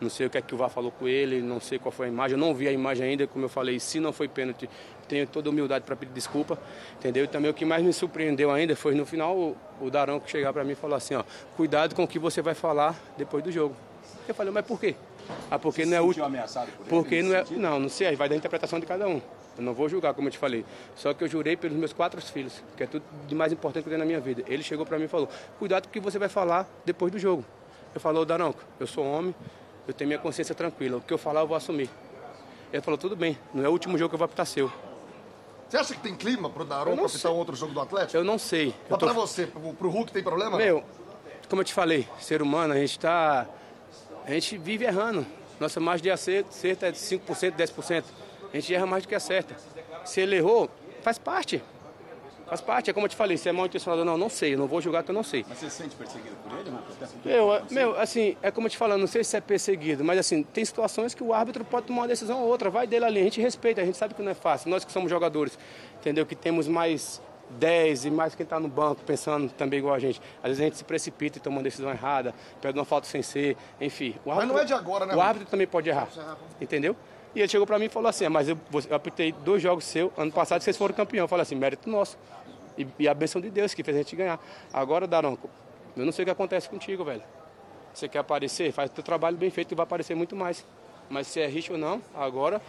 Não 0.00 0.08
sei 0.08 0.26
o 0.26 0.30
que 0.30 0.38
é 0.38 0.42
que 0.42 0.54
o 0.54 0.56
VAR 0.56 0.70
falou 0.70 0.90
com 0.90 1.06
ele, 1.06 1.42
não 1.42 1.60
sei 1.60 1.78
qual 1.78 1.92
foi 1.92 2.06
a 2.06 2.08
imagem. 2.08 2.36
Eu 2.36 2.40
não 2.40 2.54
vi 2.54 2.66
a 2.66 2.72
imagem 2.72 3.06
ainda, 3.06 3.26
como 3.26 3.44
eu 3.44 3.48
falei, 3.48 3.78
se 3.78 4.00
não 4.00 4.12
foi 4.12 4.28
pênalti, 4.28 4.68
tenho 5.06 5.26
toda 5.26 5.48
a 5.48 5.50
humildade 5.50 5.84
para 5.84 5.94
pedir 5.94 6.12
desculpa, 6.12 6.58
entendeu? 6.98 7.24
E 7.24 7.26
também 7.26 7.50
o 7.50 7.54
que 7.54 7.64
mais 7.64 7.82
me 7.82 7.92
surpreendeu 7.92 8.50
ainda 8.50 8.74
foi 8.74 8.94
no 8.94 9.04
final 9.04 9.36
o, 9.36 9.56
o 9.80 9.90
Darão 9.90 10.18
que 10.18 10.30
chegar 10.30 10.52
para 10.52 10.64
mim 10.64 10.72
e 10.72 10.76
falou 10.76 10.96
assim, 10.96 11.14
ó, 11.14 11.24
cuidado 11.56 11.94
com 11.94 12.04
o 12.04 12.08
que 12.08 12.18
você 12.18 12.40
vai 12.40 12.54
falar 12.54 12.98
depois 13.18 13.44
do 13.44 13.52
jogo. 13.52 13.76
Eu 14.26 14.34
falei, 14.34 14.52
mas 14.52 14.64
por 14.64 14.80
quê? 14.80 14.94
Ah, 15.50 15.58
porque 15.58 15.84
você 15.84 15.90
não 15.90 15.96
é 15.96 16.00
útil. 16.00 16.24
ameaçado 16.24 16.70
por 16.72 16.80
ele? 16.82 16.88
Porque 16.88 17.22
não 17.22 17.34
é. 17.34 17.44
Não, 17.50 17.80
não 17.80 17.88
sei, 17.88 18.14
vai 18.16 18.28
da 18.28 18.36
interpretação 18.36 18.80
de 18.80 18.86
cada 18.86 19.06
um. 19.06 19.20
Eu 19.56 19.64
não 19.64 19.74
vou 19.74 19.88
julgar, 19.88 20.14
como 20.14 20.28
eu 20.28 20.32
te 20.32 20.38
falei. 20.38 20.64
Só 20.96 21.12
que 21.12 21.22
eu 21.24 21.28
jurei 21.28 21.56
pelos 21.56 21.76
meus 21.76 21.92
quatro 21.92 22.20
filhos, 22.20 22.62
que 22.76 22.82
é 22.82 22.86
tudo 22.86 23.04
de 23.26 23.34
mais 23.34 23.52
importante 23.52 23.82
que 23.82 23.88
eu 23.88 23.92
tenho 23.92 23.98
na 23.98 24.06
minha 24.06 24.20
vida. 24.20 24.42
Ele 24.46 24.62
chegou 24.62 24.86
para 24.86 24.98
mim 24.98 25.04
e 25.04 25.08
falou: 25.08 25.28
Cuidado 25.58 25.84
com 25.84 25.90
o 25.90 25.92
que 25.92 26.00
você 26.00 26.18
vai 26.18 26.28
falar 26.28 26.68
depois 26.84 27.12
do 27.12 27.18
jogo. 27.18 27.44
Eu 27.94 28.00
falei: 28.00 28.22
Ô 28.22 28.24
Daronco, 28.24 28.62
eu 28.78 28.86
sou 28.86 29.04
homem, 29.04 29.34
eu 29.86 29.94
tenho 29.94 30.08
minha 30.08 30.18
consciência 30.18 30.54
tranquila. 30.54 30.98
O 30.98 31.00
que 31.00 31.12
eu 31.12 31.18
falar, 31.18 31.40
eu 31.40 31.46
vou 31.46 31.56
assumir. 31.56 31.90
Ele 32.72 32.82
falou: 32.82 32.98
Tudo 32.98 33.16
bem, 33.16 33.38
não 33.52 33.64
é 33.64 33.68
o 33.68 33.72
último 33.72 33.98
jogo 33.98 34.10
que 34.10 34.14
eu 34.14 34.18
vou 34.18 34.24
apitar 34.24 34.46
seu. 34.46 34.70
Você 35.68 35.76
acha 35.76 35.94
que 35.94 36.00
tem 36.00 36.16
clima 36.16 36.50
pro 36.50 36.64
Daronco 36.64 37.04
apitar 37.04 37.30
um 37.30 37.36
outro 37.36 37.54
jogo 37.54 37.72
do 37.72 37.80
Atlético? 37.80 38.16
Eu 38.16 38.24
não 38.24 38.38
sei. 38.38 38.74
Mas 38.88 38.98
tô... 38.98 39.06
pra 39.06 39.14
você, 39.14 39.46
pro, 39.46 39.72
pro 39.74 39.88
Hulk 39.88 40.12
tem 40.12 40.22
problema? 40.22 40.56
Meu, 40.56 40.82
como 41.48 41.62
eu 41.62 41.64
te 41.64 41.72
falei, 41.72 42.08
ser 42.18 42.42
humano, 42.42 42.74
a 42.74 42.76
gente 42.76 42.98
tá. 42.98 43.46
A 44.26 44.30
gente 44.32 44.58
vive 44.58 44.84
errando. 44.84 45.26
Nossa 45.58 45.78
margem 45.78 46.04
de 46.04 46.10
acerto, 46.10 46.48
acerto 46.48 46.86
é 46.86 46.90
de 46.90 46.98
5%, 46.98 47.52
10%. 47.52 48.04
A 48.52 48.56
gente 48.56 48.74
erra 48.74 48.86
mais 48.86 49.02
do 49.04 49.08
que 49.08 49.14
acerta. 49.14 49.54
Se 50.04 50.20
ele 50.20 50.36
errou, 50.36 50.70
faz 51.02 51.18
parte. 51.18 51.62
Faz 52.50 52.60
parte, 52.60 52.90
é 52.90 52.92
como 52.92 53.06
eu 53.06 53.08
te 53.08 53.14
falei, 53.14 53.36
se 53.36 53.48
é 53.48 53.52
mal 53.52 53.66
intencionado 53.66 54.00
ou 54.00 54.04
não, 54.04 54.18
não 54.18 54.28
sei, 54.28 54.54
eu 54.54 54.58
não 54.58 54.66
vou 54.66 54.80
julgar 54.80 55.04
que 55.04 55.10
eu 55.12 55.14
não 55.14 55.22
sei. 55.22 55.46
Mas 55.48 55.58
você 55.58 55.70
se 55.70 55.76
sente 55.76 55.94
perseguido 55.94 56.34
por 56.42 56.58
ele, 56.58 56.68
não? 56.68 56.82
Meu, 57.24 57.62
meu, 57.70 58.00
assim, 58.00 58.36
é 58.42 58.50
como 58.50 58.66
eu 58.66 58.70
te 58.70 58.76
falando, 58.76 58.98
não 58.98 59.06
sei 59.06 59.22
se 59.22 59.36
é 59.36 59.40
perseguido, 59.40 60.04
mas 60.04 60.18
assim, 60.18 60.42
tem 60.42 60.64
situações 60.64 61.14
que 61.14 61.22
o 61.22 61.32
árbitro 61.32 61.64
pode 61.64 61.86
tomar 61.86 62.02
uma 62.02 62.08
decisão 62.08 62.42
ou 62.42 62.48
outra, 62.48 62.68
vai 62.68 62.88
dele 62.88 63.04
ali, 63.04 63.20
a 63.20 63.22
gente 63.22 63.40
respeita, 63.40 63.80
a 63.80 63.84
gente 63.84 63.96
sabe 63.96 64.14
que 64.14 64.22
não 64.22 64.32
é 64.32 64.34
fácil. 64.34 64.68
Nós 64.68 64.84
que 64.84 64.90
somos 64.90 65.08
jogadores, 65.08 65.56
entendeu? 66.00 66.26
Que 66.26 66.34
temos 66.34 66.66
mais 66.66 67.22
10 67.50 68.06
e 68.06 68.10
mais 68.10 68.34
quem 68.34 68.44
está 68.44 68.58
no 68.58 68.68
banco 68.68 69.02
pensando 69.04 69.48
também 69.52 69.78
igual 69.78 69.94
a 69.94 69.98
gente. 70.00 70.20
Às 70.42 70.48
vezes 70.48 70.60
a 70.60 70.64
gente 70.64 70.76
se 70.76 70.84
precipita 70.84 71.38
e 71.38 71.40
toma 71.40 71.58
uma 71.58 71.62
decisão 71.62 71.90
errada, 71.90 72.34
perde 72.60 72.78
uma 72.78 72.84
falta 72.84 73.06
sem 73.06 73.22
ser, 73.22 73.56
enfim. 73.80 74.16
O 74.24 74.30
árbitro, 74.30 74.34
mas 74.34 74.48
não 74.48 74.58
é 74.58 74.64
de 74.64 74.74
agora, 74.74 75.06
né? 75.06 75.14
O 75.14 75.20
árbitro 75.20 75.48
também 75.48 75.66
pode 75.66 75.88
errar, 75.88 76.08
entendeu? 76.60 76.96
E 77.34 77.40
ele 77.40 77.48
chegou 77.48 77.66
para 77.66 77.78
mim 77.78 77.86
e 77.86 77.88
falou 77.88 78.08
assim: 78.08 78.24
ah, 78.24 78.30
Mas 78.30 78.48
eu, 78.48 78.58
eu 78.88 78.96
apitei 78.96 79.32
dois 79.32 79.62
jogos 79.62 79.84
seu, 79.84 80.12
ano 80.16 80.32
passado 80.32 80.62
vocês 80.62 80.76
foram 80.76 80.94
campeão. 80.94 81.24
Eu 81.24 81.28
falei 81.28 81.42
assim: 81.42 81.54
mérito 81.54 81.88
nosso. 81.88 82.18
E, 82.76 82.86
e, 82.98 83.08
a 83.08 83.14
benção 83.14 83.40
de 83.40 83.50
Deus 83.50 83.74
que 83.74 83.82
fez 83.82 83.96
a 83.96 84.00
gente 84.00 84.16
ganhar. 84.16 84.40
Agora, 84.72 85.06
Daronco, 85.06 85.50
eu 85.96 86.04
não 86.04 86.12
sei 86.12 86.22
o 86.22 86.26
que 86.26 86.30
acontece 86.30 86.68
contigo, 86.68 87.04
velho. 87.04 87.22
Você 87.92 88.08
quer 88.08 88.20
aparecer? 88.20 88.72
Faz 88.72 88.90
o 88.90 88.92
teu 88.92 89.04
trabalho 89.04 89.36
bem 89.36 89.50
feito 89.50 89.72
e 89.72 89.74
vai 89.74 89.84
aparecer 89.84 90.14
muito 90.14 90.34
mais. 90.34 90.64
Mas 91.08 91.26
se 91.26 91.40
é 91.40 91.46
risco 91.46 91.74
ou 91.74 91.78
não, 91.78 92.00
agora, 92.14 92.62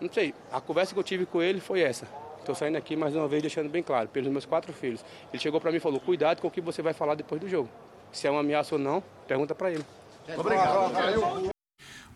não 0.00 0.12
sei. 0.12 0.34
A 0.52 0.60
conversa 0.60 0.92
que 0.92 1.00
eu 1.00 1.04
tive 1.04 1.26
com 1.26 1.42
ele 1.42 1.60
foi 1.60 1.80
essa. 1.80 2.06
Estou 2.38 2.54
saindo 2.54 2.76
aqui 2.76 2.96
mais 2.96 3.14
uma 3.14 3.28
vez 3.28 3.42
deixando 3.42 3.68
bem 3.68 3.82
claro, 3.82 4.08
pelos 4.08 4.30
meus 4.30 4.46
quatro 4.46 4.72
filhos. 4.72 5.04
Ele 5.32 5.40
chegou 5.40 5.60
para 5.60 5.70
mim 5.70 5.78
e 5.78 5.80
falou: 5.80 6.00
cuidado 6.00 6.40
com 6.40 6.48
o 6.48 6.50
que 6.50 6.60
você 6.60 6.82
vai 6.82 6.92
falar 6.92 7.14
depois 7.14 7.40
do 7.40 7.48
jogo. 7.48 7.68
Se 8.12 8.26
é 8.26 8.30
uma 8.30 8.40
ameaça 8.40 8.74
ou 8.74 8.78
não, 8.78 9.02
pergunta 9.26 9.54
para 9.54 9.70
ele. 9.70 9.84
Obrigado. 10.36 11.50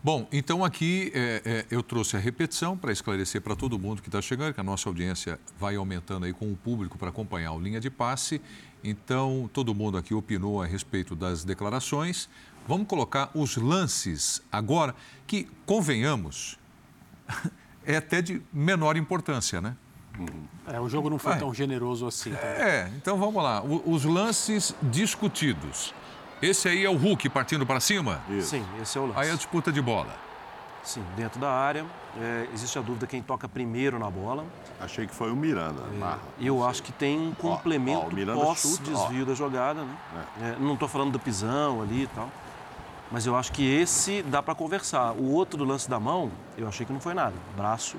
Bom, 0.05 0.27
então 0.31 0.63
aqui 0.63 1.11
é, 1.15 1.41
é, 1.43 1.65
eu 1.71 1.81
trouxe 1.81 2.15
a 2.15 2.19
repetição 2.19 2.77
para 2.77 2.91
esclarecer 2.91 3.41
para 3.41 3.55
todo 3.55 3.79
mundo 3.79 4.03
que 4.03 4.07
está 4.07 4.21
chegando, 4.21 4.53
que 4.53 4.61
a 4.61 4.63
nossa 4.63 4.87
audiência 4.87 5.39
vai 5.57 5.77
aumentando 5.77 6.27
aí 6.27 6.31
com 6.31 6.51
o 6.51 6.55
público 6.55 6.95
para 6.95 7.09
acompanhar 7.09 7.53
o 7.53 7.59
linha 7.59 7.79
de 7.79 7.89
passe. 7.89 8.39
Então, 8.83 9.49
todo 9.51 9.73
mundo 9.73 9.97
aqui 9.97 10.13
opinou 10.13 10.61
a 10.61 10.65
respeito 10.67 11.15
das 11.15 11.43
declarações. 11.43 12.29
Vamos 12.67 12.85
colocar 12.85 13.31
os 13.33 13.57
lances 13.57 14.43
agora, 14.51 14.93
que, 15.25 15.47
convenhamos, 15.65 16.59
é 17.83 17.97
até 17.97 18.21
de 18.21 18.43
menor 18.53 18.97
importância, 18.97 19.59
né? 19.59 19.75
É, 20.67 20.79
o 20.79 20.87
jogo 20.87 21.09
não 21.09 21.17
foi 21.17 21.35
tão 21.37 21.51
generoso 21.51 22.05
assim. 22.05 22.29
Tá? 22.29 22.45
É, 22.45 22.91
então 22.95 23.17
vamos 23.17 23.41
lá. 23.41 23.63
os 23.63 24.05
lances 24.05 24.75
discutidos. 24.83 25.95
Esse 26.41 26.67
aí 26.67 26.85
é 26.85 26.89
o 26.89 26.95
Hulk 26.95 27.29
partindo 27.29 27.65
para 27.65 27.79
cima? 27.79 28.21
Isso. 28.29 28.49
Sim, 28.49 28.65
esse 28.81 28.97
é 28.97 29.01
o 29.01 29.05
lance. 29.07 29.19
Aí 29.19 29.31
a 29.31 29.35
disputa 29.35 29.71
de 29.71 29.81
bola. 29.81 30.25
Sim, 30.83 31.03
dentro 31.15 31.39
da 31.39 31.49
área. 31.49 31.85
É, 32.17 32.47
existe 32.53 32.77
a 32.77 32.81
dúvida 32.81 33.07
quem 33.07 33.21
toca 33.21 33.49
primeiro 33.49 33.97
na 33.97 34.09
bola. 34.09 34.45
Achei 34.79 35.07
que 35.07 35.15
foi 35.15 35.31
o 35.31 35.35
Miranda. 35.35 35.81
E 36.37 36.45
eu 36.45 36.65
acho 36.65 36.83
que 36.83 36.91
tem 36.91 37.19
um 37.19 37.33
complemento 37.33 38.15
pós-desvio 38.33 39.25
da 39.25 39.33
jogada. 39.33 39.83
Né? 39.83 39.95
É. 40.41 40.45
É, 40.49 40.55
não 40.59 40.75
estou 40.75 40.87
falando 40.87 41.13
do 41.13 41.19
pisão 41.19 41.81
ali 41.81 42.03
e 42.03 42.07
tal. 42.07 42.29
Mas 43.11 43.25
eu 43.25 43.35
acho 43.35 43.51
que 43.51 43.63
esse 43.63 44.21
dá 44.23 44.43
para 44.43 44.53
conversar. 44.53 45.13
O 45.13 45.31
outro 45.31 45.57
do 45.57 45.65
lance 45.65 45.89
da 45.89 45.99
mão, 45.99 46.31
eu 46.57 46.67
achei 46.67 46.85
que 46.85 46.93
não 46.93 46.99
foi 46.99 47.13
nada. 47.13 47.33
Braço 47.55 47.97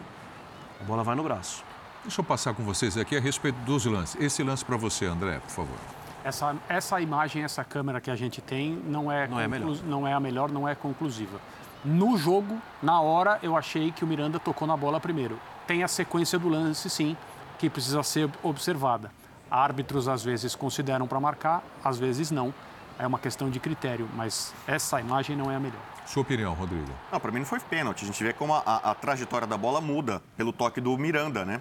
A 0.81 0.85
bola 0.85 1.03
vai 1.03 1.17
no 1.17 1.23
braço. 1.23 1.65
Deixa 2.03 2.21
eu 2.21 2.25
passar 2.25 2.55
com 2.55 2.63
vocês 2.63 2.97
aqui 2.97 3.17
a 3.17 3.21
respeito 3.21 3.57
dos 3.61 3.85
lances. 3.85 4.21
Esse 4.21 4.43
lance 4.43 4.65
para 4.65 4.77
você, 4.77 5.07
André, 5.07 5.41
por 5.41 5.51
favor. 5.51 5.96
Essa, 6.27 6.57
essa 6.69 7.01
imagem, 7.01 7.45
essa 7.45 7.63
câmera 7.63 8.01
que 8.01 8.11
a 8.11 8.17
gente 8.17 8.41
tem, 8.41 8.73
não 8.85 9.13
é, 9.13 9.29
Não 9.29 9.39
é 9.39 9.45
a 9.45 9.49
melhor. 9.49 9.77
não 9.85 10.09
é 10.09 10.13
a 10.13 10.19
melhor, 10.19 10.51
não 10.51 10.69
é 10.69 10.75
conclusiva. 10.75 11.39
No 11.85 12.17
jogo, 12.19 12.59
na 12.83 13.01
hora, 13.01 13.39
eu 13.45 13.57
achei 13.57 13.93
que 13.93 14.03
o 14.03 14.07
Miranda 14.09 14.41
tocou 14.41 14.67
na 14.67 14.77
bola 14.77 14.99
primeiro. 14.99 15.39
Tem 15.69 15.85
a 15.85 15.89
sequência 15.89 16.37
do 16.37 16.49
lance, 16.49 16.91
sim, 16.91 17.17
que 17.61 17.71
precisa 17.71 18.03
ser 18.03 18.29
observada. 18.43 19.13
Árbitros 19.49 20.09
às 20.09 20.25
vezes 20.25 20.57
consideram 20.57 21.07
para 21.07 21.21
marcar, 21.21 21.63
às 21.85 21.97
vezes 21.97 22.33
não. 22.33 22.53
É 22.99 23.07
uma 23.07 23.21
questão 23.21 23.49
de 23.49 23.61
critério, 23.61 24.09
mas 24.17 24.53
essa 24.67 24.99
imagem 25.01 25.37
não 25.37 25.49
é 25.49 25.55
a 25.55 25.61
melhor. 25.61 25.79
Sua 26.07 26.23
opinião, 26.23 26.55
Rodrigo? 26.55 26.91
Não, 27.13 27.21
para 27.21 27.31
mim 27.31 27.39
não 27.39 27.47
foi 27.47 27.61
pênalti. 27.61 28.03
A 28.03 28.07
gente 28.07 28.25
vê 28.25 28.33
como 28.33 28.53
a, 28.53 28.63
a- 28.65 28.95
trajetória 28.97 29.47
da 29.47 29.57
bola 29.57 29.81
muda 29.81 30.21
pelo 30.37 30.53
toque 30.53 30.81
do 30.81 30.97
Miranda, 30.99 31.45
né? 31.45 31.61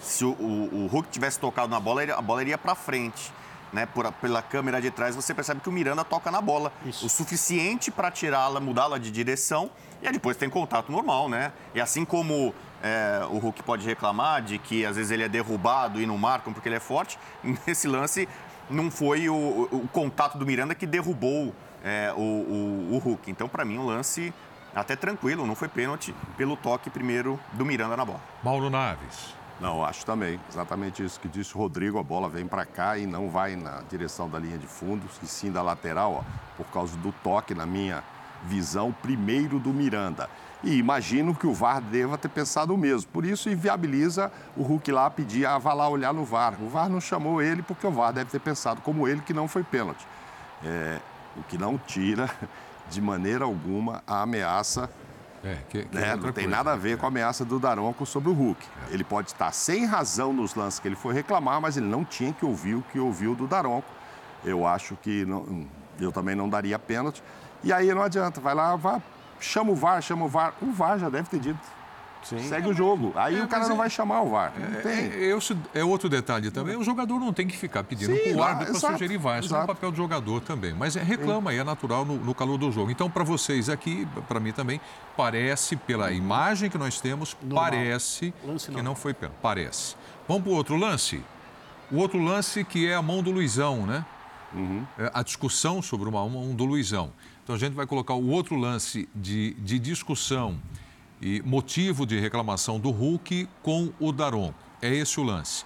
Se 0.00 0.24
o, 0.24 0.30
o, 0.32 0.74
o 0.74 0.86
Hulk 0.88 1.08
tivesse 1.08 1.38
tocado 1.38 1.68
na 1.68 1.78
bola, 1.78 2.02
a 2.16 2.20
bola 2.20 2.42
iria 2.42 2.58
para 2.58 2.74
frente. 2.74 3.32
Né? 3.72 3.86
Por, 3.86 4.10
pela 4.14 4.42
câmera 4.42 4.80
de 4.82 4.90
trás, 4.90 5.14
você 5.16 5.32
percebe 5.32 5.60
que 5.60 5.68
o 5.68 5.72
Miranda 5.72 6.04
toca 6.04 6.30
na 6.30 6.40
bola. 6.40 6.72
Isso. 6.84 7.06
O 7.06 7.08
suficiente 7.08 7.90
para 7.90 8.10
tirá-la, 8.10 8.60
mudá-la 8.60 8.98
de 8.98 9.10
direção. 9.10 9.70
E 10.02 10.06
aí 10.06 10.12
depois 10.12 10.36
tem 10.36 10.50
contato 10.50 10.92
normal, 10.92 11.28
né? 11.28 11.52
E 11.74 11.80
assim 11.80 12.04
como 12.04 12.54
é, 12.82 13.22
o 13.30 13.38
Hulk 13.38 13.62
pode 13.62 13.86
reclamar 13.86 14.42
de 14.42 14.58
que 14.58 14.84
às 14.84 14.96
vezes 14.96 15.10
ele 15.10 15.22
é 15.22 15.28
derrubado 15.28 16.00
e 16.00 16.06
não 16.06 16.18
marcam 16.18 16.52
porque 16.52 16.68
ele 16.68 16.76
é 16.76 16.80
forte, 16.80 17.18
nesse 17.66 17.86
lance 17.88 18.28
não 18.68 18.90
foi 18.90 19.28
o, 19.28 19.34
o- 19.34 19.68
o 19.84 19.88
contato 19.88 20.36
do 20.36 20.44
Miranda 20.44 20.74
que 20.74 20.86
derrubou 20.86 21.54
é, 21.84 22.12
o, 22.16 22.20
o, 22.20 22.88
o 22.94 22.98
Hulk. 22.98 23.30
Então, 23.30 23.48
para 23.48 23.64
mim, 23.64 23.78
o 23.78 23.86
lance 23.86 24.32
até 24.74 24.96
tranquilo, 24.96 25.46
não 25.46 25.54
foi 25.54 25.68
pênalti 25.68 26.14
pelo 26.36 26.56
toque 26.56 26.88
primeiro 26.90 27.38
do 27.52 27.64
Miranda 27.64 27.96
na 27.96 28.04
bola. 28.04 28.20
Mauro 28.42 28.68
Naves. 28.70 29.34
Não, 29.62 29.84
acho 29.84 30.04
também. 30.04 30.40
Exatamente 30.50 31.04
isso 31.04 31.20
que 31.20 31.28
disse 31.28 31.54
o 31.54 31.58
Rodrigo. 31.58 31.96
A 31.96 32.02
bola 32.02 32.28
vem 32.28 32.48
para 32.48 32.66
cá 32.66 32.98
e 32.98 33.06
não 33.06 33.30
vai 33.30 33.54
na 33.54 33.80
direção 33.88 34.28
da 34.28 34.36
linha 34.36 34.58
de 34.58 34.66
fundo, 34.66 35.06
e 35.22 35.26
sim 35.26 35.52
da 35.52 35.62
lateral, 35.62 36.14
ó, 36.14 36.56
por 36.56 36.66
causa 36.72 36.96
do 36.96 37.12
toque, 37.22 37.54
na 37.54 37.64
minha 37.64 38.02
visão, 38.42 38.90
primeiro 38.90 39.60
do 39.60 39.72
Miranda. 39.72 40.28
E 40.64 40.76
imagino 40.76 41.32
que 41.32 41.46
o 41.46 41.54
VAR 41.54 41.80
deva 41.80 42.18
ter 42.18 42.28
pensado 42.28 42.74
o 42.74 42.78
mesmo. 42.78 43.08
Por 43.12 43.24
isso, 43.24 43.48
inviabiliza 43.48 44.32
o 44.56 44.64
Hulk 44.64 44.90
lá 44.90 45.08
pedir, 45.08 45.46
ah, 45.46 45.58
vá 45.58 45.72
lá 45.72 45.88
olhar 45.88 46.12
no 46.12 46.24
VAR. 46.24 46.54
O 46.60 46.68
VAR 46.68 46.88
não 46.88 47.00
chamou 47.00 47.40
ele 47.40 47.62
porque 47.62 47.86
o 47.86 47.90
VAR 47.92 48.12
deve 48.12 48.32
ter 48.32 48.40
pensado 48.40 48.80
como 48.80 49.06
ele 49.06 49.20
que 49.20 49.32
não 49.32 49.46
foi 49.46 49.62
pênalti. 49.62 50.04
É, 50.64 50.98
o 51.36 51.42
que 51.44 51.56
não 51.56 51.78
tira, 51.78 52.28
de 52.90 53.00
maneira 53.00 53.44
alguma, 53.44 54.02
a 54.08 54.22
ameaça 54.22 54.90
É, 55.44 55.56
que, 55.68 55.84
que 55.84 55.94
né? 55.96 56.08
é 56.10 56.16
Não 56.16 56.22
tem 56.24 56.32
coisa. 56.44 56.48
nada 56.48 56.72
a 56.72 56.76
ver 56.76 56.96
com 56.96 57.04
a 57.06 57.08
ameaça 57.08 57.44
do 57.44 57.58
Daronco 57.58 58.06
sobre 58.06 58.30
o 58.30 58.32
Hulk. 58.32 58.64
Ele 58.90 59.02
pode 59.02 59.28
estar 59.30 59.50
sem 59.52 59.84
razão 59.84 60.32
nos 60.32 60.54
lances 60.54 60.78
que 60.78 60.86
ele 60.86 60.94
foi 60.96 61.12
reclamar, 61.14 61.60
mas 61.60 61.76
ele 61.76 61.86
não 61.86 62.04
tinha 62.04 62.32
que 62.32 62.44
ouvir 62.44 62.74
o 62.76 62.82
que 62.92 62.98
ouviu 63.00 63.34
do 63.34 63.46
Daronco. 63.48 63.88
Eu 64.44 64.66
acho 64.66 64.96
que 64.96 65.24
não- 65.24 65.66
eu 66.00 66.12
também 66.12 66.34
não 66.36 66.48
daria 66.48 66.78
pênalti. 66.78 67.22
E 67.64 67.72
aí 67.72 67.92
não 67.94 68.02
adianta, 68.02 68.40
vai 68.40 68.54
lá, 68.54 68.74
vai, 68.76 69.02
chama 69.40 69.70
o 69.72 69.74
VAR, 69.74 70.00
chama 70.02 70.24
o 70.24 70.28
VAR. 70.28 70.54
O 70.62 70.72
VAR 70.72 70.98
já 70.98 71.08
deve 71.08 71.28
ter 71.28 71.38
dito. 71.40 71.58
Segue 72.22 72.68
o 72.68 72.74
jogo. 72.74 73.12
Aí 73.16 73.38
É, 73.38 73.44
o 73.44 73.48
cara 73.48 73.66
não 73.66 73.74
é- 73.74 73.78
vai 73.78 73.90
chamar 73.90 74.22
o 74.22 74.30
VAR. 74.30 74.52
Não 74.58 74.78
É, 74.78 74.80
tem. 74.82 74.92
é, 74.92 75.36
esse 75.36 75.56
é 75.74 75.84
outro 75.84 76.08
detalhe 76.08 76.50
também. 76.50 76.76
O 76.76 76.82
jogador 76.84 77.18
não 77.18 77.32
tem 77.32 77.46
que 77.46 77.56
ficar 77.56 77.82
pedindo 77.84 78.14
Sim, 78.14 78.22
para 78.30 78.36
o 78.36 78.42
árbitro 78.42 78.80
para 78.80 78.90
sugerir 78.92 79.16
VAR. 79.18 79.40
Isso 79.40 79.50
não 79.50 79.58
é 79.58 79.62
exato. 79.64 79.74
papel 79.74 79.90
do 79.90 79.96
jogador 79.96 80.40
também. 80.40 80.72
Mas 80.72 80.96
é, 80.96 81.02
reclama 81.02 81.52
e 81.52 81.58
é 81.58 81.64
natural 81.64 82.04
no, 82.04 82.16
no 82.16 82.34
calor 82.34 82.56
do 82.58 82.70
jogo. 82.72 82.90
Então, 82.90 83.10
para 83.10 83.24
vocês 83.24 83.68
aqui, 83.68 84.06
para 84.28 84.38
mim 84.40 84.52
também, 84.52 84.80
parece, 85.16 85.76
pela 85.76 86.12
imagem 86.12 86.70
que 86.70 86.78
nós 86.78 87.00
temos, 87.00 87.36
Normal. 87.42 87.64
parece 87.70 88.34
Lance 88.44 88.66
que 88.66 88.72
normal. 88.72 88.84
não 88.84 88.94
foi 88.94 89.14
pênalti. 89.14 89.38
Parece. 89.42 89.96
Vamos 90.28 90.42
para 90.44 90.52
o 90.52 90.54
outro 90.54 90.76
lance? 90.76 91.22
O 91.90 91.96
outro 91.96 92.18
lance 92.22 92.64
que 92.64 92.86
é 92.88 92.94
a 92.94 93.02
mão 93.02 93.22
do 93.22 93.30
Luizão, 93.30 93.84
né? 93.86 94.04
É, 94.98 95.10
a 95.14 95.22
discussão 95.22 95.80
sobre 95.80 96.08
uma 96.08 96.28
mão 96.28 96.54
do 96.54 96.64
Luizão. 96.64 97.10
Então 97.42 97.56
a 97.56 97.58
gente 97.58 97.72
vai 97.74 97.86
colocar 97.86 98.14
o 98.14 98.28
outro 98.28 98.54
lance 98.54 99.08
de, 99.14 99.54
de 99.54 99.78
discussão 99.78 100.58
e 101.22 101.40
motivo 101.42 102.04
de 102.04 102.18
reclamação 102.18 102.80
do 102.80 102.90
Hulk 102.90 103.48
com 103.62 103.92
o 104.00 104.10
Daron. 104.12 104.52
É 104.82 104.92
esse 104.92 105.20
o 105.20 105.22
lance. 105.22 105.64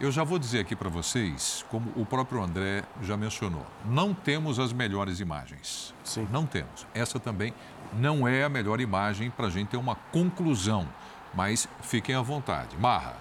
Eu 0.00 0.10
já 0.10 0.24
vou 0.24 0.38
dizer 0.38 0.60
aqui 0.60 0.74
para 0.74 0.88
vocês, 0.88 1.64
como 1.70 1.92
o 1.94 2.04
próprio 2.06 2.42
André 2.42 2.82
já 3.02 3.16
mencionou, 3.16 3.64
não 3.84 4.12
temos 4.14 4.58
as 4.58 4.72
melhores 4.72 5.20
imagens. 5.20 5.94
Sim. 6.02 6.26
Não 6.32 6.46
temos. 6.46 6.86
Essa 6.94 7.20
também 7.20 7.52
não 7.92 8.26
é 8.26 8.42
a 8.44 8.48
melhor 8.48 8.80
imagem 8.80 9.30
para 9.30 9.46
a 9.46 9.50
gente 9.50 9.68
ter 9.68 9.76
uma 9.76 9.94
conclusão. 9.94 10.88
Mas 11.34 11.68
fiquem 11.82 12.14
à 12.14 12.22
vontade. 12.22 12.76
Marra. 12.78 13.14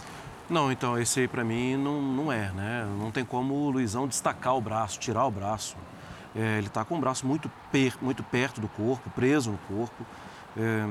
Não, 0.49 0.71
então 0.71 0.97
esse 0.97 1.19
aí 1.21 1.27
pra 1.27 1.43
mim 1.43 1.75
não, 1.77 2.01
não 2.01 2.31
é, 2.31 2.51
né? 2.51 2.87
Não 2.99 3.11
tem 3.11 3.25
como 3.25 3.53
o 3.53 3.69
Luizão 3.69 4.07
destacar 4.07 4.55
o 4.55 4.61
braço, 4.61 4.99
tirar 4.99 5.25
o 5.25 5.31
braço. 5.31 5.75
É, 6.35 6.57
ele 6.57 6.69
tá 6.69 6.83
com 6.83 6.97
o 6.97 6.99
braço 6.99 7.25
muito, 7.27 7.51
per- 7.71 7.97
muito 8.01 8.23
perto 8.23 8.59
do 8.61 8.67
corpo, 8.67 9.09
preso 9.11 9.51
no 9.51 9.57
corpo. 9.59 10.05
É, 10.57 10.85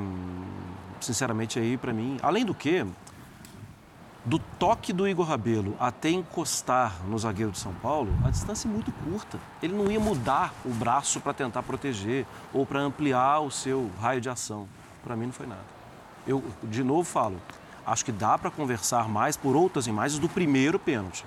sinceramente 1.00 1.58
aí 1.58 1.76
pra 1.76 1.92
mim, 1.92 2.18
além 2.22 2.44
do 2.44 2.54
que, 2.54 2.84
do 4.24 4.38
toque 4.38 4.92
do 4.92 5.06
Igor 5.08 5.26
Rabelo 5.26 5.76
até 5.80 6.10
encostar 6.10 6.94
no 7.06 7.18
zagueiro 7.18 7.50
de 7.50 7.58
São 7.58 7.74
Paulo, 7.74 8.12
a 8.24 8.30
distância 8.30 8.68
é 8.68 8.70
muito 8.70 8.92
curta. 8.92 9.38
Ele 9.62 9.74
não 9.74 9.90
ia 9.90 9.98
mudar 9.98 10.54
o 10.64 10.70
braço 10.70 11.20
para 11.20 11.32
tentar 11.32 11.62
proteger 11.62 12.26
ou 12.52 12.64
para 12.64 12.80
ampliar 12.80 13.40
o 13.40 13.50
seu 13.50 13.90
raio 14.00 14.20
de 14.20 14.28
ação. 14.28 14.68
Para 15.02 15.16
mim 15.16 15.26
não 15.26 15.32
foi 15.32 15.46
nada. 15.46 15.64
Eu, 16.26 16.42
de 16.62 16.84
novo, 16.84 17.02
falo, 17.02 17.40
acho 17.84 18.04
que 18.04 18.12
dá 18.12 18.38
para 18.38 18.50
conversar 18.50 19.08
mais 19.08 19.36
por 19.36 19.56
outras 19.56 19.88
imagens 19.88 20.20
do 20.20 20.28
primeiro 20.28 20.78
pênalti. 20.78 21.24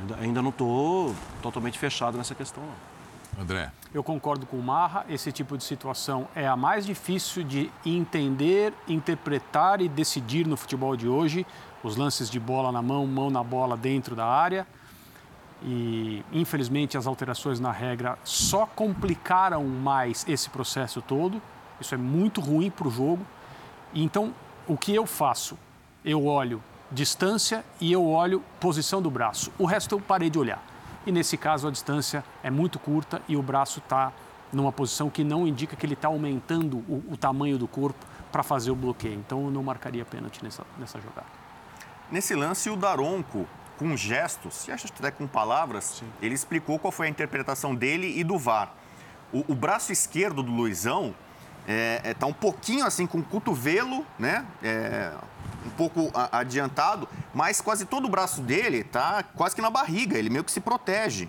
Ainda, 0.00 0.16
ainda 0.16 0.42
não 0.42 0.50
estou 0.50 1.14
totalmente 1.40 1.78
fechado 1.78 2.18
nessa 2.18 2.34
questão, 2.34 2.62
não. 2.62 3.42
André. 3.42 3.70
Eu 3.94 4.02
concordo 4.02 4.46
com 4.46 4.56
o 4.56 4.62
Marra, 4.62 5.04
esse 5.06 5.30
tipo 5.30 5.56
de 5.58 5.64
situação 5.64 6.26
é 6.34 6.48
a 6.48 6.56
mais 6.56 6.86
difícil 6.86 7.44
de 7.44 7.70
entender, 7.84 8.72
interpretar 8.88 9.82
e 9.82 9.88
decidir 9.88 10.46
no 10.46 10.56
futebol 10.56 10.96
de 10.96 11.06
hoje. 11.06 11.46
Os 11.82 11.94
lances 11.96 12.30
de 12.30 12.40
bola 12.40 12.72
na 12.72 12.80
mão, 12.80 13.06
mão 13.06 13.28
na 13.28 13.44
bola 13.44 13.76
dentro 13.76 14.16
da 14.16 14.24
área. 14.24 14.66
E, 15.62 16.24
infelizmente, 16.32 16.96
as 16.96 17.06
alterações 17.06 17.60
na 17.60 17.70
regra 17.70 18.18
só 18.24 18.64
complicaram 18.64 19.62
mais 19.64 20.24
esse 20.26 20.48
processo 20.48 21.02
todo. 21.02 21.42
Isso 21.78 21.94
é 21.94 21.98
muito 21.98 22.40
ruim 22.40 22.70
para 22.70 22.88
o 22.88 22.90
jogo. 22.90 23.26
Então, 23.94 24.32
o 24.66 24.74
que 24.74 24.94
eu 24.94 25.04
faço? 25.04 25.58
Eu 26.02 26.24
olho 26.24 26.62
distância 26.90 27.62
e 27.78 27.92
eu 27.92 28.06
olho 28.06 28.42
posição 28.58 29.02
do 29.02 29.10
braço. 29.10 29.52
O 29.58 29.66
resto 29.66 29.94
eu 29.94 30.00
parei 30.00 30.30
de 30.30 30.38
olhar. 30.38 30.71
E 31.06 31.12
nesse 31.12 31.36
caso 31.36 31.68
a 31.68 31.70
distância 31.70 32.24
é 32.42 32.50
muito 32.50 32.78
curta 32.78 33.20
e 33.28 33.36
o 33.36 33.42
braço 33.42 33.80
está 33.80 34.12
numa 34.52 34.70
posição 34.70 35.08
que 35.08 35.24
não 35.24 35.46
indica 35.46 35.74
que 35.74 35.86
ele 35.86 35.94
está 35.94 36.08
aumentando 36.08 36.78
o, 36.88 37.02
o 37.10 37.16
tamanho 37.16 37.58
do 37.58 37.66
corpo 37.66 38.04
para 38.30 38.42
fazer 38.42 38.70
o 38.70 38.76
bloqueio. 38.76 39.18
Então 39.18 39.44
eu 39.44 39.50
não 39.50 39.62
marcaria 39.62 40.04
pênalti 40.04 40.42
nessa, 40.42 40.64
nessa 40.78 41.00
jogada. 41.00 41.26
Nesse 42.10 42.34
lance, 42.34 42.68
o 42.68 42.76
Daronco, 42.76 43.46
com 43.78 43.96
gestos, 43.96 44.54
se 44.54 44.70
acha 44.70 44.86
até 44.86 45.10
com 45.10 45.26
palavras, 45.26 46.02
ele 46.20 46.34
explicou 46.34 46.78
qual 46.78 46.92
foi 46.92 47.06
a 47.06 47.10
interpretação 47.10 47.74
dele 47.74 48.18
e 48.18 48.22
do 48.22 48.38
VAR. 48.38 48.72
O, 49.32 49.52
o 49.52 49.54
braço 49.54 49.90
esquerdo 49.92 50.42
do 50.42 50.52
Luizão 50.52 51.14
está 52.04 52.26
um 52.26 52.32
pouquinho 52.32 52.84
assim 52.84 53.06
com 53.06 53.18
o 53.18 53.22
cotovelo, 53.22 54.04
né? 54.18 54.44
É, 54.62 55.12
um 55.64 55.70
pouco 55.70 56.10
a- 56.12 56.38
adiantado, 56.40 57.08
mas 57.32 57.60
quase 57.60 57.84
todo 57.84 58.06
o 58.06 58.08
braço 58.08 58.40
dele 58.40 58.78
está 58.78 59.22
quase 59.22 59.54
que 59.54 59.62
na 59.62 59.70
barriga, 59.70 60.18
ele 60.18 60.28
meio 60.28 60.42
que 60.44 60.50
se 60.50 60.60
protege. 60.60 61.28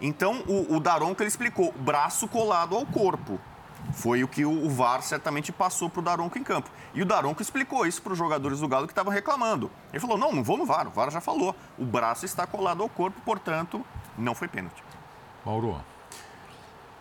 Então, 0.00 0.42
o, 0.48 0.76
o 0.76 0.80
Daronco 0.80 1.22
ele 1.22 1.28
explicou, 1.28 1.72
braço 1.72 2.26
colado 2.26 2.76
ao 2.76 2.84
corpo. 2.84 3.40
Foi 3.92 4.22
o 4.24 4.28
que 4.28 4.44
o, 4.44 4.64
o 4.64 4.70
VAR 4.70 5.02
certamente 5.02 5.50
passou 5.52 5.88
para 5.90 6.00
o 6.00 6.02
Daronco 6.02 6.38
em 6.38 6.42
campo. 6.44 6.70
E 6.94 7.02
o 7.02 7.04
Daronco 7.04 7.42
explicou 7.42 7.84
isso 7.86 8.00
para 8.00 8.12
os 8.12 8.18
jogadores 8.18 8.60
do 8.60 8.68
Galo 8.68 8.86
que 8.86 8.92
estavam 8.92 9.12
reclamando. 9.12 9.70
Ele 9.92 10.00
falou: 10.00 10.16
não, 10.16 10.32
não 10.32 10.42
vou 10.42 10.56
no 10.56 10.64
VAR, 10.64 10.86
o 10.86 10.90
VAR 10.90 11.10
já 11.10 11.20
falou. 11.20 11.54
O 11.78 11.84
braço 11.84 12.24
está 12.24 12.46
colado 12.46 12.82
ao 12.82 12.88
corpo, 12.88 13.20
portanto, 13.24 13.84
não 14.16 14.34
foi 14.34 14.46
pênalti. 14.48 14.82
Mauro. 15.44 15.80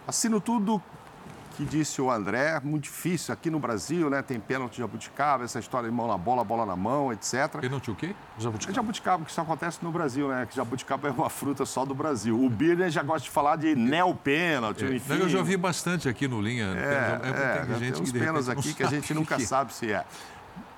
Assino 0.08 0.42
tudo 0.42 0.82
que 1.52 1.66
disse 1.66 2.02
o 2.02 2.10
André, 2.10 2.60
muito 2.64 2.84
difícil 2.84 3.34
aqui 3.34 3.50
no 3.50 3.60
Brasil, 3.60 4.10
né? 4.10 4.22
Tem 4.22 4.40
pênalti 4.40 4.74
de 4.74 4.80
jabuticaba, 4.80 5.44
essa 5.44 5.60
história 5.60 5.90
de 5.90 5.96
mão 5.96 6.08
na 6.08 6.18
bola, 6.18 6.44
bola 6.44 6.66
na 6.66 6.76
mão, 6.76 7.12
etc. 7.12 7.60
Pênalti 7.60 7.92
o 7.92 7.96
quê? 7.96 8.16
É 8.38 8.74
jabuticaba, 8.74 9.24
que 9.26 9.32
isso 9.32 9.42
acontece 9.42 9.80
no 9.82 9.92
Brasil, 9.92 10.28
né? 10.28 10.46
Que 10.50 10.56
jabuticaba 10.56 11.08
é 11.08 11.12
uma 11.12 11.30
fruta 11.30 11.66
só 11.66 11.86
do 11.86 11.94
Brasil. 11.94 12.44
O 12.44 12.50
Birner 12.50 12.90
já 12.90 13.04
gosta 13.04 13.24
de 13.24 13.30
falar 13.30 13.58
de 13.58 13.76
neopênalti, 13.76 14.86
É, 14.86 14.96
enfim. 14.96 15.14
Eu 15.14 15.30
já 15.30 15.42
vi 15.42 15.58
bastante 15.58 16.10
aqui 16.10 16.28
no 16.28 16.42
Linha. 16.42 16.74
É, 16.76 17.18
tem, 17.18 17.30
é, 17.30 17.66
tem 17.66 17.80
gente 17.80 17.94
tem 17.94 18.02
uns 18.02 18.12
que 18.12 18.20
repente, 18.20 18.50
aqui 18.52 18.74
que 18.74 18.84
a 18.84 18.88
gente 18.88 19.14
nunca 19.14 19.36
que 19.36 19.44
é. 19.44 19.46
sabe 19.46 19.74
se 19.74 19.92
é. 19.92 20.06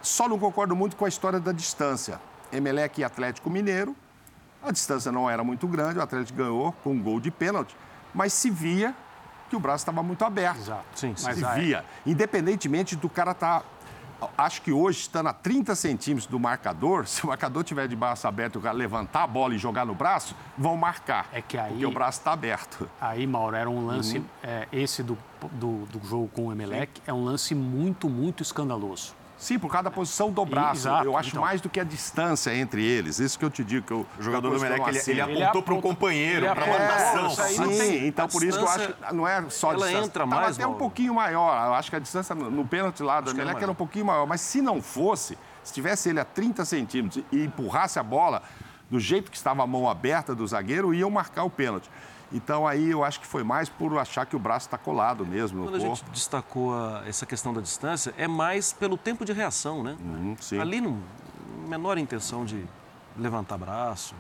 Só 0.02 0.28
não 0.28 0.38
concordo 0.38 0.76
muito 0.76 0.96
com 0.96 1.06
a 1.06 1.10
história 1.10 1.40
da 1.40 1.52
distância. 1.52 2.20
Emelec 2.52 3.00
e 3.00 3.04
Atlético 3.04 3.50
Mineiro, 3.50 3.96
a 4.62 4.72
distância 4.72 5.12
não 5.12 5.30
era 5.30 5.44
muito 5.44 5.68
grande, 5.68 6.00
o 6.00 6.02
Atlético 6.02 6.38
ganhou 6.38 6.72
com 6.84 6.92
um 6.92 7.02
gol 7.02 7.20
de 7.20 7.32
pênalti, 7.32 7.76
mas 8.14 8.32
se 8.34 8.50
via 8.50 8.96
que 9.50 9.56
o 9.56 9.60
braço 9.60 9.82
estava 9.84 10.02
muito 10.04 10.24
aberto. 10.26 10.58
Exato. 10.60 10.84
Sim, 10.96 11.14
sim. 11.16 11.26
Mas 11.26 11.38
se 11.38 11.46
via, 11.60 11.86
independentemente 12.06 12.96
do 12.96 13.10
cara 13.10 13.32
estar 13.32 13.64
acho 14.38 14.62
que 14.62 14.72
hoje, 14.72 15.00
estando 15.02 15.28
a 15.28 15.34
30 15.34 15.76
centímetros 15.76 16.28
do 16.28 16.40
marcador, 16.40 17.06
se 17.08 17.24
o 17.26 17.28
marcador 17.28 17.62
tiver 17.64 17.88
de 17.90 17.96
braço 17.96 18.26
aberto 18.26 18.56
e 18.56 18.58
o 18.60 18.62
cara 18.62 18.74
levantar 18.74 19.24
a 19.24 19.28
bola 19.28 19.54
e 19.54 19.58
jogar 19.58 19.86
no 19.86 19.94
braço, 19.94 20.34
vão 20.58 20.78
marcar. 20.78 21.28
É 21.34 21.42
que 21.42 21.58
aí- 21.58 21.72
Porque 21.72 21.86
o 21.86 21.92
braço 21.92 22.20
está 22.20 22.32
aberto. 22.32 22.90
Aí, 23.02 23.28
Mauro, 23.28 23.56
era 23.56 23.70
um 23.70 23.86
lance, 23.86 24.20
Uhum. 24.20 24.26
é, 24.42 24.66
esse 24.72 25.04
do, 25.04 25.18
do, 25.52 25.86
do 25.88 26.08
jogo 26.08 26.30
com 26.30 26.48
o 26.48 26.52
Emelec, 26.54 27.02
é 27.06 27.12
um 27.14 27.26
lance 27.26 27.54
muito, 27.54 28.08
muito 28.10 28.42
escandaloso. 28.42 29.14
Sim, 29.44 29.60
por 29.60 29.70
causa 29.70 29.84
da 29.84 29.92
posição 29.92 30.32
do 30.32 30.46
braço. 30.46 30.82
Exato, 30.88 31.06
eu 31.06 31.18
acho 31.18 31.30
então. 31.30 31.42
mais 31.42 31.60
do 31.60 31.68
que 31.70 31.80
a 31.80 31.84
distância 31.84 32.56
entre 32.56 32.82
eles. 32.84 33.20
Isso 33.20 33.38
que 33.38 33.44
eu 33.44 33.50
te 33.50 33.62
digo. 33.64 33.86
Que 33.86 33.92
eu, 33.92 34.06
O 34.18 34.22
jogador 34.24 34.50
do 34.54 34.60
Melec, 34.60 34.88
ele, 34.88 34.98
aceno. 34.98 35.30
ele 35.30 35.44
apontou 35.44 35.62
para 35.62 35.74
um 35.74 35.78
aponta- 35.80 35.94
companheiro, 35.96 36.46
para 36.46 36.64
uma 36.66 36.76
aponta- 36.76 36.94
marcação. 37.24 37.70
Sim, 37.74 38.08
então 38.08 38.26
a 38.26 38.28
por 38.30 38.42
isso 38.44 38.58
que 38.58 38.64
eu 38.64 38.70
acho 38.70 38.78
distância, 38.80 39.08
que 39.10 39.14
não 39.16 39.28
é 39.28 39.50
só 39.50 39.72
a 39.72 39.74
ela 39.74 39.86
distância. 39.86 40.08
entra 40.08 40.24
Tava 40.28 40.42
mais, 40.42 40.56
até 40.58 40.66
um 40.68 40.74
pouquinho 40.76 41.14
maior. 41.14 41.68
Eu 41.68 41.74
acho 41.74 41.90
que 41.90 41.96
a 41.96 42.00
distância 42.00 42.34
no, 42.34 42.50
no 42.50 42.66
pênalti 42.66 43.04
lá 43.04 43.20
do 43.20 43.34
que 43.36 43.42
era 43.42 43.52
era 43.52 43.70
um 43.72 43.76
pouquinho 43.76 44.06
maior. 44.06 44.26
Mas 44.26 44.40
se 44.42 44.62
não 44.62 44.82
fosse, 44.82 45.38
se 45.64 45.74
tivesse 45.74 46.10
ele 46.10 46.20
a 46.22 46.26
30 46.26 46.64
centímetros 46.64 47.24
e 47.32 47.44
empurrasse 47.44 48.00
a 48.00 48.04
bola 48.04 48.42
do 48.90 49.00
jeito 49.00 49.30
que 49.30 49.36
estava 49.38 49.62
a 49.64 49.68
mão 49.68 49.90
aberta 49.90 50.34
do 50.34 50.48
zagueiro, 50.48 50.94
iam 50.94 51.10
marcar 51.10 51.44
o 51.44 51.50
pênalti. 51.50 51.90
Então 52.34 52.68
aí 52.68 52.90
eu 52.90 53.04
acho 53.04 53.20
que 53.20 53.28
foi 53.28 53.44
mais 53.44 53.70
por 53.70 53.98
achar 54.00 54.26
que 54.26 54.36
o 54.36 54.40
braço 54.40 54.66
está 54.68 54.78
colado 54.78 55.26
mesmo 55.26 55.60
no 55.60 55.64
Quando 55.66 55.76
a 55.76 55.80
corpo. 55.80 55.96
gente 55.96 56.10
destacou 56.12 56.74
a- 56.74 57.04
essa 57.08 57.26
questão 57.26 57.54
da 57.54 57.62
distância, 57.62 58.14
é 58.18 58.28
mais 58.28 58.74
pelo 58.74 58.98
tempo 58.98 59.24
de 59.24 59.32
reação, 59.32 59.84
né? 59.84 59.96
Uhum, 60.00 60.36
sim. 60.40 60.60
Ali, 60.60 60.82
não 60.82 60.98
menor 61.68 61.98
intenção 61.98 62.44
de 62.44 62.66
levantar 63.18 63.58
braço. 63.58 64.16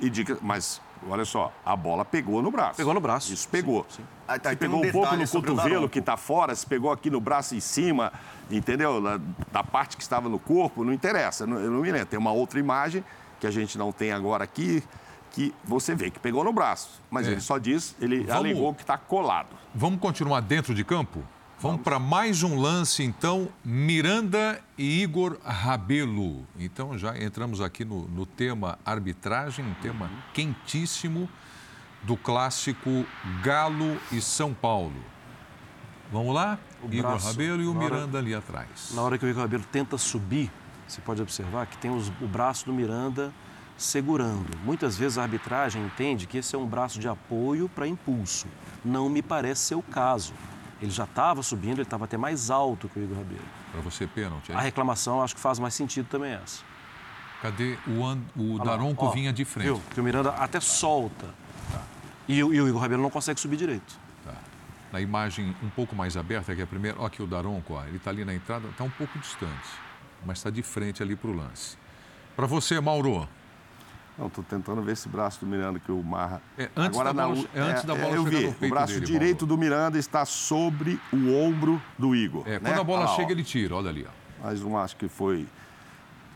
E 0.00 0.08
diga, 0.08 0.38
mas 0.40 0.80
olha 1.08 1.24
só, 1.24 1.52
a 1.66 1.74
bola 1.74 2.04
pegou 2.04 2.40
no 2.40 2.50
braço. 2.52 2.76
Pegou 2.76 2.94
no 2.94 3.00
braço. 3.00 3.32
Isso 3.32 3.48
pegou. 3.48 3.84
Ah, 4.28 4.38
tá, 4.38 4.50
Se 4.50 4.56
tem 4.56 4.68
pegou 4.68 4.84
um 4.84 4.88
um 4.88 4.92
pouco 4.92 5.16
no 5.16 5.28
cotovelo 5.28 5.88
que 5.88 5.98
está 5.98 6.16
fora, 6.16 6.54
se 6.54 6.64
pegou 6.64 6.92
aqui 6.92 7.10
no 7.10 7.20
braço 7.20 7.56
em 7.56 7.60
cima, 7.60 8.12
entendeu? 8.48 9.00
Da, 9.02 9.18
da 9.50 9.64
parte 9.64 9.96
que 9.96 10.02
estava 10.02 10.28
no 10.28 10.38
corpo, 10.38 10.84
não 10.84 10.92
interessa. 10.92 11.44
Não- 11.46 11.58
Eu 11.58 11.70
não 11.72 11.80
me 11.80 11.90
lembro. 11.90 12.06
Tem 12.06 12.18
uma 12.18 12.30
outra 12.30 12.60
imagem 12.60 13.04
que 13.40 13.46
a 13.46 13.50
gente 13.50 13.76
não 13.76 13.90
tem 13.90 14.12
agora 14.12 14.44
aqui, 14.44 14.82
que 15.30 15.54
você 15.64 15.94
vê 15.94 16.10
que 16.10 16.18
pegou 16.18 16.42
no 16.44 16.52
braço. 16.52 17.00
Mas 17.10 17.26
É. 17.26 17.32
ele 17.32 17.40
só 17.40 17.58
diz, 17.58 17.94
ele 18.00 18.18
Vamos- 18.20 18.32
alegou 18.34 18.74
que 18.74 18.82
está 18.82 18.96
colado. 18.98 19.48
Vamos 19.74 20.00
continuar 20.00 20.40
dentro 20.40 20.74
de 20.74 20.84
campo? 20.84 21.22
Vamos 21.60 21.82
para 21.82 21.98
mais 21.98 22.44
um 22.44 22.56
lance, 22.60 23.02
então, 23.02 23.48
Miranda 23.64 24.60
e 24.78 25.02
Igor 25.02 25.38
Rabelo. 25.44 26.46
Então, 26.56 26.96
já 26.96 27.18
entramos 27.18 27.60
aqui 27.60 27.84
no, 27.84 28.06
no 28.06 28.24
tema 28.24 28.78
arbitragem, 28.86 29.64
um 29.64 29.74
tema 29.74 30.08
quentíssimo 30.32 31.28
do 32.04 32.16
clássico 32.16 33.04
Galo 33.42 33.96
e 34.12 34.20
São 34.20 34.54
Paulo. 34.54 34.94
Vamos 36.12 36.32
lá? 36.32 36.58
O 36.82 36.86
Igor 36.86 37.10
braço, 37.10 37.26
Rabelo 37.26 37.60
e 37.62 37.66
o 37.66 37.74
na 37.74 37.80
hora- 37.80 37.94
Miranda 37.96 38.18
ali 38.18 38.34
atrás. 38.34 38.92
Na 38.94 39.02
hora 39.02 39.18
que 39.18 39.26
o 39.26 39.28
Igor 39.28 39.42
Rabelo 39.42 39.64
tenta 39.64 39.98
subir, 39.98 40.50
você 40.86 41.00
pode 41.00 41.20
observar 41.20 41.66
que 41.66 41.76
tem 41.76 41.90
os- 41.90 42.08
o 42.20 42.26
braço 42.28 42.64
do 42.66 42.72
Miranda 42.72 43.32
segurando. 43.78 44.50
Muitas 44.64 44.98
vezes 44.98 45.16
a 45.16 45.22
arbitragem 45.22 45.82
entende 45.86 46.26
que 46.26 46.36
esse 46.38 46.54
é 46.54 46.58
um 46.58 46.66
braço 46.66 46.98
de 46.98 47.08
apoio 47.08 47.68
para 47.68 47.86
impulso. 47.86 48.46
Não 48.84 49.08
me 49.08 49.22
parece 49.22 49.62
ser 49.62 49.74
o 49.76 49.82
caso. 49.82 50.34
Ele 50.82 50.90
já 50.90 51.04
estava 51.04 51.42
subindo, 51.42 51.74
ele 51.74 51.82
estava 51.82 52.04
até 52.04 52.16
mais 52.16 52.50
alto 52.50 52.88
que 52.88 52.98
o 52.98 53.02
Igor 53.02 53.16
Rabelo. 53.18 53.40
Para 53.72 53.80
você, 53.80 54.06
pênalti. 54.06 54.52
A 54.52 54.58
Aí. 54.58 54.64
reclamação 54.64 55.22
acho 55.22 55.34
que 55.34 55.40
faz 55.40 55.58
mais 55.58 55.74
sentido 55.74 56.06
também 56.08 56.32
essa. 56.32 56.62
Cadê 57.40 57.76
o, 57.86 58.04
An... 58.04 58.18
o 58.36 58.58
Daronco 58.58 59.06
ó, 59.06 59.10
vinha 59.10 59.32
de 59.32 59.44
frente? 59.44 59.66
Viu? 59.66 59.80
Que 59.94 60.00
o 60.00 60.04
Miranda 60.04 60.30
até 60.30 60.58
solta. 60.60 61.26
E, 62.26 62.42
o- 62.42 62.52
e 62.52 62.60
o 62.60 62.68
Igor 62.68 62.80
Rabelo 62.80 63.02
não 63.02 63.10
consegue 63.10 63.38
subir 63.40 63.56
direito. 63.56 63.96
Tá. 64.24 64.34
Na 64.92 65.00
imagem 65.00 65.54
um 65.62 65.70
pouco 65.70 65.94
mais 65.96 66.16
aberta, 66.16 66.54
que 66.54 66.60
é 66.60 66.64
a 66.64 66.66
primeira. 66.66 66.96
Ó, 67.00 67.06
aqui 67.06 67.22
o 67.22 67.26
Daronco, 67.26 67.74
ó, 67.74 67.84
ele 67.84 67.96
está 67.96 68.10
ali 68.10 68.24
na 68.24 68.34
entrada, 68.34 68.68
está 68.68 68.82
um 68.84 68.90
pouco 68.90 69.18
distante, 69.18 69.68
mas 70.26 70.38
está 70.38 70.50
de 70.50 70.62
frente 70.62 71.02
ali 71.02 71.14
para 71.16 71.30
o 71.30 71.32
lance. 71.32 71.76
Para 72.36 72.46
você, 72.46 72.80
Mauro. 72.80 73.28
Não, 74.18 74.26
estou 74.26 74.42
tentando 74.42 74.82
ver 74.82 74.92
esse 74.92 75.08
braço 75.08 75.38
do 75.40 75.46
Miranda 75.46 75.78
que 75.78 75.92
o 75.92 76.02
Marra. 76.02 76.42
É, 76.58 76.68
antes 76.76 76.98
da 76.98 77.12
bola- 77.12 77.28
u- 77.34 77.48
é 77.54 77.60
antes 77.60 77.84
da 77.84 77.94
bola 77.94 78.16
eu 78.16 78.24
chegar 78.24 78.38
vi. 78.38 78.46
no 78.46 78.52
peito 78.54 78.66
o 78.66 78.74
braço 78.74 78.92
dele, 78.94 79.06
direito 79.06 79.46
do 79.46 79.56
Miranda 79.56 79.96
está 79.98 80.24
sobre 80.24 81.00
o 81.12 81.32
ombro 81.36 81.80
do 81.96 82.16
Igor. 82.16 82.42
É, 82.46 82.58
né? 82.58 82.60
quando 82.70 82.80
a 82.80 82.84
bola 82.84 83.04
lá, 83.04 83.14
chega, 83.14 83.28
ó. 83.28 83.30
ele 83.30 83.44
tira, 83.44 83.76
olha 83.76 83.90
ali. 83.90 84.04
Ó. 84.08 84.44
Mas 84.44 84.60
não 84.60 84.76
acho 84.76 84.96
que 84.96 85.06
foi, 85.08 85.46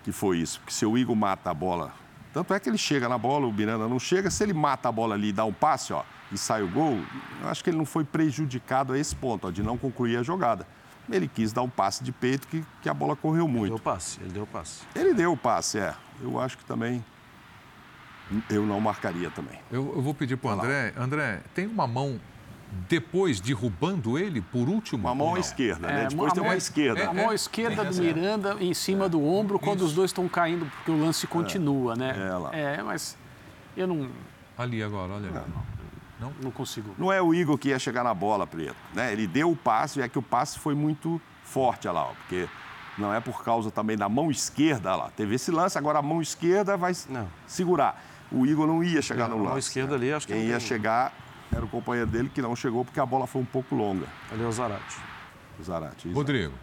que 0.04 0.12
foi 0.12 0.38
isso. 0.38 0.60
Porque 0.60 0.72
se 0.72 0.86
o 0.86 0.96
Igor 0.96 1.16
mata 1.16 1.50
a 1.50 1.54
bola. 1.54 1.92
Tanto 2.32 2.54
é 2.54 2.60
que 2.60 2.68
ele 2.68 2.78
chega 2.78 3.08
na 3.08 3.18
bola, 3.18 3.46
o 3.46 3.52
Miranda 3.52 3.86
não 3.88 3.98
chega. 3.98 4.30
Se 4.30 4.42
ele 4.44 4.54
mata 4.54 4.88
a 4.88 4.92
bola 4.92 5.14
ali 5.16 5.28
e 5.28 5.32
dá 5.32 5.44
um 5.44 5.52
passe, 5.52 5.92
ó, 5.92 6.02
e 6.30 6.38
sai 6.38 6.62
o 6.62 6.68
gol, 6.68 6.98
eu 7.42 7.48
acho 7.48 7.62
que 7.64 7.68
ele 7.68 7.76
não 7.76 7.84
foi 7.84 8.04
prejudicado 8.04 8.92
a 8.92 8.98
esse 8.98 9.14
ponto, 9.14 9.48
ó, 9.48 9.50
de 9.50 9.62
não 9.62 9.76
concluir 9.76 10.16
a 10.16 10.22
jogada. 10.22 10.66
Ele 11.10 11.26
quis 11.28 11.52
dar 11.52 11.62
um 11.62 11.68
passe 11.68 12.02
de 12.04 12.12
peito 12.12 12.46
que, 12.46 12.64
que 12.80 12.88
a 12.88 12.94
bola 12.94 13.16
correu 13.16 13.44
Deu 13.44 13.52
muito. 13.52 13.78
passe, 13.82 14.20
ele 14.20 14.30
deu 14.30 14.46
passe. 14.46 14.82
Ele 14.94 15.12
deu 15.12 15.32
o 15.32 15.36
passe, 15.36 15.78
é. 15.78 15.92
Eu 16.22 16.40
acho 16.40 16.56
que 16.56 16.64
também. 16.64 17.04
Eu 18.50 18.64
não 18.66 18.80
marcaria 18.80 19.30
também. 19.30 19.58
Eu, 19.70 19.92
eu 19.96 20.02
vou 20.02 20.14
pedir 20.14 20.36
para 20.36 20.50
o 20.50 20.52
André. 20.52 20.92
André, 20.96 21.40
tem 21.54 21.66
uma 21.66 21.86
mão 21.86 22.20
depois 22.88 23.38
derrubando 23.40 24.18
ele, 24.18 24.40
por 24.40 24.68
último? 24.68 25.06
Uma 25.06 25.14
mão 25.14 25.26
ou 25.26 25.32
à 25.32 25.34
não? 25.34 25.40
esquerda, 25.40 25.88
É, 25.88 25.92
né? 26.04 26.06
Depois 26.08 26.32
a 26.32 26.34
tem 26.34 26.42
mão- 26.42 26.50
uma 26.52 26.56
esquerda. 26.56 27.08
A 27.08 27.12
mão 27.12 27.32
esquerda 27.32 27.84
do 27.84 27.94
Miranda 28.02 28.56
em 28.60 28.72
cima 28.72 29.08
do 29.08 29.22
ombro 29.22 29.58
quando 29.58 29.82
os 29.82 29.92
dois 29.92 30.10
estão 30.10 30.26
caindo, 30.28 30.64
porque 30.66 30.90
o 30.90 30.98
lance 30.98 31.26
continua, 31.26 31.94
né? 31.94 32.14
É, 32.16 32.34
lá. 32.36 32.50
É, 32.54 32.82
mas 32.82 33.16
eu 33.76 33.86
não, 33.86 34.08
Ali 34.56 34.82
agora, 34.82 35.12
olha 35.14 35.28
ali. 35.28 36.32
não 36.40 36.50
consigo. 36.50 36.94
Não 36.98 37.12
é 37.12 37.20
o 37.20 37.34
Igor 37.34 37.58
que 37.58 37.68
ia 37.68 37.78
chegar 37.78 38.04
na 38.04 38.14
bola, 38.14 38.46
Preto. 38.46 38.76
Né? 38.94 39.12
Ele 39.12 39.26
deu 39.26 39.50
o 39.50 39.56
passe, 39.56 40.00
é 40.00 40.08
que 40.08 40.18
o 40.18 40.22
passe 40.22 40.58
foi 40.58 40.74
muito 40.74 41.20
forte, 41.44 41.86
olha 41.88 41.94
lá, 42.00 42.04
ó, 42.04 42.12
porque 42.14 42.48
não 42.96 43.12
é 43.12 43.20
por 43.20 43.42
causa 43.44 43.70
também 43.70 43.96
da 43.96 44.08
mão 44.08 44.30
esquerda, 44.30 44.90
olha 44.92 45.02
lá. 45.04 45.10
Teve 45.14 45.34
esse 45.34 45.50
lance, 45.50 45.76
agora 45.76 45.98
a 45.98 46.02
mão 46.02 46.22
esquerda 46.22 46.76
vai 46.76 46.92
Não. 47.10 47.28
segurar. 47.46 48.02
O 48.32 48.46
Igor 48.46 48.66
não 48.66 48.82
ia 48.82 49.02
chegar 49.02 49.28
no 49.28 49.46
a 49.46 49.52
lance. 49.54 49.68
esquerda 49.68 49.94
ali, 49.94 50.12
acho 50.12 50.26
que 50.26 50.32
Quem 50.32 50.42
não 50.42 50.48
ia 50.50 50.58
tem- 50.58 50.66
chegar 50.66 51.12
era 51.54 51.64
o 51.64 51.68
companheiro 51.68 52.08
dele 52.10 52.30
que 52.34 52.40
não 52.40 52.56
chegou 52.56 52.84
porque 52.84 52.98
a 53.00 53.04
bola 53.06 53.26
foi 53.26 53.42
um 53.42 53.44
pouco 53.44 53.74
longa, 53.74 54.06
Ali 54.30 54.42
é 54.42 54.46
o 54.46 54.52
Zarate. 54.52 54.96
o 55.60 55.62
Zarate. 55.62 56.08
isso. 56.08 56.16
Rodrigo. 56.16 56.54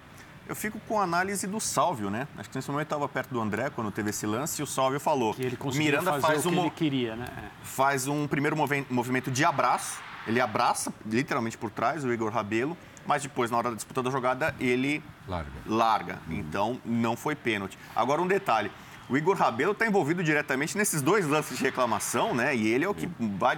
Eu 0.47 0.55
fico 0.55 0.79
com 0.87 0.99
a 0.99 1.03
análise 1.03 1.45
do 1.45 1.59
Sálvio, 1.59 2.09
né? 2.09 2.27
Acho 2.35 2.49
que 2.49 2.55
nesse 2.57 2.71
momento 2.71 2.87
estava 2.87 3.07
perto 3.07 3.29
do 3.31 3.39
André 3.39 3.69
quando 3.69 3.91
teve 3.91 4.09
esse 4.09 4.25
lance 4.25 4.59
e 4.59 4.63
o 4.63 4.65
Sálvio 4.65 4.99
falou. 4.99 5.31
Que 5.35 5.43
ele 5.43 5.53
o 5.53 5.57
conseguiu 5.59 5.85
Miranda 5.91 6.09
fazer 6.13 6.21
faz 6.25 6.45
o 6.45 6.49
que 6.49 6.55
um, 6.55 6.61
ele 6.61 6.69
queria, 6.71 7.15
né? 7.15 7.25
É. 7.37 7.43
faz 7.61 8.07
um 8.07 8.27
primeiro 8.27 8.55
movimento 8.89 9.29
de 9.29 9.45
abraço. 9.45 9.99
Ele 10.25 10.41
abraça 10.41 10.91
literalmente 11.05 11.55
por 11.55 11.69
trás 11.69 12.03
o 12.03 12.11
Igor 12.11 12.31
Rabelo, 12.31 12.75
mas 13.05 13.21
depois, 13.21 13.51
na 13.51 13.57
hora 13.59 13.69
da 13.69 13.75
disputa 13.75 14.01
da 14.01 14.09
jogada, 14.09 14.55
ele 14.59 15.03
Larga. 15.27 15.51
larga. 15.67 16.19
Então, 16.27 16.79
não 16.83 17.15
foi 17.15 17.35
pênalti. 17.35 17.77
Agora, 17.95 18.19
um 18.19 18.27
detalhe. 18.27 18.71
O 19.09 19.17
Igor 19.17 19.35
Rabelo 19.35 19.71
está 19.71 19.87
envolvido 19.87 20.23
diretamente 20.23 20.77
nesses 20.77 21.01
dois 21.01 21.25
lances 21.25 21.57
de 21.57 21.63
reclamação, 21.63 22.35
né? 22.35 22.55
E 22.55 22.67
ele 22.67 22.85
é 22.85 22.87
o 22.87 22.93
que 22.93 23.09
vai, 23.19 23.57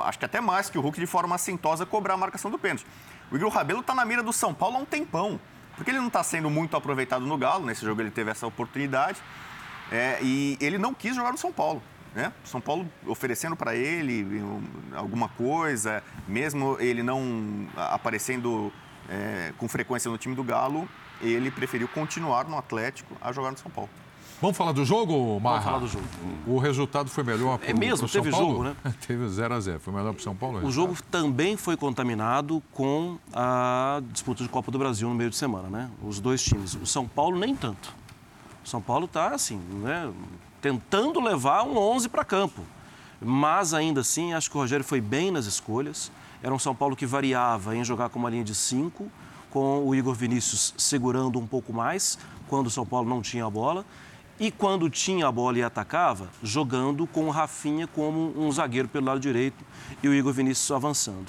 acho 0.00 0.18
que 0.18 0.24
até 0.24 0.40
mais 0.40 0.68
que 0.68 0.76
o 0.76 0.80
Hulk, 0.80 0.98
de 0.98 1.06
forma 1.06 1.36
assintosa, 1.36 1.86
cobrar 1.86 2.14
a 2.14 2.16
marcação 2.16 2.50
do 2.50 2.58
pênalti. 2.58 2.84
O 3.30 3.36
Igor 3.36 3.48
Rabelo 3.50 3.80
está 3.80 3.94
na 3.94 4.04
mira 4.04 4.24
do 4.24 4.32
São 4.32 4.52
Paulo 4.52 4.76
há 4.76 4.80
um 4.80 4.84
tempão. 4.84 5.38
Porque 5.76 5.92
ele 5.92 6.00
não 6.00 6.08
está 6.08 6.24
sendo 6.24 6.50
muito 6.50 6.76
aproveitado 6.76 7.24
no 7.24 7.38
Galo. 7.38 7.64
Nesse 7.64 7.84
jogo 7.84 8.02
ele 8.02 8.10
teve 8.10 8.32
essa 8.32 8.44
oportunidade. 8.44 9.22
É, 9.92 10.18
e 10.20 10.58
ele 10.60 10.76
não 10.76 10.92
quis 10.92 11.14
jogar 11.14 11.30
no 11.30 11.38
São 11.38 11.52
Paulo. 11.52 11.80
Né? 12.12 12.32
São 12.42 12.60
Paulo 12.60 12.90
oferecendo 13.06 13.54
para 13.54 13.76
ele 13.76 14.42
um, 14.42 14.62
alguma 14.96 15.28
coisa, 15.28 16.02
mesmo 16.26 16.76
ele 16.80 17.04
não 17.04 17.68
aparecendo 17.76 18.72
é, 19.08 19.52
com 19.56 19.68
frequência 19.68 20.10
no 20.10 20.18
time 20.18 20.34
do 20.34 20.42
Galo, 20.42 20.88
ele 21.20 21.50
preferiu 21.50 21.86
continuar 21.86 22.46
no 22.46 22.58
Atlético 22.58 23.16
a 23.20 23.30
jogar 23.30 23.52
no 23.52 23.58
São 23.58 23.70
Paulo. 23.70 23.90
Vamos 24.40 24.56
falar 24.56 24.70
do 24.70 24.84
jogo, 24.84 25.40
Marra? 25.40 25.62
falar 25.62 25.78
do 25.80 25.88
jogo. 25.88 26.04
O 26.46 26.58
resultado 26.58 27.10
foi 27.10 27.24
melhor 27.24 27.58
para 27.58 27.70
É 27.70 27.74
mesmo? 27.74 28.08
São 28.08 28.22
Teve 28.22 28.30
Paulo? 28.30 28.48
jogo, 28.50 28.64
né? 28.64 28.76
Teve 29.06 29.28
0 29.28 29.54
a 29.54 29.60
0 29.60 29.80
Foi 29.80 29.92
melhor 29.92 30.12
para 30.12 30.20
o 30.20 30.22
São 30.22 30.36
Paulo? 30.36 30.64
O 30.64 30.70
jogo 30.70 30.96
também 31.10 31.56
foi 31.56 31.76
contaminado 31.76 32.62
com 32.72 33.18
a 33.32 34.00
disputa 34.12 34.44
de 34.44 34.48
Copa 34.48 34.70
do 34.70 34.78
Brasil 34.78 35.08
no 35.08 35.14
meio 35.14 35.30
de 35.30 35.36
semana, 35.36 35.68
né? 35.68 35.90
Os 36.02 36.20
dois 36.20 36.40
times. 36.42 36.74
O 36.74 36.86
São 36.86 37.08
Paulo 37.08 37.36
nem 37.36 37.54
tanto. 37.56 37.92
O 38.64 38.68
São 38.68 38.80
Paulo 38.80 39.06
está 39.06 39.28
assim, 39.34 39.60
né? 39.82 40.08
Tentando 40.62 41.20
levar 41.20 41.64
um 41.64 41.76
11 41.76 42.08
para 42.08 42.24
campo. 42.24 42.62
Mas 43.20 43.74
ainda 43.74 44.02
assim, 44.02 44.34
acho 44.34 44.48
que 44.48 44.56
o 44.56 44.60
Rogério 44.60 44.84
foi 44.84 45.00
bem 45.00 45.32
nas 45.32 45.46
escolhas. 45.46 46.12
Era 46.40 46.54
um 46.54 46.58
São 46.60 46.76
Paulo 46.76 46.94
que 46.94 47.04
variava 47.06 47.74
em 47.74 47.82
jogar 47.82 48.08
com 48.10 48.20
uma 48.20 48.30
linha 48.30 48.44
de 48.44 48.54
cinco, 48.54 49.10
com 49.50 49.84
o 49.84 49.94
Igor 49.96 50.14
Vinícius 50.14 50.74
segurando 50.78 51.40
um 51.40 51.46
pouco 51.46 51.72
mais, 51.72 52.16
quando 52.46 52.68
o 52.68 52.70
São 52.70 52.86
Paulo 52.86 53.08
não 53.08 53.20
tinha 53.20 53.44
a 53.44 53.50
bola. 53.50 53.84
E 54.40 54.52
quando 54.52 54.88
tinha 54.88 55.26
a 55.26 55.32
bola 55.32 55.58
e 55.58 55.62
atacava, 55.62 56.28
jogando 56.42 57.06
com 57.06 57.26
o 57.26 57.30
Rafinha 57.30 57.88
como 57.88 58.32
um 58.36 58.52
zagueiro 58.52 58.86
pelo 58.88 59.06
lado 59.06 59.18
direito 59.18 59.64
e 60.02 60.08
o 60.08 60.14
Igor 60.14 60.32
Vinícius 60.32 60.70
avançando. 60.70 61.26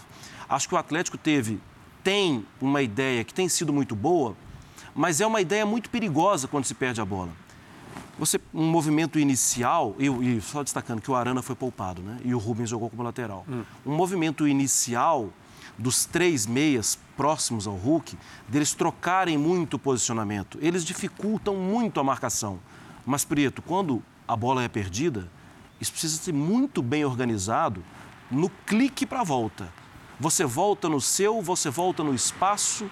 Acho 0.47 0.67
que 0.67 0.75
o 0.75 0.77
Atlético 0.77 1.17
teve, 1.17 1.59
tem 2.03 2.45
uma 2.61 2.81
ideia 2.81 3.23
que 3.23 3.33
tem 3.33 3.49
sido 3.49 3.73
muito 3.73 3.95
boa, 3.95 4.35
mas 4.93 5.21
é 5.21 5.25
uma 5.25 5.41
ideia 5.41 5.65
muito 5.65 5.89
perigosa 5.89 6.47
quando 6.47 6.65
se 6.65 6.73
perde 6.73 7.01
a 7.01 7.05
bola. 7.05 7.31
você 8.17 8.39
um 8.53 8.65
movimento 8.65 9.17
inicial, 9.17 9.95
e, 9.97 10.07
e 10.07 10.41
só 10.41 10.61
destacando 10.61 11.01
que 11.01 11.09
o 11.09 11.15
Arana 11.15 11.41
foi 11.41 11.55
poupado, 11.55 12.01
né? 12.01 12.19
E 12.23 12.35
o 12.35 12.37
Rubens 12.37 12.69
jogou 12.69 12.89
como 12.89 13.01
lateral. 13.01 13.45
Um 13.85 13.95
movimento 13.95 14.47
inicial 14.47 15.29
dos 15.77 16.05
três 16.05 16.45
meias 16.45 16.99
próximos 17.15 17.65
ao 17.65 17.75
Hulk, 17.75 18.17
deles 18.47 18.73
trocarem 18.73 19.37
muito 19.37 19.75
o 19.75 19.79
posicionamento. 19.79 20.59
Eles 20.61 20.83
dificultam 20.83 21.55
muito 21.55 21.99
a 21.99 22.03
marcação. 22.03 22.59
Mas, 23.09 23.25
Prieto, 23.25 23.63
quando 23.63 24.03
a 24.27 24.35
bola 24.35 24.61
é 24.61 24.67
perdida, 24.67 25.27
isso 25.81 25.91
precisa 25.91 26.15
ser 26.21 26.31
muito 26.31 26.79
bem 26.79 27.03
organizado 27.03 27.83
no 28.29 28.51
clique 28.67 29.03
para 29.03 29.21
a 29.21 29.23
volta. 29.23 29.67
Você 30.19 30.45
volta 30.45 30.87
no 30.87 31.01
seu, 31.01 31.41
você 31.41 31.71
volta 31.71 32.03
no 32.03 32.13
espaço, 32.13 32.87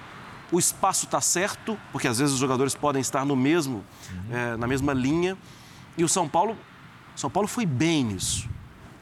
o 0.52 0.58
espaço 0.58 1.06
está 1.06 1.22
certo, 1.22 1.78
porque 1.92 2.08
às 2.08 2.18
vezes 2.18 2.34
os 2.34 2.40
jogadores 2.40 2.74
podem 2.74 3.00
estar 3.00 3.26
no 3.26 3.36
mesmo, 3.36 3.86
eh, 4.32 4.58
na 4.58 4.66
mesma 4.66 4.92
linha. 4.92 5.38
E 5.96 6.04
o 6.04 6.10
São 6.10 6.28
Paulo, 6.28 6.58
São 7.16 7.30
Paulo 7.30 7.48
foi 7.48 7.68
bem 7.68 8.04
nisso. 8.04 8.50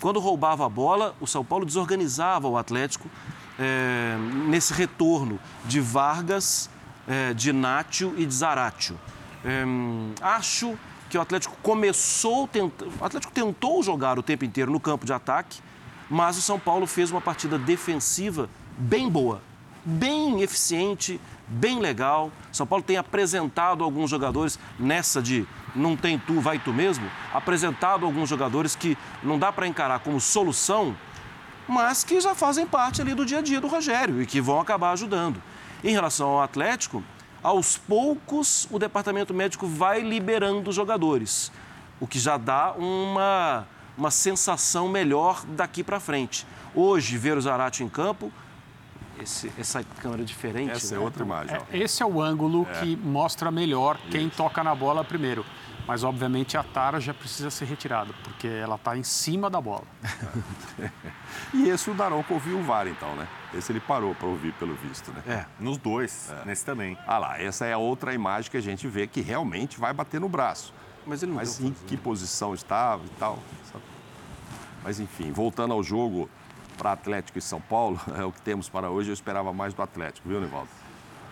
Quando 0.01 0.20
roubava 0.20 0.66
a 0.66 0.70
bola, 0.70 1.16
o 1.22 1.26
São 1.26 1.45
Paulo 1.45 1.66
desorganizava 1.66 2.49
o 2.49 2.57
Atlético 2.57 3.09
eh, 3.57 4.18
nesse 4.49 4.74
retorno 4.74 5.39
de 5.63 5.80
Vargas, 5.80 6.70
eh, 7.07 7.34
de 7.34 7.53
Nátio 7.53 8.13
e 8.18 8.26
de 8.26 8.34
Zaratio. 8.34 8.99
Eh, 9.45 9.63
acho 10.22 10.78
que 11.16 11.18
o 11.18 11.22
Atlético 11.22 11.55
começou, 11.63 12.45
tenta... 12.45 12.86
o 12.86 13.05
Atlético 13.05 13.32
tentou 13.32 13.82
jogar 13.82 14.20
o 14.20 14.24
tempo 14.24 14.43
inteiro 14.43 14.70
no 14.70 14.82
campo 14.82 15.05
de 15.05 15.13
ataque, 15.13 15.61
mas 16.09 16.38
o 16.38 16.41
São 16.41 16.59
Paulo 16.59 16.86
fez 16.86 17.09
uma 17.09 17.22
partida 17.22 17.57
defensiva 17.57 18.49
bem 18.78 19.09
boa, 19.09 19.41
bem 19.86 20.41
eficiente, 20.41 21.22
bem 21.47 21.80
legal. 21.80 22.30
São 22.51 22.68
Paulo 22.68 22.84
tem 22.84 22.97
apresentado 22.97 23.82
alguns 23.82 24.09
jogadores 24.09 24.59
nessa 24.78 25.22
de 25.22 25.47
não 25.74 25.95
tem 25.95 26.20
tu, 26.20 26.41
vai 26.41 26.59
tu 26.59 26.74
mesmo, 26.74 27.09
apresentado 27.34 28.05
alguns 28.05 28.28
jogadores 28.28 28.76
que 28.76 28.97
não 29.24 29.39
dá 29.39 29.53
para 29.53 29.68
encarar 29.68 29.99
como 29.99 30.20
solução, 30.20 30.93
mas 31.66 32.03
que 32.03 32.20
já 32.20 32.36
fazem 32.36 32.68
parte 32.68 33.01
ali 33.01 33.13
do 33.13 33.26
dia 33.26 33.39
a 33.39 33.41
dia 33.41 33.61
do 33.61 33.68
Rogério 33.68 34.22
e 34.22 34.26
que 34.26 34.41
vão 34.41 34.59
acabar 34.59 34.91
ajudando. 34.91 35.41
Em 35.82 35.93
relação 35.93 36.28
ao 36.28 36.41
Atlético, 36.41 37.01
aos 37.46 37.78
poucos 37.78 38.68
o 38.72 38.80
departamento 38.80 39.32
médico 39.32 39.68
vai 39.68 40.02
liberando 40.02 40.72
os 40.72 40.76
jogadores, 40.76 41.52
o 42.00 42.08
que 42.08 42.18
já 42.18 42.38
dá 42.38 42.72
uma, 42.72 43.68
uma 43.96 44.10
sensação 44.10 44.89
melhor 44.89 45.46
daqui 45.50 45.84
para 45.84 46.00
frente. 46.00 46.46
Hoje, 46.74 47.20
ver 47.20 47.38
o 47.38 47.41
Zarate 47.41 47.84
em 47.84 47.88
campo, 47.88 48.32
esse, 49.22 49.52
essa 49.60 49.84
câmera 50.02 50.24
diferente. 50.24 50.72
Essa 50.72 50.96
é 50.96 50.98
né? 50.98 51.04
outra 51.04 51.24
imagem. 51.24 51.56
É, 51.72 51.78
esse 51.78 52.02
é 52.02 52.06
o 52.06 52.20
ângulo 52.20 52.66
que 52.80 52.96
mostra 52.96 53.52
melhor 53.52 54.00
quem 54.10 54.28
toca 54.28 54.64
na 54.64 54.74
bola 54.74 55.04
primeiro. 55.04 55.46
Mas, 55.88 56.04
obviamente, 56.04 56.58
a 56.58 56.64
Tara 56.64 57.00
já 57.00 57.14
precisa 57.14 57.52
ser 57.52 57.66
retirada, 57.66 58.12
porque 58.24 58.48
ela 58.48 58.76
está 58.76 58.98
em 58.98 59.04
cima 59.04 59.50
da 59.50 59.62
bola. 59.62 59.86
E 61.54 61.70
esse 61.70 61.90
o 61.90 61.94
Daronco 61.94 62.34
ouviu 62.34 62.60
o 62.60 62.64
VAR, 62.64 62.88
então, 62.88 63.16
né? 63.16 63.28
Esse 63.54 63.72
ele 63.72 63.80
parou 63.80 64.16
para 64.16 64.28
ouvir, 64.28 64.54
pelo 64.54 64.74
visto, 64.76 65.12
né? 65.12 65.24
É. 65.28 65.46
Nos 65.60 65.78
dois, 65.78 66.34
nesse 66.46 66.66
também. 66.66 66.98
Ah 67.06 67.18
lá, 67.18 67.42
essa 67.42 67.66
é 67.66 67.74
a 67.74 67.78
outra 67.78 68.14
imagem 68.14 68.50
que 68.50 68.58
a 68.58 68.62
gente 68.62 68.88
vê 68.88 69.08
que 69.08 69.22
realmente 69.22 69.80
vai 69.80 69.94
bater 69.94 70.20
no 70.20 70.28
braço. 70.30 70.74
Mas 71.06 71.24
ele 71.24 71.32
não 71.32 71.38
Mas 71.38 71.60
em 71.60 71.72
que 71.72 71.96
posição 71.98 72.54
estava 72.54 73.04
e 73.06 73.10
tal. 73.20 73.40
sabe? 73.72 73.84
Mas 74.84 75.00
enfim, 75.00 75.32
voltando 75.32 75.74
ao 75.74 75.84
jogo 75.84 76.30
para 76.78 76.92
Atlético 76.92 77.38
e 77.38 77.42
São 77.42 77.62
Paulo, 77.62 78.00
é 78.18 78.24
o 78.24 78.32
que 78.32 78.42
temos 78.42 78.68
para 78.70 78.90
hoje. 78.90 79.10
Eu 79.10 79.14
esperava 79.14 79.54
mais 79.54 79.74
do 79.74 79.82
Atlético, 79.82 80.28
viu, 80.28 80.42
Nivaldo? 80.42 80.70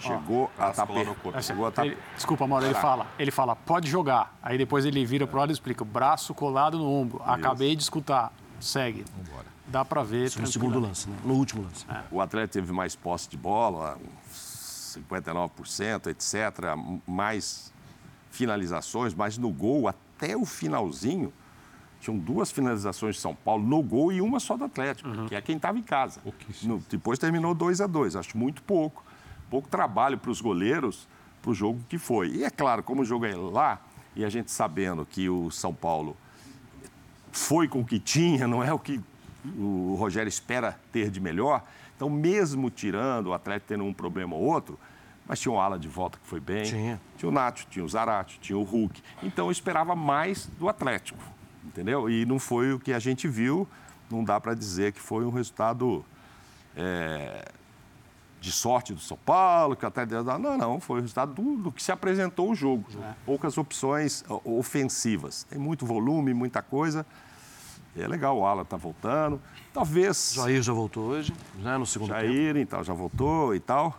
Chegou 0.03 0.51
a 0.57 0.73
corpo. 0.85 1.41
Chegou 1.41 1.65
a 1.67 1.71
tá- 1.71 1.85
Ele- 1.85 1.97
desculpa, 2.15 2.45
Mauro, 2.47 2.65
ele 2.65 2.73
fala, 2.75 3.07
ele 3.17 3.31
fala, 3.31 3.55
pode 3.55 3.89
jogar. 3.89 4.37
Aí 4.43 4.57
depois 4.57 4.85
ele 4.85 5.05
vira 5.05 5.25
pro 5.25 5.39
lado 5.39 5.49
e 5.51 5.53
explica, 5.53 5.83
braço 5.85 6.33
colado 6.33 6.77
no 6.77 6.89
ombro. 6.91 7.21
Acabei 7.25 7.75
de 7.75 7.83
escutar. 7.83 8.31
Segue. 8.59 9.05
Dá 9.67 9.83
para 9.85 10.03
ver. 10.03 10.25
Isso 10.25 10.39
no 10.41 10.47
segundo 10.47 10.79
lance, 10.79 11.09
né? 11.09 11.15
no 11.23 11.33
último 11.35 11.63
lance. 11.63 11.85
O 12.11 12.19
Atlético 12.21 12.53
teve 12.53 12.71
mais 12.73 12.95
posse 12.95 13.29
de 13.29 13.37
bola, 13.37 13.97
uns 14.29 14.97
59%, 15.09 16.07
etc. 16.07 16.75
Mais 17.07 17.73
finalizações, 18.29 19.13
mas 19.13 19.37
no 19.37 19.49
gol, 19.51 19.87
até 19.87 20.35
o 20.35 20.45
finalzinho, 20.45 21.31
tinham 21.99 22.17
duas 22.17 22.51
finalizações 22.51 23.15
de 23.15 23.21
São 23.21 23.33
Paulo 23.35 23.63
no 23.65 23.81
gol 23.81 24.11
e 24.11 24.21
uma 24.21 24.39
só 24.39 24.57
do 24.57 24.65
Atlético, 24.65 25.09
que 25.27 25.35
é 25.35 25.41
quem 25.41 25.55
estava 25.55 25.77
em 25.79 25.83
casa. 25.83 26.19
No- 26.63 26.83
depois 26.89 27.17
terminou 27.17 27.53
2 27.53 27.79
a 27.79 27.87
2 27.87 28.15
Acho 28.15 28.37
muito 28.37 28.61
pouco. 28.63 29.02
Pouco 29.53 29.69
trabalho 29.69 30.17
para 30.17 30.31
os 30.31 30.41
goleiros 30.41 31.07
para 31.39 31.51
o 31.51 31.53
jogo 31.53 31.79
que 31.87 31.99
foi. 31.99 32.29
E 32.29 32.43
é 32.43 32.49
claro, 32.49 32.81
como 32.81 33.03
o 33.03 33.05
jogo 33.05 33.23
é 33.23 33.35
lá, 33.35 33.79
e 34.15 34.25
a 34.25 34.29
gente 34.29 34.49
sabendo 34.49 35.05
que 35.05 35.29
o 35.29 35.51
São 35.51 35.71
Paulo 35.71 36.17
foi 37.31 37.67
com 37.67 37.81
o 37.81 37.85
que 37.85 37.99
tinha, 37.99 38.47
não 38.47 38.63
é 38.63 38.73
o 38.73 38.79
que 38.79 38.99
o 39.55 39.93
Rogério 39.93 40.27
espera 40.27 40.79
ter 40.91 41.11
de 41.11 41.21
melhor. 41.21 41.63
Então, 41.95 42.09
mesmo 42.09 42.71
tirando 42.71 43.27
o 43.27 43.33
Atlético 43.33 43.67
tendo 43.67 43.83
um 43.83 43.93
problema 43.93 44.35
ou 44.35 44.41
outro, 44.41 44.79
mas 45.27 45.39
tinha 45.39 45.51
o 45.51 45.59
Ala 45.59 45.77
de 45.77 45.87
volta 45.87 46.17
que 46.17 46.25
foi 46.25 46.39
bem, 46.39 46.63
Tinha. 46.63 46.99
tinha 47.15 47.29
o 47.29 47.31
Nacho, 47.31 47.67
tinha 47.69 47.85
o 47.85 47.87
Zarate, 47.87 48.39
tinha 48.39 48.57
o 48.57 48.63
Hulk. 48.63 49.03
Então, 49.21 49.45
eu 49.45 49.51
esperava 49.51 49.95
mais 49.95 50.47
do 50.57 50.67
Atlético, 50.67 51.23
entendeu? 51.63 52.09
E 52.09 52.25
não 52.25 52.39
foi 52.39 52.73
o 52.73 52.79
que 52.79 52.91
a 52.91 52.97
gente 52.97 53.27
viu, 53.27 53.67
não 54.09 54.23
dá 54.23 54.41
para 54.41 54.55
dizer 54.55 54.93
que 54.93 54.99
foi 54.99 55.23
um 55.23 55.29
resultado 55.29 56.03
é, 56.75 57.51
de 58.43 58.51
sorte 58.51 58.93
do 58.93 58.99
São 58.99 59.17
Paulo, 59.25 59.73
que 59.73 59.85
até. 59.85 60.05
Não, 60.05 60.57
não, 60.57 60.79
foi 60.81 60.97
o 60.97 61.01
resultado 61.01 61.33
do, 61.33 61.55
do 61.55 61.71
que 61.71 61.81
se 61.81 61.93
apresentou 61.93 62.51
o 62.51 62.55
jogo. 62.55 62.85
Poucas 63.25 63.57
opções 63.57 64.21
ofensivas. 64.43 65.45
Tem 65.45 65.57
muito 65.57 65.85
volume, 65.85 66.33
muita 66.33 66.61
coisa. 66.61 67.05
E 67.95 68.01
é 68.01 68.07
legal, 68.07 68.37
o 68.37 68.45
Alan 68.45 68.65
tá 68.65 68.75
voltando. 68.75 69.39
Talvez 69.73 70.33
Jair 70.35 70.61
já 70.61 70.73
voltou 70.73 71.05
hoje, 71.05 71.33
né, 71.55 71.77
no 71.77 71.85
segundo 71.85 72.09
tempo. 72.09 72.21
Jair, 72.21 72.57
então, 72.57 72.83
já 72.83 72.93
voltou 72.93 73.55
e 73.55 73.61
tal. 73.61 73.97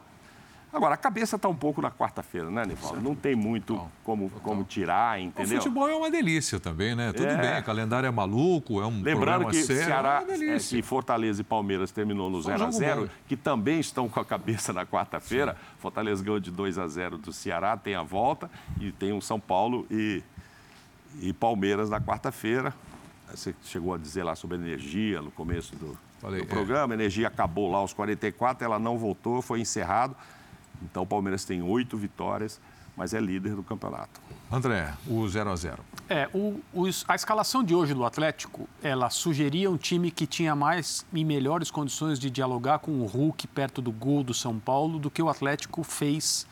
Agora, 0.75 0.95
a 0.95 0.97
cabeça 0.97 1.37
está 1.37 1.49
um 1.49 1.55
pouco 1.55 1.81
na 1.81 1.91
quarta-feira, 1.91 2.51
né, 2.51 2.64
Nivaldo? 2.66 3.01
Não 3.01 3.14
tem 3.14 3.37
muito 3.37 3.81
como, 4.03 4.29
como 4.43 4.64
tirar, 4.64 5.16
O 5.18 5.22
entendeu? 5.22 5.59
futebol 5.59 5.89
é 5.89 5.95
uma 5.95 6.11
delícia 6.11 6.59
também, 6.59 6.97
né? 6.97 7.12
Tudo 7.12 7.29
É. 7.29 7.37
bem, 7.55 7.62
calendário 7.62 8.07
é 8.09 8.11
maluco, 8.11 8.81
é 8.81 8.87
um 8.87 9.01
Lembrando 9.01 9.47
que 9.47 9.62
sério. 9.62 9.85
Ceará, 9.85 10.22
é 10.29 10.37
delícia. 10.37 10.77
é, 10.79 10.83
Fortaleza 10.83 11.41
e 11.43 11.45
Palmeiras 11.45 11.93
terminou 11.93 12.29
no 12.29 12.43
Foi 12.43 12.53
um 12.53 12.57
0 12.57 12.62
a 12.64 12.66
jogo 12.66 12.79
0 12.79 13.01
bom. 13.03 13.09
que 13.29 13.37
também 13.37 13.79
estão 13.79 14.09
com 14.09 14.18
a 14.18 14.25
cabeça 14.25 14.72
na 14.72 14.85
quarta-feira. 14.85 15.57
Fortaleza 15.79 16.25
ganhou 16.25 16.41
de 16.41 16.51
2 16.51 16.77
a 16.77 16.89
0 16.89 17.18
do 17.18 17.33
Ceará, 17.33 17.77
tem 17.77 17.95
a 17.95 18.03
volta 18.03 18.51
e 18.81 18.91
tem 18.91 19.12
um 19.12 19.20
São 19.20 19.39
Paulo 19.39 19.87
e, 19.89 20.22
e 21.20 21.33
Palmeiras 21.33 21.89
na 21.89 22.01
quarta-feira. 22.01 22.75
Você 23.33 23.55
chegou 23.62 23.95
a 23.95 23.99
dizer 23.99 24.25
lá 24.25 24.35
sobre 24.35 24.57
energia 24.57 25.22
no 25.22 25.31
começo 25.31 25.77
do, 25.77 25.97
Falei, 26.20 26.41
do 26.41 26.47
é. 26.47 26.49
programa. 26.49 26.95
A 26.95 26.97
energia 26.97 27.29
acabou 27.29 27.70
lá 27.70 27.79
aos 27.79 27.93
44, 27.93 28.64
ela 28.64 28.79
não 28.81 28.99
voltou, 28.99 29.41
foi 29.41 29.61
encerrado. 29.61 30.16
Então 30.85 31.03
o 31.03 31.07
Palmeiras 31.07 31.45
tem 31.45 31.62
oito 31.62 31.97
vitórias, 31.97 32.61
mas 32.97 33.12
é 33.14 33.20
líder 33.20 33.57
do 33.57 33.62
campeonato. 33.62 34.20
André, 34.53 34.93
o 35.09 35.26
0 35.28 35.51
a 35.51 35.57
0 35.57 35.78
É, 36.09 36.28
o- 36.32 36.61
os- 36.72 37.05
a 37.09 37.14
escalação 37.14 37.64
de 37.64 37.74
hoje 37.74 37.93
do 37.95 38.05
Atlético, 38.05 38.68
ela 38.82 39.11
sugeria 39.11 39.70
um 39.70 39.76
time 39.76 40.11
que 40.11 40.26
tinha 40.26 40.55
mais 40.55 41.05
e 41.12 41.24
melhores 41.24 41.70
condições 41.70 42.18
de 42.20 42.30
dialogar 42.30 42.78
com 42.78 42.93
o 43.01 43.07
Hulk 43.07 43.47
perto 43.49 43.80
do 43.82 43.91
gol 43.91 44.22
do 44.22 44.32
São 44.35 44.59
Paulo 44.61 44.99
do 44.99 45.11
que 45.11 45.22
o 45.22 45.28
Atlético 45.28 45.82
fez 45.82 46.47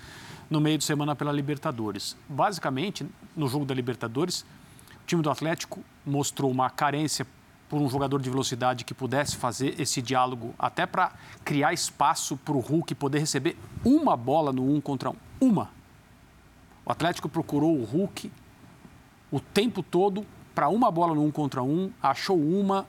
no 0.51 0.61
meio 0.61 0.79
de 0.79 0.85
semana 0.85 1.15
pela 1.15 1.31
Libertadores. 1.33 2.17
Basicamente, 2.29 3.07
no 3.37 3.47
jogo 3.47 3.65
da 3.65 3.75
Libertadores, 3.75 4.41
o 4.41 5.07
time 5.07 5.23
do 5.23 5.31
Atlético 5.31 5.81
mostrou 6.05 6.51
uma 6.51 6.69
carência 6.71 7.27
por 7.73 7.81
um 7.81 7.89
jogador 7.89 8.21
de 8.21 8.29
velocidade 8.29 8.85
que 8.85 8.93
pudesse 8.93 9.35
fazer 9.35 9.81
esse 9.81 10.03
diálogo, 10.03 10.55
até 10.59 10.85
para 10.85 11.11
criar 11.43 11.73
espaço 11.73 12.37
para 12.37 12.53
o 12.53 12.61
Hulk 12.61 12.95
poder 12.95 13.21
receber 13.21 13.57
uma 13.83 14.15
bola 14.15 14.53
no 14.53 14.75
um 14.75 14.79
contra 14.79 15.09
um. 15.09 15.15
Uma. 15.41 15.71
O 16.85 16.93
Atlético 16.93 17.31
procurou 17.31 17.75
o 17.75 17.83
Hulk 17.83 18.31
o 19.31 19.41
tempo 19.41 19.83
todo 19.83 20.27
para 20.55 20.69
uma 20.69 20.91
bola 20.91 21.15
no 21.15 21.25
um 21.25 21.31
contra 21.31 21.63
um, 21.63 21.91
achou 22.03 22.39
uma, 22.39 22.87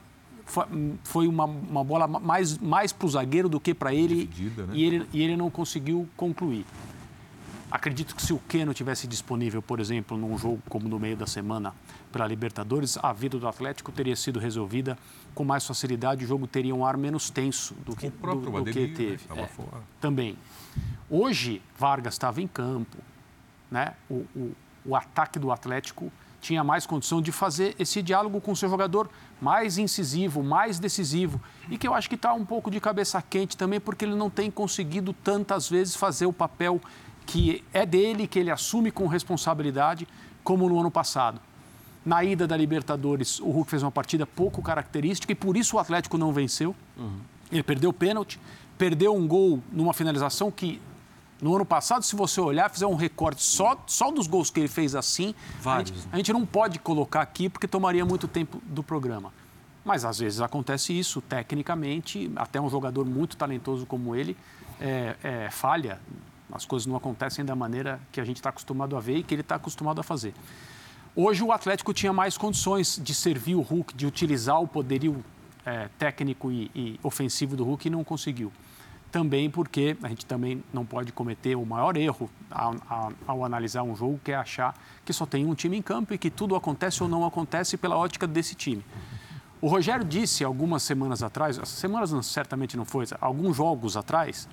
foi, 1.02 1.26
uma, 1.26 1.46
uma 1.46 1.82
bola 1.82 2.06
mais, 2.06 2.58
mais 2.58 2.92
para 2.92 3.06
o 3.06 3.08
zagueiro 3.08 3.48
do 3.48 3.58
que 3.58 3.72
para 3.72 3.94
ele, 3.94 4.26
Dividida, 4.26 4.66
né? 4.66 4.72
e 4.74 4.84
ele 4.84 5.08
e 5.14 5.22
ele 5.22 5.34
não 5.34 5.48
conseguiu 5.48 6.06
concluir. 6.14 6.66
Acredito 7.70 8.14
que 8.14 8.22
se 8.22 8.34
o 8.34 8.38
Keno 8.38 8.74
tivesse 8.74 9.06
disponível, 9.06 9.62
por 9.62 9.80
exemplo, 9.80 10.14
num 10.18 10.36
jogo 10.36 10.62
como 10.68 10.90
no 10.90 10.98
meio 10.98 11.16
da 11.16 11.26
semana 11.26 11.72
pela 12.14 12.28
Libertadores, 12.28 12.96
a 13.02 13.12
vida 13.12 13.36
do 13.40 13.48
Atlético 13.48 13.90
teria 13.90 14.14
sido 14.14 14.38
resolvida 14.38 14.96
com 15.34 15.44
mais 15.44 15.66
facilidade, 15.66 16.24
o 16.24 16.28
jogo 16.28 16.46
teria 16.46 16.72
um 16.72 16.86
ar 16.86 16.96
menos 16.96 17.28
tenso 17.28 17.74
do 17.84 17.96
que, 17.96 18.06
O 18.06 18.10
próprio 18.12 18.52
do, 18.52 18.62
do 18.62 18.70
que 18.70 18.86
né, 18.86 18.94
teve. 18.94 19.14
estava 19.14 19.40
É, 19.40 19.48
também. 20.00 20.38
Hoje, 21.10 21.60
Vargas 21.76 22.14
estava 22.14 22.40
em 22.40 22.46
campo, 22.46 22.98
né? 23.68 23.94
O, 24.08 24.24
o, 24.36 24.52
o 24.86 24.94
ataque 24.94 25.40
do 25.40 25.50
Atlético 25.50 26.12
tinha 26.40 26.62
mais 26.62 26.86
condição 26.86 27.20
de 27.20 27.32
fazer 27.32 27.74
esse 27.80 28.00
diálogo 28.00 28.40
com 28.40 28.52
o 28.52 28.56
seu 28.56 28.68
jogador 28.68 29.10
mais 29.40 29.76
incisivo, 29.76 30.40
mais 30.40 30.78
decisivo. 30.78 31.40
E 31.68 31.76
que 31.76 31.88
eu 31.88 31.94
acho 31.94 32.08
que 32.08 32.14
está 32.14 32.32
um 32.32 32.44
pouco 32.44 32.70
de 32.70 32.78
cabeça 32.78 33.20
quente 33.20 33.56
também, 33.56 33.80
porque 33.80 34.04
ele 34.04 34.14
não 34.14 34.30
tem 34.30 34.52
conseguido 34.52 35.12
tantas 35.12 35.68
vezes 35.68 35.96
fazer 35.96 36.26
o 36.26 36.32
papel 36.32 36.80
que 37.26 37.64
é 37.72 37.84
dele, 37.84 38.28
que 38.28 38.38
ele 38.38 38.52
assume 38.52 38.92
com 38.92 39.08
responsabilidade, 39.08 40.06
como 40.44 40.68
no 40.68 40.78
ano 40.78 40.92
passado. 40.92 41.40
Na 42.04 42.22
ida 42.22 42.46
da 42.46 42.56
Libertadores, 42.56 43.40
o 43.40 43.50
Hulk 43.50 43.70
fez 43.70 43.82
uma 43.82 43.90
partida 43.90 44.26
pouco 44.26 44.60
característica 44.62 45.32
e 45.32 45.34
por 45.34 45.56
isso 45.56 45.76
o 45.76 45.78
Atlético 45.78 46.18
não 46.18 46.32
venceu. 46.32 46.74
Uhum. 46.96 47.18
Ele 47.50 47.62
perdeu 47.62 47.90
o 47.90 47.92
pênalti, 47.92 48.38
perdeu 48.76 49.14
um 49.14 49.26
gol 49.26 49.62
numa 49.72 49.94
finalização 49.94 50.50
que 50.50 50.80
no 51.40 51.54
ano 51.54 51.64
passado, 51.64 52.04
se 52.04 52.14
você 52.14 52.40
olhar, 52.40 52.70
fizer 52.70 52.86
um 52.86 52.94
recorte 52.94 53.42
só, 53.42 53.82
só 53.86 54.10
dos 54.10 54.26
gols 54.26 54.50
que 54.50 54.60
ele 54.60 54.68
fez 54.68 54.94
assim, 54.94 55.34
Vários. 55.60 55.90
A, 55.90 55.94
gente, 55.94 56.08
a 56.12 56.16
gente 56.16 56.32
não 56.32 56.46
pode 56.46 56.78
colocar 56.78 57.22
aqui 57.22 57.48
porque 57.48 57.66
tomaria 57.66 58.04
muito 58.04 58.28
tempo 58.28 58.62
do 58.64 58.82
programa. 58.82 59.32
Mas 59.84 60.04
às 60.04 60.18
vezes 60.18 60.40
acontece 60.40 60.98
isso, 60.98 61.20
tecnicamente, 61.20 62.30
até 62.36 62.60
um 62.60 62.70
jogador 62.70 63.04
muito 63.04 63.36
talentoso 63.36 63.84
como 63.84 64.14
ele 64.16 64.36
é, 64.80 65.16
é, 65.22 65.50
falha, 65.50 66.00
as 66.52 66.64
coisas 66.64 66.86
não 66.86 66.96
acontecem 66.96 67.44
da 67.44 67.54
maneira 67.54 68.00
que 68.12 68.20
a 68.20 68.24
gente 68.24 68.36
está 68.36 68.48
acostumado 68.48 68.96
a 68.96 69.00
ver 69.00 69.18
e 69.18 69.22
que 69.22 69.34
ele 69.34 69.42
está 69.42 69.56
acostumado 69.56 70.00
a 70.00 70.02
fazer. 70.02 70.32
Hoje 71.16 71.44
o 71.44 71.52
Atlético 71.52 71.94
tinha 71.94 72.12
mais 72.12 72.36
condições 72.36 73.00
de 73.00 73.14
servir 73.14 73.54
o 73.54 73.60
Hulk, 73.60 73.94
de 73.94 74.04
utilizar 74.04 74.60
o 74.60 74.66
poderio 74.66 75.24
é, 75.64 75.88
técnico 75.96 76.50
e, 76.50 76.70
e 76.74 77.00
ofensivo 77.04 77.54
do 77.54 77.64
Hulk 77.64 77.86
e 77.86 77.90
não 77.90 78.02
conseguiu 78.02 78.50
também 79.12 79.48
porque 79.48 79.96
a 80.02 80.08
gente 80.08 80.26
também 80.26 80.60
não 80.72 80.84
pode 80.84 81.12
cometer 81.12 81.54
o 81.54 81.64
maior 81.64 81.96
erro 81.96 82.28
ao, 82.50 82.74
ao, 82.88 83.12
ao, 83.28 83.44
analisar 83.44 83.84
um 83.84 83.94
jogo, 83.94 84.20
que 84.24 84.32
é 84.32 84.34
achar 84.34 84.76
que 85.04 85.12
só 85.12 85.24
tem 85.24 85.46
um 85.46 85.54
time 85.54 85.76
em 85.76 85.82
campo 85.82 86.12
e 86.12 86.18
que 86.18 86.28
tudo 86.28 86.56
acontece 86.56 87.00
ou 87.00 87.08
não 87.08 87.24
acontece 87.24 87.76
pela 87.76 87.96
ótica 87.96 88.26
desse 88.26 88.56
time. 88.56 88.84
O 89.60 89.68
Rogério 89.68 90.04
disse 90.04 90.42
algumas 90.42 90.82
semanas 90.82 91.22
atrás, 91.22 91.60
semanas 91.64 92.10
não, 92.10 92.24
certamente 92.24 92.76
não 92.76 92.84
foi, 92.84 93.06
alguns 93.20 93.56
jogos 93.56 93.96
atrás, 93.96 94.48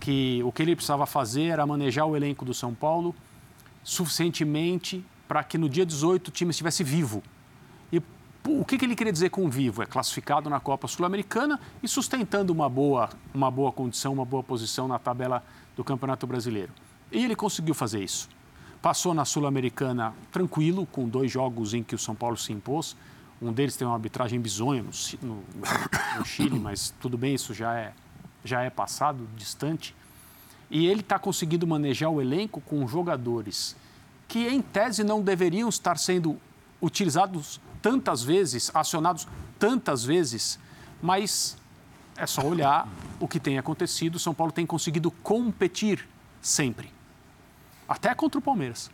que 0.00 0.42
o 0.42 0.50
que 0.50 0.62
ele 0.62 0.74
precisava 0.74 1.04
fazer 1.04 1.48
era 1.48 1.66
manejar 1.66 2.06
o 2.06 2.16
elenco 2.16 2.46
do 2.46 2.54
São 2.54 2.72
Paulo 2.72 3.14
suficientemente 3.84 5.04
para 5.32 5.42
que 5.42 5.56
no 5.56 5.66
dia 5.66 5.86
18 5.86 6.28
o 6.28 6.30
time 6.30 6.50
estivesse 6.50 6.84
vivo 6.84 7.22
o 8.46 8.64
que, 8.64 8.76
que 8.76 8.84
ele 8.84 8.96
queria 8.96 9.12
dizer 9.12 9.30
com 9.30 9.48
vivo? 9.48 9.82
É 9.82 9.86
classificado 9.86 10.50
na 10.50 10.58
Copa 10.58 10.88
Sul-Americana 10.88 11.60
e 11.80 11.86
sustentando 11.86 12.52
uma 12.52 12.68
boa, 12.68 13.08
uma 13.32 13.50
boa 13.50 13.70
condição, 13.70 14.12
uma 14.12 14.24
boa 14.24 14.42
posição 14.42 14.88
na 14.88 14.98
tabela 14.98 15.44
do 15.76 15.84
Campeonato 15.84 16.26
Brasileiro. 16.26 16.72
E 17.10 17.24
ele 17.24 17.36
conseguiu 17.36 17.72
fazer 17.72 18.02
isso. 18.02 18.28
Passou 18.82 19.14
na 19.14 19.24
Sul-Americana 19.24 20.12
tranquilo, 20.32 20.84
com 20.84 21.08
dois 21.08 21.30
jogos 21.30 21.72
em 21.72 21.84
que 21.84 21.94
o 21.94 21.98
São 21.98 22.16
Paulo 22.16 22.36
se 22.36 22.52
impôs. 22.52 22.96
Um 23.40 23.52
deles 23.52 23.76
tem 23.76 23.86
uma 23.86 23.94
arbitragem 23.94 24.40
bizonha 24.40 24.82
no, 24.82 24.90
no, 25.22 25.44
no 26.18 26.24
Chile, 26.26 26.58
mas 26.60 26.92
tudo 27.00 27.16
bem, 27.16 27.36
isso 27.36 27.54
já 27.54 27.78
é, 27.78 27.92
já 28.44 28.60
é 28.62 28.70
passado, 28.70 29.26
distante. 29.36 29.94
E 30.68 30.84
ele 30.88 31.00
está 31.00 31.16
conseguindo 31.16 31.64
manejar 31.64 32.10
o 32.10 32.20
elenco 32.20 32.60
com 32.60 32.86
jogadores 32.88 33.76
que, 34.32 34.48
em 34.48 34.62
tese, 34.62 35.04
não 35.04 35.20
deveriam 35.20 35.68
estar 35.68 35.98
sendo 35.98 36.40
utilizados 36.80 37.60
tantas 37.82 38.22
vezes, 38.22 38.70
acionados 38.74 39.28
tantas 39.58 40.02
vezes, 40.06 40.58
mas 41.02 41.54
é 42.16 42.26
só 42.26 42.40
olhar 42.40 42.88
o 43.20 43.28
que 43.28 43.38
tem 43.38 43.58
acontecido. 43.58 44.18
São 44.18 44.32
Paulo 44.32 44.50
tem 44.50 44.64
conseguido 44.64 45.10
competir 45.10 46.08
sempre, 46.40 46.90
até 47.86 48.14
contra 48.14 48.38
o 48.38 48.42
Palmeiras. 48.42 48.90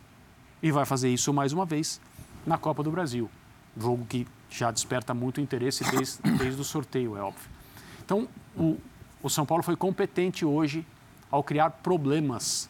E 0.61 0.73
vai 0.73 0.83
fazer 0.83 1.07
isso 1.07 1.31
mais 1.31 1.53
uma 1.53 1.65
vez 1.65 2.01
na 2.45 2.57
Copa 2.57 2.83
do 2.83 2.91
Brasil. 2.91 3.31
Jogo 3.79 4.05
que 4.07 4.27
já 4.49 4.71
desperta 4.71 5.13
muito 5.13 5.39
interesse 5.39 5.89
desde, 5.89 6.21
desde 6.37 6.59
o 6.59 6.65
sorteio, 6.65 7.15
é 7.15 7.21
óbvio. 7.21 7.49
Então, 8.03 8.27
o, 8.57 8.77
o 9.23 9.29
São 9.29 9.45
Paulo 9.45 9.63
foi 9.63 9.77
competente 9.77 10.43
hoje 10.43 10.85
ao 11.31 11.41
criar 11.41 11.69
problemas 11.69 12.69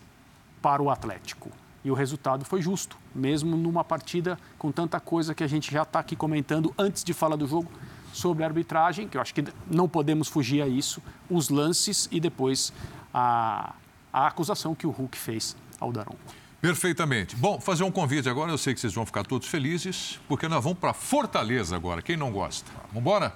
para 0.61 0.83
o 0.83 0.91
Atlético 0.91 1.49
e 1.83 1.91
o 1.91 1.93
resultado 1.93 2.43
foi 2.45 2.61
justo, 2.61 2.97
mesmo 3.13 3.55
numa 3.55 3.83
partida 3.83 4.37
com 4.57 4.71
tanta 4.71 4.99
coisa 4.99 5.33
que 5.33 5.43
a 5.43 5.47
gente 5.47 5.71
já 5.71 5.83
está 5.83 5.99
aqui 5.99 6.15
comentando 6.15 6.73
antes 6.77 7.03
de 7.03 7.13
falar 7.13 7.35
do 7.35 7.47
jogo 7.47 7.71
sobre 8.11 8.43
a 8.43 8.47
arbitragem, 8.47 9.07
que 9.07 9.17
eu 9.17 9.21
acho 9.21 9.33
que 9.33 9.43
não 9.69 9.87
podemos 9.87 10.27
fugir 10.27 10.61
a 10.61 10.67
isso, 10.67 11.01
os 11.29 11.49
lances 11.49 12.07
e 12.11 12.19
depois 12.19 12.73
a, 13.13 13.73
a 14.11 14.27
acusação 14.27 14.73
que 14.75 14.87
o 14.87 14.89
Hulk 14.89 15.17
fez 15.17 15.55
ao 15.79 15.91
Daronco. 15.91 16.17
Perfeitamente. 16.61 17.35
Bom, 17.37 17.59
fazer 17.59 17.83
um 17.83 17.91
convite 17.91 18.27
agora, 18.27 18.51
eu 18.51 18.57
sei 18.57 18.73
que 18.73 18.81
vocês 18.81 18.93
vão 18.93 19.05
ficar 19.05 19.23
todos 19.25 19.47
felizes, 19.47 20.19
porque 20.27 20.47
nós 20.49 20.61
vamos 20.61 20.79
para 20.79 20.93
Fortaleza 20.93 21.75
agora. 21.75 22.01
Quem 22.01 22.17
não 22.17 22.31
gosta? 22.31 22.69
Vamos 22.87 23.01
embora? 23.01 23.33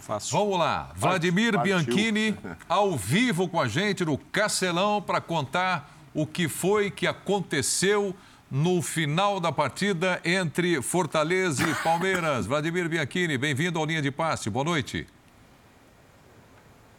Fácil. 0.00 0.36
Vamos 0.36 0.58
lá. 0.58 0.90
Vladimir 0.96 1.54
Partiu. 1.54 1.78
Bianchini, 1.78 2.36
ao 2.68 2.96
vivo 2.96 3.48
com 3.48 3.60
a 3.60 3.68
gente 3.68 4.04
no 4.04 4.18
Castelão, 4.18 5.00
para 5.00 5.20
contar 5.20 5.93
o 6.14 6.26
que 6.26 6.48
foi 6.48 6.90
que 6.90 7.06
aconteceu 7.06 8.14
no 8.50 8.80
final 8.80 9.40
da 9.40 9.50
partida 9.50 10.20
entre 10.24 10.80
Fortaleza 10.80 11.68
e 11.68 11.74
Palmeiras. 11.82 12.46
Vladimir 12.46 12.88
Bianchini, 12.88 13.36
bem-vindo 13.36 13.80
ao 13.80 13.84
Linha 13.84 14.00
de 14.00 14.12
Passe. 14.12 14.48
Boa 14.48 14.64
noite. 14.64 15.08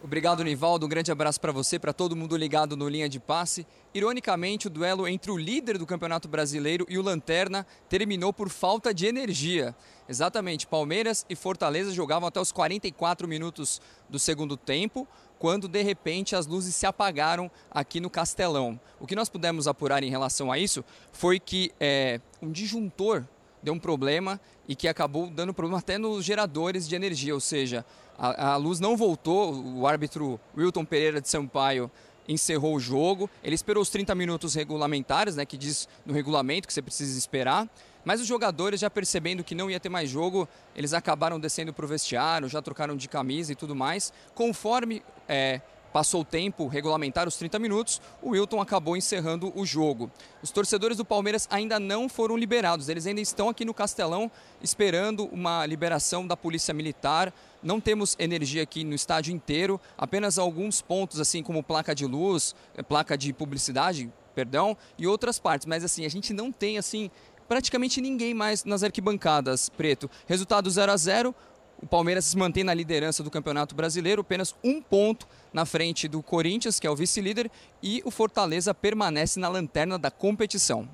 Obrigado, 0.03 0.43
Nivaldo. 0.43 0.85
Um 0.85 0.89
grande 0.89 1.11
abraço 1.11 1.41
para 1.41 1.51
você, 1.51 1.79
para 1.79 1.91
todo 1.91 2.15
mundo 2.15 2.37
ligado 2.37 2.77
no 2.77 2.87
Linha 2.87 3.09
de 3.09 3.19
Passe. 3.19 3.65
Ironicamente, 3.93 4.67
o 4.67 4.69
duelo 4.69 5.07
entre 5.07 5.31
o 5.31 5.37
líder 5.37 5.79
do 5.79 5.85
Campeonato 5.85 6.27
Brasileiro 6.27 6.85
e 6.87 6.97
o 6.97 7.01
Lanterna 7.01 7.65
terminou 7.89 8.31
por 8.31 8.49
falta 8.49 8.93
de 8.93 9.07
energia. 9.07 9.73
Exatamente, 10.07 10.67
Palmeiras 10.67 11.25
e 11.27 11.35
Fortaleza 11.35 11.91
jogavam 11.91 12.27
até 12.27 12.39
os 12.39 12.51
44 12.51 13.27
minutos 13.27 13.81
do 14.07 14.19
segundo 14.19 14.55
tempo 14.55 15.07
quando 15.39 15.67
de 15.67 15.81
repente 15.81 16.35
as 16.35 16.47
luzes 16.47 16.75
se 16.75 16.85
apagaram 16.85 17.49
aqui 17.71 17.99
no 17.99 18.09
Castelão. 18.09 18.79
O 18.99 19.07
que 19.07 19.15
nós 19.15 19.29
pudemos 19.29 19.67
apurar 19.67 20.03
em 20.03 20.09
relação 20.09 20.51
a 20.51 20.57
isso 20.57 20.83
foi 21.11 21.39
que 21.39 21.71
é, 21.79 22.19
um 22.41 22.51
disjuntor 22.51 23.23
deu 23.61 23.73
um 23.73 23.79
problema 23.79 24.39
e 24.67 24.75
que 24.75 24.87
acabou 24.87 25.27
dando 25.27 25.53
problema 25.53 25.79
até 25.79 25.97
nos 25.97 26.23
geradores 26.23 26.87
de 26.87 26.95
energia, 26.95 27.33
ou 27.33 27.39
seja, 27.39 27.83
a, 28.17 28.53
a 28.53 28.55
luz 28.57 28.79
não 28.79 28.95
voltou, 28.95 29.53
o 29.53 29.87
árbitro 29.87 30.39
Wilton 30.55 30.85
Pereira 30.85 31.19
de 31.19 31.27
Sampaio 31.27 31.89
encerrou 32.27 32.75
o 32.75 32.79
jogo, 32.79 33.29
ele 33.43 33.55
esperou 33.55 33.81
os 33.81 33.89
30 33.89 34.15
minutos 34.15 34.55
regulamentares, 34.55 35.35
né, 35.35 35.45
que 35.45 35.57
diz 35.57 35.87
no 36.05 36.13
regulamento 36.13 36.67
que 36.67 36.73
você 36.73 36.81
precisa 36.81 37.17
esperar, 37.17 37.69
mas 38.05 38.21
os 38.21 38.27
jogadores, 38.27 38.79
já 38.79 38.89
percebendo 38.89 39.43
que 39.43 39.55
não 39.55 39.69
ia 39.69 39.79
ter 39.79 39.89
mais 39.89 40.09
jogo, 40.09 40.47
eles 40.75 40.93
acabaram 40.93 41.39
descendo 41.39 41.73
para 41.73 41.83
o 41.83 41.87
vestiário, 41.87 42.47
já 42.47 42.61
trocaram 42.61 42.95
de 42.95 43.09
camisa 43.09 43.51
e 43.51 43.55
tudo 43.55 43.75
mais. 43.75 44.13
Conforme 44.35 45.01
é, 45.27 45.59
passou 45.95 46.21
o 46.21 46.25
tempo 46.25 46.67
regulamentar, 46.67 47.25
os 47.25 47.37
30 47.37 47.57
minutos, 47.57 48.01
o 48.21 48.31
Wilton 48.31 48.59
acabou 48.59 48.97
encerrando 48.97 49.53
o 49.55 49.65
jogo. 49.65 50.11
Os 50.43 50.51
torcedores 50.51 50.97
do 50.97 51.05
Palmeiras 51.05 51.47
ainda 51.49 51.79
não 51.79 52.09
foram 52.09 52.35
liberados, 52.35 52.89
eles 52.89 53.07
ainda 53.07 53.21
estão 53.21 53.47
aqui 53.47 53.63
no 53.63 53.73
Castelão 53.73 54.29
esperando 54.61 55.23
uma 55.31 55.65
liberação 55.65 56.27
da 56.27 56.35
Polícia 56.35 56.73
Militar. 56.73 57.33
Não 57.63 57.79
temos 57.79 58.13
energia 58.19 58.61
aqui 58.61 58.83
no 58.83 58.93
estádio 58.93 59.33
inteiro, 59.33 59.79
apenas 59.97 60.37
alguns 60.37 60.81
pontos, 60.81 61.17
assim 61.17 61.41
como 61.41 61.63
placa 61.63 61.95
de 61.95 62.05
luz, 62.05 62.53
placa 62.89 63.17
de 63.17 63.31
publicidade, 63.31 64.11
perdão, 64.35 64.75
e 64.97 65.07
outras 65.07 65.39
partes. 65.39 65.65
Mas 65.65 65.81
assim, 65.81 66.05
a 66.05 66.09
gente 66.09 66.33
não 66.33 66.51
tem 66.51 66.77
assim 66.77 67.09
praticamente 67.47 68.01
ninguém 68.01 68.33
mais 68.33 68.63
nas 68.63 68.83
arquibancadas, 68.83 69.69
Preto. 69.69 70.09
Resultado 70.27 70.69
0 70.69 70.91
a 70.91 70.97
0 70.97 71.35
o 71.81 71.85
Palmeiras 71.85 72.25
se 72.25 72.37
mantém 72.37 72.63
na 72.63 72.73
liderança 72.73 73.21
do 73.21 73.29
Campeonato 73.29 73.75
Brasileiro, 73.75 74.21
apenas 74.21 74.55
um 74.63 74.81
ponto 74.81 75.27
na 75.53 75.65
frente 75.65 76.07
do 76.07 76.23
Corinthians, 76.23 76.79
que 76.79 76.87
é 76.87 76.89
o 76.89 76.95
vice-líder, 76.95 77.51
e 77.83 78.01
o 78.05 78.11
Fortaleza 78.11 78.73
permanece 78.73 79.39
na 79.39 79.49
lanterna 79.49 79.99
da 79.99 80.09
competição. 80.09 80.87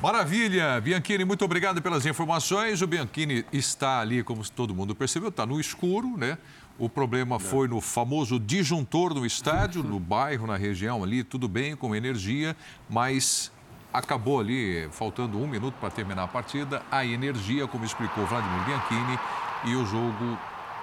Maravilha, 0.00 0.80
Bianchini, 0.80 1.24
muito 1.24 1.44
obrigado 1.44 1.82
pelas 1.82 2.06
informações. 2.06 2.80
O 2.80 2.86
Bianchini 2.86 3.44
está 3.52 4.00
ali, 4.00 4.22
como 4.22 4.48
todo 4.50 4.74
mundo 4.74 4.94
percebeu, 4.94 5.28
está 5.28 5.44
no 5.44 5.60
escuro, 5.60 6.16
né? 6.16 6.38
O 6.78 6.88
problema 6.88 7.38
foi 7.38 7.68
no 7.68 7.80
famoso 7.80 8.40
disjuntor 8.40 9.12
do 9.12 9.26
estádio, 9.26 9.82
no 9.82 10.00
bairro, 10.00 10.46
na 10.46 10.56
região 10.56 11.04
ali, 11.04 11.22
tudo 11.22 11.46
bem, 11.46 11.76
com 11.76 11.94
energia, 11.94 12.56
mas 12.88 13.52
acabou 13.92 14.40
ali, 14.40 14.88
faltando 14.90 15.38
um 15.38 15.46
minuto 15.46 15.74
para 15.80 15.90
terminar 15.90 16.24
a 16.24 16.28
partida, 16.28 16.82
a 16.90 17.04
energia, 17.04 17.66
como 17.66 17.84
explicou 17.84 18.26
Vladimir 18.26 18.64
Bianchini, 18.64 19.18
e 19.64 19.74
o 19.74 19.84
jogo, 19.84 20.38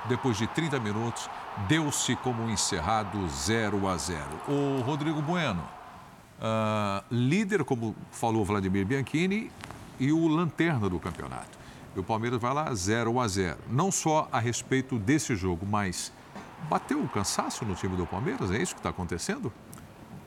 depois 0.05 0.38
de 0.38 0.47
30 0.47 0.80
minutos, 0.80 1.30
deu-se 1.68 2.16
como 2.18 2.49
encerrado 2.49 3.28
0 3.30 3.88
a 3.88 3.97
0. 3.97 4.24
O 4.47 4.82
Rodrigo 4.82 5.22
Bueno, 5.22 5.64
uh, 6.39 7.03
líder, 7.10 7.64
como 7.64 7.95
falou 8.12 8.43
Vladimir 8.45 8.86
Bianchini, 8.86 9.51
e 9.99 10.12
o 10.12 10.28
lanterna 10.28 10.89
do 10.89 10.99
campeonato. 10.99 11.58
E 11.95 11.99
o 11.99 12.03
Palmeiras 12.03 12.39
vai 12.39 12.53
lá 12.53 12.72
0 12.74 13.20
a 13.20 13.28
0. 13.28 13.58
Não 13.70 13.91
só 13.91 14.28
a 14.32 14.39
respeito 14.39 14.99
desse 14.99 15.36
jogo, 15.36 15.66
mas 15.66 16.12
bateu 16.70 17.01
o 17.01 17.10
cansaço 17.10 17.66
no 17.66 17.74
time 17.74 17.95
do 17.95 18.05
Palmeiras? 18.05 18.51
É 18.51 18.62
isso 18.62 18.76
que 18.76 18.80
está 18.80 18.89
acontecendo? 18.89 19.51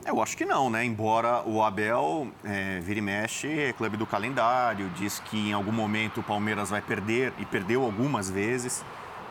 Eu 0.05 0.21
acho 0.21 0.35
que 0.35 0.45
não, 0.45 0.69
né? 0.69 0.83
Embora 0.83 1.43
o 1.45 1.61
Abel 1.61 2.27
é, 2.43 2.79
vire 2.79 2.99
e 2.99 3.01
mexe, 3.01 3.47
é 3.47 3.73
clube 3.73 3.97
do 3.97 4.05
calendário, 4.05 4.89
diz 4.95 5.19
que 5.19 5.49
em 5.49 5.53
algum 5.53 5.71
momento 5.71 6.21
o 6.21 6.23
Palmeiras 6.23 6.69
vai 6.69 6.81
perder, 6.81 7.33
e 7.37 7.45
perdeu 7.45 7.83
algumas 7.83 8.29
vezes, 8.29 8.83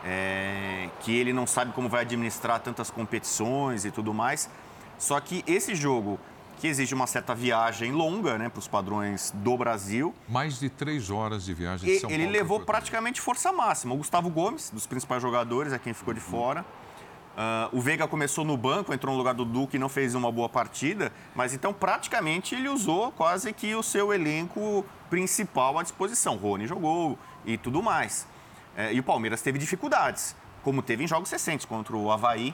é, 0.03 0.89
que 1.01 1.15
ele 1.15 1.33
não 1.33 1.45
sabe 1.45 1.73
como 1.73 1.89
vai 1.89 2.01
administrar 2.01 2.59
tantas 2.59 2.89
competições 2.89 3.85
e 3.85 3.91
tudo 3.91 4.13
mais. 4.13 4.49
Só 4.97 5.19
que 5.19 5.43
esse 5.45 5.75
jogo, 5.75 6.19
que 6.59 6.67
exige 6.67 6.93
uma 6.93 7.07
certa 7.07 7.33
viagem 7.33 7.91
longa, 7.91 8.37
né, 8.37 8.47
para 8.47 8.59
os 8.59 8.67
padrões 8.67 9.31
do 9.35 9.57
Brasil. 9.57 10.13
Mais 10.29 10.59
de 10.59 10.69
três 10.69 11.09
horas 11.09 11.43
de 11.43 11.55
viagem 11.55 11.91
de 11.91 11.99
São 11.99 12.09
ele 12.09 12.23
Paulo. 12.23 12.37
levou 12.37 12.59
praticamente 12.59 13.19
força 13.19 13.51
máxima. 13.51 13.95
O 13.95 13.97
Gustavo 13.97 14.29
Gomes, 14.29 14.69
dos 14.69 14.85
principais 14.85 15.21
jogadores, 15.21 15.73
é 15.73 15.79
quem 15.79 15.91
ficou 15.91 16.13
de 16.13 16.19
fora. 16.19 16.63
Ah, 17.37 17.69
o 17.71 17.79
Veiga 17.79 18.07
começou 18.07 18.43
no 18.43 18.57
banco, 18.57 18.93
entrou 18.93 19.13
no 19.13 19.17
lugar 19.17 19.33
do 19.33 19.45
Duque 19.45 19.77
e 19.77 19.79
não 19.79 19.89
fez 19.89 20.15
uma 20.15 20.31
boa 20.31 20.49
partida, 20.49 21.11
mas 21.33 21.53
então 21.53 21.73
praticamente 21.73 22.55
ele 22.55 22.67
usou 22.67 23.11
quase 23.11 23.53
que 23.53 23.73
o 23.73 23.81
seu 23.81 24.13
elenco 24.13 24.85
principal 25.09 25.79
à 25.79 25.83
disposição. 25.83 26.35
Rony 26.35 26.67
jogou 26.67 27.17
e 27.45 27.57
tudo 27.57 27.81
mais. 27.81 28.27
Eh, 28.75 28.93
e 28.93 28.99
o 28.99 29.03
Palmeiras 29.03 29.41
teve 29.41 29.57
dificuldades, 29.57 30.35
como 30.63 30.81
teve 30.81 31.03
em 31.03 31.07
jogos 31.07 31.31
recentes 31.31 31.65
contra 31.65 31.95
o 31.95 32.11
Havaí. 32.11 32.53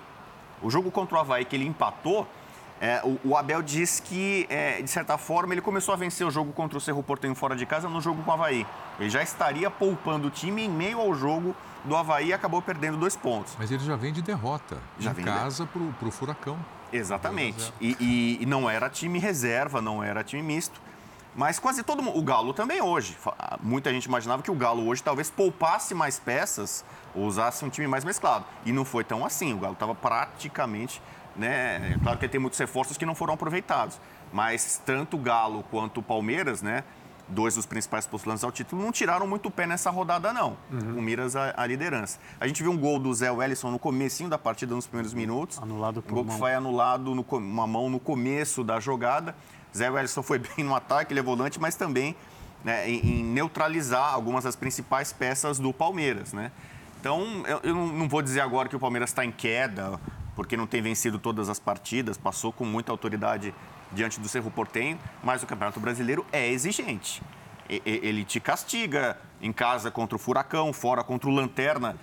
O 0.62 0.70
jogo 0.70 0.90
contra 0.92 1.18
o 1.18 1.20
Havaí 1.20 1.46
que 1.46 1.56
ele 1.56 1.66
empatou, 1.66 2.28
é, 2.80 3.02
o, 3.04 3.20
o 3.30 3.38
Abel 3.38 3.62
diz 3.62 4.00
que, 4.00 4.46
é, 4.50 4.82
de 4.82 4.90
certa 4.90 5.18
forma, 5.18 5.54
ele 5.54 5.62
começou 5.62 5.94
a 5.94 5.98
vencer 5.98 6.26
o 6.26 6.32
jogo 6.32 6.54
contra 6.54 6.78
o 6.78 6.82
Cerro 6.82 7.02
Porteño 7.04 7.34
fora 7.36 7.56
de 7.56 7.66
casa 7.66 7.90
no 7.90 8.00
jogo 8.02 8.22
com 8.24 8.30
o 8.32 8.34
Havaí. 8.34 8.66
Ele 9.00 9.10
já 9.10 9.22
estaria 9.24 9.70
poupando 9.72 10.28
o 10.28 10.32
time 10.32 10.64
em 10.64 10.70
meio 10.70 11.00
ao 11.00 11.14
jogo 11.16 11.56
do 11.84 11.96
Havaí 11.96 12.28
e 12.28 12.34
acabou 12.34 12.62
perdendo 12.62 12.98
dois 12.98 13.16
pontos. 13.16 13.56
Mas 13.58 13.72
ele 13.72 13.84
já 13.84 13.96
vem 13.96 14.12
de 14.14 14.22
derrota. 14.22 14.78
Já 15.00 15.12
em 15.12 15.14
vem 15.14 15.26
de 15.26 15.32
casa 15.32 15.66
para 15.66 16.08
o 16.08 16.12
Furacão. 16.12 16.58
Exatamente. 16.92 17.74
E, 17.82 17.96
e- 18.00 18.38
e 18.42 18.46
não 18.46 18.70
era 18.70 18.90
time 18.90 19.20
reserva, 19.20 19.82
não 19.82 20.04
era 20.04 20.24
time 20.24 20.42
misto. 20.44 20.80
Mas 21.36 21.60
quase 21.60 21.84
todo 21.84 22.02
mundo. 22.02 22.18
O 22.18 22.24
Galo 22.24 22.52
também 22.54 22.82
hoje. 22.82 23.14
Fa- 23.14 23.60
Muita 23.62 23.92
gente 23.92 24.06
imaginava 24.06 24.42
que 24.42 24.50
o 24.50 24.56
Galo 24.56 24.88
hoje 24.88 25.04
talvez 25.04 25.30
poupasse 25.30 25.94
mais 25.94 26.18
peças 26.18 26.84
ou 27.14 27.26
usasse 27.26 27.64
um 27.64 27.70
time 27.70 27.88
mais 27.88 28.04
mesclado. 28.04 28.44
E 28.66 28.72
não 28.72 28.84
foi 28.84 29.04
tão 29.04 29.24
assim. 29.24 29.54
O 29.54 29.58
Galo 29.60 29.74
estava 29.74 29.94
praticamente. 29.94 31.02
Né? 31.38 31.94
É 31.94 32.00
Claro 32.02 32.18
que 32.18 32.28
tem 32.28 32.40
muitos 32.40 32.60
reforços 32.60 32.98
que 32.98 33.06
não 33.06 33.16
foram 33.16 33.34
aproveitados. 33.34 34.00
Mas 34.32 34.82
tanto 34.86 35.18
o 35.18 35.20
Galo 35.20 35.64
quanto 35.70 36.00
o 36.00 36.04
Palmeiras, 36.04 36.62
né? 36.62 36.84
Dois 37.30 37.56
dos 37.56 37.66
principais 37.66 38.08
postulantes 38.08 38.44
ao 38.44 38.52
título, 38.52 38.82
não 38.82 38.92
tiraram 38.92 39.28
muito 39.28 39.48
o 39.48 39.52
pé 39.52 39.68
nessa 39.68 39.90
rodada, 39.90 40.32
não. 40.32 40.56
Com 40.70 41.02
miras 41.02 41.36
à, 41.36 41.66
liderança. 41.68 42.20
A 42.40 42.48
gente 42.48 42.64
viu 42.64 42.72
um 42.72 42.78
gol 42.78 42.98
do 43.00 43.14
Zé 43.14 43.30
Wellison 43.30 43.70
no 43.70 43.78
comecinho 43.78 44.30
da 44.30 44.38
partida, 44.38 44.74
nos 44.74 44.88
primeiros 44.88 45.14
minutos. 45.14 45.60
Anulado 45.62 46.00
Um 46.00 46.02
por 46.02 46.14
gol 46.14 46.26
que 46.26 46.38
foi 46.38 46.54
anulado, 46.54 47.14
no, 47.14 47.26
uma 47.30 47.68
mão 47.68 47.90
no 47.90 48.00
começo 48.00 48.64
da 48.64 48.80
jogada. 48.80 49.36
Zé 49.76 49.90
Wellison 49.90 50.24
foi 50.24 50.40
bem 50.56 50.64
no 50.64 50.74
ataque, 50.74 51.12
ele 51.12 51.20
é 51.20 51.24
volante, 51.24 51.60
mas 51.60 51.76
também 51.76 52.16
né, 52.64 52.90
em, 52.90 53.20
em 53.20 53.24
neutralizar 53.24 54.14
algumas 54.14 54.46
das 54.46 54.56
principais 54.56 55.12
peças 55.12 55.60
do 55.60 55.74
Palmeiras. 55.74 56.32
Né? 56.32 56.52
Então, 57.00 57.44
eu, 57.46 57.60
eu 57.64 57.76
não 57.76 58.08
vou 58.08 58.22
dizer 58.22 58.42
agora 58.42 58.70
que 58.70 58.76
o 58.76 58.80
Palmeiras 58.80 59.10
está 59.10 59.24
em 59.24 59.32
queda, 59.32 60.00
porque 60.38 60.56
não 60.56 60.68
tem 60.68 60.84
vencido 60.84 61.18
todas 61.18 61.50
as 61.50 61.58
partidas, 61.60 62.16
passou 62.16 62.54
com 62.54 62.64
muita 62.64 62.92
autoridade 62.92 63.56
diante 63.92 64.20
do 64.20 64.30
Cerro 64.30 64.52
Portenho, 64.52 65.00
mas 65.24 65.42
o 65.42 65.48
Campeonato 65.48 65.80
Brasileiro 65.80 66.24
é 66.32 66.48
exigente. 66.48 67.24
Ele 67.68 68.24
te 68.24 68.40
castiga 68.40 69.18
em 69.42 69.52
casa 69.52 69.90
contra 69.90 70.16
o 70.16 70.20
Furacão, 70.20 70.72
fora 70.72 71.04
contra 71.04 71.28
o 71.28 71.34
Lanterna, 71.34 71.98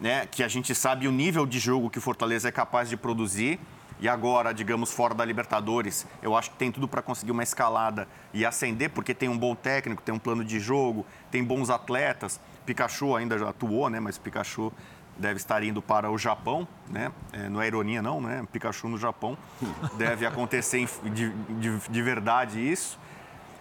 né, 0.00 0.26
que 0.26 0.42
a 0.42 0.48
gente 0.48 0.74
sabe 0.74 1.06
o 1.06 1.12
nível 1.12 1.46
de 1.46 1.60
jogo 1.60 1.88
que 1.88 1.98
o 1.98 2.00
Fortaleza 2.00 2.48
é 2.48 2.52
capaz 2.52 2.88
de 2.88 2.96
produzir. 2.96 3.60
E 4.00 4.08
agora, 4.08 4.52
digamos, 4.52 4.92
fora 4.92 5.14
da 5.14 5.24
Libertadores, 5.24 6.06
eu 6.20 6.36
acho 6.36 6.50
que 6.50 6.56
tem 6.56 6.72
tudo 6.72 6.86
para 6.88 7.00
conseguir 7.00 7.30
uma 7.30 7.42
escalada 7.42 8.06
e 8.34 8.44
ascender, 8.44 8.90
porque 8.90 9.14
tem 9.14 9.28
um 9.28 9.38
bom 9.38 9.54
técnico, 9.54 10.02
tem 10.02 10.14
um 10.14 10.18
plano 10.18 10.44
de 10.44 10.58
jogo, 10.58 11.06
tem 11.30 11.42
bons 11.42 11.70
atletas. 11.70 12.38
Pikachu 12.66 13.16
ainda 13.16 13.38
já 13.38 13.48
atuou, 13.48 13.88
né? 13.88 14.00
Mas 14.00 14.18
Pikachu 14.18 14.70
deve 15.18 15.36
estar 15.36 15.62
indo 15.62 15.80
para 15.80 16.10
o 16.10 16.18
Japão, 16.18 16.66
né? 16.88 17.10
É, 17.32 17.48
não 17.48 17.60
é 17.62 17.66
ironia, 17.66 18.02
não, 18.02 18.20
né? 18.20 18.46
Pikachu 18.52 18.88
no 18.88 18.98
Japão. 18.98 19.36
Deve 19.96 20.26
acontecer 20.26 20.86
de, 21.04 21.30
de, 21.30 21.78
de 21.88 22.02
verdade 22.02 22.60
isso. 22.60 22.98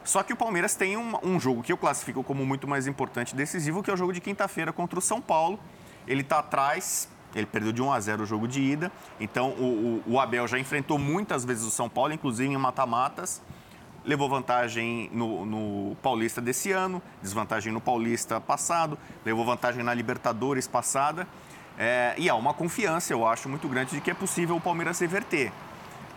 Só 0.03 0.21
que 0.21 0.33
o 0.33 0.35
Palmeiras 0.35 0.75
tem 0.75 0.97
um, 0.97 1.13
um 1.23 1.39
jogo 1.39 1.63
que 1.63 1.71
eu 1.71 1.77
classifico 1.77 2.23
como 2.23 2.45
muito 2.45 2.67
mais 2.67 2.85
importante 2.87 3.31
e 3.31 3.35
decisivo, 3.35 3.81
que 3.81 3.89
é 3.89 3.93
o 3.93 3.97
jogo 3.97 4.13
de 4.13 4.21
quinta-feira 4.21 4.71
contra 4.71 4.99
o 4.99 5.01
São 5.01 5.19
Paulo. 5.21 5.59
Ele 6.07 6.21
está 6.21 6.39
atrás, 6.39 7.09
ele 7.33 7.47
perdeu 7.47 7.71
de 7.71 7.81
1 7.81 7.91
a 7.91 7.99
0 7.99 8.23
o 8.23 8.25
jogo 8.25 8.47
de 8.47 8.61
ida. 8.61 8.91
Então 9.19 9.49
o, 9.51 10.01
o- 10.07 10.13
o 10.13 10.19
Abel 10.19 10.47
já 10.47 10.59
enfrentou 10.59 10.99
muitas 10.99 11.43
vezes 11.43 11.63
o 11.63 11.71
São 11.71 11.89
Paulo, 11.89 12.13
inclusive 12.13 12.53
em 12.53 12.57
mata-matas. 12.57 13.41
Levou 14.05 14.29
vantagem 14.29 15.09
no, 15.11 15.45
no 15.45 15.95
Paulista 15.95 16.39
desse 16.39 16.71
ano, 16.71 17.01
desvantagem 17.21 17.73
no 17.73 17.81
Paulista 17.81 18.39
passado, 18.39 18.97
levou 19.25 19.43
vantagem 19.45 19.83
na 19.83 19.93
Libertadores 19.93 20.67
passada. 20.67 21.27
É, 21.77 22.13
e 22.17 22.29
há 22.29 22.35
uma 22.35 22.53
confiança, 22.53 23.11
eu 23.11 23.27
acho, 23.27 23.49
muito 23.49 23.67
grande 23.67 23.91
de 23.91 24.01
que 24.01 24.11
é 24.11 24.13
possível 24.13 24.55
o 24.55 24.61
Palmeiras 24.61 24.99
reverter. 24.99 25.51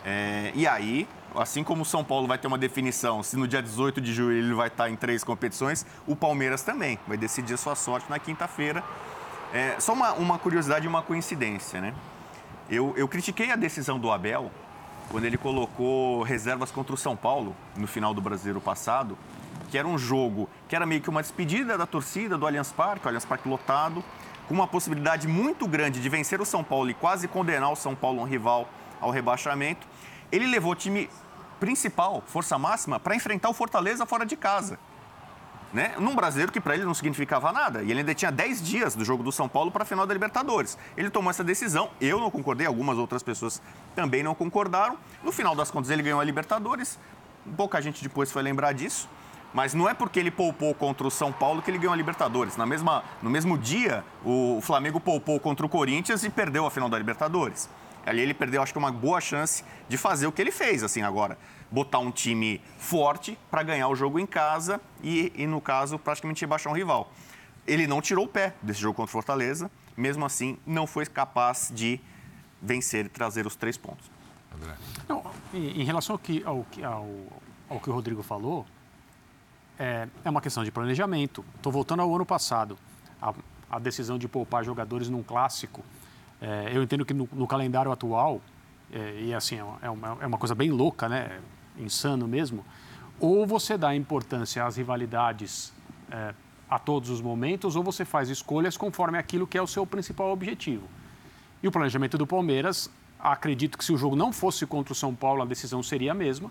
É, 0.05 0.53
e 0.55 0.67
aí, 0.67 1.09
assim 1.35 1.65
como 1.65 1.83
o 1.83 1.85
São 1.85 2.05
Paulo 2.05 2.27
vai 2.27 2.39
ter 2.39 2.47
uma 2.47 2.59
definição, 2.59 3.23
se 3.23 3.37
no 3.37 3.49
dia 3.49 3.63
18 3.63 4.01
de 4.01 4.13
julho 4.13 4.37
ele 4.37 4.55
vai 4.55 4.69
estar 4.69 4.89
em 4.89 4.97
três 4.97 5.25
competições, 5.25 5.85
o 6.07 6.15
Palmeiras 6.15 6.63
também 6.63 6.99
vai 7.07 7.17
decidir 7.17 7.55
a 7.55 7.57
sua 7.57 7.75
sorte 7.75 8.09
na 8.09 8.19
quinta-feira. 8.19 8.85
É, 9.53 9.77
só 9.81 9.93
uma, 9.95 10.13
uma 10.13 10.39
curiosidade 10.39 10.85
e 10.85 10.89
uma 10.89 11.03
coincidência, 11.03 11.81
né? 11.81 11.95
Eu, 12.71 12.93
eu 12.97 13.09
critiquei 13.09 13.51
a 13.51 13.57
decisão 13.57 13.99
do 13.99 14.13
Abel 14.13 14.51
quando 15.11 15.25
ele 15.25 15.39
colocou 15.39 16.23
reservas 16.23 16.71
contra 16.71 16.95
o 16.95 16.97
São 16.97 17.17
Paulo 17.17 17.57
no 17.77 17.87
final 17.87 18.13
do 18.13 18.21
Brasileiro 18.21 18.61
passado, 18.61 19.17
que 19.71 19.79
era 19.79 19.87
um 19.87 19.99
jogo 19.99 20.49
que 20.69 20.77
era 20.77 20.87
meio 20.87 21.01
que 21.01 21.11
uma 21.11 21.23
despedida 21.23 21.77
da 21.77 21.87
torcida 21.87 22.37
do 22.37 22.47
Allianz 22.47 22.73
Parque, 22.73 23.07
o 23.07 23.09
Allianz 23.09 23.25
Parque 23.25 23.49
lotado, 23.49 24.05
com 24.47 24.55
uma 24.55 24.67
possibilidade 24.67 25.29
muito 25.29 25.67
grande 25.67 26.01
de 26.01 26.09
vencer 26.09 26.41
o 26.41 26.45
São 26.45 26.65
Paulo 26.65 26.91
e 26.91 26.95
quase 26.95 27.29
condenar 27.29 27.71
o 27.71 27.77
São 27.77 27.95
Paulo, 27.95 28.21
um 28.21 28.25
rival, 28.25 28.69
ao 29.01 29.11
rebaixamento. 29.11 29.87
Ele 30.33 30.47
levou 30.47 30.73
o 30.73 30.75
time 30.75 31.09
principal, 31.61 32.23
força 32.27 32.59
máxima, 32.59 32.99
para 32.99 33.15
enfrentar 33.15 33.49
o 33.49 33.55
Fortaleza 33.55 34.07
fora 34.07 34.25
de 34.25 34.37
casa 34.37 34.79
né? 35.73 35.95
Num 35.99 36.15
brasileiro 36.15 36.51
que 36.51 36.61
para 36.61 36.75
ele 36.75 36.85
não 36.85 36.95
significava 36.95 37.53
nada. 37.53 37.83
E 37.83 37.91
ele 37.91 38.01
ainda 38.01 38.15
tinha 38.15 38.31
10 38.31 38.63
dias 38.63 38.95
do 38.95 39.05
jogo 39.05 39.23
do 39.23 39.31
São 39.31 39.49
Paulo 39.49 39.71
para 39.71 39.83
a 39.83 39.87
final 39.87 40.07
da 40.07 40.15
Libertadores. 40.15 40.79
Ele 40.97 41.11
tomou 41.11 41.31
essa 41.31 41.45
decisão, 41.45 41.91
eu 42.01 42.19
não 42.19 42.31
concordei, 42.31 42.67
algumas 42.67 42.99
outras 42.99 43.23
pessoas 43.23 43.61
também 43.95 44.23
não 44.23 44.35
concordaram. 44.35 44.97
No 45.23 45.33
final 45.33 45.55
das 45.55 45.71
contas, 45.71 45.91
ele 45.91 46.03
ganhou 46.03 46.21
a 46.21 46.25
Libertadores. 46.25 46.99
Pouca 47.57 47.81
gente 47.81 48.03
depois 48.03 48.31
foi 48.31 48.43
lembrar 48.43 48.73
disso. 48.73 49.09
Mas 49.53 49.73
não 49.73 49.89
é 49.89 49.95
porque 49.95 50.21
ele 50.21 50.31
poupou 50.31 50.75
contra 50.75 51.07
o 51.07 51.11
São 51.11 51.33
Paulo 51.33 51.63
que 51.63 51.71
ele 51.71 51.79
ganhou 51.79 51.95
a 51.95 51.97
Libertadores. 51.97 52.57
Na 52.57 52.67
mesma, 52.67 53.03
no 53.23 53.31
mesmo 53.31 53.57
dia, 53.57 54.05
o 54.23 54.61
Flamengo 54.63 55.01
poupou 55.01 55.41
contra 55.41 55.65
o 55.65 55.69
Corinthians 55.69 56.23
e 56.23 56.29
perdeu 56.29 56.67
a 56.67 56.71
final 56.71 56.89
da 56.89 56.99
Libertadores. 56.99 57.69
Ali 58.05 58.21
ele 58.21 58.35
perdeu, 58.35 58.63
acho 58.63 58.73
que, 58.73 58.79
uma 58.79 58.93
boa 58.93 59.21
chance 59.21 59.65
de 59.89 59.97
fazer 59.97 60.27
o 60.27 60.33
que 60.33 60.41
ele 60.41 60.51
fez, 60.51 60.83
assim, 60.83 61.03
agora. 61.03 61.39
Botar 61.71 61.99
um 61.99 62.11
time 62.11 62.61
forte 62.79 63.39
para 63.51 63.63
ganhar 63.63 63.89
o 63.89 63.95
jogo 63.95 64.19
em 64.19 64.27
casa 64.27 64.81
e, 65.03 65.33
e, 65.37 65.47
no 65.47 65.61
caso, 65.61 65.99
praticamente 65.99 66.41
rebaixar 66.43 66.73
um 66.73 66.77
rival. 66.77 67.13
Ele 67.67 67.87
não 67.87 68.01
tirou 68.01 68.25
o 68.25 68.29
pé 68.29 68.55
desse 68.63 68.81
jogo 68.81 68.95
contra 68.95 69.11
o 69.11 69.13
Fortaleza, 69.13 69.71
mesmo 69.97 70.25
assim, 70.25 70.59
não 70.67 70.87
foi 70.87 71.05
capaz 71.05 71.71
de 71.75 72.01
vencer 72.63 73.05
e 73.07 73.09
trazer 73.09 73.47
os 73.47 73.55
três 73.55 73.77
pontos. 73.77 74.11
André. 74.55 74.75
Não, 75.09 75.23
em, 75.53 75.85
relação 75.85 76.15
ao 76.15 76.19
que, 76.19 76.43
ao, 76.45 76.65
que- 76.71 76.83
ao, 76.83 77.07
ao 77.69 77.79
que 77.79 77.91
o 77.91 77.93
Rodrigo 77.93 78.23
falou, 78.23 78.65
é, 79.79 80.09
é 80.25 80.31
uma 80.31 80.41
questão 80.41 80.65
de 80.65 80.71
planejamento. 80.73 81.45
Estou 81.57 81.71
voltando 81.71 82.01
ao 82.01 82.15
ano 82.15 82.25
passado. 82.27 82.79
A, 83.21 83.35
a 83.71 83.79
decisão 83.79 84.17
de 84.19 84.27
poupar 84.27 84.65
jogadores 84.65 85.09
num 85.11 85.23
clássico. 85.23 85.85
é, 86.41 86.71
eu 86.73 86.83
entendo 86.83 87.05
que 87.05 87.13
no, 87.13 87.29
no 87.33 87.47
calendário 87.47 87.93
atual, 87.93 88.41
é, 88.93 89.21
e 89.21 89.35
assim, 89.35 89.57
é 89.59 89.63
uma- 89.65 89.79
é 89.83 89.91
uma, 89.91 90.19
é 90.23 90.27
uma 90.27 90.39
coisa 90.39 90.55
bem 90.55 90.71
louca, 90.71 91.09
né? 91.09 91.41
Insano 91.79 92.27
mesmo, 92.27 92.65
ou 93.21 93.47
você 93.47 93.77
dá 93.77 93.95
importância 93.95 94.65
às 94.65 94.77
rivalidades 94.77 95.73
é, 96.11 96.35
a 96.69 96.79
todos 96.79 97.11
os 97.11 97.21
momentos, 97.21 97.77
ou 97.77 97.83
você 97.83 98.05
faz 98.05 98.29
escolhas 98.29 98.77
conforme 98.77 99.19
aquilo 99.19 99.47
que 99.47 99.57
é 99.57 99.63
o 99.63 99.67
seu 99.67 99.87
principal 99.87 100.31
objetivo. 100.31 100.87
E 101.63 101.67
o 101.67 101.73
planejamento 101.73 102.17
do 102.17 102.27
Palmeiras, 102.27 102.91
acredito 103.19 103.77
que 103.77 103.85
se 103.85 103.93
o 103.93 103.97
jogo 103.97 104.15
não 104.15 104.33
fosse 104.33 104.65
contra 104.67 104.93
o 104.93 104.97
São 104.97 105.15
Paulo, 105.15 105.43
a 105.43 105.45
decisão 105.45 105.83
seria 105.83 106.13
a 106.13 106.15
mesma. 106.15 106.51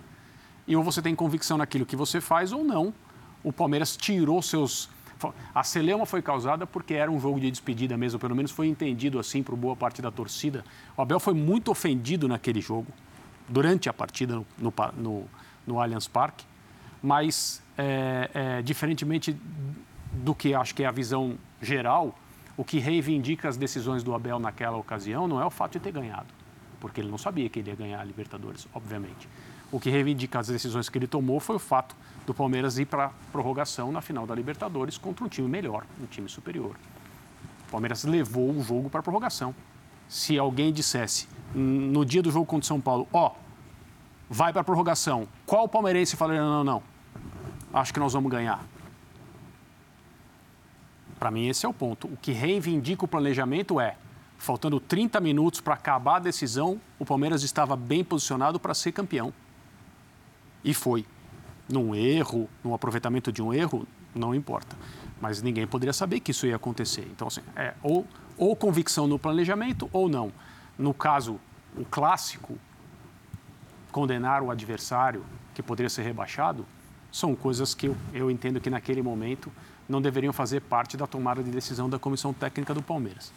E 0.67 0.75
ou 0.75 0.83
você 0.83 1.01
tem 1.01 1.15
convicção 1.15 1.57
naquilo 1.57 1.85
que 1.85 1.95
você 1.95 2.19
faz 2.19 2.51
ou 2.51 2.63
não. 2.63 2.93
O 3.43 3.53
Palmeiras 3.53 3.95
tirou 3.95 4.41
seus. 4.41 4.89
A 5.55 5.63
celeuma 5.63 6.05
foi 6.05 6.21
causada 6.21 6.67
porque 6.67 6.93
era 6.93 7.09
um 7.09 7.19
jogo 7.19 7.39
de 7.39 7.49
despedida 7.49 7.97
mesmo, 7.97 8.19
pelo 8.19 8.35
menos 8.35 8.51
foi 8.51 8.67
entendido 8.67 9.17
assim 9.17 9.41
por 9.41 9.55
boa 9.55 9.75
parte 9.75 10.01
da 10.01 10.11
torcida. 10.11 10.63
O 10.95 11.01
Abel 11.01 11.19
foi 11.19 11.33
muito 11.33 11.71
ofendido 11.71 12.27
naquele 12.27 12.61
jogo, 12.61 12.87
durante 13.47 13.89
a 13.89 13.93
partida 13.93 14.35
no, 14.57 14.73
no, 14.97 15.25
no 15.65 15.79
Allianz 15.81 16.07
Parque, 16.07 16.45
mas, 17.01 17.61
é, 17.77 18.29
é, 18.33 18.61
diferentemente 18.61 19.35
do 20.11 20.33
que 20.33 20.53
acho 20.53 20.73
que 20.73 20.83
é 20.83 20.87
a 20.87 20.91
visão 20.91 21.37
geral, 21.61 22.17
o 22.55 22.63
que 22.63 22.79
reivindica 22.79 23.47
as 23.47 23.55
decisões 23.55 24.03
do 24.03 24.15
Abel 24.15 24.39
naquela 24.39 24.77
ocasião 24.77 25.27
não 25.27 25.39
é 25.41 25.45
o 25.45 25.49
fato 25.49 25.73
de 25.73 25.79
ter 25.79 25.91
ganhado, 25.91 26.27
porque 26.79 26.99
ele 26.99 27.09
não 27.09 27.17
sabia 27.17 27.47
que 27.49 27.59
ele 27.59 27.69
ia 27.69 27.75
ganhar 27.75 27.99
a 27.99 28.03
Libertadores, 28.03 28.67
obviamente. 28.73 29.29
O 29.71 29.79
que 29.79 29.89
reivindica 29.89 30.39
as 30.39 30.47
decisões 30.47 30.89
que 30.89 30.97
ele 30.97 31.07
tomou 31.07 31.39
foi 31.39 31.57
o 31.57 31.59
fato 31.59 31.95
do 32.25 32.33
Palmeiras 32.33 32.79
ir 32.79 32.85
para 32.85 33.05
a 33.05 33.11
prorrogação 33.31 33.91
na 33.91 34.01
final 34.01 34.25
da 34.25 34.33
Libertadores 34.33 34.97
contra 34.97 35.23
um 35.25 35.27
time 35.27 35.47
melhor, 35.47 35.85
um 36.01 36.05
time 36.05 36.27
superior. 36.27 36.75
O 37.67 37.71
Palmeiras 37.71 38.03
levou 38.05 38.49
o 38.49 38.63
jogo 38.63 38.89
para 38.89 39.01
a 39.01 39.03
prorrogação. 39.03 39.53
Se 40.07 40.37
alguém 40.37 40.71
dissesse 40.71 41.27
no 41.53 42.05
dia 42.05 42.21
do 42.21 42.31
jogo 42.31 42.45
contra 42.45 42.63
o 42.63 42.67
São 42.67 42.79
Paulo, 42.79 43.07
ó, 43.11 43.31
vai 44.29 44.51
para 44.51 44.61
a 44.61 44.63
prorrogação. 44.63 45.27
Qual 45.45 45.67
palmeirense 45.67 46.15
falaria, 46.15 46.41
não, 46.41 46.63
não, 46.63 46.63
não, 46.63 46.83
acho 47.73 47.93
que 47.93 47.99
nós 47.99 48.13
vamos 48.13 48.31
ganhar? 48.31 48.63
Para 51.19 51.31
mim, 51.31 51.47
esse 51.47 51.65
é 51.65 51.69
o 51.69 51.73
ponto. 51.73 52.07
O 52.07 52.17
que 52.17 52.31
reivindica 52.31 53.05
o 53.05 53.07
planejamento 53.07 53.79
é, 53.79 53.97
faltando 54.37 54.79
30 54.79 55.19
minutos 55.19 55.59
para 55.59 55.73
acabar 55.73 56.17
a 56.17 56.19
decisão, 56.19 56.79
o 56.99 57.05
Palmeiras 57.05 57.43
estava 57.43 57.75
bem 57.75 58.03
posicionado 58.03 58.59
para 58.59 58.73
ser 58.73 58.91
campeão. 58.91 59.33
E 60.63 60.73
foi. 60.73 61.05
Num 61.67 61.93
erro, 61.93 62.47
num 62.63 62.73
aproveitamento 62.73 63.31
de 63.31 63.41
um 63.41 63.53
erro, 63.53 63.85
não 64.15 64.33
importa. 64.33 64.77
Mas 65.19 65.41
ninguém 65.41 65.67
poderia 65.67 65.91
saber 65.91 66.19
que 66.19 66.31
isso 66.31 66.45
ia 66.45 66.55
acontecer. 66.55 67.07
Então, 67.11 67.27
assim, 67.27 67.41
é 67.55 67.73
ou, 67.81 68.05
ou 68.37 68.55
convicção 68.55 69.07
no 69.07 69.17
planejamento 69.17 69.89
ou 69.91 70.07
não. 70.07 70.31
No 70.77 70.93
caso, 70.93 71.39
o 71.75 71.83
clássico, 71.83 72.57
condenar 73.91 74.43
o 74.43 74.51
adversário 74.51 75.25
que 75.53 75.63
poderia 75.63 75.89
ser 75.89 76.03
rebaixado, 76.03 76.65
são 77.11 77.35
coisas 77.35 77.73
que 77.73 77.87
eu, 77.87 77.97
eu 78.13 78.29
entendo 78.29 78.59
que 78.59 78.69
naquele 78.69 79.01
momento 79.01 79.51
não 79.87 80.01
deveriam 80.01 80.33
fazer 80.33 80.61
parte 80.61 80.97
da 80.97 81.07
tomada 81.07 81.41
de 81.41 81.49
decisão 81.49 81.89
da 81.89 81.97
comissão 81.97 82.33
técnica 82.33 82.73
do 82.73 82.81
Palmeiras. 82.81 83.31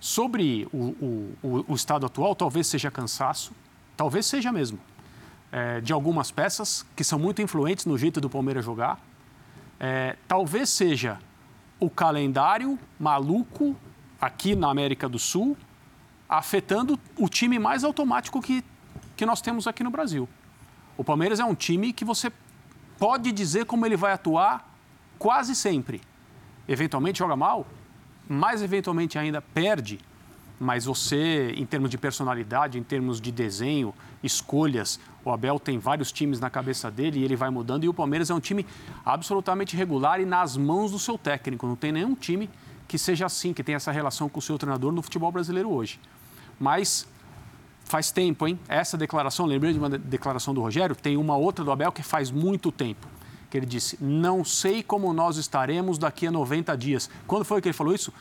Sobre 0.00 0.66
o, 0.72 1.36
o, 1.42 1.64
o, 1.68 1.74
estado 1.74 2.06
atual, 2.06 2.34
talvez 2.34 2.66
seja 2.66 2.90
cansaço, 2.90 3.52
talvez 3.96 4.26
seja 4.26 4.50
mesmo, 4.52 4.78
é, 5.52 5.80
de 5.80 5.92
algumas 5.92 6.30
peças 6.30 6.84
que 6.96 7.04
são 7.04 7.18
muito 7.18 7.40
influentes 7.40 7.86
no 7.86 7.96
jeito 7.96 8.20
do 8.20 8.28
Palmeiras 8.28 8.64
jogar. 8.64 9.00
É, 9.78 10.16
talvez 10.26 10.70
seja 10.70 11.18
o 11.78 11.88
calendário 11.88 12.78
maluco 12.98 13.76
aqui 14.24 14.54
na 14.54 14.70
América 14.70 15.08
do 15.08 15.18
Sul 15.18 15.56
afetando 16.28 16.98
o 17.18 17.28
time 17.28 17.58
mais 17.58 17.84
automático 17.84 18.40
que, 18.40 18.64
que 19.14 19.26
nós 19.26 19.40
temos 19.40 19.66
aqui 19.66 19.84
no 19.84 19.90
Brasil. 19.90 20.28
O 20.96 21.04
Palmeiras 21.04 21.40
é 21.40 21.44
um 21.44 21.54
time 21.54 21.92
que 21.92 22.04
você 22.04 22.32
pode 22.98 23.30
dizer 23.32 23.66
como 23.66 23.84
ele 23.84 23.96
vai 23.96 24.12
atuar 24.12 24.74
quase 25.18 25.54
sempre. 25.54 26.00
Eventualmente 26.66 27.18
joga 27.18 27.36
mal, 27.36 27.66
mais 28.28 28.62
eventualmente 28.62 29.18
ainda 29.18 29.42
perde, 29.42 30.00
mas 30.58 30.86
você, 30.86 31.52
em 31.56 31.66
termos 31.66 31.90
de 31.90 31.98
personalidade, 31.98 32.78
em 32.78 32.82
termos 32.82 33.20
de 33.20 33.30
desenho, 33.30 33.92
escolhas, 34.22 34.98
o 35.24 35.30
Abel 35.30 35.58
tem 35.58 35.78
vários 35.78 36.10
times 36.10 36.40
na 36.40 36.48
cabeça 36.48 36.90
dele 36.90 37.20
e 37.20 37.24
ele 37.24 37.36
vai 37.36 37.50
mudando. 37.50 37.84
E 37.84 37.88
o 37.88 37.94
Palmeiras 37.94 38.30
é 38.30 38.34
um 38.34 38.40
time 38.40 38.64
absolutamente 39.04 39.76
regular 39.76 40.20
e 40.20 40.24
nas 40.24 40.56
mãos 40.56 40.92
do 40.92 40.98
seu 40.98 41.18
técnico. 41.18 41.66
Não 41.66 41.76
tem 41.76 41.92
nenhum 41.92 42.14
time 42.14 42.48
que 42.86 42.98
seja 42.98 43.26
assim, 43.26 43.52
que 43.52 43.62
tenha 43.62 43.76
essa 43.76 43.92
relação 43.92 44.28
com 44.28 44.38
o 44.38 44.42
seu 44.42 44.58
treinador 44.58 44.92
no 44.92 45.02
futebol 45.02 45.30
brasileiro 45.32 45.70
hoje. 45.70 46.00
Mas 46.58 47.06
faz 47.84 48.10
tempo, 48.10 48.46
hein? 48.46 48.58
Essa 48.68 48.96
declaração, 48.96 49.46
lembrei 49.46 49.72
de 49.72 49.78
uma 49.78 49.90
declaração 49.90 50.54
do 50.54 50.60
Rogério, 50.60 50.94
tem 50.94 51.16
uma 51.16 51.36
outra 51.36 51.64
do 51.64 51.70
Abel 51.70 51.92
que 51.92 52.02
faz 52.02 52.30
muito 52.30 52.70
tempo 52.70 53.06
que 53.54 53.58
ele 53.58 53.66
disse: 53.66 53.96
Não 54.00 54.44
sei 54.44 54.82
como 54.82 55.12
nós 55.12 55.36
estaremos 55.36 55.96
daqui 55.96 56.26
a 56.26 56.30
90 56.32 56.76
dias. 56.76 57.08
Quando 57.24 57.44
foi 57.44 57.62
que 57.62 57.68
ele 57.68 57.72
falou 57.72 57.94
isso? 57.94 58.12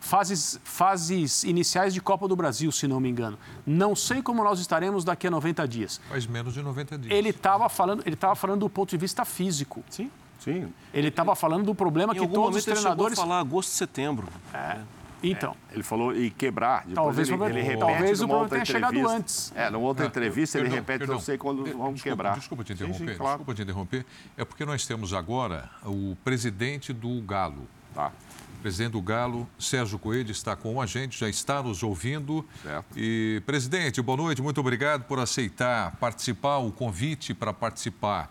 Fases, 0.00 0.58
fases 0.64 1.44
iniciais 1.44 1.92
de 1.92 2.00
Copa 2.00 2.26
do 2.26 2.34
Brasil, 2.34 2.72
se 2.72 2.88
não 2.88 2.98
me 2.98 3.10
engano. 3.10 3.38
Não 3.66 3.94
sei 3.94 4.22
como 4.22 4.42
nós 4.42 4.60
estaremos 4.60 5.04
daqui 5.04 5.26
a 5.26 5.30
90 5.30 5.68
dias. 5.68 6.00
Faz 6.08 6.26
menos 6.26 6.54
de 6.54 6.62
90 6.62 6.98
dias. 6.98 7.14
Ele 7.14 7.28
estava 7.28 7.68
falando, 7.68 8.02
ele 8.06 8.14
estava 8.14 8.34
falando 8.34 8.60
do 8.60 8.70
ponto 8.70 8.88
de 8.88 8.96
vista 8.96 9.22
físico. 9.26 9.84
Sim. 9.90 10.10
Sim. 10.44 10.72
Ele 10.92 11.08
estava 11.08 11.34
falando 11.34 11.64
do 11.64 11.74
problema 11.74 12.14
em 12.14 12.18
que 12.20 12.28
todos 12.28 12.56
os 12.58 12.64
treinadores. 12.64 13.18
Ele 13.18 13.26
falar 13.26 13.40
agosto, 13.40 13.70
setembro. 13.70 14.28
É. 14.52 14.78
Então. 15.22 15.56
É, 15.70 15.74
ele 15.74 15.82
falou 15.82 16.14
e 16.14 16.30
quebrar. 16.30 16.80
Depois 16.80 16.94
talvez 16.96 17.28
ele, 17.30 17.38
o 17.40 17.44
ele 17.46 17.62
repete 17.62 17.78
talvez 17.80 18.20
o 18.20 18.28
problema 18.28 18.48
tenha 18.50 18.64
chegado 18.66 18.90
entrevista. 18.92 19.16
antes. 19.16 19.52
É, 19.56 19.70
numa 19.70 19.86
outra 19.86 20.04
Ah, 20.04 20.08
entrevista 20.08 20.58
ele 20.58 20.64
perdão, 20.64 20.78
repete, 20.80 20.98
perdão. 20.98 21.14
não 21.14 21.22
sei 21.22 21.38
quando 21.38 21.64
De- 21.64 21.70
vamos 21.72 21.94
desculpa, 21.94 22.16
quebrar. 22.16 22.34
Desculpa 22.38 22.62
te 22.64 22.72
Sim, 22.72 22.76
sim, 22.76 22.84
interromper. 22.90 23.16
claro. 23.16 23.38
Desculpa 23.38 23.54
te 23.54 23.62
interromper. 23.62 24.06
É 24.36 24.44
porque 24.44 24.66
nós 24.66 24.86
temos 24.86 25.14
agora 25.14 25.70
o 25.86 26.14
presidente 26.22 26.92
do 26.92 27.22
Galo. 27.22 27.66
Tá. 27.94 28.12
O 28.58 28.62
presidente 28.64 28.92
do 28.92 29.00
Galo, 29.00 29.48
Sérgio 29.58 29.98
Coelho, 29.98 30.30
está 30.30 30.54
com 30.56 30.78
a 30.80 30.84
gente, 30.84 31.18
já 31.18 31.28
está 31.28 31.62
nos 31.62 31.82
ouvindo. 31.82 32.46
Certo. 32.62 32.86
E, 32.94 33.42
presidente, 33.46 34.02
boa 34.02 34.16
noite, 34.18 34.42
muito 34.42 34.60
obrigado 34.60 35.04
por 35.04 35.18
aceitar 35.18 35.96
participar, 35.96 36.58
o 36.58 36.70
convite 36.70 37.32
para 37.32 37.52
participar 37.52 38.30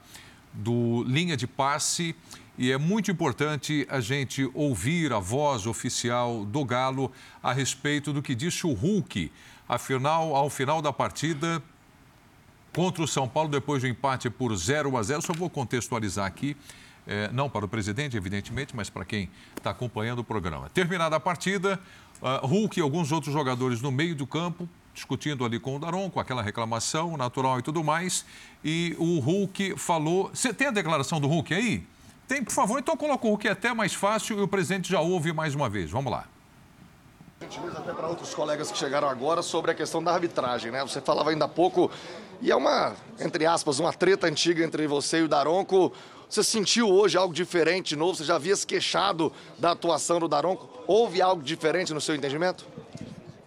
do 0.53 1.03
Linha 1.07 1.35
de 1.35 1.47
Passe. 1.47 2.15
E 2.57 2.71
é 2.71 2.77
muito 2.77 3.09
importante 3.09 3.87
a 3.89 3.99
gente 3.99 4.49
ouvir 4.53 5.11
a 5.11 5.19
voz 5.19 5.65
oficial 5.65 6.45
do 6.45 6.63
Galo 6.63 7.11
a 7.41 7.51
respeito 7.51 8.13
do 8.13 8.21
que 8.21 8.35
disse 8.35 8.67
o 8.67 8.73
Hulk. 8.73 9.31
Afinal, 9.67 10.35
ao 10.35 10.49
final 10.49 10.81
da 10.81 10.93
partida, 10.93 11.63
contra 12.73 13.03
o 13.03 13.07
São 13.07 13.27
Paulo, 13.27 13.49
depois 13.49 13.81
do 13.81 13.87
empate 13.87 14.29
por 14.29 14.55
0 14.55 14.97
a 14.97 15.03
0. 15.03 15.21
Só 15.21 15.33
vou 15.33 15.49
contextualizar 15.49 16.25
aqui, 16.25 16.55
eh, 17.07 17.29
não 17.33 17.49
para 17.49 17.65
o 17.65 17.67
presidente, 17.67 18.15
evidentemente, 18.15 18.75
mas 18.75 18.89
para 18.89 19.03
quem 19.03 19.29
está 19.57 19.71
acompanhando 19.71 20.19
o 20.19 20.23
programa. 20.23 20.69
Terminada 20.69 21.15
a 21.15 21.19
partida, 21.19 21.79
ah, 22.21 22.41
Hulk 22.43 22.79
e 22.79 22.81
alguns 22.81 23.11
outros 23.11 23.33
jogadores 23.33 23.81
no 23.81 23.91
meio 23.91 24.15
do 24.15 24.27
campo, 24.27 24.67
discutindo 24.93 25.43
ali 25.43 25.59
com 25.59 25.75
o 25.75 25.79
Daron, 25.79 26.09
com 26.09 26.19
aquela 26.19 26.41
reclamação 26.41 27.17
natural 27.17 27.59
e 27.59 27.61
tudo 27.61 27.83
mais. 27.83 28.25
E 28.63 28.95
o 28.99 29.19
Hulk 29.19 29.77
falou. 29.77 30.29
Você 30.33 30.53
tem 30.53 30.67
a 30.67 30.71
declaração 30.71 31.19
do 31.19 31.27
Hulk 31.27 31.53
aí? 31.53 31.83
Tem, 32.27 32.43
por 32.43 32.53
favor, 32.53 32.79
então 32.79 32.95
coloca 32.95 33.25
o 33.25 33.29
Hulk 33.31 33.47
até 33.47 33.73
mais 33.73 33.93
fácil 33.93 34.39
e 34.39 34.41
o 34.41 34.47
presidente 34.47 34.89
já 34.89 35.01
ouve 35.01 35.33
mais 35.33 35.55
uma 35.55 35.69
vez. 35.69 35.91
Vamos 35.91 36.11
lá. 36.11 36.25
gentileza 37.41 37.79
até 37.79 37.93
para 37.93 38.07
outros 38.07 38.33
colegas 38.33 38.71
que 38.71 38.77
chegaram 38.77 39.09
agora 39.09 39.41
sobre 39.41 39.71
a 39.71 39.73
questão 39.73 40.01
da 40.01 40.13
arbitragem, 40.13 40.71
né? 40.71 40.81
Você 40.81 41.01
falava 41.01 41.31
ainda 41.31 41.45
há 41.45 41.49
pouco, 41.49 41.91
e 42.41 42.51
é 42.51 42.55
uma, 42.55 42.95
entre 43.19 43.45
aspas, 43.45 43.79
uma 43.79 43.91
treta 43.91 44.27
antiga 44.27 44.63
entre 44.63 44.87
você 44.87 45.19
e 45.19 45.23
o 45.23 45.27
Daronco. 45.27 45.91
Você 46.29 46.43
sentiu 46.43 46.89
hoje 46.89 47.17
algo 47.17 47.33
diferente, 47.33 47.89
de 47.89 47.95
novo? 47.95 48.15
Você 48.15 48.23
já 48.23 48.35
havia 48.35 48.55
se 48.55 48.65
queixado 48.65 49.31
da 49.59 49.71
atuação 49.71 50.19
do 50.19 50.27
Daronco? 50.27 50.67
Houve 50.87 51.21
algo 51.21 51.43
diferente 51.43 51.93
no 51.93 52.01
seu 52.01 52.15
entendimento? 52.15 52.65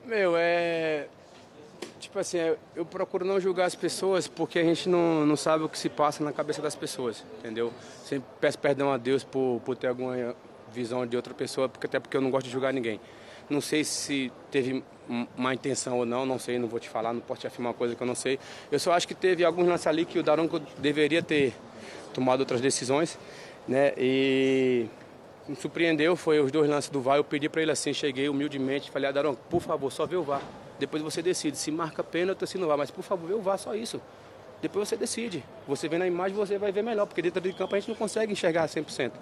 Meu, 0.04 0.34
é. 0.36 1.08
Tipo 2.16 2.22
assim, 2.22 2.38
é, 2.38 2.56
eu 2.74 2.86
procuro 2.86 3.26
não 3.26 3.38
julgar 3.38 3.66
as 3.66 3.74
pessoas 3.74 4.26
porque 4.26 4.58
a 4.58 4.64
gente 4.64 4.88
não, 4.88 5.26
não 5.26 5.36
sabe 5.36 5.64
o 5.64 5.68
que 5.68 5.78
se 5.78 5.90
passa 5.90 6.24
na 6.24 6.32
cabeça 6.32 6.62
das 6.62 6.74
pessoas, 6.74 7.22
entendeu? 7.38 7.70
Sempre 8.06 8.26
peço 8.40 8.58
perdão 8.58 8.90
a 8.90 8.96
Deus 8.96 9.22
por, 9.22 9.60
por 9.62 9.76
ter 9.76 9.88
alguma 9.88 10.34
visão 10.72 11.06
de 11.06 11.14
outra 11.14 11.34
pessoa, 11.34 11.68
porque, 11.68 11.86
até 11.86 12.00
porque 12.00 12.16
eu 12.16 12.22
não 12.22 12.30
gosto 12.30 12.46
de 12.46 12.52
julgar 12.52 12.72
ninguém. 12.72 12.98
Não 13.50 13.60
sei 13.60 13.84
se 13.84 14.32
teve 14.50 14.82
má 15.36 15.52
intenção 15.52 15.98
ou 15.98 16.06
não, 16.06 16.24
não 16.24 16.38
sei, 16.38 16.58
não 16.58 16.66
vou 16.66 16.80
te 16.80 16.88
falar, 16.88 17.12
não 17.12 17.20
posso 17.20 17.42
te 17.42 17.48
afirmar 17.48 17.72
uma 17.72 17.74
coisa 17.74 17.94
que 17.94 18.02
eu 18.02 18.06
não 18.06 18.14
sei. 18.14 18.38
Eu 18.72 18.78
só 18.78 18.92
acho 18.92 19.06
que 19.06 19.14
teve 19.14 19.44
alguns 19.44 19.68
lances 19.68 19.86
ali 19.86 20.06
que 20.06 20.18
o 20.18 20.22
Daronco 20.22 20.58
deveria 20.78 21.22
ter 21.22 21.52
tomado 22.14 22.40
outras 22.40 22.62
decisões, 22.62 23.18
né? 23.68 23.92
E 23.98 24.86
me 25.46 25.54
surpreendeu, 25.54 26.16
foi 26.16 26.40
os 26.40 26.50
dois 26.50 26.66
lances 26.66 26.88
do 26.88 26.98
VAR. 26.98 27.18
Eu 27.18 27.24
pedi 27.24 27.46
para 27.46 27.60
ele 27.60 27.72
assim, 27.72 27.92
cheguei 27.92 28.26
humildemente, 28.26 28.90
falei, 28.90 29.12
Daronco, 29.12 29.42
por 29.50 29.60
favor, 29.60 29.92
só 29.92 30.06
vê 30.06 30.16
o 30.16 30.22
VAR. 30.22 30.40
Depois 30.78 31.02
você 31.02 31.22
decide 31.22 31.56
se 31.56 31.70
marca 31.70 32.02
pênalti 32.04 32.42
ou 32.42 32.46
se 32.46 32.58
não 32.58 32.68
vai, 32.68 32.76
mas 32.76 32.90
por 32.90 33.02
favor, 33.02 33.30
o 33.32 33.40
VAR, 33.40 33.58
só 33.58 33.74
isso. 33.74 34.00
Depois 34.60 34.88
você 34.88 34.96
decide. 34.96 35.44
Você 35.66 35.88
vê 35.88 35.98
na 35.98 36.06
imagem, 36.06 36.36
você 36.36 36.58
vai 36.58 36.72
ver 36.72 36.82
melhor, 36.82 37.06
porque 37.06 37.22
dentro 37.22 37.40
de 37.40 37.52
campo 37.52 37.74
a 37.74 37.78
gente 37.78 37.88
não 37.88 37.96
consegue 37.96 38.32
enxergar 38.32 38.66
100%. 38.68 39.12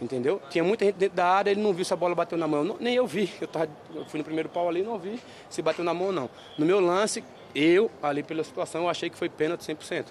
Entendeu? 0.00 0.40
Tinha 0.50 0.64
muita 0.64 0.84
gente 0.84 0.96
dentro 0.96 1.16
da 1.16 1.26
área, 1.26 1.50
ele 1.50 1.60
não 1.62 1.72
viu 1.72 1.84
se 1.84 1.92
a 1.92 1.96
bola 1.96 2.14
bateu 2.14 2.36
na 2.36 2.48
mão. 2.48 2.64
Não- 2.64 2.76
nem 2.80 2.94
eu 2.94 3.06
vi. 3.06 3.32
Eu, 3.40 3.46
tava, 3.46 3.68
eu 3.94 4.04
fui 4.06 4.18
no 4.18 4.24
primeiro 4.24 4.48
pau 4.48 4.68
ali 4.68 4.82
não 4.82 4.98
vi 4.98 5.20
se 5.48 5.62
bateu 5.62 5.84
na 5.84 5.94
mão 5.94 6.08
ou 6.08 6.12
não. 6.12 6.30
No 6.58 6.66
meu 6.66 6.80
lance, 6.80 7.22
eu, 7.54 7.90
ali 8.02 8.22
pela 8.22 8.42
situação, 8.42 8.82
eu 8.82 8.88
achei 8.88 9.08
que 9.08 9.16
foi 9.16 9.28
pênalti 9.28 9.60
100%. 9.62 10.06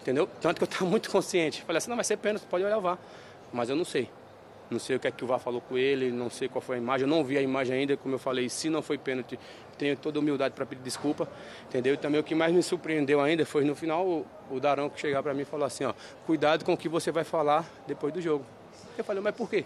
Entendeu? 0.00 0.28
Tanto 0.40 0.58
que 0.58 0.62
eu 0.64 0.66
estava 0.66 0.84
muito 0.84 1.10
consciente. 1.10 1.62
Falei 1.62 1.78
assim, 1.78 1.88
não, 1.88 1.96
vai 1.96 2.04
ser 2.04 2.16
pênalti, 2.18 2.44
pode 2.48 2.64
olhar 2.64 2.78
o 2.78 2.80
VAR. 2.80 2.98
Mas 3.52 3.68
eu 3.68 3.76
não 3.76 3.84
sei. 3.84 4.08
Não 4.72 4.78
sei 4.78 4.96
o 4.96 5.00
que 5.00 5.06
é 5.06 5.10
que 5.10 5.22
o 5.22 5.26
VAR 5.26 5.38
falou 5.38 5.60
com 5.60 5.76
ele, 5.76 6.10
não 6.10 6.30
sei 6.30 6.48
qual 6.48 6.62
foi 6.62 6.76
a 6.76 6.78
imagem. 6.78 7.06
Eu 7.06 7.08
não 7.10 7.22
vi 7.22 7.36
a 7.36 7.42
imagem 7.42 7.76
ainda, 7.76 7.96
como 7.96 8.14
eu 8.14 8.18
falei, 8.18 8.48
se 8.48 8.70
não 8.70 8.80
foi 8.80 8.96
pênalti, 8.96 9.38
tenho 9.76 9.96
toda 9.96 10.18
a 10.18 10.20
humildade 10.20 10.54
para 10.54 10.64
pedir 10.64 10.82
desculpa. 10.82 11.28
Entendeu? 11.68 11.94
E 11.94 11.96
também 11.96 12.18
o 12.20 12.24
que 12.24 12.34
mais 12.34 12.52
me 12.52 12.62
surpreendeu 12.62 13.20
ainda 13.20 13.44
foi 13.44 13.64
no 13.64 13.74
final 13.74 14.06
o, 14.06 14.26
o 14.50 14.58
Darão 14.58 14.88
que 14.88 14.98
chegar 14.98 15.22
para 15.22 15.34
mim 15.34 15.42
e 15.42 15.44
falou 15.44 15.66
assim, 15.66 15.84
ó, 15.84 15.92
cuidado 16.26 16.64
com 16.64 16.72
o 16.72 16.76
que 16.76 16.88
você 16.88 17.12
vai 17.12 17.24
falar 17.24 17.70
depois 17.86 18.12
do 18.12 18.20
jogo. 18.20 18.44
Eu 18.96 19.04
falei, 19.04 19.22
mas 19.22 19.34
por 19.34 19.48
quê? 19.48 19.64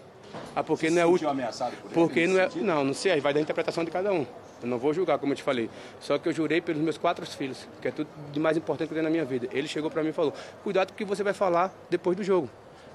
Ah, 0.55 0.63
porque 0.63 0.89
não 0.89 1.01
é 1.01 1.05
útil. 1.05 1.29
ameaçado 1.29 1.71
por 1.77 1.85
ele 1.85 1.93
Porque 1.93 2.27
não 2.27 2.39
é. 2.39 2.49
sentido? 2.49 2.65
Não, 2.65 2.83
não 2.83 2.93
sei, 2.93 3.19
vai 3.21 3.33
da 3.33 3.39
interpretação 3.39 3.83
de 3.83 3.91
cada 3.91 4.11
um. 4.11 4.25
Eu 4.61 4.67
não 4.67 4.77
vou 4.77 4.93
julgar, 4.93 5.19
como 5.19 5.33
eu 5.33 5.37
te 5.37 5.43
falei. 5.43 5.69
Só 5.99 6.17
que 6.17 6.27
eu 6.27 6.33
jurei 6.33 6.59
pelos 6.59 6.81
meus 6.81 6.97
quatro 6.97 7.25
filhos, 7.25 7.67
que 7.81 7.87
é 7.87 7.91
tudo 7.91 8.09
de 8.31 8.39
mais 8.39 8.57
importante 8.57 8.87
que 8.87 8.93
eu 8.93 8.95
tenho 8.95 9.03
na 9.03 9.09
minha 9.09 9.23
vida. 9.23 9.47
Ele 9.51 9.67
chegou 9.67 9.89
para 9.89 10.03
mim 10.03 10.09
e 10.09 10.13
falou: 10.13 10.33
cuidado 10.63 10.89
com 10.89 10.95
o 10.95 10.97
que 10.97 11.05
você 11.05 11.23
vai 11.23 11.33
falar 11.33 11.73
depois 11.89 12.17
do 12.17 12.23
jogo. 12.23 12.49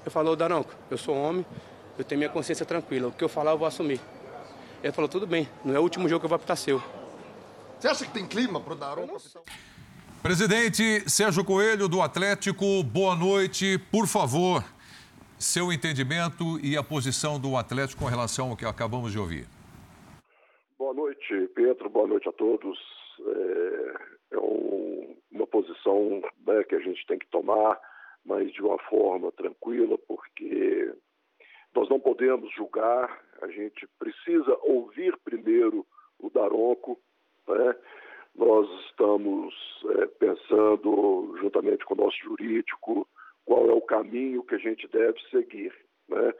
Eu 0.05 0.11
falei, 0.11 0.35
Daronco, 0.35 0.73
eu 0.91 0.97
sou 0.97 1.15
homem, 1.15 1.45
eu 1.97 2.03
tenho 2.03 2.19
minha 2.19 2.29
consciência 2.29 2.65
tranquila. 2.65 3.07
O 3.07 3.11
que 3.11 3.23
eu 3.23 3.29
falar, 3.29 3.51
eu 3.51 3.57
vou 3.57 3.67
assumir. 3.67 3.99
Ele 4.83 4.91
falou, 4.93 5.07
tudo 5.09 5.25
bem, 5.25 5.47
não 5.63 5.75
é 5.75 5.79
o 5.79 5.81
último 5.83 6.07
jogo 6.09 6.19
que 6.21 6.25
eu 6.25 6.29
vou 6.29 6.35
apitar 6.35 6.57
seu. 6.57 6.81
Você 7.79 7.87
acha 7.87 8.05
que 8.05 8.11
tem 8.13 8.25
clima 8.27 8.59
pro 8.59 8.75
Daronco? 8.75 9.17
Presidente 10.21 11.09
Sérgio 11.09 11.43
Coelho, 11.43 11.87
do 11.87 12.01
Atlético, 12.01 12.81
boa 12.83 13.15
noite. 13.15 13.77
Por 13.91 14.07
favor, 14.07 14.63
seu 15.37 15.71
entendimento 15.71 16.59
e 16.63 16.77
a 16.77 16.83
posição 16.83 17.39
do 17.39 17.57
Atlético 17.57 18.03
com 18.03 18.09
relação 18.09 18.51
ao 18.51 18.57
que 18.57 18.65
acabamos 18.65 19.11
de 19.11 19.19
ouvir. 19.19 19.47
Boa 20.77 20.93
noite, 20.93 21.49
Pedro. 21.55 21.89
Boa 21.89 22.07
noite 22.07 22.27
a 22.27 22.31
todos. 22.31 22.77
É, 24.31 24.35
é 24.35 24.39
um- 24.39 25.15
uma 25.31 25.47
posição 25.47 25.73
posição 25.83 26.21
né, 26.47 26.63
que 26.63 26.75
a 26.75 26.79
gente 26.79 27.05
tem 27.05 27.17
que 27.19 27.27
tomar, 27.27 27.79
mas 28.25 28.51
de 28.53 28.61
uma 28.61 28.77
forma 28.89 29.31
tranquila, 29.33 29.97
porque 30.07 30.93
nós 31.75 31.89
não 31.89 31.99
podemos 31.99 32.51
julgar, 32.53 33.21
a 33.41 33.47
gente 33.47 33.87
precisa 33.97 34.57
ouvir 34.61 35.17
primeiro 35.23 35.85
o 36.19 36.29
Daronco, 36.29 36.99
né? 37.47 37.75
Nós 38.35 38.67
estamos 38.87 39.53
é, 39.99 40.05
pensando, 40.07 41.35
juntamente 41.39 41.85
com 41.85 41.93
o 41.93 41.97
nosso 41.97 42.17
jurídico, 42.17 43.07
qual 43.45 43.69
é 43.69 43.73
o 43.73 43.81
caminho 43.81 44.43
que 44.43 44.55
a 44.55 44.57
gente 44.57 44.87
deve 44.87 45.19
seguir. 45.29 45.71
Né? 46.09 46.33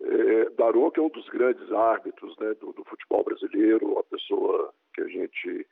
É, 0.00 0.50
Daronco 0.50 0.98
é 0.98 1.02
um 1.02 1.08
dos 1.08 1.28
grandes 1.28 1.70
árbitros 1.72 2.36
né, 2.38 2.54
do, 2.54 2.72
do, 2.72 2.84
futebol 2.84 3.22
brasileiro, 3.22 3.92
uma 3.92 4.04
pessoa 4.04 4.72
que 4.94 5.02
a 5.02 5.08
gente 5.08 5.66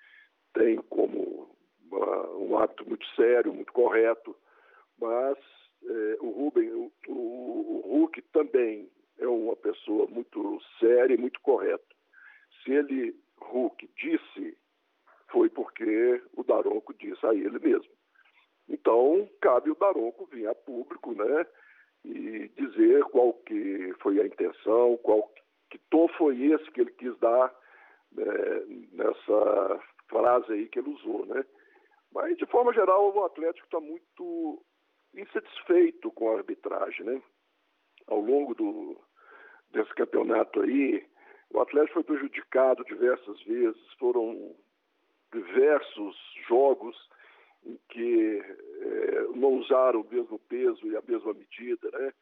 tem 0.55 0.77
como 0.89 1.51
uma, 1.91 2.31
um 2.37 2.59
hábito 2.59 2.89
muito 2.89 3.07
sério, 3.17 3.53
muito 3.53 3.73
correto, 3.73 4.37
mas 5.01 5.37
é, 5.85 6.17
o 6.21 6.31
Rubem, 6.31 6.73
o, 6.73 6.93
o, 7.09 7.13
o 7.13 7.99
Hulk 7.99 8.23
também 8.33 8.89
é 9.19 9.27
uma 9.27 9.57
pessoa 9.57 10.07
muito 10.09 10.61
séria 10.79 11.15
e 11.15 11.19
muito 11.19 11.41
correta. 11.41 11.85
Se 12.63 12.73
ele, 12.73 13.15
Hulk, 13.41 13.89
disse, 13.97 14.59
foi 15.31 15.49
porque 15.49 16.23
o 16.35 16.43
Daronco 16.43 16.95
disse 16.95 17.25
a 17.27 17.35
ele 17.35 17.59
mesmo. 17.59 17.93
Então, 18.69 19.29
cabe 19.41 19.71
o 19.71 19.77
Daronco 19.77 20.27
vir 20.27 20.49
a 20.49 20.55
público, 20.55 21.13
né, 21.13 21.47
e 22.05 22.49
dizer 22.49 23.05
qual 23.05 23.33
que 23.33 23.95
foi 24.01 24.21
a 24.21 24.27
intenção, 24.27 24.97
qual 24.99 25.33
que 25.71 25.79
tom 25.91 26.09
foi 26.09 26.41
esse 26.41 26.71
que 26.71 26.81
ele 26.81 26.93
quis 26.93 27.17
dar 27.19 27.55
né, 28.13 28.25
nessa 28.93 29.81
frase 30.09 30.53
aí 30.53 30.69
que 30.69 30.79
ele 30.79 30.91
usou, 30.91 31.27
né. 31.27 31.45
Mas, 32.13 32.37
de 32.39 32.47
forma 32.47 32.73
geral, 32.73 33.15
o 33.15 33.25
Atlético 33.25 33.67
está 33.67 33.81
muito 33.81 34.65
insatisfeito 35.15 36.11
com 36.13 36.31
a 36.31 36.39
arbitragem, 36.39 37.07
né. 37.07 37.23
Ao 38.07 38.21
longo 38.21 38.55
do, 38.55 38.97
desse 39.73 39.93
campeonato 39.95 40.61
aí, 40.61 41.05
o 41.51 41.61
Atlético 41.61 41.95
foi 41.95 42.05
prejudicado 42.05 42.85
diversas 42.85 43.43
vezes, 43.43 43.93
foram 43.99 44.55
diversos 45.33 46.17
jogos 46.49 46.97
em 47.65 47.79
que 47.89 48.43
é, 48.81 49.23
não 49.35 49.55
usaram 49.55 50.01
o 50.01 50.09
mesmo 50.09 50.39
peso 50.39 50.87
e 50.87 50.97
a 50.97 51.03
mesma 51.07 51.35
medida, 51.35 51.91
né? 51.91 52.13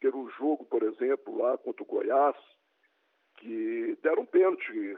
Teve 0.00 0.16
um 0.16 0.28
jogo, 0.30 0.64
por 0.64 0.82
exemplo, 0.82 1.36
lá 1.36 1.56
contra 1.58 1.82
o 1.82 1.86
Goiás, 1.86 2.36
que 3.36 3.96
deram 4.02 4.22
um 4.22 4.26
pênalti, 4.26 4.96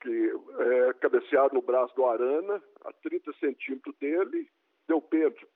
que 0.00 0.32
é, 0.58 1.52
no 1.52 1.62
braço 1.62 1.94
do 1.94 2.06
Arana, 2.06 2.62
a 2.84 2.92
30 2.92 3.32
centímetros 3.34 3.96
dele, 3.98 4.48
deu 4.88 5.00
pênalti, 5.00 5.46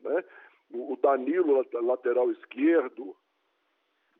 né? 0.00 0.24
O 0.72 0.96
Danilo, 0.96 1.66
lateral 1.82 2.30
esquerdo, 2.30 3.16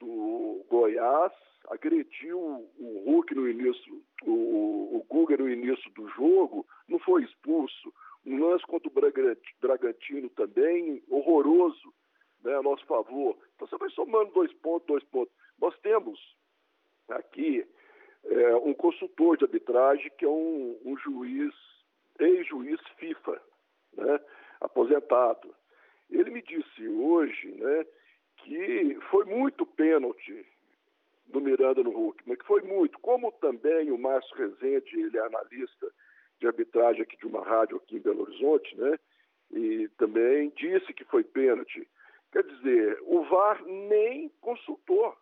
do 0.01 0.65
Goiás 0.69 1.33
agrediu 1.69 2.39
o 2.79 3.03
Hulk 3.07 3.35
no 3.35 3.49
início, 3.49 4.03
o, 4.25 4.97
o 4.97 5.07
Guga 5.09 5.37
no 5.37 5.49
início 5.49 5.91
do 5.93 6.09
jogo, 6.09 6.67
não 6.89 6.99
foi 6.99 7.23
expulso. 7.23 7.93
Um 8.27 8.39
lance 8.39 8.67
contra 8.67 8.89
o 8.89 9.13
Bragantino 9.61 10.29
também, 10.31 11.03
horroroso, 11.09 11.95
né, 12.43 12.57
a 12.57 12.63
nosso 12.63 12.85
favor. 12.87 13.37
Então 13.55 13.69
você 13.69 13.77
vai 13.77 13.91
somando 13.91 14.33
dois 14.33 14.53
pontos, 14.55 14.87
dois 14.87 15.05
pontos. 15.05 15.33
Nós 15.61 15.79
temos 15.81 16.19
aqui 17.09 17.65
é, 18.25 18.57
um 18.57 18.75
consultor 18.75 19.37
de 19.37 19.45
arbitragem 19.45 20.11
que 20.19 20.25
é 20.25 20.29
um, 20.29 20.79
um 20.85 20.97
juiz, 20.99 21.55
ex-juiz 22.19 22.81
FIFA, 22.99 23.41
né, 23.95 24.21
aposentado. 24.61 25.55
Ele 26.11 26.31
me 26.31 26.43
disse 26.43 26.89
hoje, 26.89 27.53
né, 27.53 27.87
que 28.45 28.99
foi 29.11 29.25
muito 29.25 29.65
pênalti 29.65 30.47
do 31.27 31.41
Miranda 31.41 31.83
no 31.83 31.91
Hulk, 31.91 32.23
mas 32.27 32.39
que 32.39 32.47
foi 32.47 32.63
muito. 32.63 32.99
Como 33.01 33.33
também 33.33 33.91
o 33.91 33.99
Márcio 33.99 34.37
Rezende, 34.37 35.01
ele 35.01 35.17
é 35.17 35.21
analista 35.21 35.93
de 36.39 36.47
arbitragem 36.47 37.03
aqui 37.03 37.17
de 37.17 37.27
uma 37.27 37.45
rádio 37.45 37.77
aqui 37.77 37.97
em 37.97 38.01
Belo 38.01 38.23
Horizonte, 38.23 38.77
né? 38.77 38.99
E 39.53 39.89
também 39.99 40.51
disse 40.57 40.93
que 40.93 41.05
foi 41.05 41.23
pênalti. 41.25 41.89
Quer 42.33 42.45
dizer, 42.45 42.99
o 43.03 43.23
VAR 43.25 43.65
nem 43.65 44.29
consultou, 44.41 45.17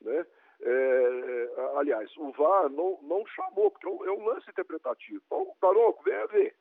né? 0.00 0.26
É, 0.60 1.50
aliás, 1.76 2.10
o 2.16 2.30
VAR 2.32 2.70
não, 2.70 2.98
não 3.02 3.26
chamou, 3.26 3.70
porque 3.70 3.86
é 3.86 3.90
um, 3.90 4.04
é 4.04 4.32
lance 4.34 4.48
interpretativo. 4.48 5.20
Então, 5.26 5.54
Taroco, 5.60 6.04
venha 6.04 6.26
ver. 6.28 6.54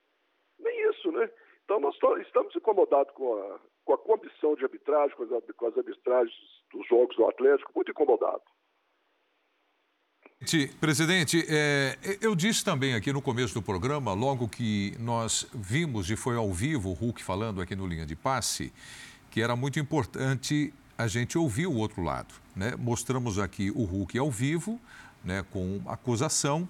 Nem 0.60 0.90
isso, 0.90 1.12
né? 1.12 1.30
Então, 1.64 1.80
nós 1.80 1.96
estamos 2.22 2.56
incomodados 2.56 3.14
com 3.14 3.36
a, 3.36 3.60
com 3.86 3.94
a 3.94 3.98
comissão 3.98 4.56
de 4.56 4.64
arbitragem, 4.64 5.16
com 5.16 5.24
as, 5.24 5.30
com 5.56 5.68
as 5.68 5.78
arbitragens 5.78 6.36
dos 6.72 6.88
jogos 6.88 7.16
do 7.16 7.26
Atlético, 7.26 7.72
muito 7.76 7.92
incomodado. 7.92 8.44
Presidente, 10.80 11.46
é, 11.48 11.98
eu 12.22 12.36
disse 12.36 12.66
também 12.66 12.96
aqui 12.96 13.14
no 13.14 13.22
começo 13.22 13.54
do 13.54 13.62
programa, 13.62 14.14
logo 14.14 14.50
que 14.50 14.94
nós 15.00 15.50
vimos 15.54 16.10
e 16.10 16.18
foi 16.18 16.36
ao 16.36 16.52
vivo 16.52 16.90
o 16.90 16.94
Hulk 16.94 17.24
falando 17.24 17.62
aqui 17.62 17.76
no 17.76 17.88
Linha 17.88 18.06
de 18.06 18.14
Passe, 18.14 18.74
que 19.32 19.42
era 19.42 19.56
muito 19.56 19.80
importante 19.80 20.74
a 20.98 21.08
gente 21.08 21.38
ouvir 21.38 21.68
o 21.68 21.76
outro 21.76 22.04
lado. 22.04 22.34
Né? 22.54 22.76
Mostramos 22.78 23.40
aqui 23.40 23.72
o 23.72 23.84
Hulk 23.84 24.18
ao 24.18 24.30
vivo, 24.30 24.80
né, 25.24 25.46
com 25.50 25.82
acusação, 25.88 26.68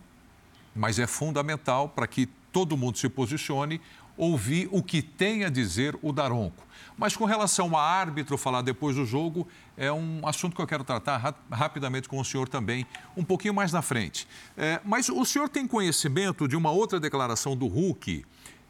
mas 0.76 1.00
é 1.00 1.08
fundamental 1.08 1.90
para 1.90 2.06
que 2.06 2.28
todo 2.52 2.78
mundo 2.78 3.00
se 3.00 3.10
posicione 3.10 3.82
ouvir 4.18 4.70
o 4.72 4.82
que 4.82 5.02
tem 5.02 5.44
a 5.44 5.50
dizer 5.50 5.98
o 6.02 6.12
Daronco. 6.12 6.64
Mas 6.98 7.16
com 7.16 7.26
relação 7.26 7.76
a 7.76 7.82
árbitro 7.82 8.38
falar 8.38 8.62
depois 8.62 8.96
do 8.96 9.06
jogo, 9.06 9.48
é 9.76 9.92
um 9.92 10.28
assunto 10.28 10.56
que 10.56 10.62
eu 10.62 10.68
quero 10.68 10.84
tratar 10.84 11.18
ra 11.18 11.34
rapidamente 11.52 12.08
com 12.08 12.20
o 12.20 12.26
senhor 12.26 12.48
também, 12.48 12.86
um 13.18 13.24
pouquinho 13.24 13.54
mais 13.54 13.72
na 13.72 13.82
frente. 13.82 14.28
É, 14.56 14.80
mas 14.86 15.10
o 15.10 15.26
senhor 15.26 15.50
tem 15.50 15.68
conhecimento 15.68 16.48
de 16.48 16.56
uma 16.56 16.72
outra 16.72 17.00
declaração 17.00 17.58
do 17.58 17.68
Hulk, 17.68 18.24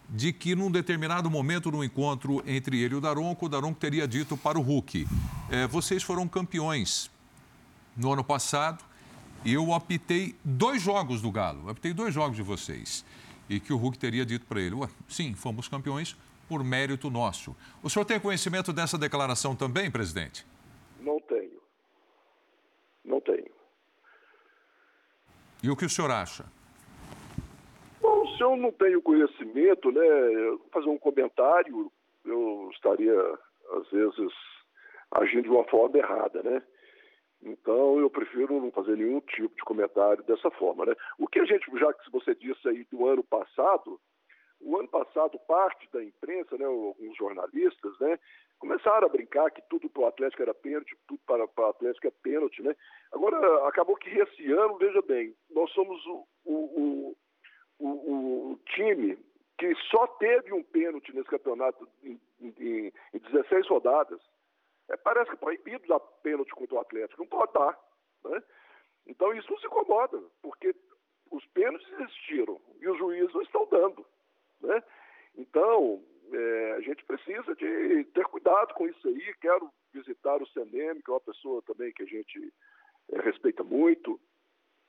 de 0.09 0.31
que 0.31 0.55
num 0.55 0.71
determinado 0.71 1.29
momento 1.29 1.71
no 1.71 1.83
encontro 1.83 2.41
entre 2.45 2.79
ele 2.81 2.93
e 2.93 2.97
o 2.97 3.01
Daronco, 3.01 3.45
o 3.45 3.49
Daronco 3.49 3.79
teria 3.79 4.07
dito 4.07 4.37
para 4.37 4.57
o 4.57 4.61
Hulk: 4.61 5.07
é, 5.49 5.67
vocês 5.67 6.01
foram 6.01 6.27
campeões 6.27 7.11
no 7.95 8.13
ano 8.13 8.23
passado 8.23 8.83
e 9.43 9.53
eu 9.53 9.73
apitei 9.73 10.35
dois 10.43 10.81
jogos 10.81 11.21
do 11.21 11.29
Galo, 11.29 11.63
eu 11.65 11.69
apitei 11.69 11.93
dois 11.93 12.13
jogos 12.13 12.37
de 12.37 12.43
vocês 12.43 13.03
e 13.49 13.59
que 13.59 13.73
o 13.73 13.77
Hulk 13.77 13.97
teria 13.97 14.25
dito 14.25 14.45
para 14.45 14.61
ele: 14.61 14.75
sim, 15.07 15.33
fomos 15.33 15.67
campeões 15.67 16.17
por 16.47 16.63
mérito 16.63 17.09
nosso. 17.09 17.55
O 17.81 17.89
senhor 17.89 18.05
tem 18.05 18.19
conhecimento 18.19 18.73
dessa 18.73 18.97
declaração 18.97 19.55
também, 19.55 19.89
presidente? 19.89 20.45
Não 20.99 21.19
tenho. 21.21 21.61
Não 23.03 23.21
tenho. 23.21 23.51
E 25.61 25.69
o 25.69 25.75
que 25.75 25.85
o 25.85 25.89
senhor 25.89 26.11
acha? 26.11 26.45
Bom, 28.01 28.27
se 28.35 28.43
eu 28.43 28.57
não 28.57 28.71
tenho 28.71 29.01
conhecimento, 29.01 29.91
né, 29.91 30.01
fazer 30.71 30.89
um 30.89 30.97
comentário, 30.97 31.91
eu 32.25 32.69
estaria, 32.73 33.17
às 33.77 33.89
vezes, 33.89 34.33
agindo 35.11 35.43
de 35.43 35.49
uma 35.49 35.63
forma 35.65 35.97
errada, 35.97 36.43
né? 36.43 36.61
Então, 37.45 37.99
eu 37.99 38.09
prefiro 38.09 38.59
não 38.61 38.71
fazer 38.71 38.95
nenhum 38.95 39.19
tipo 39.21 39.53
de 39.55 39.63
comentário 39.63 40.23
dessa 40.23 40.49
forma. 40.51 40.85
Né? 40.85 40.95
O 41.17 41.27
que 41.27 41.39
a 41.39 41.45
gente, 41.45 41.65
já 41.77 41.93
que 41.93 42.09
você 42.09 42.33
disse 42.33 42.67
aí 42.67 42.85
do 42.85 43.05
ano 43.05 43.23
passado, 43.23 43.99
o 44.61 44.77
ano 44.77 44.87
passado, 44.87 45.37
parte 45.39 45.89
da 45.91 46.01
imprensa, 46.01 46.57
né, 46.57 46.65
alguns 46.65 47.17
jornalistas, 47.17 47.99
né, 47.99 48.17
começaram 48.57 49.05
a 49.05 49.09
brincar 49.09 49.51
que 49.51 49.61
tudo 49.69 49.89
para 49.89 50.03
o 50.03 50.05
Atlético 50.05 50.41
era 50.41 50.53
pênalti, 50.53 50.97
tudo 51.05 51.19
para, 51.25 51.43
o 51.45 51.69
Atlético 51.69 52.07
é 52.07 52.11
pênalti. 52.23 52.61
Né? 52.61 52.73
Agora, 53.11 53.67
acabou 53.67 53.97
que 53.97 54.09
esse 54.09 54.51
ano, 54.51 54.77
veja 54.77 55.01
bem, 55.01 55.35
nós 55.49 55.69
somos 55.71 56.03
o, 56.05 56.25
o, 56.45 57.17
o, 57.77 58.51
o 58.51 58.59
time 58.67 59.17
que 59.57 59.75
só 59.91 60.07
teve 60.07 60.53
um 60.53 60.63
pênalti 60.63 61.13
nesse 61.13 61.29
campeonato 61.29 61.87
em, 62.01 62.19
em, 62.39 62.91
em 63.13 63.19
16 63.19 63.67
rodadas 63.67 64.21
é, 64.89 64.97
parece 64.97 65.29
que 65.29 65.35
é 65.35 65.39
proibido 65.39 65.87
dar 65.87 65.99
pênalti 65.99 66.53
contra 66.53 66.75
o 66.75 66.79
Atlético, 66.79 67.21
não 67.21 67.27
pode 67.27 67.53
dar. 67.53 67.79
Né? 68.25 68.43
Então 69.07 69.33
isso 69.33 69.51
nos 69.51 69.63
incomoda, 69.63 70.21
porque 70.41 70.75
os 71.31 71.45
pênaltis 71.47 71.87
existiram 71.99 72.59
e 72.79 72.87
os 72.87 72.97
juízes 72.97 73.33
não 73.33 73.41
estão 73.41 73.65
dando. 73.67 74.05
Né? 74.61 74.83
Então, 75.35 76.03
é, 76.31 76.73
a 76.73 76.81
gente 76.81 77.03
precisa 77.05 77.55
de 77.55 78.05
ter 78.13 78.25
cuidado 78.25 78.73
com 78.75 78.87
isso 78.87 79.07
aí. 79.07 79.33
Quero 79.41 79.71
visitar 79.91 80.41
o 80.41 80.47
CNM, 80.47 81.01
que 81.01 81.09
é 81.09 81.13
uma 81.13 81.19
pessoa 81.21 81.61
também 81.63 81.91
que 81.93 82.03
a 82.03 82.07
gente 82.07 82.53
é, 83.11 83.21
respeita 83.21 83.63
muito, 83.63 84.19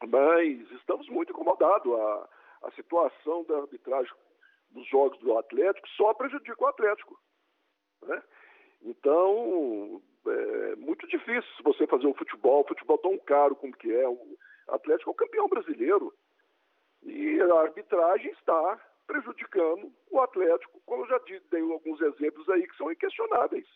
mas 0.06 0.70
estamos 0.72 1.08
muito 1.08 1.32
incomodados. 1.32 1.92
A, 1.92 2.28
a 2.64 2.70
situação 2.72 3.44
da 3.44 3.58
arbitragem 3.58 4.12
dos 4.70 4.86
jogos 4.88 5.18
do 5.20 5.36
Atlético 5.38 5.88
só 5.90 6.12
prejudica 6.14 6.62
o 6.62 6.66
Atlético. 6.66 7.18
Né? 8.02 8.22
Então, 8.84 10.02
é 10.26 10.76
muito 10.76 11.06
difícil 11.08 11.50
você 11.64 11.86
fazer 11.86 12.06
o 12.06 12.14
futebol, 12.14 12.66
futebol 12.68 12.98
tão 12.98 13.18
caro 13.18 13.56
como 13.56 13.76
que 13.76 13.90
é. 13.90 14.06
O 14.06 14.36
Atlético 14.68 15.10
é 15.10 15.12
o 15.12 15.16
campeão 15.16 15.48
brasileiro. 15.48 16.14
E 17.02 17.40
a 17.40 17.60
arbitragem 17.60 18.30
está 18.32 18.80
prejudicando 19.06 19.92
o 20.10 20.20
Atlético, 20.20 20.80
como 20.86 21.04
eu 21.04 21.08
já 21.08 21.20
dei 21.50 21.60
alguns 21.60 22.00
exemplos 22.00 22.48
aí 22.48 22.66
que 22.66 22.76
são 22.76 22.90
inquestionáveis. 22.90 23.66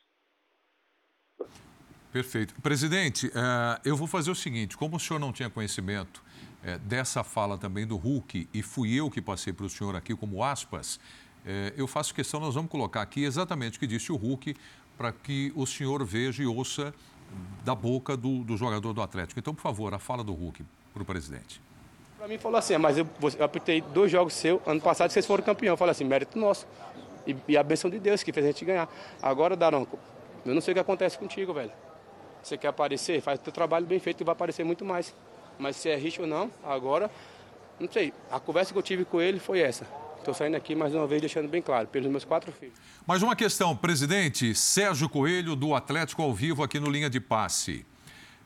Perfeito. 2.13 2.55
Presidente, 2.63 3.27
eh, 3.29 3.81
eu 3.85 3.97
vou 3.97 4.07
fazer 4.07 4.31
o 4.31 4.35
seguinte: 4.35 4.77
como 4.77 4.97
o 4.97 5.01
senhor 5.01 5.21
não 5.21 5.33
tinha 5.33 5.51
conhecimento 5.51 6.23
eh, 6.65 6.79
dessa 6.79 7.23
fala 7.23 7.59
também 7.59 7.87
do 7.87 7.97
Hulk, 7.97 8.49
e 8.53 8.63
fui 8.63 8.99
eu 8.99 9.11
que 9.11 9.21
passei 9.21 9.53
para 9.53 9.67
o 9.67 9.69
senhor 9.69 9.95
aqui 9.95 10.17
como 10.17 10.43
aspas, 10.43 10.99
eh, 11.45 11.75
eu 11.77 11.87
faço 11.87 12.15
questão, 12.15 12.41
nós 12.41 12.55
vamos 12.55 12.71
colocar 12.71 13.03
aqui 13.03 13.25
exatamente 13.25 13.77
o 13.77 13.81
que 13.81 13.87
disse 13.87 14.11
o 14.11 14.17
Hulk, 14.17 14.55
para 14.99 15.13
que 15.13 15.53
o 15.55 15.65
senhor 15.65 16.05
veja 16.05 16.43
e 16.43 16.47
ouça 16.47 16.93
da 17.65 17.75
boca 17.75 18.17
do, 18.17 18.43
do 18.43 18.57
jogador 18.57 18.93
do 18.93 19.01
Atlético. 19.01 19.39
Então, 19.39 19.55
por 19.55 19.63
favor, 19.63 19.95
a 19.95 19.99
fala 19.99 20.25
do 20.25 20.35
Hulk 20.35 20.65
para 20.93 21.03
o 21.03 21.07
presidente. 21.07 21.63
Para 22.19 22.27
mim 22.27 22.37
falou 22.37 22.59
assim, 22.59 22.77
mas 22.79 22.99
eu, 22.99 23.07
eu 23.39 23.45
apitei 23.45 23.81
dois 23.81 24.11
jogos 24.11 24.35
seu, 24.35 24.61
ano 24.67 24.81
passado 24.81 25.11
vocês 25.11 25.25
foram 25.25 25.45
campeão. 25.45 25.75
Eu 25.75 25.77
falei 25.77 25.93
assim, 25.93 26.05
mérito 26.05 26.37
nosso. 26.37 26.67
E, 27.25 27.37
e, 27.47 27.57
a 27.57 27.63
benção 27.63 27.89
de 27.89 28.01
Deus 28.01 28.25
que 28.25 28.33
fez 28.33 28.45
a 28.45 28.49
gente 28.49 28.65
ganhar. 28.65 28.89
Agora, 29.23 29.55
Daronco, 29.55 29.99
eu 30.45 30.53
não 30.53 30.61
sei 30.61 30.73
o 30.73 30.75
que 30.75 30.81
acontece 30.81 31.17
contigo, 31.17 31.55
velho. 31.55 31.71
Você 32.43 32.57
quer 32.59 32.69
aparecer? 32.69 33.21
Faz 33.21 33.39
o 33.39 33.43
teu 33.43 33.53
trabalho 33.53 33.87
bem 33.87 34.01
feito 34.01 34.23
e 34.23 34.25
vai 34.25 34.33
aparecer 34.33 34.65
muito 34.65 34.85
mais. 34.85 35.15
Mas 35.59 35.77
se 35.77 35.89
é 35.89 35.97
rico 35.97 36.23
ou 36.23 36.29
não, 36.29 36.51
agora, 36.65 37.11
não 37.79 37.89
sei. 37.91 38.13
A 38.31 38.41
conversa 38.41 38.73
que 38.73 38.79
eu 38.79 38.83
tive 38.83 39.05
com 39.05 39.21
ele 39.21 39.39
foi 39.39 39.61
essa. 39.61 39.87
Estou 40.29 40.45
saindo 40.45 40.59
aqui 40.59 40.75
mais 40.75 40.95
uma 40.95 41.07
vez 41.07 41.23
deixando 41.23 41.49
bem 41.49 41.63
claro, 41.63 41.89
pelos 41.89 42.11
meus 42.11 42.23
quatro 42.23 42.53
filhos. 42.53 42.75
Mais 43.07 43.23
uma 43.23 43.35
questão, 43.35 43.75
presidente 43.75 44.55
Sérgio 44.55 45.09
Coelho, 45.09 45.57
do 45.57 45.75
Atlético 45.75 46.21
ao 46.21 46.35
vivo 46.35 46.63
aqui 46.63 46.79
no 46.79 46.91
Linha 46.91 47.09
de 47.09 47.19
Passe. 47.19 47.87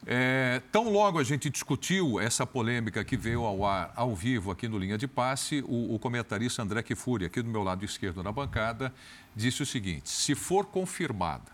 É, 0.07 0.63
tão 0.71 0.93
logo 0.93 1.19
a 1.19 1.25
gente 1.25 1.51
discutiu 1.51 2.21
essa 2.21 2.47
polêmica 2.47 3.03
que 3.03 3.17
veio 3.17 3.43
ao 3.43 3.65
ar 3.65 3.93
ao 3.97 4.15
vivo 4.15 4.53
aqui 4.53 4.69
no 4.69 4.79
Linha 4.79 4.97
de 4.97 5.09
Passe, 5.09 5.61
o, 5.67 5.93
o 5.93 5.99
comentarista 5.99 6.63
André 6.63 6.85
Kifuri, 6.85 7.25
aqui 7.25 7.43
do 7.43 7.51
meu 7.51 7.65
lado 7.65 7.85
esquerdo 7.85 8.23
na 8.23 8.31
bancada, 8.31 8.95
disse 9.35 9.65
o 9.65 9.67
seguinte: 9.67 10.09
se 10.09 10.37
for 10.37 10.67
confirmada, 10.67 11.51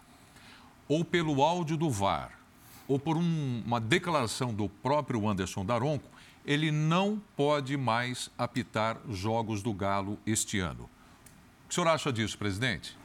ou 0.87 1.07
pelo 1.07 1.43
áudio 1.43 1.79
do 1.79 1.89
VAR, 1.89 2.33
ou 2.87 2.99
por 2.99 3.17
um, 3.17 3.63
uma 3.65 3.81
declaração 3.81 4.53
do 4.53 4.69
próprio 4.69 5.27
Anderson 5.27 5.65
Daronco, 5.65 6.18
ele 6.49 6.73
não 6.73 7.21
pode 7.37 7.77
mais 7.77 8.33
apitar 8.39 8.97
jogos 9.11 9.63
do 9.63 9.75
Galo 9.75 10.19
este 10.27 10.59
ano. 10.59 10.85
O 10.85 11.69
que 11.69 11.73
o 11.73 11.75
senhor 11.75 11.89
acha 11.89 12.11
disso, 12.11 12.39
presidente? 12.39 12.97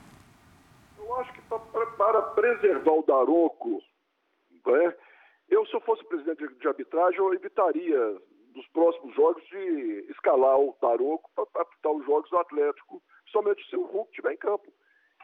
Eu 0.98 1.14
acho 1.18 1.34
que 1.34 1.42
para, 1.42 1.60
para 1.60 2.22
preservar 2.22 2.94
o 2.94 3.04
Daronco, 3.06 3.84
né, 4.66 4.96
eu, 5.50 5.66
se 5.66 5.74
eu 5.74 5.82
fosse 5.82 6.06
presidente 6.06 6.48
de 6.58 6.68
arbitragem, 6.70 7.20
eu 7.20 7.34
evitaria 7.34 8.18
nos 8.56 8.66
próximos 8.68 9.14
jogos 9.14 9.44
de 9.50 10.06
escalar 10.10 10.58
o 10.58 10.74
Daronco 10.82 11.30
para 11.36 11.64
apitar 11.64 11.92
os 11.92 12.06
jogos 12.06 12.30
do 12.30 12.38
Atlético, 12.38 13.04
somente 13.30 13.62
se 13.70 13.76
o 13.76 13.84
Hulk 13.84 14.10
estiver 14.12 14.32
em 14.32 14.38
campo. 14.38 14.72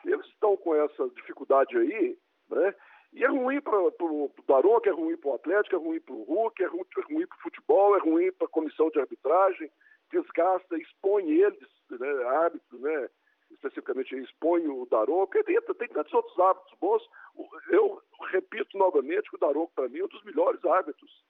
Eles 0.03 0.25
estão 0.25 0.57
com 0.57 0.75
essa 0.75 1.07
dificuldade 1.15 1.77
aí, 1.77 2.17
né? 2.49 2.75
E 3.14 3.23
é 3.23 3.27
ruim 3.27 3.60
para 3.60 3.80
o 3.80 4.31
Daronco, 4.48 4.88
é 4.88 4.91
ruim 4.91 5.18
para 5.18 5.30
o 5.30 5.34
Atlético, 5.34 5.76
é 5.76 5.80
ruim 5.80 5.99
para 5.99 6.14
o 6.14 6.23
Hulk, 6.23 6.64
é 6.64 6.68
ruim, 6.68 6.86
é 6.98 7.14
ruim 7.14 7.27
para 7.27 7.38
o 7.38 7.41
futebol, 7.41 7.95
é 7.95 7.99
ruim 7.99 8.31
para 8.34 8.45
a 8.45 8.52
comissão 8.52 8.90
de 8.90 8.99
arbitragem, 8.99 9.72
desgasta, 10.11 10.77
expõe 10.77 11.30
eles, 11.30 11.69
né, 11.90 12.60
né? 12.73 13.10
especificamente 13.52 14.15
expõe 14.15 14.68
o 14.68 14.86
Daronco, 14.86 15.44
tem, 15.44 15.60
tem 15.60 15.88
tantos 15.88 16.14
outros 16.14 16.40
árbitros 16.40 16.77
bons. 16.80 17.10
Eu 17.69 18.02
repito 18.31 18.77
novamente 18.77 19.30
que 19.30 19.36
o 19.36 19.40
Daronco, 19.40 19.73
para 19.73 19.90
mim, 19.90 19.99
é 19.99 20.06
um 20.06 20.07
dos 20.07 20.23
melhores 20.23 20.64
árbitros. 20.64 21.23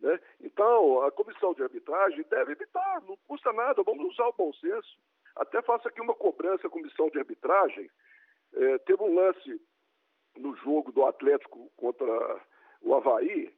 Né? 0.00 0.20
Então, 0.40 1.02
a 1.02 1.10
comissão 1.10 1.54
de 1.54 1.62
arbitragem 1.62 2.24
deve 2.30 2.52
evitar, 2.52 3.02
não 3.02 3.16
custa 3.26 3.52
nada, 3.52 3.82
vamos 3.82 4.12
usar 4.12 4.28
o 4.28 4.34
bom 4.34 4.52
senso. 4.54 4.98
Até 5.36 5.62
faço 5.62 5.88
aqui 5.88 6.00
uma 6.00 6.14
cobrança 6.14 6.66
à 6.66 6.70
comissão 6.70 7.08
de 7.10 7.18
arbitragem. 7.18 7.90
É, 8.54 8.78
teve 8.78 9.02
um 9.02 9.14
lance 9.14 9.60
no 10.38 10.54
jogo 10.56 10.92
do 10.92 11.04
Atlético 11.04 11.70
contra 11.76 12.06
o 12.82 12.94
Havaí, 12.94 13.52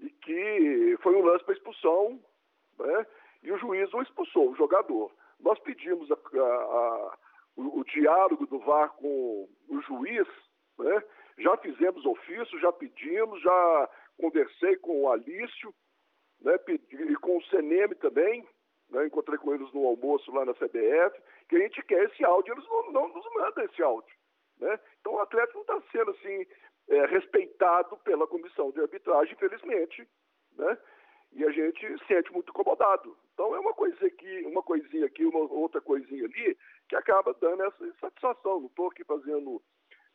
e 0.00 0.10
que 0.10 0.98
foi 1.02 1.14
um 1.14 1.24
lance 1.24 1.44
para 1.44 1.54
expulsão, 1.54 2.20
né? 2.78 3.06
e 3.42 3.52
o 3.52 3.58
juiz 3.58 3.90
não 3.92 4.02
expulsou 4.02 4.50
o 4.50 4.56
jogador. 4.56 5.12
Nós 5.40 5.58
pedimos 5.60 6.10
a, 6.10 6.14
a, 6.14 7.18
o, 7.56 7.80
o, 7.80 7.84
diálogo 7.84 8.46
do 8.46 8.58
VAR 8.58 8.90
com 8.94 9.48
o 9.68 9.80
juiz, 9.82 10.26
né? 10.78 11.02
já 11.38 11.56
fizemos 11.58 12.04
ofício, 12.04 12.58
já 12.58 12.72
pedimos, 12.72 13.40
já 13.40 13.90
conversei 14.18 14.76
com 14.76 15.02
o 15.02 15.10
Alício 15.10 15.72
né? 16.40 16.58
e 16.90 17.16
com 17.16 17.38
o 17.38 17.44
CNM 17.44 17.94
também, 17.96 18.46
né? 18.90 19.06
encontrei 19.06 19.38
com 19.38 19.54
eles 19.54 19.72
no 19.72 19.86
almoço 19.86 20.32
lá 20.32 20.44
na 20.44 20.54
CBF, 20.54 21.20
que 21.48 21.56
a 21.56 21.60
gente 21.60 21.82
quer 21.84 22.04
esse 22.04 22.24
áudio, 22.24 22.54
eles 22.54 22.66
não, 22.68 22.92
não 22.92 23.08
nos 23.08 23.24
mandam 23.34 23.64
esse 23.64 23.82
áudio. 23.82 24.15
Né? 24.58 24.78
Então 25.00 25.14
o 25.14 25.20
Atlético 25.20 25.64
não 25.66 25.78
está 25.78 25.90
sendo 25.92 26.10
assim 26.12 26.46
é, 26.88 27.06
respeitado 27.06 27.96
pela 27.98 28.26
comissão 28.26 28.70
de 28.70 28.80
arbitragem, 28.80 29.34
infelizmente, 29.34 30.08
né? 30.56 30.78
E 31.32 31.44
a 31.44 31.50
gente 31.50 31.98
se 31.98 32.06
sente 32.06 32.32
muito 32.32 32.50
incomodado. 32.50 33.16
Então 33.34 33.54
é 33.54 33.60
uma 33.60 33.74
coisa 33.74 34.06
aqui, 34.06 34.42
uma 34.46 34.62
coisinha 34.62 35.06
aqui, 35.06 35.24
uma 35.24 35.40
outra 35.52 35.80
coisinha 35.80 36.24
ali, 36.24 36.56
que 36.88 36.96
acaba 36.96 37.34
dando 37.34 37.62
essa 37.64 37.84
insatisfação. 37.84 38.60
Não 38.60 38.66
estou 38.68 38.88
aqui 38.88 39.04
fazendo 39.04 39.60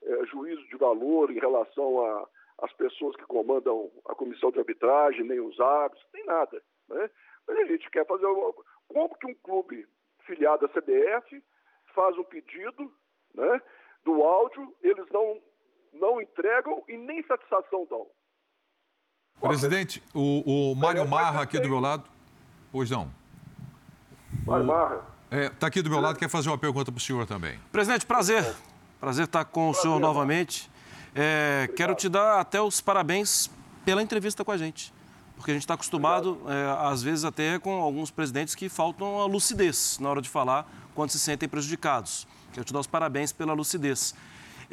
é, 0.01 0.26
juízo 0.26 0.65
de 0.68 0.77
valor 0.77 1.30
em 1.30 1.39
relação 1.39 2.26
às 2.59 2.73
pessoas 2.73 3.15
que 3.18 3.26
comandam 3.26 3.91
a 4.07 4.15
comissão 4.15 4.51
de 4.51 4.59
arbitragem, 4.59 5.23
nem 5.23 5.39
os 5.39 5.59
árbitros, 5.59 6.07
nem 6.13 6.26
nada. 6.26 6.63
Né? 6.89 7.09
Mas 7.47 7.57
a 7.57 7.65
gente 7.65 7.89
quer 7.91 8.05
fazer. 8.07 8.26
Como 8.88 9.15
que 9.18 9.27
um 9.27 9.35
clube 9.35 9.88
filiado 10.26 10.65
à 10.65 10.69
CBF 10.69 11.43
faz 11.93 12.18
um 12.18 12.23
pedido, 12.23 12.91
né? 13.35 13.61
Do 14.03 14.23
áudio, 14.23 14.73
eles 14.82 15.06
não, 15.11 15.40
não 15.94 16.22
entregam 16.22 16.84
e 16.88 16.98
nem 16.98 17.23
satisfação 17.23 17.86
dão. 17.90 18.07
Presidente, 19.40 20.03
o, 20.14 20.72
o 20.72 20.76
Mário 20.76 21.07
Marra 21.07 21.41
aqui 21.41 21.60
do 21.60 21.68
meu 21.68 21.80
lado. 21.80 22.03
Pois 22.72 22.90
não. 22.90 23.11
Mário 24.45 24.65
Marra. 24.65 25.11
Está 25.32 25.38
é, 25.38 25.49
tá 25.49 25.68
aqui 25.68 25.82
do 25.82 25.90
meu 25.90 25.99
lado, 25.99 26.19
quer 26.19 26.30
fazer 26.30 26.49
uma 26.49 26.57
pergunta 26.57 26.91
para 26.91 26.99
o 26.99 27.02
senhor 27.02 27.26
também. 27.26 27.60
Presidente, 27.72 28.06
prazer. 28.06 28.56
Prazer 28.99 29.26
estar 29.26 29.45
com 29.45 29.69
o 29.69 29.73
senhor 29.73 29.99
novamente. 29.99 30.69
É, 31.15 31.69
quero 31.76 31.95
te 31.95 32.07
dar 32.07 32.40
até 32.40 32.61
os 32.61 32.82
parabéns 32.82 33.49
pela 33.84 34.02
entrevista 34.02 34.45
com 34.45 34.52
a 34.52 34.57
gente. 34.57 34.94
Porque 35.36 35.52
a 35.52 35.53
gente 35.53 35.64
está 35.64 35.73
acostumado, 35.73 36.40
é, 36.48 36.88
às 36.88 37.02
vezes, 37.02 37.26
até 37.26 37.57
com 37.57 37.82
alguns 37.82 38.11
presidentes 38.11 38.53
que 38.53 38.69
faltam 38.69 39.19
a 39.19 39.26
lucidez 39.26 39.98
na 39.99 40.10
hora 40.10 40.22
de 40.22 40.30
falar 40.30 40.69
quando 40.94 41.10
se 41.10 41.19
sentem 41.19 41.49
prejudicados. 41.49 42.28
Quero 42.53 42.65
te 42.65 42.73
dar 42.73 42.80
os 42.80 42.88
parabéns 42.88 43.32
pela 43.32 43.53
lucidez. 43.53 44.14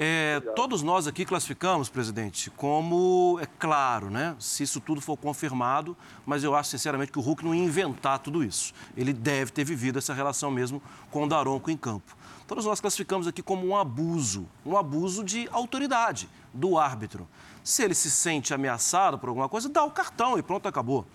É, 0.00 0.38
todos 0.54 0.80
nós 0.80 1.08
aqui 1.08 1.24
classificamos, 1.24 1.88
presidente, 1.88 2.50
como, 2.50 3.36
é 3.42 3.46
claro, 3.46 4.08
né? 4.08 4.36
Se 4.38 4.62
isso 4.62 4.80
tudo 4.80 5.00
for 5.00 5.16
confirmado, 5.16 5.96
mas 6.24 6.44
eu 6.44 6.54
acho 6.54 6.70
sinceramente 6.70 7.10
que 7.10 7.18
o 7.18 7.20
Hulk 7.20 7.44
não 7.44 7.52
ia 7.52 7.64
inventar 7.64 8.20
tudo 8.20 8.44
isso. 8.44 8.72
Ele 8.96 9.12
deve 9.12 9.50
ter 9.50 9.64
vivido 9.64 9.98
essa 9.98 10.14
relação 10.14 10.52
mesmo 10.52 10.80
com 11.10 11.24
o 11.24 11.28
Daronco 11.28 11.68
em 11.68 11.76
campo. 11.76 12.16
Todos 12.46 12.64
nós 12.64 12.80
classificamos 12.80 13.26
aqui 13.26 13.42
como 13.42 13.66
um 13.66 13.76
abuso, 13.76 14.46
um 14.64 14.76
abuso 14.76 15.24
de 15.24 15.48
autoridade 15.50 16.28
do 16.54 16.78
árbitro. 16.78 17.28
Se 17.64 17.82
ele 17.82 17.94
se 17.94 18.08
sente 18.08 18.54
ameaçado 18.54 19.18
por 19.18 19.28
alguma 19.28 19.48
coisa, 19.48 19.68
dá 19.68 19.82
o 19.84 19.90
cartão 19.90 20.38
e 20.38 20.42
pronto, 20.42 20.68
acabou. 20.68 21.06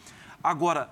Agora, 0.44 0.90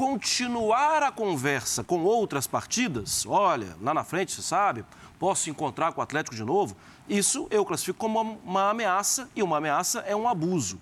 continuar 0.00 1.02
a 1.02 1.12
conversa 1.12 1.84
com 1.84 2.04
outras 2.04 2.46
partidas, 2.46 3.26
olha, 3.26 3.76
lá 3.82 3.92
na 3.92 4.02
frente, 4.02 4.32
você 4.32 4.40
sabe, 4.40 4.82
posso 5.18 5.50
encontrar 5.50 5.92
com 5.92 6.00
o 6.00 6.02
Atlético 6.02 6.34
de 6.34 6.42
novo, 6.42 6.74
isso 7.06 7.46
eu 7.50 7.66
classifico 7.66 7.98
como 7.98 8.18
uma 8.42 8.70
ameaça 8.70 9.30
e 9.36 9.42
uma 9.42 9.58
ameaça 9.58 10.00
é 10.06 10.16
um 10.16 10.26
abuso. 10.26 10.80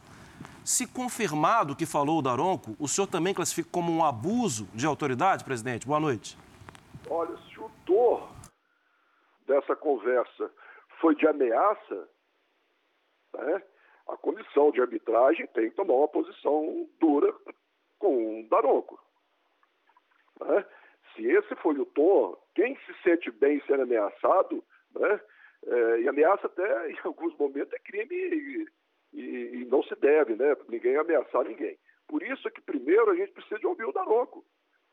Se 0.65 0.87
confirmado 0.87 1.73
o 1.73 1.77
que 1.77 1.85
falou 1.85 2.21
o 2.21 2.23
Daronco, 2.23 2.77
o 2.79 2.87
senhor 2.87 3.09
também 3.09 3.35
classifica 3.35 3.69
como 3.73 3.91
um 3.91 4.05
abuso 4.05 4.69
de 4.73 4.87
autoridade, 4.87 5.43
presidente? 5.43 5.85
Boa 5.85 5.99
noite. 5.99 6.39
Olha, 7.11 7.37
se 7.39 7.59
o 7.59 7.69
dor 7.85 8.31
dessa 9.49 9.75
conversa 9.75 10.49
foi 11.01 11.17
de 11.17 11.27
ameaça, 11.27 12.09
né, 13.35 13.63
a 14.11 14.17
comissão 14.17 14.71
de 14.71 14.81
arbitragem 14.81 15.49
tem 15.49 15.71
que 15.71 15.75
tomar 15.75 15.95
uma 15.95 16.09
posição 16.09 16.87
dura 17.01 17.35
com 17.99 18.43
o 18.43 18.49
Daronco. 18.49 19.08
Né? 20.41 20.65
Se 21.15 21.27
esse 21.27 21.55
foi 21.57 21.79
o 21.79 21.87
tom, 21.87 22.37
quem 22.55 22.77
se 22.77 22.95
sente 23.03 23.31
bem 23.31 23.63
sendo 23.67 23.83
ameaçado, 23.83 24.63
né? 24.95 25.21
É, 25.67 26.01
e 26.01 26.09
ameaça 26.09 26.47
até 26.47 26.91
em 26.93 26.99
alguns 27.05 27.37
momentos 27.37 27.73
é 27.73 27.79
crime 27.81 28.15
e, 28.15 28.69
e, 29.13 29.21
e, 29.63 29.65
não 29.67 29.83
se 29.83 29.95
deve, 29.97 30.37
né? 30.37 30.57
Ninguém 30.69 30.97
ameaçar 30.97 31.45
ninguém. 31.45 31.79
Por 32.07 32.23
isso 32.23 32.47
é 32.47 32.51
que 32.51 32.61
primeiro 32.61 33.11
a 33.11 33.15
gente 33.15 33.33
precisa 33.33 33.59
de 33.59 33.67
ouvir 33.67 33.85
o 33.85 33.93
Daronco. 33.93 34.45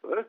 Né? 0.04 0.26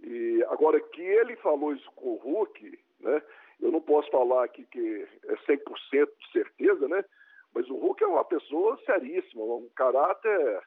E 0.00 0.44
agora 0.48 0.80
que 0.80 1.02
ele 1.02 1.36
falou 1.36 1.72
isso 1.72 1.90
com 1.92 2.10
o 2.10 2.16
Hulk, 2.16 2.78
né? 3.00 3.22
Eu 3.60 3.72
não 3.72 3.80
posso 3.80 4.08
falar 4.10 4.44
aqui 4.44 4.64
que 4.66 5.06
é 5.24 5.34
100% 5.34 5.60
de 5.90 6.32
certeza, 6.32 6.86
né? 6.86 7.04
Mas 7.52 7.68
o 7.68 7.76
Hulk 7.76 8.04
é 8.04 8.06
uma 8.06 8.24
pessoa 8.24 8.78
seríssima, 8.84 9.42
um 9.42 9.68
caráter 9.74 10.62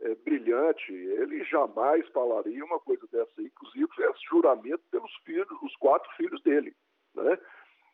é, 0.00 0.14
brilhante. 0.16 0.92
Ele 0.92 1.44
jamais 1.44 2.06
falaria 2.08 2.64
uma 2.64 2.80
coisa 2.80 3.06
dessa. 3.10 3.42
Inclusive, 3.42 3.88
fez 3.94 4.20
julgamento 4.28 4.82
pelos 4.90 5.14
filhos, 5.24 5.48
os 5.62 5.74
quatro 5.76 6.10
filhos 6.16 6.42
dele. 6.42 6.74
Né? 7.14 7.38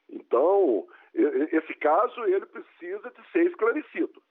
Então, 0.08 0.86
esse 1.14 1.74
caso 1.74 2.24
ele 2.24 2.46
precisa 2.46 3.10
de 3.10 3.30
ser 3.30 3.46
esclarecido. 3.46 4.22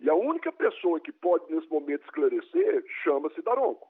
E 0.00 0.10
a 0.10 0.14
única 0.14 0.50
pessoa 0.50 1.00
que 1.00 1.12
pode, 1.12 1.52
nesse 1.52 1.68
momento, 1.68 2.04
esclarecer 2.04 2.84
chama-se 3.04 3.40
Daronco. 3.42 3.88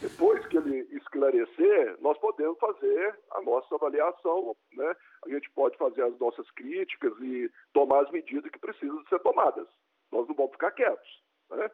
Depois 0.00 0.46
que 0.46 0.56
ele 0.56 0.86
esclarecer, 0.96 1.96
nós 2.00 2.16
podemos 2.18 2.56
fazer 2.58 3.18
a 3.32 3.42
nossa 3.42 3.74
avaliação, 3.74 4.56
né? 4.72 4.96
A 5.26 5.28
gente 5.28 5.50
pode 5.50 5.76
fazer 5.76 6.02
as 6.02 6.16
nossas 6.20 6.48
críticas 6.52 7.12
e 7.20 7.50
tomar 7.72 8.04
as 8.04 8.10
medidas 8.12 8.48
que 8.50 8.60
precisam 8.60 9.04
ser 9.08 9.18
tomadas. 9.20 9.66
Nós 10.12 10.26
não 10.28 10.34
vamos 10.36 10.52
ficar 10.52 10.70
quietos, 10.70 11.22
né? 11.50 11.70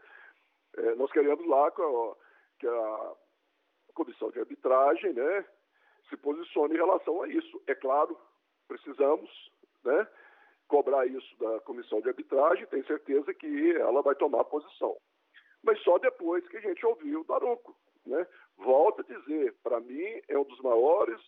É, 0.76 0.94
nós 0.96 1.10
queremos 1.12 1.46
lá 1.46 1.70
que 1.70 2.66
a 2.66 3.14
comissão 3.94 4.30
de 4.30 4.40
arbitragem, 4.40 5.12
né, 5.12 5.44
se 6.08 6.16
posicione 6.16 6.74
em 6.74 6.78
relação 6.78 7.22
a 7.22 7.28
isso. 7.28 7.62
É 7.66 7.74
claro, 7.74 8.18
precisamos, 8.66 9.30
né, 9.84 10.06
cobrar 10.66 11.06
isso 11.06 11.36
da 11.38 11.60
comissão 11.60 12.00
de 12.00 12.08
arbitragem, 12.08 12.66
tenho 12.66 12.86
certeza 12.86 13.32
que 13.32 13.72
ela 13.76 14.02
vai 14.02 14.14
tomar 14.14 14.44
posição. 14.44 14.96
Mas 15.62 15.80
só 15.82 15.98
depois 15.98 16.46
que 16.48 16.56
a 16.56 16.60
gente 16.60 16.84
ouviu 16.84 17.20
o 17.20 17.24
Daronco. 17.24 17.76
Né? 18.04 18.26
Volto 18.58 19.00
a 19.00 19.04
dizer, 19.04 19.54
para 19.62 19.80
mim 19.80 20.20
é 20.28 20.38
um 20.38 20.44
dos 20.44 20.60
maiores 20.60 21.20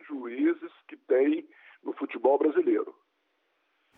juízes 0.00 0.72
que 0.88 0.96
tem 0.96 1.48
no 1.82 1.92
futebol 1.92 2.38
brasileiro. 2.38 2.94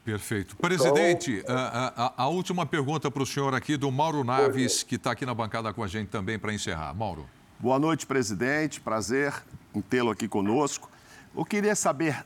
Perfeito. 0.04 0.54
Presidente, 0.56 1.40
então, 1.42 1.56
a, 1.56 1.92
a, 1.96 2.24
a, 2.24 2.28
última 2.28 2.66
pergunta 2.66 3.10
para 3.10 3.22
o 3.22 3.26
senhor 3.26 3.54
aqui 3.54 3.76
do 3.76 3.90
Mauro 3.90 4.22
Naves, 4.22 4.82
que 4.82 4.96
está 4.96 5.12
aqui 5.12 5.24
na 5.24 5.32
bancada 5.32 5.72
com 5.72 5.82
a 5.82 5.88
gente 5.88 6.08
também 6.08 6.38
para 6.38 6.52
encerrar. 6.52 6.92
Mauro. 6.92 7.26
Boa 7.58 7.78
noite, 7.78 8.06
presidente. 8.06 8.82
Prazer 8.82 9.32
em 9.74 9.80
tê-lo 9.80 10.10
aqui 10.10 10.28
conosco. 10.28 10.90
Eu 11.34 11.42
queria 11.42 11.74
saber, 11.74 12.22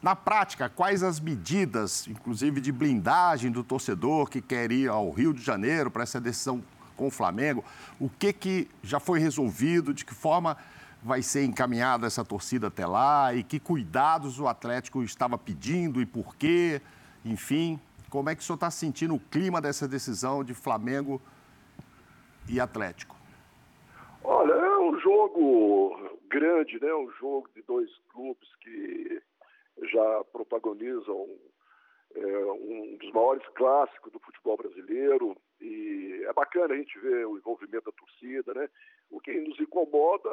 na 0.00 0.14
prática, 0.14 0.68
quais 0.68 1.02
as 1.02 1.18
medidas, 1.18 2.06
inclusive 2.06 2.60
de 2.60 2.70
blindagem 2.70 3.50
do 3.50 3.64
torcedor 3.64 4.30
que 4.30 4.40
quer 4.40 4.70
ir 4.70 4.88
ao 4.88 5.10
Rio 5.10 5.34
de 5.34 5.42
Janeiro 5.42 5.90
para 5.90 6.04
essa 6.04 6.20
decisão 6.20 6.62
com 6.96 7.08
o 7.08 7.10
Flamengo. 7.10 7.64
O 7.98 8.08
que, 8.08 8.32
que 8.32 8.68
já 8.84 9.00
foi 9.00 9.18
resolvido, 9.18 9.92
de 9.92 10.04
que 10.04 10.14
forma 10.14 10.56
vai 11.02 11.22
ser 11.22 11.44
encaminhada 11.44 12.06
essa 12.06 12.24
torcida 12.24 12.68
até 12.68 12.86
lá 12.86 13.34
e 13.34 13.42
que 13.42 13.58
cuidados 13.58 14.38
o 14.38 14.46
Atlético 14.46 15.02
estava 15.02 15.36
pedindo 15.36 16.00
e 16.00 16.06
por 16.06 16.36
quê. 16.36 16.80
Enfim, 17.26 17.80
como 18.08 18.30
é 18.30 18.36
que 18.36 18.40
o 18.40 18.44
senhor 18.44 18.54
está 18.54 18.70
sentindo 18.70 19.16
o 19.16 19.20
clima 19.20 19.60
dessa 19.60 19.88
decisão 19.88 20.44
de 20.44 20.54
Flamengo 20.54 21.20
e 22.48 22.60
Atlético? 22.60 23.16
Olha, 24.22 24.52
é 24.52 24.78
um 24.78 24.96
jogo 25.00 26.18
grande, 26.28 26.80
né? 26.80 26.94
Um 26.94 27.10
jogo 27.18 27.48
de 27.52 27.62
dois 27.62 27.90
clubes 28.12 28.48
que 28.60 29.20
já 29.90 30.24
protagonizam 30.32 31.26
é, 32.14 32.26
um 32.52 32.96
dos 32.96 33.10
maiores 33.10 33.46
clássicos 33.56 34.12
do 34.12 34.20
futebol 34.20 34.56
brasileiro 34.56 35.36
e 35.60 36.24
é 36.28 36.32
bacana 36.32 36.74
a 36.74 36.76
gente 36.76 36.96
ver 37.00 37.26
o 37.26 37.36
envolvimento 37.36 37.86
da 37.86 37.92
torcida, 37.92 38.54
né? 38.54 38.68
O 39.10 39.20
que 39.20 39.32
nos 39.32 39.58
incomoda 39.58 40.30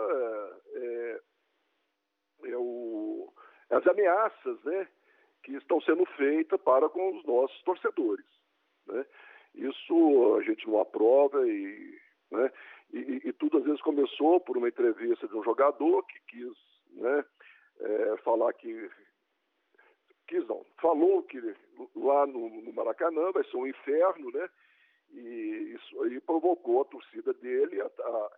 é, 0.76 1.20
é, 2.46 2.52
é 2.52 2.58
o, 2.58 3.34
as 3.72 3.88
ameaças, 3.88 4.64
né? 4.64 4.88
Que 5.44 5.56
estão 5.56 5.82
sendo 5.82 6.06
feitas 6.18 6.60
para 6.62 6.90
com 6.90 7.18
os 7.18 7.26
nossos 7.26 7.62
torcedores, 7.64 8.26
né? 8.88 9.06
Isso 9.56 10.36
a 10.36 10.42
gente 10.42 10.68
não 10.68 10.80
aprova 10.80 11.48
e, 11.48 12.00
né? 12.32 12.52
E, 12.92 13.22
e, 13.26 13.34
tudo 13.34 13.58
às 13.58 13.64
vezes 13.64 13.82
começou 13.82 14.40
por 14.40 14.58
uma 14.58 14.68
entrevista 14.68 15.28
de 15.28 15.36
um 15.36 15.44
jogador 15.44 16.04
que 16.04 16.20
quis, 16.28 16.58
né? 16.92 17.26
É, 17.80 18.18
falar 18.18 18.54
que 18.54 18.90
quis 20.28 20.48
não, 20.48 20.66
falou 20.80 21.24
que 21.24 21.40
lá 21.96 22.26
no, 22.26 22.50
no, 22.62 22.74
Maracanã 22.74 23.32
vai 23.32 23.44
ser 23.46 23.58
um 23.58 23.68
inferno, 23.68 24.32
né? 24.32 24.50
E 25.12 25.76
isso 25.76 26.04
aí 26.04 26.20
provocou 26.22 26.82
a 26.82 26.86
torcida 26.86 27.34
dele, 27.34 27.82
a, 27.82 27.86
a, 27.86 28.32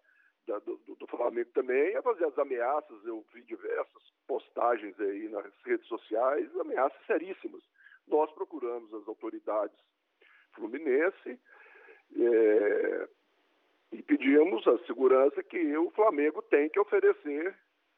da, 0.48 0.60
do, 0.60 0.78
do, 0.78 1.08
Flamengo 1.08 1.50
também, 1.54 1.96
a 1.96 2.02
fazer 2.02 2.26
as 2.26 2.38
ameaças. 2.38 3.06
Eu 3.06 3.26
vi 3.34 3.42
diversas 3.44 4.04
postagens 4.28 5.00
aí 5.00 5.30
nas 5.30 5.46
redes 5.64 5.88
sociais, 5.88 6.50
ameaças 6.58 7.00
seríssimas. 7.06 7.62
Nós 8.08 8.32
procuramos 8.34 8.94
as 8.94 9.08
autoridades 9.08 9.78
fluminense 10.54 11.40
é, 12.18 13.08
e 13.92 14.02
pedimos 14.04 14.66
a 14.68 14.78
segurança 14.86 15.44
que 15.44 15.78
o 15.78 15.92
Flamengo 15.92 16.42
tem 16.44 16.70
que 16.70 16.80
oferecer 16.80 17.56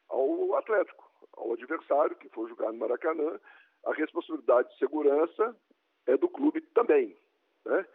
ao 0.10 0.56
Atlético, 0.56 1.10
ao 1.34 1.54
adversário 1.54 2.16
que 2.16 2.30
for 2.30 2.50
jogar 2.50 2.72
no 2.72 2.80
Maracanã, 2.80 3.40
a 3.86 3.94
responsabilidade 3.94 4.70
de 4.70 4.78
segurança 4.80 5.56
é 6.08 6.18
do 6.18 6.28
clube 6.28 6.62
também. 6.74 7.16
Né? 7.66 7.86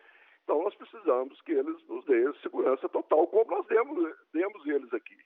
Então 0.44 0.62
nós 0.62 0.74
precisamos 0.74 1.40
que 1.43 1.52
eles 1.52 1.77
nos 1.89 2.05
dêem 2.05 2.32
segurança 2.43 2.89
total, 2.89 3.27
como 3.27 3.51
nós 3.51 3.66
demos, 3.66 4.14
demos 4.32 4.66
eles 4.66 4.93
aqui. 4.93 5.16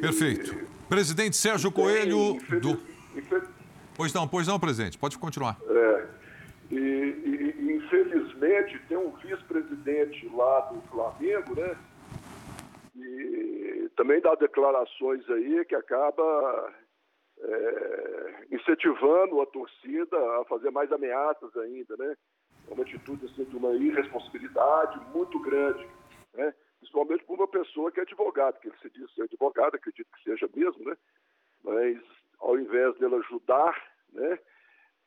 Perfeito. 0.00 0.54
E... 0.54 0.88
Presidente 0.88 1.36
Sérgio 1.36 1.72
Coelho. 1.72 2.36
Infeliz... 2.36 2.62
Do... 2.62 3.18
Infeliz... 3.18 3.48
Pois 3.96 4.14
não, 4.14 4.28
pois 4.28 4.46
não, 4.46 4.60
presidente. 4.60 4.96
Pode 4.96 5.18
continuar. 5.18 5.56
É. 5.68 6.08
E, 6.70 6.76
e, 6.76 7.72
infelizmente 7.76 8.78
tem 8.88 8.96
um 8.96 9.10
vice-presidente 9.16 10.28
lá 10.34 10.60
do 10.60 10.80
Flamengo, 10.82 11.54
né? 11.56 11.76
E 12.94 13.90
também 13.96 14.20
dá 14.20 14.34
declarações 14.34 15.28
aí 15.30 15.64
que 15.64 15.74
acaba 15.74 16.74
é, 17.40 18.46
incentivando 18.52 19.40
a 19.40 19.46
torcida 19.46 20.16
a 20.40 20.44
fazer 20.44 20.70
mais 20.70 20.92
ameaças 20.92 21.56
ainda, 21.56 21.96
né? 21.96 22.14
É 22.70 22.74
uma 22.74 22.82
atitude 22.82 23.26
assim, 23.26 23.44
de 23.44 23.56
uma 23.56 23.72
irresponsabilidade 23.74 25.00
muito 25.14 25.38
grande, 25.40 25.86
né? 26.34 26.54
Principalmente 26.78 27.24
por 27.24 27.34
uma 27.34 27.48
pessoa 27.48 27.90
que 27.90 28.00
é 28.00 28.02
advogado, 28.02 28.60
que 28.60 28.68
ele 28.68 28.76
se 28.80 28.90
diz 28.90 29.12
ser 29.14 29.22
advogado, 29.22 29.74
acredito 29.74 30.08
que 30.16 30.22
seja 30.22 30.48
mesmo, 30.54 30.84
né? 30.84 30.96
Mas 31.64 31.98
ao 32.38 32.58
invés 32.58 32.96
dele 32.98 33.16
ajudar, 33.16 33.74
né? 34.12 34.38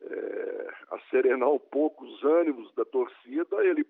É, 0.03 0.73
a 0.89 0.99
serenar 1.11 1.49
um 1.49 1.59
pouco 1.59 2.03
os 2.03 2.23
ânimos 2.23 2.73
da 2.73 2.83
torcida, 2.83 3.63
ele, 3.63 3.85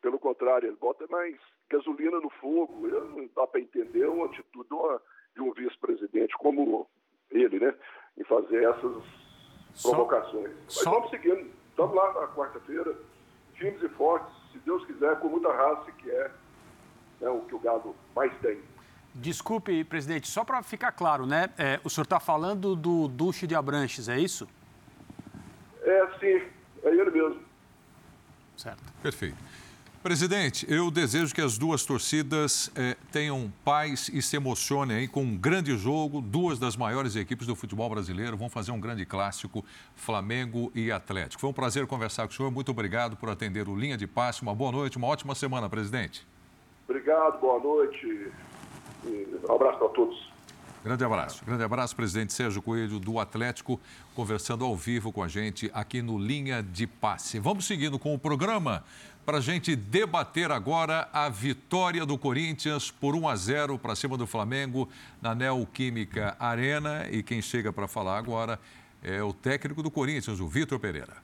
pelo 0.00 0.20
contrário, 0.20 0.68
ele 0.68 0.76
bota 0.76 1.04
mais 1.08 1.36
gasolina 1.68 2.20
no 2.20 2.30
fogo. 2.30 2.86
Não 2.86 3.28
dá 3.34 3.46
para 3.46 3.60
entender 3.60 4.06
uma 4.06 4.26
atitude 4.26 4.68
de, 4.68 4.74
uma, 4.74 5.02
de 5.34 5.42
um 5.42 5.52
vice-presidente 5.52 6.32
como 6.38 6.88
ele, 7.30 7.58
né? 7.58 7.74
Em 8.16 8.24
fazer 8.24 8.62
essas 8.62 9.02
provocações. 9.82 10.54
Mas 10.64 10.74
só... 10.74 10.90
vamos 10.90 11.10
seguindo. 11.10 11.59
Estamos 11.80 11.96
lá 11.96 12.12
na 12.20 12.28
quarta-feira, 12.28 12.94
firmes 13.54 13.82
e 13.82 13.88
fortes, 13.88 14.30
se 14.52 14.58
Deus 14.58 14.84
quiser, 14.84 15.18
com 15.18 15.30
muita 15.30 15.50
raça, 15.50 15.90
que 15.92 16.10
é 16.10 16.30
né, 17.22 17.30
o 17.30 17.40
que 17.40 17.54
o 17.54 17.58
gado 17.58 17.96
mais 18.14 18.30
tem. 18.42 18.60
Desculpe, 19.14 19.82
presidente, 19.84 20.28
só 20.28 20.44
para 20.44 20.62
ficar 20.62 20.92
claro, 20.92 21.24
né? 21.24 21.48
É, 21.56 21.80
o 21.82 21.88
senhor 21.88 22.04
está 22.04 22.20
falando 22.20 22.76
do 22.76 23.08
Duche 23.08 23.46
de 23.46 23.54
Abranches, 23.54 24.10
é 24.10 24.18
isso? 24.18 24.46
É, 25.80 26.06
sim, 26.20 26.46
é 26.82 26.88
ele 26.88 27.10
mesmo. 27.10 27.42
Certo. 28.58 28.82
Perfeito. 29.02 29.38
Presidente, 30.02 30.64
eu 30.66 30.90
desejo 30.90 31.34
que 31.34 31.42
as 31.42 31.58
duas 31.58 31.84
torcidas 31.84 32.72
eh, 32.74 32.96
tenham 33.12 33.52
paz 33.62 34.10
e 34.10 34.22
se 34.22 34.34
emocionem 34.34 34.96
aí 34.96 35.06
com 35.06 35.20
um 35.20 35.36
grande 35.36 35.76
jogo. 35.76 36.22
Duas 36.22 36.58
das 36.58 36.74
maiores 36.74 37.16
equipes 37.16 37.46
do 37.46 37.54
futebol 37.54 37.90
brasileiro 37.90 38.34
vão 38.34 38.48
fazer 38.48 38.72
um 38.72 38.80
grande 38.80 39.04
clássico, 39.04 39.62
Flamengo 39.94 40.72
e 40.74 40.90
Atlético. 40.90 41.42
Foi 41.42 41.50
um 41.50 41.52
prazer 41.52 41.86
conversar 41.86 42.26
com 42.26 42.32
o 42.32 42.36
senhor. 42.36 42.50
Muito 42.50 42.70
obrigado 42.70 43.14
por 43.14 43.28
atender 43.28 43.68
o 43.68 43.76
Linha 43.76 43.98
de 43.98 44.06
Passe. 44.06 44.40
Uma 44.40 44.54
boa 44.54 44.72
noite, 44.72 44.96
uma 44.96 45.06
ótima 45.06 45.34
semana, 45.34 45.68
presidente. 45.68 46.26
Obrigado, 46.88 47.38
boa 47.38 47.62
noite. 47.62 48.32
Um 49.04 49.54
abraço 49.54 49.78
para 49.80 49.88
todos. 49.90 50.30
Grande 50.82 51.04
abraço. 51.04 51.44
Grande 51.44 51.62
abraço, 51.62 51.94
presidente 51.94 52.32
Sérgio 52.32 52.62
Coelho 52.62 52.98
do 52.98 53.18
Atlético, 53.18 53.78
conversando 54.14 54.64
ao 54.64 54.74
vivo 54.74 55.12
com 55.12 55.22
a 55.22 55.28
gente 55.28 55.70
aqui 55.74 56.00
no 56.00 56.18
Linha 56.18 56.62
de 56.62 56.86
Passe. 56.86 57.38
Vamos 57.38 57.66
seguindo 57.66 57.98
com 57.98 58.14
o 58.14 58.18
programa 58.18 58.82
para 59.30 59.38
a 59.38 59.40
gente 59.40 59.76
debater 59.76 60.50
agora 60.50 61.08
a 61.12 61.28
vitória 61.28 62.04
do 62.04 62.18
Corinthians 62.18 62.90
por 62.90 63.14
1 63.14 63.28
a 63.28 63.36
0 63.36 63.78
para 63.78 63.94
cima 63.94 64.16
do 64.16 64.26
Flamengo 64.26 64.88
na 65.22 65.36
Neoquímica 65.36 66.34
Arena. 66.36 67.06
E 67.08 67.22
quem 67.22 67.40
chega 67.40 67.72
para 67.72 67.86
falar 67.86 68.18
agora 68.18 68.58
é 69.00 69.22
o 69.22 69.32
técnico 69.32 69.84
do 69.84 69.88
Corinthians, 69.88 70.40
o 70.40 70.48
Vitor 70.48 70.80
Pereira. 70.80 71.18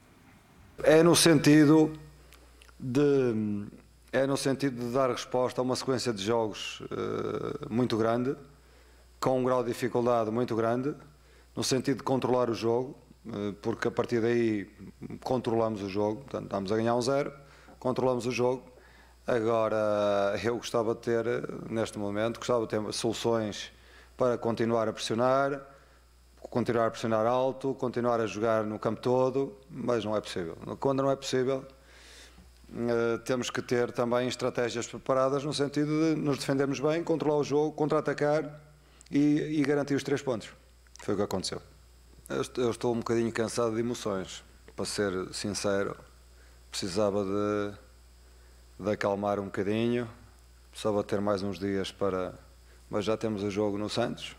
É 0.81 1.03
no 1.03 1.17
sentido 1.17 1.99
de 2.79 3.67
é 4.13 4.25
no 4.25 4.37
sentido 4.37 4.85
de 4.85 4.93
dar 4.93 5.09
resposta 5.09 5.59
a 5.59 5.61
uma 5.61 5.75
sequência 5.75 6.13
de 6.13 6.23
jogos 6.23 6.79
uh, 6.79 7.67
muito 7.69 7.97
grande, 7.97 8.37
com 9.19 9.41
um 9.41 9.43
grau 9.43 9.61
de 9.63 9.67
dificuldade 9.67 10.31
muito 10.31 10.55
grande, 10.55 10.95
no 11.53 11.61
sentido 11.61 11.97
de 11.97 12.03
controlar 12.03 12.49
o 12.49 12.53
jogo, 12.53 12.97
uh, 13.25 13.51
porque 13.61 13.89
a 13.89 13.91
partir 13.91 14.21
daí 14.21 14.65
controlamos 15.25 15.81
o 15.83 15.89
jogo, 15.89 16.21
portanto, 16.21 16.45
estamos 16.45 16.71
a 16.71 16.77
ganhar 16.77 16.95
um 16.95 17.01
zero 17.01 17.46
controlamos 17.79 18.25
o 18.25 18.31
jogo. 18.31 18.63
Agora, 19.25 20.39
eu 20.43 20.55
gostava 20.57 20.95
de 20.95 21.01
ter, 21.01 21.25
neste 21.69 21.97
momento, 21.99 22.37
gostava 22.37 22.61
de 22.65 22.69
ter 22.69 22.93
soluções 22.93 23.71
para 24.15 24.37
continuar 24.37 24.87
a 24.87 24.93
pressionar, 24.93 25.61
continuar 26.49 26.87
a 26.87 26.91
pressionar 26.91 27.25
alto, 27.25 27.73
continuar 27.75 28.21
a 28.21 28.25
jogar 28.25 28.63
no 28.63 28.79
campo 28.79 29.01
todo, 29.01 29.57
mas 29.69 30.05
não 30.05 30.15
é 30.15 30.21
possível. 30.21 30.55
Quando 30.79 31.03
não 31.03 31.11
é 31.11 31.15
possível, 31.15 31.65
eh, 32.73 33.17
temos 33.25 33.49
que 33.49 33.61
ter 33.61 33.91
também 33.91 34.27
estratégias 34.29 34.87
preparadas 34.87 35.43
no 35.43 35.53
sentido 35.53 36.15
de 36.15 36.21
nos 36.21 36.37
defendermos 36.37 36.79
bem, 36.79 37.03
controlar 37.03 37.37
o 37.39 37.43
jogo, 37.43 37.73
contra-atacar 37.73 38.61
e, 39.11 39.59
e 39.59 39.61
garantir 39.63 39.95
os 39.95 40.03
três 40.03 40.21
pontos. 40.21 40.49
Foi 41.01 41.13
o 41.13 41.17
que 41.17 41.23
aconteceu. 41.23 41.61
Eu 42.29 42.41
est- 42.41 42.57
eu 42.57 42.71
estou 42.71 42.93
um 42.93 42.99
bocadinho 42.99 43.31
cansado 43.31 43.73
de 43.73 43.79
emoções, 43.81 44.41
para 44.75 44.85
ser 44.85 45.11
sincero. 45.33 45.95
Precisava 46.69 47.23
de, 47.23 48.83
de 48.83 48.91
acalmar 48.91 49.39
um 49.39 49.45
bocadinho, 49.45 50.09
precisava 50.69 51.03
ter 51.03 51.21
mais 51.21 51.41
uns 51.43 51.59
dias 51.59 51.91
para. 51.91 52.33
Mas 52.89 53.05
já 53.05 53.17
temos 53.17 53.43
o 53.43 53.49
jogo 53.49 53.77
no 53.77 53.89
Santos. 53.89 54.35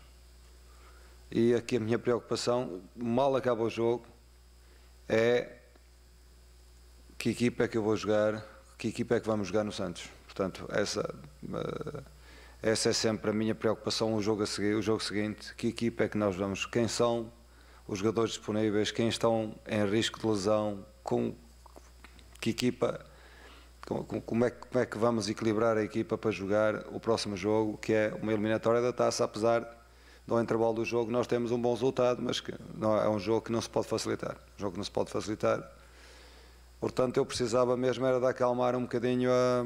E 1.31 1.53
aqui 1.53 1.77
a 1.77 1.79
minha 1.79 1.99
preocupação, 1.99 2.81
mal 2.95 3.35
acaba 3.35 3.61
o 3.61 3.69
jogo, 3.69 4.05
é 5.07 5.57
que 7.19 7.29
equipa 7.29 7.65
é 7.65 7.67
que 7.67 7.77
eu 7.77 7.83
vou 7.83 7.95
jogar, 7.95 8.43
que 8.77 8.87
equipa 8.87 9.15
é 9.15 9.19
que 9.19 9.27
vamos 9.27 9.49
jogar 9.49 9.63
no 9.63 9.71
Santos. 9.71 10.09
Portanto, 10.25 10.65
essa, 10.69 11.13
eh, 11.43 12.03
essa 12.61 12.89
é 12.89 12.93
sempre 12.93 13.29
a 13.29 13.33
minha 13.33 13.53
preocupação, 13.53 14.15
o 14.15 14.21
jogo 14.21 14.41
a 14.41 14.47
seguir, 14.47 14.73
o 14.73 14.81
jogo 14.81 15.03
seguinte, 15.03 15.53
que 15.55 15.67
equipa 15.67 16.05
é 16.05 16.07
que 16.07 16.17
nós 16.17 16.35
vamos, 16.35 16.65
quem 16.65 16.87
são 16.87 17.31
os 17.87 17.99
jogadores 17.99 18.31
disponíveis, 18.31 18.89
quem 18.89 19.09
estão 19.09 19.53
em 19.67 19.85
risco 19.85 20.19
de 20.19 20.27
lesão, 20.27 20.85
com 21.03 21.35
que 22.39 22.49
equipa, 22.51 22.99
com- 23.87 24.03
com- 24.03 24.21
como 24.21 24.45
é, 24.45 24.49
que- 24.51 24.67
como 24.67 24.83
é 24.83 24.85
que 24.85 24.97
vamos 24.97 25.29
equilibrar 25.29 25.77
a 25.77 25.83
equipa 25.83 26.17
para 26.17 26.31
jogar 26.31 26.85
o 26.93 26.99
próximo 26.99 27.35
jogo, 27.37 27.77
que 27.77 27.93
é 27.93 28.13
uma 28.21 28.31
eliminatória 28.31 28.81
da 28.81 28.93
taça, 28.93 29.23
apesar 29.23 29.77
do 30.27 30.39
intervalo 30.39 30.73
do 30.73 30.85
jogo 30.85 31.11
nós 31.11 31.25
temos 31.25 31.51
um 31.51 31.59
bom 31.59 31.73
resultado, 31.73 32.21
mas 32.21 32.39
que 32.39 32.53
não, 32.75 32.95
é 32.95 33.09
um 33.09 33.17
jogo 33.19 33.41
que 33.41 33.51
não 33.51 33.61
se 33.61 33.69
pode 33.69 33.87
facilitar, 33.87 34.35
um 34.57 34.59
jogo 34.61 34.71
que 34.73 34.77
não 34.77 34.83
se 34.83 34.91
pode 34.91 35.09
facilitar. 35.11 35.67
Portanto, 36.79 37.17
eu 37.17 37.25
precisava 37.25 37.75
mesmo 37.75 38.05
era 38.05 38.19
de 38.19 38.25
acalmar 38.25 38.75
um 38.75 38.83
bocadinho 38.83 39.29
a- 39.31 39.65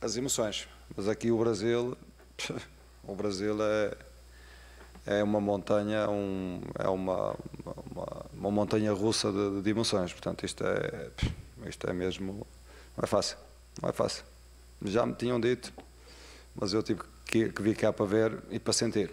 as 0.00 0.16
emoções. 0.16 0.68
Mas 0.96 1.06
aqui 1.08 1.30
o 1.30 1.38
Brasil, 1.38 1.96
o 3.04 3.14
Brasil 3.14 3.56
é, 3.60 3.96
é 5.06 5.22
uma 5.22 5.40
montanha, 5.40 6.08
um, 6.08 6.60
é 6.78 6.88
uma, 6.88 7.34
uma, 7.64 8.26
uma 8.32 8.50
montanha 8.50 8.92
russa 8.92 9.32
de, 9.32 9.62
de. 9.62 9.74
Portanto, 10.12 10.44
isto 10.44 10.64
é, 10.64 11.10
isto 11.66 11.88
é 11.88 11.92
mesmo, 11.92 12.46
não 12.96 13.04
é 13.04 13.06
fácil, 13.06 13.36
não 13.80 13.88
é 13.88 13.92
fácil. 13.92 14.24
Já 14.82 15.04
me 15.04 15.14
tinham 15.14 15.40
dito, 15.40 15.72
mas 16.54 16.72
eu 16.72 16.82
tive 16.82 17.00
que, 17.26 17.50
que 17.50 17.62
vir 17.62 17.76
cá 17.76 17.92
para 17.92 18.06
ver 18.06 18.38
e 18.50 18.58
para 18.58 18.72
sentir. 18.72 19.10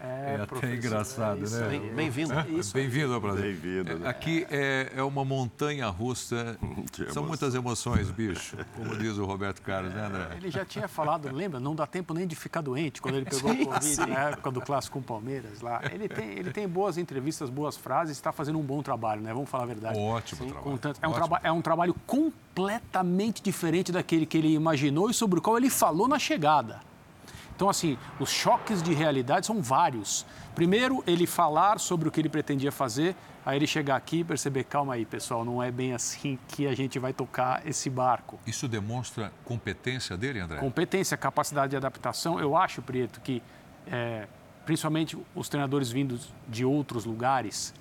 É, 0.00 0.34
até 0.36 0.46
professor, 0.46 0.74
engraçado, 0.76 1.40
é 1.40 1.42
isso 1.42 1.60
né? 1.60 1.80
bem-vindo. 1.94 2.32
É. 2.32 2.46
Bem-vindo 2.72 3.14
ao 3.14 3.20
Brasil. 3.20 3.42
Bem-vindo, 3.42 3.90
É, 3.90 3.94
né? 3.96 4.08
Aqui 4.08 4.46
é, 4.48 4.92
é 4.94 5.02
uma 5.02 5.24
montanha 5.24 5.88
russa. 5.88 6.56
São 7.12 7.24
muitas 7.24 7.54
emoções, 7.54 8.08
bicho. 8.10 8.56
Como 8.76 8.96
diz 8.96 9.18
o 9.18 9.24
Roberto 9.24 9.60
Carlos, 9.60 9.92
né, 9.92 10.06
André? 10.06 10.28
Ele 10.36 10.50
já 10.52 10.64
tinha 10.64 10.86
falado, 10.86 11.28
lembra? 11.34 11.58
Não 11.58 11.74
dá 11.74 11.84
tempo 11.86 12.14
nem 12.14 12.26
de 12.28 12.36
ficar 12.36 12.60
doente 12.60 13.02
quando 13.02 13.16
ele 13.16 13.24
pegou 13.30 13.50
o 13.50 13.66
Covid 13.66 13.96
na 14.06 14.18
época 14.30 14.50
do 14.52 14.60
clássico 14.60 14.94
com 14.94 15.00
o 15.00 15.02
Palmeiras 15.02 15.60
lá. 15.60 15.80
Ele 15.92 16.08
tem, 16.08 16.30
ele 16.30 16.52
tem 16.52 16.68
boas 16.68 16.96
entrevistas, 16.96 17.50
boas 17.50 17.76
frases, 17.76 18.16
está 18.16 18.30
fazendo 18.30 18.58
um 18.58 18.62
bom 18.62 18.82
trabalho, 18.82 19.20
né? 19.20 19.32
Vamos 19.34 19.50
falar 19.50 19.64
a 19.64 19.66
verdade. 19.66 19.98
Ótimo 19.98 20.44
trabalho. 20.46 20.62
Com 20.64 20.76
tanto- 20.76 21.00
é, 21.02 21.06
um 21.08 21.10
Ótimo. 21.10 21.26
traba- 21.26 21.40
é 21.42 21.50
um 21.50 21.60
trabalho 21.60 21.94
completamente 22.06 23.42
diferente 23.42 23.90
daquele 23.90 24.26
que 24.26 24.38
ele 24.38 24.52
imaginou 24.54 25.10
e 25.10 25.14
sobre 25.14 25.38
o 25.40 25.42
qual 25.42 25.56
ele 25.56 25.70
falou 25.70 26.06
na 26.06 26.18
chegada. 26.18 26.80
Então, 27.58 27.68
assim, 27.68 27.98
os 28.20 28.30
choques 28.30 28.80
de 28.80 28.94
realidade 28.94 29.44
são 29.44 29.60
vários. 29.60 30.24
Primeiro, 30.54 31.02
ele 31.04 31.26
falar 31.26 31.80
sobre 31.80 32.06
o 32.08 32.12
que 32.12 32.20
ele 32.20 32.28
pretendia 32.28 32.70
fazer, 32.70 33.16
aí 33.44 33.58
ele 33.58 33.66
chegar 33.66 33.96
aqui 33.96 34.20
e 34.20 34.24
perceber, 34.24 34.62
calma 34.62 34.94
aí, 34.94 35.04
pessoal, 35.04 35.44
não 35.44 35.60
é 35.60 35.68
bem 35.68 35.92
assim 35.92 36.38
que 36.46 36.68
a 36.68 36.74
gente 36.76 37.00
vai 37.00 37.12
tocar 37.12 37.66
esse 37.66 37.90
barco. 37.90 38.38
Isso 38.46 38.68
demonstra 38.68 39.32
competência 39.44 40.16
dele, 40.16 40.38
André? 40.38 40.60
Competência, 40.60 41.16
capacidade 41.16 41.70
de 41.70 41.76
adaptação, 41.76 42.38
eu 42.38 42.56
acho, 42.56 42.80
Prieto, 42.80 43.20
que 43.20 43.42
é, 43.88 44.28
principalmente 44.64 45.18
os 45.34 45.48
treinadores 45.48 45.90
vindos 45.90 46.32
de 46.46 46.64
outros 46.64 47.04
lugares, 47.04 47.74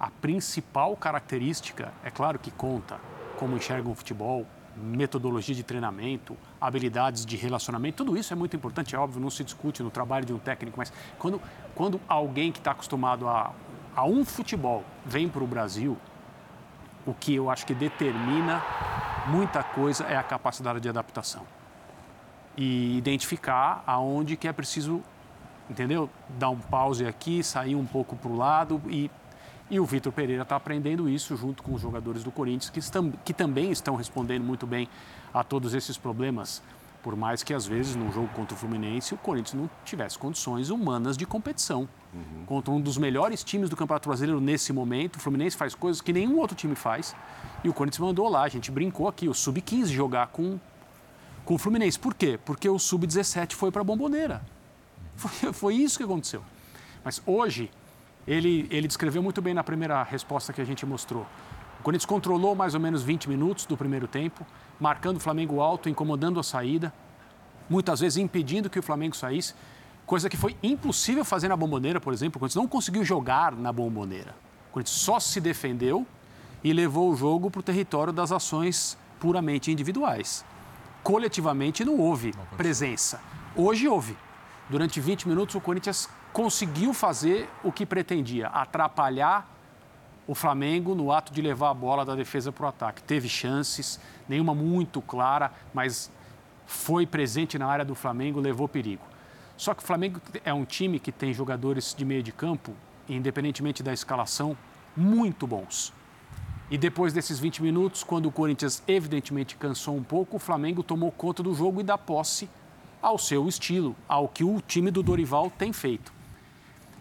a 0.00 0.10
principal 0.10 0.96
característica, 0.96 1.92
é 2.02 2.10
claro 2.10 2.36
que 2.36 2.50
conta 2.50 2.98
como 3.38 3.56
enxergam 3.56 3.92
o 3.92 3.94
futebol, 3.94 4.44
metodologia 4.82 5.54
de 5.54 5.62
treinamento, 5.62 6.36
habilidades 6.60 7.24
de 7.24 7.36
relacionamento, 7.36 8.04
tudo 8.04 8.16
isso 8.16 8.32
é 8.32 8.36
muito 8.36 8.56
importante, 8.56 8.94
é 8.94 8.98
óbvio, 8.98 9.20
não 9.20 9.30
se 9.30 9.44
discute 9.44 9.82
no 9.82 9.90
trabalho 9.90 10.24
de 10.24 10.32
um 10.32 10.38
técnico, 10.38 10.78
mas 10.78 10.92
quando, 11.18 11.40
quando 11.74 12.00
alguém 12.08 12.50
que 12.50 12.58
está 12.58 12.72
acostumado 12.72 13.28
a, 13.28 13.52
a 13.94 14.04
um 14.04 14.24
futebol 14.24 14.84
vem 15.04 15.28
para 15.28 15.44
o 15.44 15.46
Brasil, 15.46 15.96
o 17.06 17.14
que 17.14 17.34
eu 17.34 17.50
acho 17.50 17.66
que 17.66 17.74
determina 17.74 18.62
muita 19.26 19.62
coisa 19.62 20.04
é 20.04 20.16
a 20.16 20.22
capacidade 20.22 20.80
de 20.80 20.88
adaptação 20.88 21.44
e 22.56 22.96
identificar 22.98 23.82
aonde 23.86 24.36
que 24.36 24.46
é 24.48 24.52
preciso, 24.52 25.02
entendeu? 25.68 26.10
Dar 26.38 26.50
um 26.50 26.58
pause 26.58 27.06
aqui, 27.06 27.42
sair 27.42 27.74
um 27.74 27.86
pouco 27.86 28.16
para 28.16 28.30
o 28.30 28.36
lado 28.36 28.82
e 28.88 29.10
e 29.70 29.78
o 29.78 29.84
Vitor 29.84 30.12
Pereira 30.12 30.42
está 30.42 30.56
aprendendo 30.56 31.08
isso 31.08 31.36
junto 31.36 31.62
com 31.62 31.74
os 31.74 31.80
jogadores 31.80 32.24
do 32.24 32.30
Corinthians 32.30 32.70
que, 32.70 32.80
estão, 32.80 33.10
que 33.24 33.32
também 33.32 33.70
estão 33.70 33.94
respondendo 33.94 34.42
muito 34.42 34.66
bem 34.66 34.88
a 35.32 35.44
todos 35.44 35.74
esses 35.74 35.96
problemas. 35.96 36.62
Por 37.02 37.16
mais 37.16 37.42
que 37.42 37.54
às 37.54 37.66
vezes 37.66 37.94
num 37.94 38.12
jogo 38.12 38.28
contra 38.28 38.54
o 38.54 38.58
Fluminense 38.58 39.14
o 39.14 39.16
Corinthians 39.16 39.54
não 39.54 39.70
tivesse 39.84 40.18
condições 40.18 40.70
humanas 40.70 41.16
de 41.16 41.24
competição. 41.24 41.88
Contra 42.44 42.72
um 42.72 42.80
dos 42.80 42.98
melhores 42.98 43.44
times 43.44 43.70
do 43.70 43.76
Campeonato 43.76 44.08
Brasileiro 44.08 44.40
nesse 44.40 44.72
momento, 44.72 45.16
o 45.16 45.20
Fluminense 45.20 45.56
faz 45.56 45.76
coisas 45.76 46.02
que 46.02 46.12
nenhum 46.12 46.38
outro 46.38 46.56
time 46.56 46.74
faz. 46.74 47.14
E 47.62 47.68
o 47.68 47.72
Corinthians 47.72 48.00
mandou 48.00 48.28
lá, 48.28 48.42
a 48.42 48.48
gente 48.48 48.68
brincou 48.70 49.06
aqui, 49.06 49.28
o 49.28 49.34
Sub-15 49.34 49.86
jogar 49.86 50.26
com 50.26 50.58
com 51.44 51.54
o 51.54 51.58
Fluminense. 51.58 51.98
Por 51.98 52.14
quê? 52.14 52.38
Porque 52.44 52.68
o 52.68 52.78
Sub-17 52.78 53.54
foi 53.54 53.70
para 53.70 53.80
a 53.80 53.84
bomboneira. 53.84 54.42
Foi, 55.16 55.52
foi 55.52 55.74
isso 55.74 55.98
que 55.98 56.04
aconteceu. 56.04 56.42
Mas 57.04 57.20
hoje, 57.26 57.70
ele, 58.26 58.66
ele 58.70 58.86
descreveu 58.86 59.22
muito 59.22 59.40
bem 59.40 59.54
na 59.54 59.64
primeira 59.64 60.02
resposta 60.02 60.52
que 60.52 60.60
a 60.60 60.64
gente 60.64 60.84
mostrou. 60.84 61.26
O 61.80 61.82
Corinthians 61.82 62.06
controlou 62.06 62.54
mais 62.54 62.74
ou 62.74 62.80
menos 62.80 63.02
20 63.02 63.28
minutos 63.28 63.64
do 63.64 63.76
primeiro 63.76 64.06
tempo, 64.06 64.46
marcando 64.78 65.16
o 65.16 65.20
Flamengo 65.20 65.60
alto, 65.60 65.88
incomodando 65.88 66.38
a 66.38 66.42
saída, 66.42 66.92
muitas 67.68 68.00
vezes 68.00 68.18
impedindo 68.18 68.68
que 68.68 68.78
o 68.78 68.82
Flamengo 68.82 69.16
saísse, 69.16 69.54
coisa 70.04 70.28
que 70.28 70.36
foi 70.36 70.56
impossível 70.62 71.24
fazer 71.24 71.48
na 71.48 71.56
bomboneira, 71.56 72.00
por 72.00 72.12
exemplo. 72.12 72.36
O 72.36 72.40
Corinthians 72.40 72.62
não 72.62 72.68
conseguiu 72.68 73.04
jogar 73.04 73.52
na 73.52 73.72
bomboneira. 73.72 74.34
O 74.68 74.72
Corinthians 74.72 74.98
só 74.98 75.18
se 75.18 75.40
defendeu 75.40 76.06
e 76.62 76.72
levou 76.72 77.10
o 77.10 77.16
jogo 77.16 77.50
para 77.50 77.60
o 77.60 77.62
território 77.62 78.12
das 78.12 78.30
ações 78.30 78.98
puramente 79.18 79.70
individuais. 79.70 80.44
Coletivamente 81.02 81.84
não 81.84 81.98
houve 81.98 82.34
presença. 82.56 83.20
Hoje 83.56 83.88
houve. 83.88 84.16
Durante 84.70 85.00
20 85.00 85.26
minutos 85.26 85.56
o 85.56 85.60
Corinthians 85.60 86.08
conseguiu 86.32 86.94
fazer 86.94 87.50
o 87.64 87.72
que 87.72 87.84
pretendia, 87.84 88.46
atrapalhar 88.46 89.44
o 90.28 90.34
Flamengo 90.34 90.94
no 90.94 91.10
ato 91.10 91.32
de 91.32 91.42
levar 91.42 91.70
a 91.70 91.74
bola 91.74 92.04
da 92.04 92.14
defesa 92.14 92.52
para 92.52 92.66
o 92.66 92.68
ataque. 92.68 93.02
Teve 93.02 93.28
chances, 93.28 93.98
nenhuma 94.28 94.54
muito 94.54 95.02
clara, 95.02 95.50
mas 95.74 96.08
foi 96.66 97.04
presente 97.04 97.58
na 97.58 97.66
área 97.66 97.84
do 97.84 97.96
Flamengo, 97.96 98.38
levou 98.38 98.68
perigo. 98.68 99.02
Só 99.56 99.74
que 99.74 99.82
o 99.82 99.86
Flamengo 99.86 100.20
é 100.44 100.54
um 100.54 100.64
time 100.64 101.00
que 101.00 101.10
tem 101.10 101.34
jogadores 101.34 101.92
de 101.92 102.04
meio 102.04 102.22
de 102.22 102.30
campo, 102.30 102.72
independentemente 103.08 103.82
da 103.82 103.92
escalação, 103.92 104.56
muito 104.96 105.48
bons. 105.48 105.92
E 106.70 106.78
depois 106.78 107.12
desses 107.12 107.40
20 107.40 107.60
minutos, 107.60 108.04
quando 108.04 108.26
o 108.26 108.32
Corinthians 108.32 108.84
evidentemente 108.86 109.56
cansou 109.56 109.96
um 109.96 110.04
pouco, 110.04 110.36
o 110.36 110.38
Flamengo 110.38 110.84
tomou 110.84 111.10
conta 111.10 111.42
do 111.42 111.52
jogo 111.52 111.80
e 111.80 111.82
da 111.82 111.98
posse 111.98 112.48
ao 113.00 113.18
seu 113.18 113.48
estilo, 113.48 113.96
ao 114.08 114.28
que 114.28 114.44
o 114.44 114.60
time 114.60 114.90
do 114.90 115.02
Dorival 115.02 115.50
tem 115.50 115.72
feito. 115.72 116.12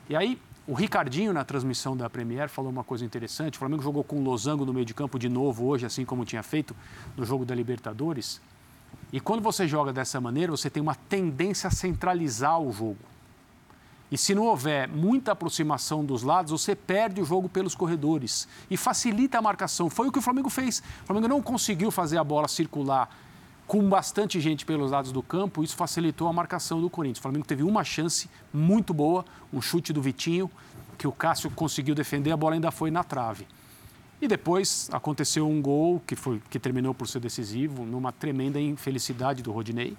E 0.09 0.15
aí, 0.15 0.39
o 0.67 0.73
Ricardinho, 0.73 1.33
na 1.33 1.43
transmissão 1.43 1.97
da 1.97 2.09
Premier, 2.09 2.47
falou 2.47 2.71
uma 2.71 2.83
coisa 2.83 3.03
interessante. 3.03 3.55
O 3.55 3.59
Flamengo 3.59 3.81
jogou 3.81 4.03
com 4.03 4.17
o 4.17 4.23
Losango 4.23 4.65
no 4.65 4.73
meio 4.73 4.85
de 4.85 4.93
campo 4.93 5.17
de 5.17 5.27
novo 5.27 5.65
hoje, 5.65 5.85
assim 5.85 6.05
como 6.05 6.25
tinha 6.25 6.43
feito 6.43 6.75
no 7.17 7.25
jogo 7.25 7.43
da 7.43 7.55
Libertadores. 7.55 8.39
E 9.11 9.19
quando 9.19 9.41
você 9.41 9.67
joga 9.67 9.91
dessa 9.91 10.21
maneira, 10.21 10.51
você 10.51 10.69
tem 10.69 10.81
uma 10.81 10.95
tendência 10.95 11.67
a 11.67 11.71
centralizar 11.71 12.59
o 12.59 12.71
jogo. 12.71 12.99
E 14.11 14.17
se 14.17 14.33
não 14.33 14.43
houver 14.43 14.87
muita 14.87 15.31
aproximação 15.31 16.03
dos 16.03 16.23
lados, 16.23 16.51
você 16.51 16.75
perde 16.75 17.21
o 17.21 17.25
jogo 17.25 17.47
pelos 17.47 17.75
corredores 17.75 18.47
e 18.69 18.77
facilita 18.77 19.37
a 19.37 19.41
marcação. 19.41 19.89
Foi 19.89 20.07
o 20.07 20.11
que 20.11 20.19
o 20.19 20.21
Flamengo 20.21 20.49
fez. 20.49 20.83
O 21.03 21.05
Flamengo 21.07 21.27
não 21.27 21.41
conseguiu 21.41 21.91
fazer 21.91 22.17
a 22.17 22.23
bola 22.23 22.47
circular 22.47 23.09
com 23.69 23.87
bastante 23.87 24.41
gente 24.41 24.65
pelos 24.65 24.89
lados 24.89 25.11
do 25.11 25.21
campo, 25.21 25.63
isso 25.63 25.75
facilitou 25.75 26.27
a 26.27 26.33
marcação 26.33 26.81
do 26.81 26.89
Corinthians. 26.89 27.19
O 27.19 27.21
Flamengo 27.21 27.45
teve 27.45 27.61
uma 27.61 27.83
chance 27.83 28.27
muito 28.51 28.95
boa, 28.95 29.23
um 29.53 29.61
chute 29.61 29.93
do 29.93 30.01
Vitinho, 30.01 30.49
que 30.97 31.05
o 31.05 31.11
Cássio 31.11 31.51
conseguiu 31.51 31.93
defender, 31.93 32.31
a 32.31 32.35
bola 32.35 32.55
ainda 32.55 32.71
foi 32.71 32.89
na 32.89 33.03
trave. 33.03 33.47
E 34.19 34.27
depois 34.27 34.89
aconteceu 34.91 35.47
um 35.47 35.61
gol 35.61 36.01
que, 36.07 36.15
foi, 36.15 36.41
que 36.49 36.57
terminou 36.57 36.95
por 36.95 37.07
ser 37.07 37.19
decisivo, 37.19 37.85
numa 37.85 38.11
tremenda 38.11 38.59
infelicidade 38.59 39.43
do 39.43 39.51
Rodinei. 39.51 39.95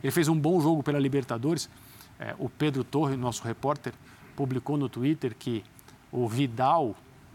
Ele 0.00 0.12
fez 0.12 0.28
um 0.28 0.38
bom 0.38 0.60
jogo 0.60 0.80
pela 0.80 1.00
Libertadores. 1.00 1.68
É, 2.16 2.36
o 2.38 2.48
Pedro 2.48 2.84
Torre, 2.84 3.16
nosso 3.16 3.42
repórter, 3.42 3.92
publicou 4.36 4.76
no 4.76 4.88
Twitter 4.88 5.34
que 5.36 5.64
o 6.12 6.28
Vidal, 6.28 6.94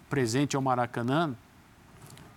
presente 0.09 0.55
ao 0.55 0.61
Maracanã, 0.61 1.35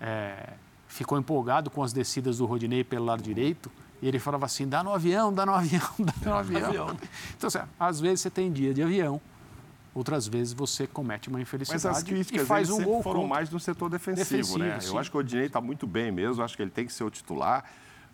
é, 0.00 0.54
ficou 0.98 1.18
empolgado 1.18 1.70
com 1.70 1.82
as 1.82 1.92
descidas 1.92 2.38
do 2.38 2.46
Rodinei 2.46 2.84
pelo 2.84 3.04
lado 3.04 3.22
direito. 3.22 3.70
E 4.00 4.06
ele 4.06 4.18
falava 4.18 4.46
assim: 4.46 4.68
dá 4.68 4.82
no 4.82 4.92
avião, 4.92 5.32
dá 5.32 5.44
no 5.44 5.54
avião, 5.54 5.90
dá 5.98 6.12
no 6.24 6.34
avião. 6.34 6.96
Então, 7.36 7.48
assim, 7.48 7.58
às 7.78 8.00
vezes 8.00 8.20
você 8.20 8.30
tem 8.30 8.52
dia 8.52 8.72
de 8.72 8.82
avião, 8.82 9.20
outras 9.94 10.26
vezes 10.28 10.52
você 10.52 10.86
comete 10.86 11.28
uma 11.28 11.40
infelicidade 11.40 11.84
Mas 11.84 11.96
as 11.96 12.02
críticas 12.02 12.42
e 12.42 12.46
faz 12.46 12.70
um 12.70 12.82
gol 12.82 13.02
foram 13.02 13.20
contra. 13.22 13.36
mais 13.36 13.50
no 13.50 13.58
setor 13.58 13.88
defensivo, 13.90 14.28
Defensivo, 14.28 14.58
né? 14.58 14.78
sim. 14.80 14.88
Eu 14.88 14.98
acho 14.98 15.10
que 15.10 15.16
o 15.16 15.20
Odinei 15.20 15.46
está 15.46 15.60
muito 15.60 15.86
bem 15.86 16.12
mesmo, 16.12 16.42
acho 16.42 16.56
que 16.56 16.62
ele 16.62 16.70
tem 16.70 16.86
que 16.86 16.92
ser 16.92 17.04
o 17.04 17.10
titular. 17.10 17.64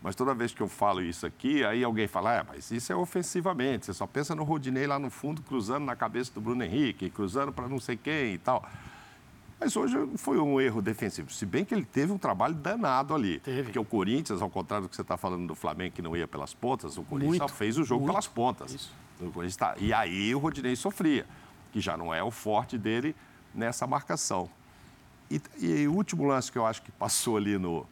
Mas 0.02 0.14
toda 0.14 0.34
vez 0.34 0.52
que 0.52 0.60
eu 0.60 0.68
falo 0.68 1.00
isso 1.00 1.24
aqui, 1.24 1.64
aí 1.64 1.82
alguém 1.82 2.06
fala, 2.06 2.40
ah, 2.40 2.44
mas 2.46 2.70
isso 2.70 2.92
é 2.92 2.96
ofensivamente, 2.96 3.86
você 3.86 3.94
só 3.94 4.06
pensa 4.06 4.34
no 4.34 4.44
Rodinei 4.44 4.86
lá 4.86 4.98
no 4.98 5.08
fundo, 5.08 5.40
cruzando 5.40 5.84
na 5.86 5.96
cabeça 5.96 6.30
do 6.34 6.42
Bruno 6.42 6.62
Henrique, 6.62 7.08
cruzando 7.08 7.50
para 7.50 7.66
não 7.68 7.80
sei 7.80 7.96
quem 7.96 8.34
e 8.34 8.38
tal. 8.38 8.62
Mas 9.60 9.76
hoje 9.76 9.96
foi 10.16 10.38
um 10.38 10.60
erro 10.60 10.82
defensivo, 10.82 11.30
se 11.32 11.46
bem 11.46 11.64
que 11.64 11.72
ele 11.74 11.84
teve 11.84 12.12
um 12.12 12.18
trabalho 12.18 12.54
danado 12.54 13.14
ali. 13.14 13.38
Teve. 13.40 13.64
Porque 13.64 13.78
o 13.78 13.84
Corinthians, 13.84 14.42
ao 14.42 14.50
contrário 14.50 14.86
do 14.86 14.90
que 14.90 14.96
você 14.96 15.02
está 15.02 15.16
falando 15.16 15.46
do 15.46 15.54
Flamengo, 15.54 15.94
que 15.94 16.02
não 16.02 16.16
ia 16.16 16.26
pelas 16.28 16.52
pontas, 16.52 16.98
o 16.98 17.02
Corinthians 17.02 17.38
Muito, 17.38 17.54
fez 17.54 17.78
o 17.78 17.84
jogo 17.84 18.00
muito. 18.02 18.12
pelas 18.12 18.26
pontas. 18.26 18.90
O 19.20 19.30
Corinthians 19.30 19.56
tá- 19.56 19.74
E 19.78 19.92
aí 19.92 20.34
o 20.34 20.38
Rodinei 20.38 20.74
sofria, 20.76 21.24
que 21.72 21.80
já 21.80 21.96
não 21.96 22.12
é 22.12 22.22
o 22.22 22.30
forte 22.30 22.76
dele 22.76 23.14
nessa 23.54 23.86
marcação. 23.86 24.50
E, 25.30 25.40
e 25.58 25.86
o 25.88 25.92
último 25.94 26.24
lance 26.24 26.50
que 26.52 26.58
eu 26.58 26.66
acho 26.66 26.82
que 26.82 26.92
passou 26.92 27.36
ali 27.36 27.56
no, 27.56 27.86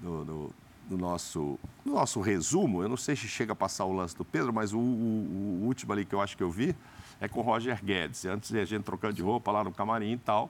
no, 0.00 0.24
no- 0.24 0.50
no 0.88 0.96
nosso, 0.96 1.58
no 1.84 1.94
nosso 1.94 2.20
resumo, 2.20 2.80
eu 2.80 2.88
não 2.88 2.96
sei 2.96 3.16
se 3.16 3.26
chega 3.26 3.52
a 3.52 3.56
passar 3.56 3.84
o 3.86 3.92
lance 3.92 4.16
do 4.16 4.24
Pedro, 4.24 4.52
mas 4.52 4.72
o, 4.72 4.78
o- 4.78 5.60
o 5.62 5.66
último 5.66 5.92
ali 5.92 6.04
que 6.04 6.14
eu 6.14 6.20
acho 6.22 6.36
que 6.36 6.42
eu 6.44 6.50
vi 6.50 6.74
é 7.20 7.26
com 7.26 7.40
o 7.40 7.42
Roger 7.42 7.84
Guedes. 7.84 8.24
Antes 8.24 8.50
de 8.50 8.60
a 8.60 8.64
gente 8.64 8.84
trocando 8.84 9.12
de 9.14 9.22
roupa 9.22 9.50
lá 9.50 9.64
no 9.64 9.72
camarim 9.72 10.12
e 10.12 10.16
tal, 10.18 10.48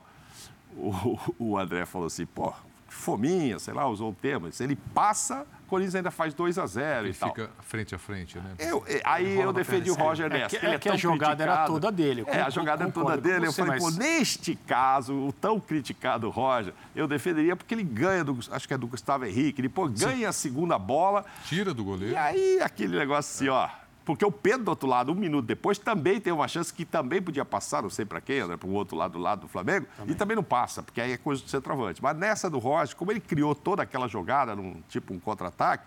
o, 0.76 1.18
o 1.38 1.58
André 1.58 1.84
falou 1.86 2.06
assim, 2.06 2.26
pô, 2.26 2.52
que 2.88 2.94
fominha, 2.94 3.58
sei 3.58 3.74
lá, 3.74 3.86
usou 3.88 4.10
o 4.10 4.14
termo. 4.14 4.50
Se 4.52 4.62
ele 4.62 4.76
passa, 4.94 5.44
o 5.64 5.68
Corinthians 5.68 5.96
ainda 5.96 6.10
faz 6.12 6.32
2 6.34 6.56
a 6.56 6.66
0 6.66 7.06
Ele 7.06 7.10
e 7.10 7.14
tal. 7.14 7.30
fica 7.30 7.50
frente 7.60 7.94
a 7.94 7.98
frente, 7.98 8.38
né? 8.38 8.54
Eu- 8.60 8.84
eh, 8.86 9.02
aí 9.04 9.34
eu 9.40 9.52
defendi 9.52 9.90
o 9.90 9.94
Roger 9.94 10.26
É 10.26 10.28
nessa. 10.28 10.46
que- 10.50 10.56
porque 10.56 10.66
ele 10.66 10.74
é 10.76 10.78
que 10.78 10.88
a 10.88 10.96
jogada 10.96 11.42
era 11.42 11.52
criticado. 11.52 11.72
toda 11.72 11.90
dele, 11.90 12.24
É, 12.28 12.40
a 12.42 12.50
jogada 12.50 12.84
é 12.84 12.90
toda 12.90 13.16
dele. 13.16 13.46
Eu 13.48 13.52
você, 13.52 13.64
falei, 13.64 13.80
pô, 13.80 13.86
mas- 13.86 13.96
neste 13.98 14.54
caso, 14.54 15.12
o 15.14 15.32
tão 15.32 15.58
criticado 15.58 16.30
Roger, 16.30 16.72
eu 16.94 17.08
defenderia 17.08 17.56
porque 17.56 17.74
ele 17.74 17.82
ganha, 17.82 18.22
do, 18.22 18.38
acho 18.52 18.68
que 18.68 18.74
é 18.74 18.78
do 18.78 18.86
Gustavo 18.86 19.24
Henrique, 19.24 19.60
ele 19.60 19.68
pô, 19.68 19.88
ganha 19.88 20.28
a 20.28 20.32
segunda 20.32 20.78
bola. 20.78 21.24
Tira 21.46 21.74
do 21.74 21.82
goleiro. 21.82 22.14
E 22.14 22.16
aí 22.16 22.60
aquele 22.62 22.96
negócio 22.96 23.34
assim, 23.34 23.48
ó. 23.48 23.68
Porque 24.06 24.24
o 24.24 24.30
Pedro 24.30 24.64
do 24.64 24.68
outro 24.68 24.88
lado, 24.88 25.10
um 25.12 25.16
minuto 25.16 25.44
depois, 25.44 25.78
também 25.78 26.20
tem 26.20 26.32
uma 26.32 26.46
chance 26.46 26.72
que 26.72 26.84
também 26.84 27.20
podia 27.20 27.44
passar, 27.44 27.82
não 27.82 27.90
sei 27.90 28.04
para 28.04 28.20
quem, 28.20 28.46
né, 28.46 28.56
para 28.56 28.68
o 28.68 28.72
outro 28.72 28.96
lado 28.96 29.12
do 29.12 29.18
lado 29.18 29.40
do 29.42 29.48
Flamengo, 29.48 29.86
e 30.06 30.14
também 30.14 30.36
não 30.36 30.44
passa, 30.44 30.80
porque 30.80 31.00
aí 31.00 31.10
é 31.12 31.16
coisa 31.18 31.42
do 31.42 31.50
centroavante. 31.50 32.00
Mas 32.00 32.16
nessa 32.16 32.48
do 32.48 32.58
Roger, 32.58 32.94
como 32.96 33.10
ele 33.10 33.18
criou 33.20 33.52
toda 33.52 33.82
aquela 33.82 34.06
jogada, 34.06 34.54
num, 34.54 34.80
tipo 34.88 35.12
um 35.12 35.18
contra-ataque, 35.18 35.84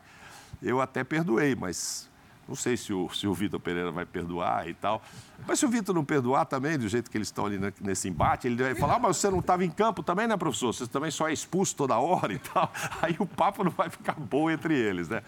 eu 0.61 0.81
até 0.81 1.01
perdoei, 1.05 1.55
mas 1.55 2.09
não 2.45 2.55
sei 2.55 2.75
se 2.75 2.91
o, 2.91 3.07
se 3.09 3.25
o 3.25 3.33
Vitor 3.33 3.57
Pereira 3.59 3.89
vai 3.91 4.05
perdoar 4.05 4.67
e 4.67 4.73
tal. 4.73 5.01
Mas 5.47 5.59
se 5.59 5.65
o 5.65 5.69
Vitor 5.69 5.95
não 5.95 6.03
perdoar 6.03 6.45
também, 6.45 6.77
do 6.77 6.89
jeito 6.89 7.09
que 7.09 7.17
eles 7.17 7.29
estão 7.29 7.45
ali 7.45 7.57
ne- 7.57 7.71
nesse 7.79 8.09
embate, 8.09 8.47
ele 8.47 8.61
vai 8.61 8.75
falar, 8.75 8.95
ah, 8.95 8.99
mas 8.99 9.15
você 9.17 9.29
não 9.29 9.39
estava 9.39 9.63
em 9.63 9.69
campo 9.69 10.03
também, 10.03 10.27
né, 10.27 10.35
professor? 10.35 10.73
Você 10.73 10.87
também 10.87 11.09
só 11.11 11.29
é 11.29 11.31
expulso 11.31 11.73
toda 11.73 11.97
hora 11.97 12.33
e 12.33 12.39
tal. 12.39 12.69
Aí 13.01 13.15
o 13.17 13.25
papo 13.25 13.63
não 13.63 13.71
vai 13.71 13.89
ficar 13.89 14.15
bom 14.19 14.49
entre 14.51 14.75
eles, 14.75 15.07
né? 15.07 15.21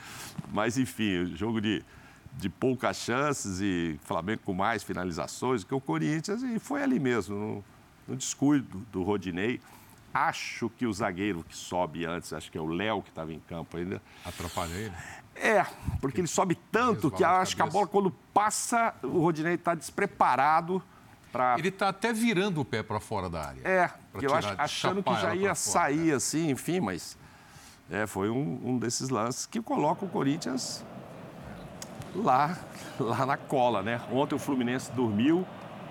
Mas, 0.51 0.77
enfim, 0.77 1.27
jogo 1.38 1.61
de, 1.61 1.85
de 2.34 2.49
poucas 2.49 2.98
chances 2.98 3.60
e 3.62 3.99
Flamengo 4.03 4.41
com 4.45 4.53
mais 4.53 4.84
finalizações 4.84 5.64
que 5.64 5.74
o 5.74 5.82
Corinthians, 5.82 6.44
e 6.44 6.60
foi 6.60 6.82
ali 6.82 6.99
mesmo, 6.99 7.36
no, 7.36 7.64
no 8.08 8.16
descuido 8.16 8.80
do 8.91 9.03
Rodinei. 9.03 9.60
Acho 10.14 10.70
que 10.70 10.86
o 10.86 10.91
zagueiro 10.91 11.44
que 11.44 11.56
sobe 11.56 12.06
antes, 12.06 12.34
acho 12.34 12.52
que 12.52 12.58
é 12.58 12.62
o 12.62 12.66
Léo 12.66 13.02
que 13.02 13.10
estava 13.10 13.32
em 13.32 13.40
campo 13.40 13.78
ainda, 13.78 14.02
Atrapalha 14.26 14.74
ele. 14.74 14.94
é, 15.36 15.66
porque 16.02 16.20
ele 16.20 16.28
sobe 16.28 16.56
tanto 16.70 17.10
que 17.10 17.24
acho 17.24 17.56
que 17.56 17.62
a 17.62 17.66
bola, 17.66 17.88
quando 17.88 18.12
passa, 18.34 18.94
o 19.02 19.20
Rodinei 19.20 19.56
está 19.56 19.74
despreparado 19.74 20.84
para. 21.32 21.58
Ele 21.58 21.70
está 21.70 21.90
até 21.90 22.12
virando 22.12 22.60
o 22.60 22.66
pé 22.66 22.84
para 22.84 22.99
fora 22.99 23.30
da 23.30 23.48
área. 23.48 23.62
É, 23.64 23.90
porque 24.12 24.28
eu 24.28 24.36
acho, 24.36 24.53
achando 24.58 25.02
que 25.02 25.14
já 25.14 25.34
ia 25.34 25.56
fora, 25.56 25.56
sair 25.56 26.12
assim, 26.12 26.49
enfim, 26.49 26.82
mas 26.82 27.18
é, 27.90 28.06
foi 28.06 28.30
um, 28.30 28.60
um 28.64 28.78
desses 28.78 29.08
lances 29.10 29.45
que 29.45 29.62
coloca 29.62 30.03
o 30.03 30.10
Corinthians 30.10 30.84
lá, 32.16 32.58
lá 33.00 33.26
na 33.26 33.38
cola, 33.38 33.82
né? 33.82 34.02
Ontem 34.12 34.36
o 34.36 34.40
Fluminense 34.40 34.92
dormiu 34.92 35.46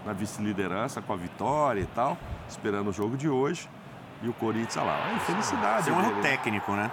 na 0.04 0.12
vice-liderança 0.12 1.02
com 1.02 1.12
a 1.12 1.16
vitória 1.16 1.80
e 1.80 1.86
tal, 1.86 2.16
esperando 2.48 2.88
o 2.88 2.92
jogo 2.92 3.16
de 3.16 3.28
hoje. 3.28 3.68
E 4.22 4.28
o 4.28 4.34
Corinthians, 4.34 4.76
olha 4.76 4.86
lá, 4.86 5.10
é 5.10 5.14
infelicidade. 5.14 5.80
Isso 5.80 5.90
é 5.90 5.92
um 5.94 6.00
erro 6.00 6.20
técnico, 6.20 6.72
né? 6.72 6.90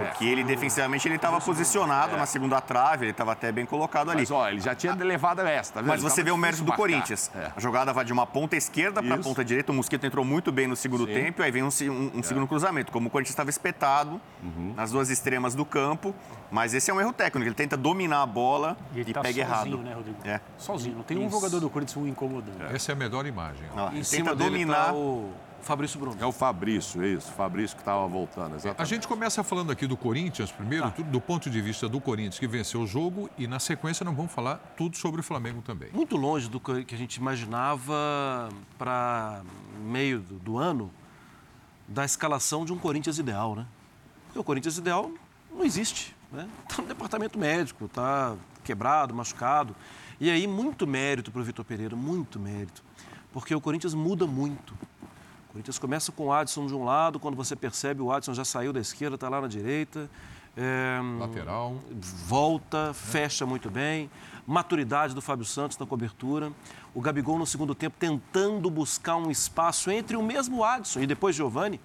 É. 0.00 0.04
Porque 0.06 0.24
ele 0.24 0.42
defensivamente 0.42 1.06
ele 1.06 1.14
estava 1.14 1.40
posicionado 1.40 2.16
na 2.16 2.26
segunda 2.26 2.60
trave, 2.60 3.04
ele 3.04 3.12
estava 3.12 3.30
até 3.30 3.52
bem 3.52 3.64
colocado 3.64 4.10
ali. 4.10 4.22
Mas, 4.22 4.30
ó, 4.32 4.48
ele 4.48 4.60
já 4.60 4.74
tinha 4.74 4.92
levado 4.94 5.40
esta. 5.42 5.80
Mas 5.80 6.02
você 6.02 6.20
vê 6.24 6.32
o 6.32 6.36
mérito 6.36 6.64
do 6.64 6.72
Corinthians. 6.72 7.30
É. 7.32 7.52
A 7.56 7.60
jogada 7.60 7.92
vai 7.92 8.04
de 8.04 8.12
uma 8.12 8.26
ponta 8.26 8.56
esquerda 8.56 9.00
para 9.00 9.14
a 9.14 9.18
ponta 9.18 9.44
direita. 9.44 9.70
O 9.70 9.74
Mosquito 9.74 10.04
entrou 10.04 10.24
muito 10.24 10.50
bem 10.50 10.66
no 10.66 10.74
segundo 10.74 11.06
Sim. 11.06 11.12
tempo, 11.14 11.42
e 11.42 11.44
aí 11.44 11.50
vem 11.52 11.62
um, 11.62 11.68
um- 11.68 12.10
um 12.18 12.22
segundo 12.24 12.46
cruzamento. 12.48 12.90
Como 12.90 13.06
o 13.06 13.10
Corinthians 13.10 13.30
estava 13.34 13.50
espetado 13.50 14.20
Uhum. 14.42 14.74
nas 14.76 14.90
duas 14.90 15.10
extremas 15.10 15.54
do 15.54 15.64
campo. 15.64 16.12
Mas 16.50 16.74
esse 16.74 16.90
é 16.90 16.94
um 16.94 17.00
erro 17.00 17.12
técnico. 17.12 17.46
Ele 17.48 17.54
tenta 17.54 17.76
dominar 17.76 18.22
a 18.22 18.26
bola 18.26 18.76
E 18.92 18.98
e, 18.98 19.00
ele 19.02 19.12
tá 19.14 19.20
pega 19.22 19.46
sozinho, 19.46 19.74
errado. 19.76 19.84
né, 19.84 19.94
Rodrigo? 19.94 20.18
É. 20.24 20.40
Sozinho, 20.58 20.96
não 20.96 21.02
tem 21.04 21.16
um 21.18 21.22
Isso. 21.26 21.30
jogador 21.36 21.60
do 21.60 21.70
Corinthians 21.70 22.04
o 22.04 22.08
incomodando. 22.08 22.62
Essa 22.74 22.90
é 22.90 22.94
a 22.94 22.96
melhor 22.96 23.24
imagem. 23.26 23.62
ó. 23.76 23.90
Em 23.90 23.94
ele 23.96 24.04
cima 24.04 24.24
tenta 24.30 24.36
dele 24.36 24.50
dominar. 24.50 24.86
tá 24.86 24.92
o 24.92 25.32
Fabrício 25.64 25.98
Bruno. 25.98 26.16
É 26.20 26.26
o 26.26 26.32
Fabrício, 26.32 27.02
é 27.02 27.08
isso. 27.08 27.32
Fabrício 27.32 27.76
que 27.76 27.82
estava 27.82 28.06
voltando, 28.06 28.54
exatamente. 28.54 28.80
A 28.80 28.84
gente 28.84 29.08
começa 29.08 29.42
falando 29.42 29.72
aqui 29.72 29.86
do 29.86 29.96
Corinthians, 29.96 30.52
primeiro, 30.52 30.90
tudo 30.90 31.10
do 31.10 31.20
ponto 31.20 31.50
de 31.50 31.60
vista 31.60 31.88
do 31.88 32.00
Corinthians, 32.00 32.38
que 32.38 32.46
venceu 32.46 32.82
o 32.82 32.86
jogo, 32.86 33.28
e 33.36 33.46
na 33.46 33.58
sequência 33.58 34.04
nós 34.04 34.14
vamos 34.14 34.32
falar 34.32 34.56
tudo 34.76 34.96
sobre 34.96 35.20
o 35.20 35.24
Flamengo 35.24 35.62
também. 35.62 35.88
Muito 35.92 36.16
longe 36.16 36.48
do 36.48 36.60
que 36.60 36.94
a 36.94 36.98
gente 36.98 37.16
imaginava 37.16 38.48
para 38.78 39.42
meio 39.80 40.20
do, 40.20 40.34
do 40.38 40.58
ano 40.58 40.90
da 41.86 42.04
escalação 42.04 42.64
de 42.64 42.72
um 42.72 42.78
Corinthians 42.78 43.18
ideal, 43.18 43.54
né? 43.54 43.66
Porque 44.26 44.38
o 44.38 44.44
Corinthians 44.44 44.78
ideal 44.78 45.10
não 45.52 45.64
existe, 45.64 46.14
né? 46.32 46.48
Está 46.68 46.82
no 46.82 46.88
departamento 46.88 47.38
médico, 47.38 47.84
está 47.84 48.36
quebrado, 48.62 49.14
machucado. 49.14 49.74
E 50.20 50.30
aí, 50.30 50.46
muito 50.46 50.86
mérito 50.86 51.30
para 51.30 51.40
o 51.40 51.44
Vitor 51.44 51.64
Pereira, 51.64 51.94
muito 51.94 52.38
mérito. 52.38 52.82
Porque 53.32 53.54
o 53.54 53.60
Corinthians 53.60 53.94
muda 53.94 54.26
muito. 54.26 54.74
O 55.54 55.56
Corinthians 55.56 55.78
começa 55.78 56.10
com 56.10 56.26
o 56.26 56.32
Adson 56.32 56.66
de 56.66 56.74
um 56.74 56.82
lado, 56.82 57.20
quando 57.20 57.36
você 57.36 57.54
percebe 57.54 58.02
o 58.02 58.10
Adson 58.10 58.34
já 58.34 58.44
saiu 58.44 58.72
da 58.72 58.80
esquerda, 58.80 59.14
está 59.14 59.28
lá 59.28 59.40
na 59.40 59.46
direita. 59.46 60.10
É, 60.56 60.98
Lateral. 61.20 61.76
volta, 62.26 62.92
fecha 62.92 63.46
muito 63.46 63.70
bem. 63.70 64.10
Maturidade 64.44 65.14
do 65.14 65.22
Fábio 65.22 65.44
Santos 65.44 65.78
na 65.78 65.86
cobertura. 65.86 66.52
O 66.92 67.00
Gabigol 67.00 67.38
no 67.38 67.46
segundo 67.46 67.72
tempo 67.72 67.94
tentando 67.96 68.68
buscar 68.68 69.14
um 69.14 69.30
espaço 69.30 69.92
entre 69.92 70.16
o 70.16 70.24
mesmo 70.24 70.64
Adson 70.64 70.98
e 70.98 71.06
depois 71.06 71.36
Giovani 71.36 71.80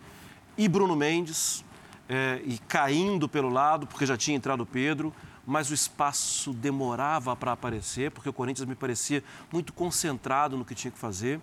e 0.57 0.67
Bruno 0.67 0.95
Mendes. 0.95 1.63
é, 2.09 2.41
e 2.43 2.57
caindo 2.57 3.29
pelo 3.29 3.49
lado, 3.49 3.85
porque 3.85 4.03
já 4.03 4.17
tinha 4.17 4.35
entrado 4.35 4.61
o 4.61 4.65
Pedro. 4.65 5.13
Mas 5.45 5.69
o 5.69 5.75
espaço 5.75 6.53
demorava 6.53 7.35
para 7.35 7.51
aparecer, 7.51 8.09
porque 8.09 8.29
o 8.29 8.33
Corinthians 8.33 8.67
me 8.67 8.73
parecia 8.73 9.23
muito 9.53 9.73
concentrado 9.73 10.57
no 10.57 10.65
que 10.65 10.73
tinha 10.73 10.89
que 10.89 10.97
fazer. 10.97 11.39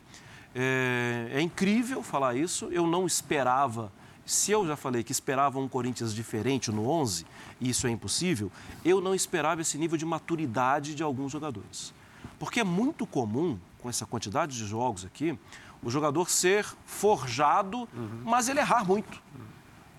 É, 0.59 1.29
é 1.33 1.41
incrível 1.43 2.03
falar 2.03 2.35
isso. 2.35 2.67
Eu 2.73 2.87
não 2.87 3.07
esperava 3.07 3.93
se 4.27 4.51
eu 4.51 4.67
já 4.67 4.77
falei 4.77 5.05
que 5.05 5.13
esperava 5.13 5.61
um 5.61 5.69
Corinthians 5.69 6.13
diferente 6.13 6.73
no 6.73 6.91
11, 6.91 7.25
e 7.61 7.71
isso 7.71 7.87
é 7.87 7.91
impossível, 7.91 8.51
eu 8.85 9.01
não 9.01 9.15
esperava 9.15 9.61
esse 9.61 9.79
nível 9.79 9.97
de 9.97 10.05
maturidade 10.05 10.97
de 10.97 11.03
alguns 11.03 11.31
jogadores. 11.31 11.95
Porque 12.37 12.59
é 12.59 12.65
muito 12.65 13.07
comum, 13.07 13.57
com 13.79 13.89
essa 13.89 14.05
quantidade 14.05 14.57
de 14.57 14.67
jogos 14.67 15.05
aqui, 15.05 15.39
o 15.81 15.89
jogador 15.89 16.29
ser 16.29 16.67
forjado, 16.85 17.89
mas 18.25 18.49
ele 18.49 18.59
errar 18.59 18.85
muito. 18.85 19.23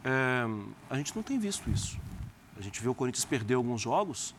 É, 0.03 0.45
a 0.89 0.97
gente 0.97 1.15
não 1.15 1.23
tem 1.23 1.39
visto 1.39 1.69
isso. 1.69 1.97
A 2.57 2.61
gente 2.61 2.81
vê 2.81 2.89
o 2.89 2.93
Corinthians 2.93 3.23
perder 3.23 3.53
alguns 3.53 3.79
jogos, 3.79 4.35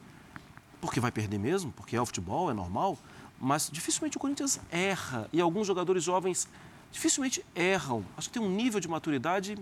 porque 0.82 1.01
vai 1.01 1.11
perder 1.11 1.39
mesmo, 1.39 1.73
porque 1.73 1.97
é 1.97 2.01
o 2.01 2.05
futebol, 2.05 2.51
é 2.51 2.55
normal, 2.55 2.99
mas 3.40 3.69
dificilmente 3.70 4.16
o 4.16 4.20
Corinthians 4.20 4.60
erra. 4.70 5.28
E 5.32 5.40
alguns 5.40 5.66
jogadores 5.66 6.02
jovens 6.02 6.48
dificilmente 6.90 7.44
erram. 7.55 8.05
Acho 8.16 8.28
que 8.28 8.39
tem 8.39 8.43
um 8.43 8.51
nível 8.51 8.81
de 8.81 8.89
maturidade 8.89 9.56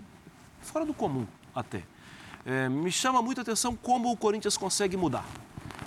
fora 0.60 0.84
do 0.84 0.94
comum 0.94 1.26
até. 1.54 1.82
É, 2.44 2.68
me 2.68 2.92
chama 2.92 3.20
muita 3.20 3.42
atenção 3.42 3.74
como 3.74 4.10
o 4.10 4.16
Corinthians 4.16 4.56
consegue 4.56 4.96
mudar. 4.96 5.24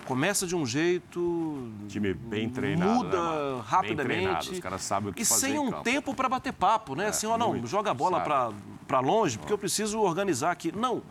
começa 0.05 0.45
de 0.47 0.55
um 0.55 0.65
jeito. 0.65 1.71
Time 1.87 2.13
bem 2.13 2.49
treinado. 2.49 2.91
Muda 2.91 3.17
né, 3.17 3.51
Bem 3.53 3.61
rapidamente. 3.61 4.13
treinado, 4.15 4.51
os 4.51 4.59
caras 4.59 4.81
sabem 4.81 5.09
o 5.11 5.13
que 5.13 5.21
e 5.21 5.25
fazer 5.25 5.39
sem 5.47 5.55
em 5.55 5.59
um 5.59 5.69
campo. 5.71 5.83
tempo 5.83 6.13
para 6.13 6.27
bater 6.27 6.51
papo, 6.51 6.95
né? 6.95 7.07
assim, 7.07 7.27
ó, 7.27 7.37
não, 7.37 7.49
muito, 7.51 7.67
joga 7.67 7.91
a 7.91 7.93
bola 7.93 8.19
para 8.21 8.51
para 8.87 8.99
longe, 9.01 9.37
porque 9.37 9.53
eu 9.53 9.57
preciso 9.57 9.99
organizar 9.99 10.49
aqui. 10.51 10.71
Não. 10.75 11.03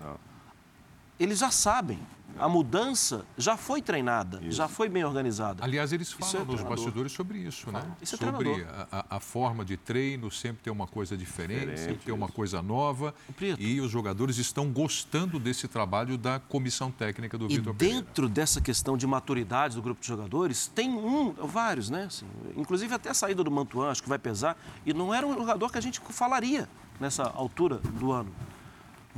Eles 1.19 1.39
já 1.39 1.51
sabem. 1.51 1.99
A 2.39 2.49
mudança 2.49 3.25
já 3.37 3.57
foi 3.57 3.83
treinada, 3.83 4.41
já 4.51 4.69
foi 4.69 4.89
bem 4.89 5.05
organizada. 5.05 5.65
Aliás, 5.65 5.93
eles 5.93 6.09
Isso 6.09 6.19
falam 6.19 6.43
é 6.43 6.45
nos 6.53 6.63
bastidores 6.63 7.13
sobre 7.13 7.39
isso, 7.39 7.71
né? 7.73 7.83
Isso 8.01 8.15
é 8.15 8.19
sobre 8.19 8.67
a- 8.91 9.05
a 9.11 9.21
forma 9.21 9.65
de 9.65 9.77
treino, 9.77 10.31
sempre 10.31 10.63
ter 10.63 10.71
uma 10.71 10.87
coisa 10.87 11.17
diferente, 11.17 11.59
Diferente, 11.61 11.81
sempre 11.81 12.05
ter 12.07 12.13
uma 12.13 12.29
coisa 12.29 12.63
nova. 12.63 13.15
E 13.59 13.81
os 13.81 13.91
jogadores 13.91 14.39
estão 14.39 14.71
gostando 14.71 15.39
desse 15.39 15.67
trabalho 15.69 16.17
da 16.19 16.39
comissão 16.39 16.91
técnica 16.91 17.37
do 17.37 17.47
E 17.47 17.57
Vitor 17.57 17.75
Pereira. 17.75 18.01
dentro 18.03 18.29
dessa 18.29 18.61
questão 18.61 18.97
de 18.97 19.07
maturidade 19.07 19.75
do 19.75 19.83
grupo 19.83 20.01
de 20.01 20.07
jogadores, 20.07 20.69
tem 20.69 20.91
um, 20.91 21.33
vários, 21.33 21.91
né? 21.91 22.05
assim, 22.05 22.27
inclusive 22.57 22.95
até 22.95 23.11
a 23.11 23.15
saída 23.15 23.43
do 23.43 23.51
Mantuan, 23.51 23.91
acho 23.91 24.03
que 24.03 24.09
vai 24.09 24.19
pesar. 24.19 24.57
E 24.87 24.93
não 24.95 25.13
era 25.13 25.27
um 25.27 25.35
jogador 25.35 25.71
que 25.71 25.79
a 25.79 25.81
gente 25.81 26.01
falaria 26.11 26.69
nessa 27.01 27.25
altura 27.25 27.77
do 27.79 28.13
ano. 28.13 28.31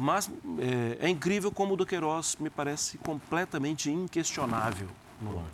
Mas 0.01 0.31
é, 0.59 1.06
é 1.06 1.09
incrível 1.10 1.52
como 1.52 1.74
o 1.74 1.77
Duqueiroz 1.77 2.36
me 2.40 2.48
parece 2.48 2.97
completamente 2.97 3.90
inquestionável 3.90 4.89
no 5.20 5.32
ano. 5.32 5.51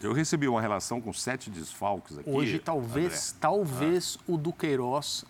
Eu 0.00 0.14
recebi 0.14 0.48
uma 0.48 0.60
relação 0.60 1.02
com 1.02 1.12
sete 1.12 1.50
desfalques 1.50 2.16
aqui. 2.16 2.30
Hoje, 2.30 2.58
talvez, 2.58 3.32
André. 3.32 3.38
talvez 3.40 4.18
o 4.26 4.38
Duqueiroz 4.38 5.26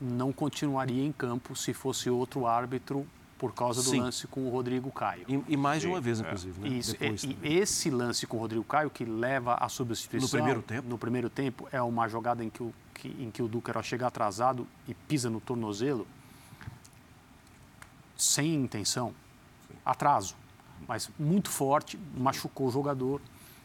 não 0.00 0.32
continuaria 0.32 1.04
em 1.04 1.12
campo 1.12 1.54
se 1.54 1.74
fosse 1.74 2.08
outro 2.08 2.46
árbitro 2.46 3.06
por 3.36 3.52
causa 3.52 3.82
do 3.82 3.90
Sim. 3.90 4.00
lance 4.00 4.26
com 4.26 4.46
o 4.46 4.50
Rodrigo 4.50 4.90
Caio. 4.90 5.26
E, 5.28 5.52
e 5.52 5.56
mais 5.56 5.82
de 5.82 5.86
uma 5.86 6.00
vez, 6.00 6.20
inclusive. 6.20 6.60
Né? 6.60 6.68
Isso, 6.68 6.92
Depois 6.92 7.24
e, 7.24 7.36
e 7.42 7.58
esse 7.58 7.90
lance 7.90 8.26
com 8.26 8.38
o 8.38 8.40
Rodrigo 8.40 8.64
Caio, 8.64 8.88
que 8.88 9.04
leva 9.04 9.54
à 9.54 9.68
substituição... 9.68 10.26
No 10.26 10.44
primeiro 10.44 10.62
tempo? 10.62 10.88
No 10.88 10.98
primeiro 10.98 11.30
tempo, 11.30 11.68
é 11.70 11.82
uma 11.82 12.08
jogada 12.08 12.42
em 12.42 12.48
que 12.48 12.62
o, 12.62 12.72
que, 12.94 13.08
em 13.20 13.30
que 13.30 13.42
o 13.42 13.48
Duqueiroz 13.48 13.84
chega 13.84 14.06
atrasado 14.06 14.66
e 14.88 14.94
pisa 14.94 15.28
no 15.28 15.40
tornozelo, 15.40 16.06
sem 18.18 18.52
intenção, 18.56 19.14
atraso, 19.86 20.34
mas 20.86 21.08
muito 21.18 21.48
forte, 21.48 21.98
machucou 22.16 22.66
o 22.66 22.70
jogador. 22.70 23.20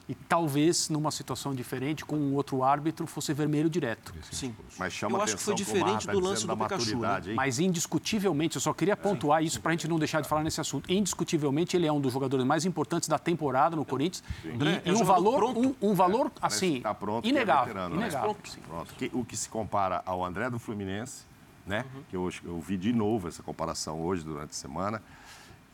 E 0.07 0.13
talvez, 0.13 0.89
numa 0.89 1.11
situação 1.11 1.55
diferente, 1.55 2.03
com 2.03 2.17
um 2.17 2.35
outro 2.35 2.61
árbitro, 2.61 3.07
fosse 3.07 3.33
vermelho 3.33 3.69
direto. 3.69 4.13
Sim. 4.29 4.53
Mas 4.77 4.91
chama 4.91 5.17
Eu 5.17 5.21
acho 5.23 5.37
que 5.37 5.41
foi 5.41 5.55
diferente 5.55 6.05
tá 6.05 6.11
do 6.11 6.19
lance 6.19 6.45
da 6.45 6.53
do 6.53 6.61
Pikachu, 6.61 6.97
né? 6.99 7.21
Mas 7.33 7.57
indiscutivelmente, 7.57 8.57
eu 8.57 8.61
só 8.61 8.73
queria 8.73 8.97
pontuar 8.97 9.41
isso 9.41 9.61
para 9.61 9.69
a 9.69 9.73
gente 9.73 9.87
não 9.87 9.97
deixar 9.97 10.19
de 10.19 10.27
falar 10.27 10.43
nesse 10.43 10.59
assunto. 10.59 10.91
Indiscutivelmente, 10.91 11.77
ele 11.77 11.87
é 11.87 11.91
um 11.91 12.01
dos 12.01 12.11
jogadores 12.11 12.45
mais 12.45 12.65
importantes 12.65 13.07
da 13.07 13.17
temporada 13.17 13.77
no 13.77 13.85
Corinthians. 13.85 14.21
André, 14.45 14.81
E, 14.85 14.89
é 14.89 14.91
e 14.91 14.95
um 14.95 15.05
valor, 15.05 15.37
pronto. 15.37 15.75
um, 15.81 15.91
um 15.91 15.93
valor 15.95 16.29
Parece 16.31 16.57
assim, 16.65 16.73
que 16.75 16.81
tá 16.81 16.93
pronto, 16.93 17.25
é 17.25 17.29
inegável. 17.29 17.65
veterano, 17.67 17.95
né? 17.95 18.01
inegável. 18.01 18.35
Pronto. 18.35 18.59
Pronto. 18.67 18.93
Que- 18.95 19.09
o 19.13 19.23
que 19.23 19.37
se 19.37 19.47
compara 19.47 20.03
ao 20.05 20.23
André 20.25 20.49
do 20.49 20.59
Fluminense, 20.59 21.23
né? 21.65 21.85
Uhum. 21.93 22.03
Que 22.09 22.15
eu, 22.15 22.29
eu 22.43 22.59
vi 22.59 22.77
de 22.77 22.93
novo 22.93 23.27
essa 23.27 23.43
comparação 23.43 24.01
hoje 24.01 24.23
durante 24.23 24.51
a 24.51 24.53
semana. 24.53 25.01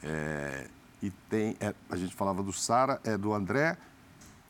É, 0.03 0.67
e 1.01 1.09
tem, 1.29 1.55
é, 1.59 1.73
a 1.89 1.95
gente 1.95 2.13
falava 2.15 2.43
do 2.43 2.51
Sara, 2.53 2.99
é 3.03 3.17
do 3.17 3.33
André, 3.33 3.77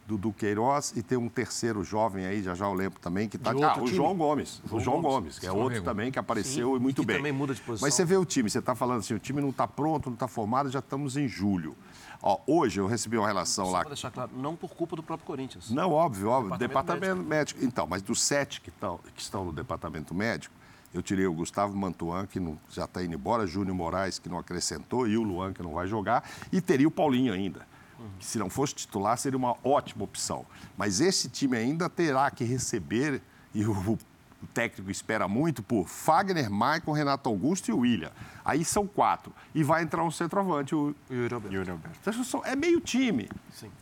do 0.09 0.17
Duqueiroz 0.17 0.93
e 0.95 1.03
tem 1.03 1.17
um 1.17 1.29
terceiro 1.29 1.83
jovem 1.83 2.25
aí, 2.25 2.41
já 2.41 2.55
já 2.55 2.65
eu 2.65 2.73
lembro 2.73 2.99
também, 2.99 3.29
que 3.29 3.37
está 3.37 3.51
ah, 3.51 3.79
o? 3.79 3.85
João 3.85 4.17
Gomes. 4.17 4.59
João 4.65 4.81
o 4.81 4.83
João 4.83 5.01
Gomes. 5.01 5.13
Gomes, 5.13 5.39
que 5.39 5.45
é 5.45 5.51
outro 5.51 5.83
também 5.83 6.11
que 6.11 6.17
apareceu 6.17 6.75
e 6.75 6.79
muito 6.79 7.03
bem. 7.03 7.17
também 7.17 7.31
muda 7.31 7.53
de 7.53 7.61
posição. 7.61 7.85
Mas 7.85 7.93
você 7.93 8.03
vê 8.03 8.17
o 8.17 8.25
time, 8.25 8.49
você 8.49 8.57
está 8.57 8.73
falando 8.73 8.99
assim, 8.99 9.13
o 9.13 9.19
time 9.19 9.39
não 9.39 9.49
está 9.49 9.67
pronto, 9.67 10.07
não 10.07 10.15
está 10.15 10.27
formado, 10.27 10.71
já 10.71 10.79
estamos 10.79 11.15
em 11.15 11.27
julho. 11.27 11.75
Ó, 12.21 12.39
hoje 12.47 12.81
eu 12.81 12.87
recebi 12.87 13.17
uma 13.17 13.27
relação 13.27 13.65
Só 13.67 13.71
lá 13.71 13.79
para 13.81 13.89
deixar 13.89 14.11
claro, 14.11 14.31
não 14.35 14.55
por 14.55 14.71
culpa 14.71 14.95
do 14.95 15.03
próprio 15.03 15.25
Corinthians. 15.25 15.69
não, 15.69 15.91
óbvio, 15.91 16.29
óbvio. 16.29 16.57
Departamento 16.57 17.01
Departamento, 17.05 17.29
médico. 17.29 17.63
Então, 17.63 17.87
mas 17.87 18.01
dos 18.01 18.21
sete 18.21 18.59
que 18.59 18.69
estão, 18.69 18.99
que 19.15 19.21
estão 19.21 19.45
no 19.45 19.53
departamento 19.53 20.13
médico, 20.13 20.53
eu 20.93 21.01
tirei 21.01 21.25
o 21.27 21.33
Gustavo 21.33 21.75
Mantuan, 21.75 22.25
que 22.25 22.39
não, 22.39 22.57
já 22.69 22.85
está 22.85 23.03
indo 23.03 23.13
embora, 23.13 23.45
Júnior 23.45 23.75
Moraes, 23.75 24.19
que 24.19 24.29
não 24.29 24.37
acrescentou, 24.37 25.07
e 25.07 25.17
o 25.17 25.23
Luan, 25.23 25.53
que 25.53 25.61
não 25.61 25.73
vai 25.73 25.87
jogar, 25.87 26.27
e 26.51 26.59
teria 26.59 26.87
o 26.87 26.91
Paulinho 26.91 27.33
ainda. 27.33 27.67
Que 28.17 28.25
se 28.25 28.39
não 28.39 28.49
fosse 28.49 28.75
titular, 28.75 29.17
seria 29.17 29.37
uma 29.37 29.55
ótima 29.63 30.03
opção. 30.03 30.45
Mas 30.77 31.01
esse 31.01 31.29
time 31.29 31.57
ainda 31.57 31.89
terá 31.89 32.31
que 32.31 32.43
receber, 32.43 33.21
e 33.53 33.65
o, 33.65 33.73
o 34.41 34.47
técnico 34.53 34.89
espera 34.89 35.27
muito, 35.27 35.61
por 35.61 35.87
Fagner, 35.87 36.49
Maicon, 36.49 36.93
Renato 36.93 37.27
Augusto 37.27 37.69
e 37.69 37.73
o 37.73 37.79
William. 37.79 38.11
Aí 38.43 38.63
são 38.63 38.87
quatro. 38.87 39.33
E 39.53 39.63
vai 39.63 39.83
entrar 39.83 40.03
um 40.03 40.11
centroavante, 40.11 40.73
o 40.73 40.95
Yuri 41.11 41.33
Alberto. 41.33 41.99
Então, 41.99 42.41
é 42.45 42.55
meio 42.55 42.79
time 42.79 43.29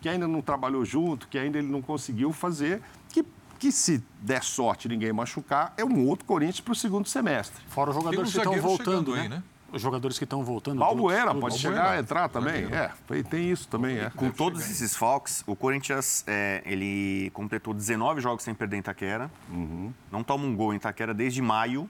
que 0.01 0.09
ainda 0.09 0.27
não 0.27 0.41
trabalhou 0.41 0.83
junto, 0.83 1.27
que 1.27 1.37
ainda 1.37 1.59
ele 1.59 1.67
não 1.67 1.81
conseguiu 1.81 2.33
fazer, 2.33 2.81
que, 3.09 3.23
que 3.57 3.71
se 3.71 4.03
der 4.21 4.43
sorte 4.43 4.85
e 4.85 4.89
ninguém 4.89 5.11
machucar, 5.11 5.73
é 5.77 5.83
um 5.83 6.05
outro 6.07 6.25
Corinthians 6.25 6.59
para 6.61 6.71
o 6.71 6.75
segundo 6.75 7.07
semestre. 7.07 7.61
Fora 7.69 7.89
os 7.91 7.95
jogadores 7.95 8.31
que 8.31 8.37
estão 8.37 8.59
voltando, 8.61 9.11
chegando 9.11 9.13
aí, 9.15 9.29
né? 9.29 9.35
né? 9.37 9.43
Os 9.69 9.81
jogadores 9.81 10.17
que 10.17 10.23
estão 10.23 10.45
voltando. 10.45 10.79
Balbuena 10.79 11.35
pode 11.35 11.57
chegar 11.59 11.91
a 11.91 11.99
entrar 11.99 12.29
também. 12.29 12.73
É, 12.73 12.89
tem- 13.05 13.21
tem 13.23 13.51
isso 13.51 13.67
também, 13.67 13.97
é. 13.97 14.09
Com 14.11 14.31
todos 14.31 14.61
esses 14.61 14.95
falcos, 14.95 15.43
o 15.45 15.57
Corinthians 15.57 16.23
é, 16.25 16.61
ele 16.65 17.29
completou 17.33 17.73
19 17.73 18.21
jogos 18.21 18.45
sem 18.45 18.53
perder 18.53 18.77
em 18.77 18.79
Itaquera. 18.79 19.29
Não 20.09 20.23
toma 20.23 20.45
um 20.45 20.55
gol 20.55 20.73
em 20.73 20.77
Itaquera 20.77 21.13
desde 21.13 21.41
maio. 21.41 21.89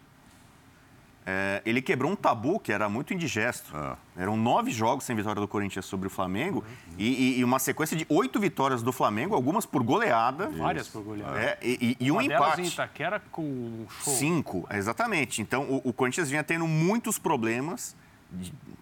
É, 1.30 1.62
ele 1.66 1.82
quebrou 1.82 2.10
um 2.10 2.16
tabu 2.16 2.58
que 2.58 2.72
era 2.72 2.88
muito 2.88 3.14
indigesto. 3.14 3.74
Eram 4.16 4.38
nove 4.38 4.72
jogos 4.72 5.04
sem 5.04 5.14
vitória 5.14 5.42
do 5.42 5.48
Corinthians 5.48 5.86
sobre 5.86 6.08
o 6.08 6.10
Flamengo 6.10 6.64
e, 6.98 7.06
e- 7.36 7.40
e 7.40 7.44
uma 7.44 7.60
sequência 7.60 7.98
de 7.98 8.06
oito 8.08 8.40
vitórias 8.40 8.82
do 8.82 8.94
Flamengo, 8.94 9.36
algumas 9.36 9.66
por 9.66 9.84
goleada. 9.84 10.48
Várias 10.48 10.88
por 10.88 11.04
goleada. 11.04 11.38
É, 11.38 11.58
e, 11.62 11.98
e- 12.00 12.06
e 12.06 12.12
um 12.14 12.22
empate. 12.22 12.62
em 12.62 12.66
Itaquera 12.68 13.20
com 13.30 13.42
um 13.42 13.86
show. 14.02 14.14
Cinco, 14.14 14.66
exatamente. 14.72 15.42
Então, 15.42 15.64
o, 15.64 15.90
o 15.90 15.92
Corinthians 15.92 16.30
vinha 16.30 16.46
tendo 16.46 16.66
muitos 16.66 17.20
problemas 17.20 17.94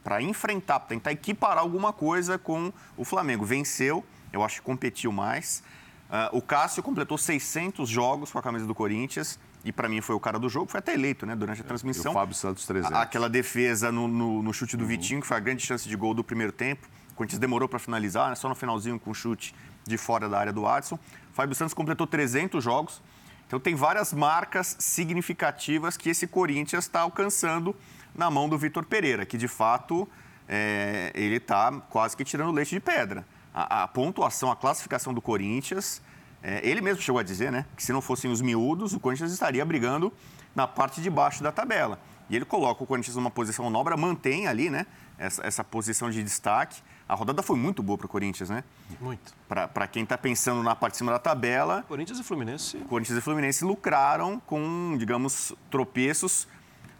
para 0.04 0.22
enfrentar, 0.22 0.80
pra 0.82 0.90
tentar 0.90 1.12
equiparar 1.14 1.58
alguma 1.60 1.92
coisa 1.92 2.38
com 2.38 2.72
o 2.96 3.04
Flamengo. 3.04 3.44
Venceu, 3.44 4.06
eu 4.32 4.44
acho 4.44 4.58
que 4.58 4.62
competiu 4.62 5.12
mais. 5.12 5.64
Ah, 6.12 6.30
o 6.32 6.44
Cássio 6.44 6.84
completou 6.84 7.18
600 7.18 7.90
jogos 7.90 8.32
com 8.32 8.38
a 8.38 8.42
camisa 8.44 8.68
do 8.68 8.76
Corinthians 8.76 9.40
e, 9.66 9.72
para 9.72 9.90
mim, 9.90 10.00
foi 10.00 10.16
o 10.16 10.20
cara 10.20 10.38
do 10.40 10.48
jogo. 10.48 10.70
Foi 10.72 10.78
até 10.80 10.94
eleito 10.94 11.26
né, 11.26 11.36
durante 11.36 11.60
a 11.62 11.64
transmissão. 11.64 12.12
E 12.12 12.16
o 12.16 12.18
Fábio 12.20 12.36
Santos 12.36 12.66
300. 12.68 12.96
A- 12.96 13.02
Aquela 13.02 13.28
defesa 13.28 13.92
no, 13.92 14.08
no- 14.08 14.42
no 14.44 14.54
chute 14.54 14.78
do 14.78 14.86
Vitinho, 14.86 15.20
que 15.22 15.28
foi 15.28 15.36
a 15.38 15.40
grande 15.40 15.66
chance 15.66 15.90
de 15.90 15.96
gol 15.96 16.14
do 16.14 16.24
primeiro 16.24 16.52
tempo. 16.54 16.88
O 17.12 17.16
Corinthians 17.16 17.40
demorou 17.40 17.68
para 17.68 17.80
finalizar, 17.80 18.30
né, 18.30 18.36
só 18.36 18.48
no 18.48 18.56
finalzinho 18.56 19.00
com 19.00 19.10
o 19.12 19.14
chute 19.16 19.56
de 19.86 19.98
fora 19.98 20.30
da 20.30 20.38
área 20.40 20.54
do 20.54 20.68
Adson. 20.68 21.00
Fábio 21.34 21.56
Santos 21.56 21.74
completou 21.74 22.06
300 22.06 22.64
jogos. 22.64 23.02
Então 23.48 23.60
tem 23.60 23.76
várias 23.76 24.12
marcas 24.14 24.76
significativas 24.80 25.96
que 25.98 26.10
esse 26.10 26.28
Corinthians 26.28 26.86
está 26.86 27.02
alcançando 27.02 27.76
na 28.14 28.30
mão 28.30 28.48
do 28.50 28.58
Vitor 28.58 28.86
Pereira, 28.86 29.26
que 29.26 29.38
de 29.38 29.48
fato 29.48 30.08
é, 30.48 31.12
ele 31.16 31.36
está 31.38 31.72
quase 31.90 32.16
que 32.16 32.24
tirando 32.24 32.52
leite 32.52 32.72
de 32.72 32.80
pedra. 32.80 33.26
A, 33.54 33.84
a 33.84 33.88
pontuação, 33.88 34.52
a 34.52 34.56
classificação 34.56 35.14
do 35.14 35.22
Corinthians, 35.22 36.02
é, 36.48 36.62
ele 36.64 36.80
mesmo 36.80 37.02
chegou 37.02 37.18
a 37.18 37.24
dizer, 37.24 37.52
né, 37.52 37.66
que 37.76 37.82
se 37.82 37.92
não 37.92 38.02
fossem 38.02 38.30
os 38.30 38.40
miúdos, 38.40 38.94
o 38.94 39.00
Corinthians 39.00 39.32
estaria 39.32 39.66
brigando 39.66 40.14
na 40.54 40.68
parte 40.68 41.02
de 41.02 41.10
baixo 41.10 41.42
da 41.42 41.52
tabela. 41.52 42.00
E 42.30 42.36
ele 42.36 42.46
coloca 42.46 42.84
o 42.84 42.86
Corinthians 42.86 43.16
numa 43.16 43.32
posição 43.32 43.68
nobra, 43.68 43.98
mantém 43.98 44.46
ali, 44.46 44.70
né, 44.70 44.86
essa, 45.18 45.44
essa 45.44 45.64
posição 45.64 46.12
de 46.12 46.22
destaque. 46.22 46.84
A 47.10 47.16
rodada 47.16 47.42
foi 47.42 47.58
muito 47.58 47.82
boa 47.82 47.98
para 47.98 48.06
o 48.06 48.10
Corinthians, 48.10 48.52
né? 48.52 48.64
Muito. 49.02 49.34
Para 49.48 49.88
quem 49.88 50.04
está 50.04 50.20
pensando 50.20 50.62
na 50.62 50.76
parte 50.76 50.94
de 50.94 50.98
cima 51.00 51.12
da 51.12 51.18
tabela, 51.18 51.84
Corinthians 51.88 52.20
e 52.20 52.24
Fluminense. 52.24 52.78
Corinthians 52.90 53.18
e 53.18 53.22
Fluminense 53.22 53.66
lucraram 53.66 54.40
com, 54.40 54.96
digamos, 55.00 55.52
tropeços 55.72 56.48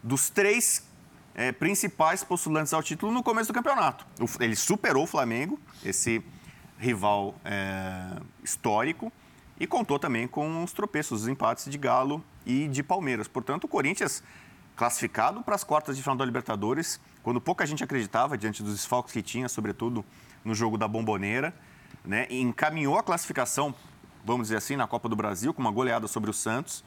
dos 0.02 0.28
três 0.28 0.84
eh, 1.36 1.52
principais 1.52 2.24
postulantes 2.24 2.72
ao 2.72 2.82
título 2.82 3.12
no 3.12 3.22
começo 3.22 3.52
do 3.52 3.54
campeonato. 3.54 4.04
Ele 4.40 4.56
superou 4.56 5.04
o 5.04 5.06
Flamengo, 5.06 5.58
esse 5.84 6.22
rival 6.78 7.34
eh, 7.44 8.20
histórico, 8.44 9.12
e 9.58 9.66
contou 9.66 9.98
também 9.98 10.26
com 10.26 10.62
os 10.62 10.72
tropeços, 10.72 11.22
os 11.22 11.28
empates 11.28 11.70
de 11.70 11.78
Galo 11.78 12.22
e 12.44 12.68
de 12.68 12.82
Palmeiras. 12.82 13.26
Portanto, 13.26 13.64
o 13.64 13.68
Corinthians 13.68 14.22
classificado 14.76 15.42
para 15.42 15.54
as 15.54 15.64
quartas 15.64 15.96
de 15.96 16.02
final 16.02 16.16
da 16.16 16.24
Libertadores, 16.24 17.00
quando 17.22 17.40
pouca 17.40 17.66
gente 17.66 17.82
acreditava 17.82 18.36
diante 18.36 18.62
dos 18.62 18.74
desfalques 18.74 19.12
que 19.12 19.22
tinha, 19.22 19.48
sobretudo 19.48 20.04
no 20.44 20.54
jogo 20.54 20.76
da 20.76 20.86
Bomboneira, 20.86 21.54
né? 22.04 22.26
Encaminhou 22.30 22.98
a 22.98 23.02
classificação, 23.02 23.74
vamos 24.24 24.48
dizer 24.48 24.58
assim, 24.58 24.76
na 24.76 24.86
Copa 24.86 25.08
do 25.08 25.16
Brasil, 25.16 25.52
com 25.54 25.62
uma 25.62 25.70
goleada 25.70 26.06
sobre 26.06 26.30
o 26.30 26.32
Santos, 26.32 26.84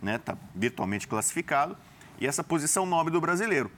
né? 0.00 0.18
Tá 0.18 0.36
virtualmente 0.54 1.08
classificado, 1.08 1.76
e 2.20 2.26
essa 2.26 2.44
posição 2.44 2.86
nobre 2.86 3.12
do 3.12 3.20
brasileiro. 3.20 3.70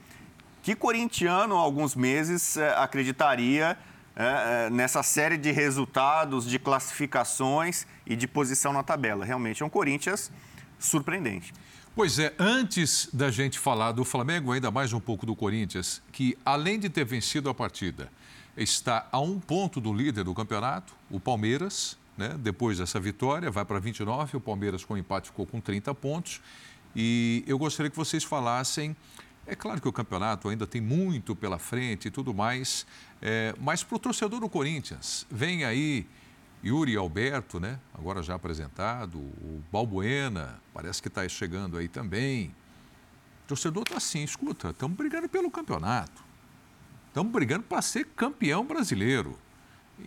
Que 0.62 0.74
corintiano, 0.74 1.56
há 1.56 1.60
alguns 1.60 1.94
meses, 1.94 2.56
eh, 2.56 2.74
acreditaria 2.76 3.78
eh, 4.16 4.66
eh, 4.66 4.70
nessa 4.70 5.02
série 5.02 5.36
de 5.36 5.50
resultados, 5.52 6.44
de 6.44 6.58
classificações 6.58 7.86
e 8.06 8.14
de 8.14 8.26
posição 8.26 8.72
na 8.72 8.82
tabela? 8.82 9.24
Realmente 9.24 9.62
é 9.62 9.66
um 9.66 9.70
Corinthians 9.70 10.30
surpreendente. 10.78 11.52
Pois 11.96 12.18
é, 12.18 12.34
antes 12.38 13.08
da 13.12 13.30
gente 13.30 13.58
falar 13.58 13.92
do 13.92 14.04
Flamengo, 14.04 14.50
ainda 14.50 14.70
mais 14.70 14.92
um 14.92 14.98
pouco 14.98 15.24
do 15.24 15.36
Corinthians, 15.36 16.02
que 16.10 16.36
além 16.44 16.78
de 16.78 16.88
ter 16.88 17.04
vencido 17.04 17.48
a 17.48 17.54
partida, 17.54 18.10
está 18.56 19.06
a 19.12 19.20
um 19.20 19.38
ponto 19.38 19.80
do 19.80 19.92
líder 19.92 20.24
do 20.24 20.34
campeonato, 20.34 20.92
o 21.10 21.20
Palmeiras, 21.20 21.96
né? 22.16 22.36
depois 22.38 22.78
dessa 22.78 22.98
vitória, 22.98 23.50
vai 23.50 23.64
para 23.64 23.78
29, 23.78 24.36
o 24.36 24.40
Palmeiras 24.40 24.84
com 24.84 24.96
empate 24.96 25.28
ficou 25.28 25.46
com 25.46 25.60
30 25.60 25.94
pontos. 25.94 26.40
E 26.96 27.44
eu 27.46 27.58
gostaria 27.58 27.90
que 27.90 27.96
vocês 27.96 28.22
falassem. 28.22 28.96
É 29.46 29.54
claro 29.54 29.80
que 29.80 29.88
o 29.88 29.92
campeonato 29.92 30.48
ainda 30.48 30.66
tem 30.66 30.80
muito 30.80 31.36
pela 31.36 31.58
frente 31.58 32.08
e 32.08 32.10
tudo 32.10 32.32
mais, 32.32 32.86
é, 33.20 33.54
mas 33.60 33.82
para 33.82 33.96
o 33.96 33.98
torcedor 33.98 34.40
do 34.40 34.48
Corinthians, 34.48 35.26
vem 35.30 35.64
aí 35.64 36.06
Yuri 36.64 36.96
Alberto, 36.96 37.60
né? 37.60 37.78
agora 37.92 38.22
já 38.22 38.34
apresentado, 38.34 39.18
o 39.18 39.62
Balbuena, 39.70 40.58
parece 40.72 41.02
que 41.02 41.08
está 41.08 41.28
chegando 41.28 41.76
aí 41.76 41.88
também. 41.88 42.54
O 43.44 43.48
torcedor 43.48 43.82
está 43.82 43.98
assim, 43.98 44.24
escuta, 44.24 44.70
estamos 44.70 44.96
brigando 44.96 45.28
pelo 45.28 45.50
campeonato. 45.50 46.24
Estamos 47.08 47.30
brigando 47.30 47.64
para 47.64 47.82
ser 47.82 48.06
campeão 48.16 48.64
brasileiro. 48.64 49.38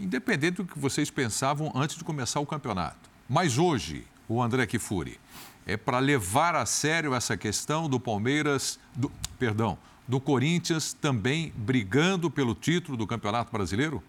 Independente 0.02 0.58
do 0.58 0.66
que 0.66 0.78
vocês 0.80 1.12
pensavam 1.12 1.72
antes 1.76 1.96
de 1.96 2.04
começar 2.04 2.40
o 2.40 2.46
campeonato. 2.46 3.10
Mas 3.30 3.58
hoje, 3.58 4.06
o 4.28 4.42
André 4.42 4.66
Kifuri, 4.66 5.20
é 5.68 5.76
para 5.76 6.00
levar 6.00 6.56
a 6.56 6.66
sério 6.66 7.14
essa 7.14 7.36
questão 7.36 7.90
do 7.90 8.00
Palmeiras, 8.00 8.80
do, 8.96 9.12
perdão, 9.38 9.78
do 10.08 10.18
Corinthians 10.18 10.94
também 10.94 11.52
brigando 11.58 12.32
pelo 12.32 12.56
título 12.56 12.98
do 12.98 13.06
Campeonato 13.06 13.52
Brasileiro? 13.52 14.02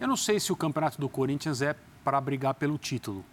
Eu 0.00 0.08
não 0.08 0.16
sei 0.16 0.40
se 0.40 0.52
o 0.52 0.56
Campeonato 0.56 1.00
do 1.00 1.08
Corinthians 1.08 1.62
é 1.62 1.76
para 2.02 2.20
brigar 2.20 2.54
pelo 2.54 2.76
título. 2.76 3.24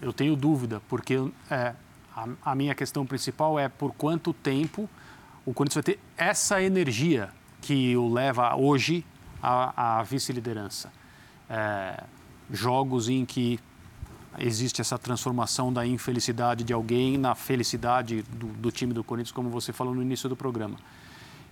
Eu 0.00 0.10
tenho 0.10 0.34
dúvida, 0.34 0.80
porque 0.88 1.18
é, 1.50 1.74
a, 2.16 2.28
a 2.46 2.54
minha 2.54 2.74
questão 2.74 3.04
principal 3.04 3.58
é 3.58 3.68
por 3.68 3.92
quanto 3.92 4.32
tempo 4.32 4.88
o 5.44 5.52
Corinthians 5.52 5.84
vai 5.84 5.94
ter 5.94 6.00
essa 6.16 6.62
energia 6.62 7.28
que 7.60 7.94
o 7.94 8.10
leva 8.10 8.56
hoje 8.56 9.04
à, 9.42 9.98
à 9.98 10.02
vice-liderança. 10.02 10.90
É, 11.50 12.04
jogos 12.50 13.10
em 13.10 13.26
que 13.26 13.60
existe 14.38 14.80
essa 14.80 14.98
transformação 14.98 15.72
da 15.72 15.86
infelicidade 15.86 16.64
de 16.64 16.72
alguém 16.72 17.18
na 17.18 17.34
felicidade 17.34 18.22
do, 18.22 18.46
do, 18.46 18.70
time 18.70 18.92
do 18.92 19.04
Corinthians, 19.04 19.32
como 19.32 19.50
você 19.50 19.72
falou 19.72 19.94
no 19.94 20.02
início 20.02 20.28
do 20.28 20.36
programa. 20.36 20.76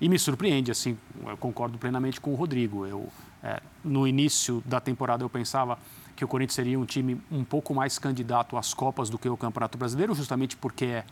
E 0.01 0.09
me 0.09 0.19
surpreende, 0.19 0.71
assim, 0.71 0.97
eu 1.27 1.37
concordo 1.37 1.77
plenamente 1.77 2.21
com 2.21 2.33
o 2.33 2.35
Rodrigo. 2.35 2.87
Eu, 2.87 3.09
é, 3.43 3.61
no 3.85 4.07
início 4.07 4.63
da 4.65 4.81
temporada 4.81 5.23
eu 5.23 5.29
pensava 5.29 5.79
que 6.17 6.25
o 6.25 6.29
Corinthians 6.29 6.55
seria 6.55 6.79
um 6.79 6.87
time 6.87 7.21
um 7.31 7.45
pouco 7.45 7.75
mais 7.75 7.99
candidato 7.99 8.57
às 8.57 8.73
Copas 8.73 9.11
do 9.11 9.19
que 9.19 9.29
o 9.29 9.37
Campeonato 9.37 9.77
Brasileiro, 9.77 10.15
justamente 10.15 10.57
porque 10.57 10.87
é, 10.87 11.05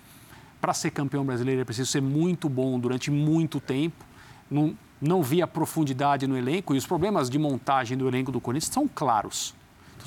para 0.61 0.73
ser 0.75 0.91
campeão 0.91 1.25
brasileiro 1.25 1.61
é 1.61 1.65
preciso 1.65 1.91
ser 1.91 2.03
muito 2.03 2.49
bom 2.49 2.79
durante 2.79 3.11
muito 3.11 3.61
tempo. 3.61 4.05
Não, 4.51 4.77
não 5.01 5.23
via 5.23 5.47
profundidade 5.47 6.27
no 6.27 6.37
elenco 6.37 6.75
e 6.75 6.79
os 6.79 6.87
problemas 6.87 7.31
de 7.31 7.39
montagem 7.39 7.97
do 7.97 8.09
elenco 8.09 8.33
do 8.33 8.41
Corinthians 8.41 8.73
são 8.73 8.89
claros. 8.89 9.55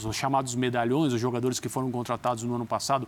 Os 0.06 0.16
chamados 0.16 0.56
medalhões, 0.56 1.14
os 1.14 1.22
jogadores 1.22 1.60
que 1.60 1.70
foram 1.70 1.92
contratados 1.92 2.44
no 2.44 2.56
ano 2.56 2.66
passado 2.66 3.08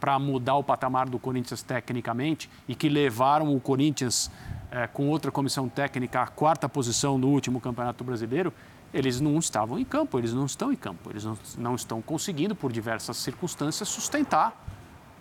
para 0.00 0.18
mudar 0.18 0.56
o 0.56 0.64
patamar 0.64 1.08
do 1.08 1.18
Corinthians 1.18 1.62
tecnicamente 1.62 2.50
e 2.66 2.74
que 2.74 2.88
levaram 2.88 3.54
o 3.54 3.60
Corinthians 3.60 4.30
é, 4.70 4.86
com 4.86 5.08
outra 5.08 5.30
comissão 5.30 5.68
técnica 5.68 6.22
à 6.22 6.26
quarta 6.26 6.68
posição 6.68 7.18
no 7.18 7.28
último 7.28 7.60
Campeonato 7.60 8.02
Brasileiro, 8.02 8.52
eles 8.92 9.20
não 9.20 9.38
estavam 9.38 9.78
em 9.78 9.84
campo, 9.84 10.18
eles 10.18 10.32
não 10.32 10.44
estão 10.44 10.72
em 10.72 10.76
campo, 10.76 11.10
eles 11.10 11.24
não, 11.24 11.38
não 11.56 11.74
estão 11.74 12.02
conseguindo, 12.02 12.54
por 12.54 12.72
diversas 12.72 13.16
circunstâncias, 13.16 13.88
sustentar 13.88 14.54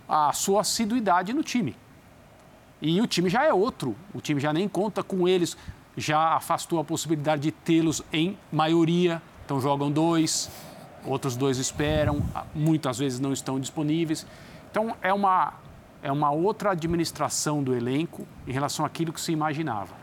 a 0.08 0.34
sua 0.34 0.62
assiduidade 0.62 1.34
no 1.34 1.44
time. 1.44 1.76
E 2.82 3.00
o 3.00 3.08
time 3.08 3.30
já 3.30 3.46
é 3.46 3.54
outro, 3.54 3.96
o 4.14 4.20
time 4.20 4.40
já 4.40 4.52
nem 4.52 4.68
conta 4.68 5.04
com 5.04 5.28
eles, 5.28 5.56
já 5.96 6.34
afastou 6.34 6.80
a 6.80 6.84
possibilidade 6.84 7.44
de 7.44 7.52
tê-los 7.52 8.02
em 8.12 8.38
maioria, 8.52 9.22
então 9.46 9.62
jogam 9.62 9.92
dois, 9.92 10.50
outros 11.06 11.36
dois 11.36 11.58
esperam, 11.58 12.22
muitas 12.54 12.98
vezes 12.98 13.20
não 13.20 13.34
estão 13.34 13.60
disponíveis. 13.60 14.26
Então 14.70 14.96
é 15.02 15.14
uma, 15.14 15.54
é 16.02 16.12
uma 16.12 16.32
outra 16.32 16.72
administração 16.72 17.64
do 17.64 17.76
elenco 17.76 18.28
em 18.48 18.52
relação 18.52 18.86
àquilo 18.86 19.12
que 19.12 19.22
se 19.22 19.32
imaginava. 19.32 20.02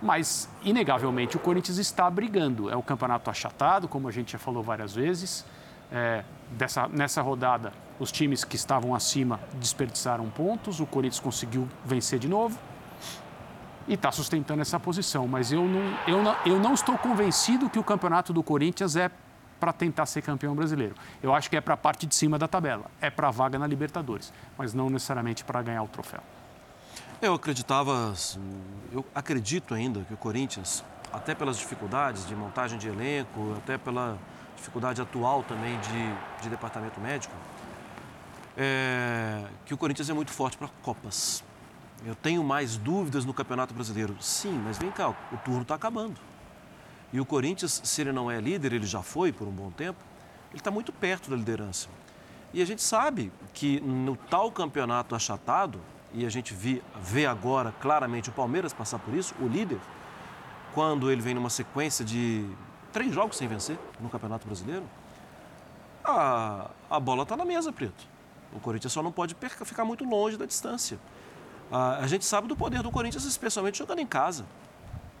Mas, 0.00 0.48
inegavelmente, 0.62 1.36
o 1.36 1.40
Corinthians 1.40 1.78
está 1.78 2.08
brigando. 2.08 2.70
É 2.70 2.76
o 2.76 2.82
campeonato 2.82 3.28
achatado, 3.30 3.88
como 3.88 4.06
a 4.06 4.12
gente 4.12 4.32
já 4.32 4.38
falou 4.38 4.62
várias 4.62 4.94
vezes. 4.94 5.44
É, 5.90 6.22
dessa, 6.50 6.86
nessa 6.86 7.20
rodada, 7.20 7.72
os 7.98 8.12
times 8.12 8.44
que 8.44 8.54
estavam 8.54 8.94
acima 8.94 9.40
desperdiçaram 9.54 10.28
pontos, 10.30 10.78
o 10.80 10.86
Corinthians 10.86 11.18
conseguiu 11.18 11.68
vencer 11.84 12.18
de 12.18 12.28
novo 12.28 12.58
e 13.88 13.94
está 13.94 14.12
sustentando 14.12 14.60
essa 14.60 14.78
posição. 14.78 15.26
Mas 15.26 15.50
eu 15.50 15.64
não, 15.64 15.98
eu, 16.06 16.22
não, 16.22 16.36
eu 16.44 16.60
não 16.60 16.74
estou 16.74 16.96
convencido 16.96 17.68
que 17.68 17.78
o 17.78 17.82
campeonato 17.82 18.32
do 18.32 18.42
Corinthians 18.42 18.94
é 18.94 19.10
para 19.58 19.72
tentar 19.72 20.06
ser 20.06 20.22
campeão 20.22 20.54
brasileiro. 20.54 20.94
Eu 21.22 21.34
acho 21.34 21.50
que 21.50 21.56
é 21.56 21.60
para 21.60 21.74
a 21.74 21.76
parte 21.76 22.06
de 22.06 22.14
cima 22.14 22.38
da 22.38 22.48
tabela, 22.48 22.86
é 23.00 23.10
para 23.10 23.28
a 23.28 23.30
vaga 23.30 23.58
na 23.58 23.66
Libertadores, 23.66 24.32
mas 24.56 24.74
não 24.74 24.88
necessariamente 24.88 25.44
para 25.44 25.62
ganhar 25.62 25.82
o 25.82 25.88
troféu. 25.88 26.20
Eu 27.20 27.34
acreditava, 27.34 28.14
eu 28.92 29.04
acredito 29.14 29.74
ainda 29.74 30.00
que 30.04 30.14
o 30.14 30.16
Corinthians, 30.16 30.84
até 31.12 31.34
pelas 31.34 31.58
dificuldades 31.58 32.26
de 32.26 32.34
montagem 32.36 32.78
de 32.78 32.88
elenco, 32.88 33.54
até 33.56 33.76
pela 33.76 34.16
dificuldade 34.56 35.00
atual 35.00 35.42
também 35.42 35.78
de, 35.80 36.42
de 36.42 36.48
departamento 36.48 37.00
médico, 37.00 37.34
é, 38.56 39.44
que 39.64 39.74
o 39.74 39.76
Corinthians 39.76 40.08
é 40.10 40.12
muito 40.12 40.30
forte 40.30 40.56
para 40.56 40.68
Copas. 40.82 41.42
Eu 42.04 42.14
tenho 42.14 42.44
mais 42.44 42.76
dúvidas 42.76 43.24
no 43.24 43.34
Campeonato 43.34 43.74
Brasileiro. 43.74 44.16
Sim, 44.20 44.60
mas 44.64 44.78
vem 44.78 44.90
cá, 44.90 45.08
o 45.08 45.36
turno 45.44 45.62
está 45.62 45.74
acabando. 45.74 46.27
E 47.12 47.20
o 47.20 47.24
Corinthians, 47.24 47.80
se 47.84 48.00
ele 48.00 48.12
não 48.12 48.30
é 48.30 48.40
líder, 48.40 48.72
ele 48.72 48.86
já 48.86 49.02
foi 49.02 49.32
por 49.32 49.48
um 49.48 49.50
bom 49.50 49.70
tempo, 49.70 49.98
ele 50.50 50.60
está 50.60 50.70
muito 50.70 50.92
perto 50.92 51.30
da 51.30 51.36
liderança. 51.36 51.88
E 52.52 52.62
a 52.62 52.64
gente 52.64 52.82
sabe 52.82 53.32
que 53.52 53.80
no 53.80 54.16
tal 54.16 54.50
campeonato 54.50 55.14
achatado, 55.14 55.80
e 56.12 56.24
a 56.24 56.30
gente 56.30 56.54
vê, 56.54 57.26
agora 57.26 57.72
claramente 57.80 58.30
o 58.30 58.32
Palmeiras 58.32 58.72
passar 58.72 58.98
por 58.98 59.14
isso, 59.14 59.34
o 59.40 59.46
líder, 59.46 59.78
quando 60.74 61.10
ele 61.10 61.20
vem 61.20 61.34
numa 61.34 61.50
sequência 61.50 62.04
de 62.04 62.48
três 62.92 63.14
jogos 63.14 63.36
sem 63.36 63.48
vencer 63.48 63.78
no 64.00 64.08
Campeonato 64.08 64.46
Brasileiro, 64.46 64.84
a, 66.04 66.70
a 66.88 67.00
bola 67.00 67.22
está 67.22 67.36
na 67.36 67.44
mesa, 67.44 67.72
Preto. 67.72 68.06
O 68.52 68.60
Corinthians 68.60 68.92
só 68.92 69.02
não 69.02 69.12
pode 69.12 69.36
ficar 69.64 69.84
muito 69.84 70.04
longe 70.04 70.36
da 70.36 70.46
distância. 70.46 70.98
A, 71.70 71.98
a 71.98 72.06
gente 72.06 72.24
sabe 72.24 72.48
do 72.48 72.56
poder 72.56 72.82
do 72.82 72.90
Corinthians, 72.90 73.24
especialmente 73.24 73.78
jogando 73.78 73.98
em 73.98 74.06
casa. 74.06 74.46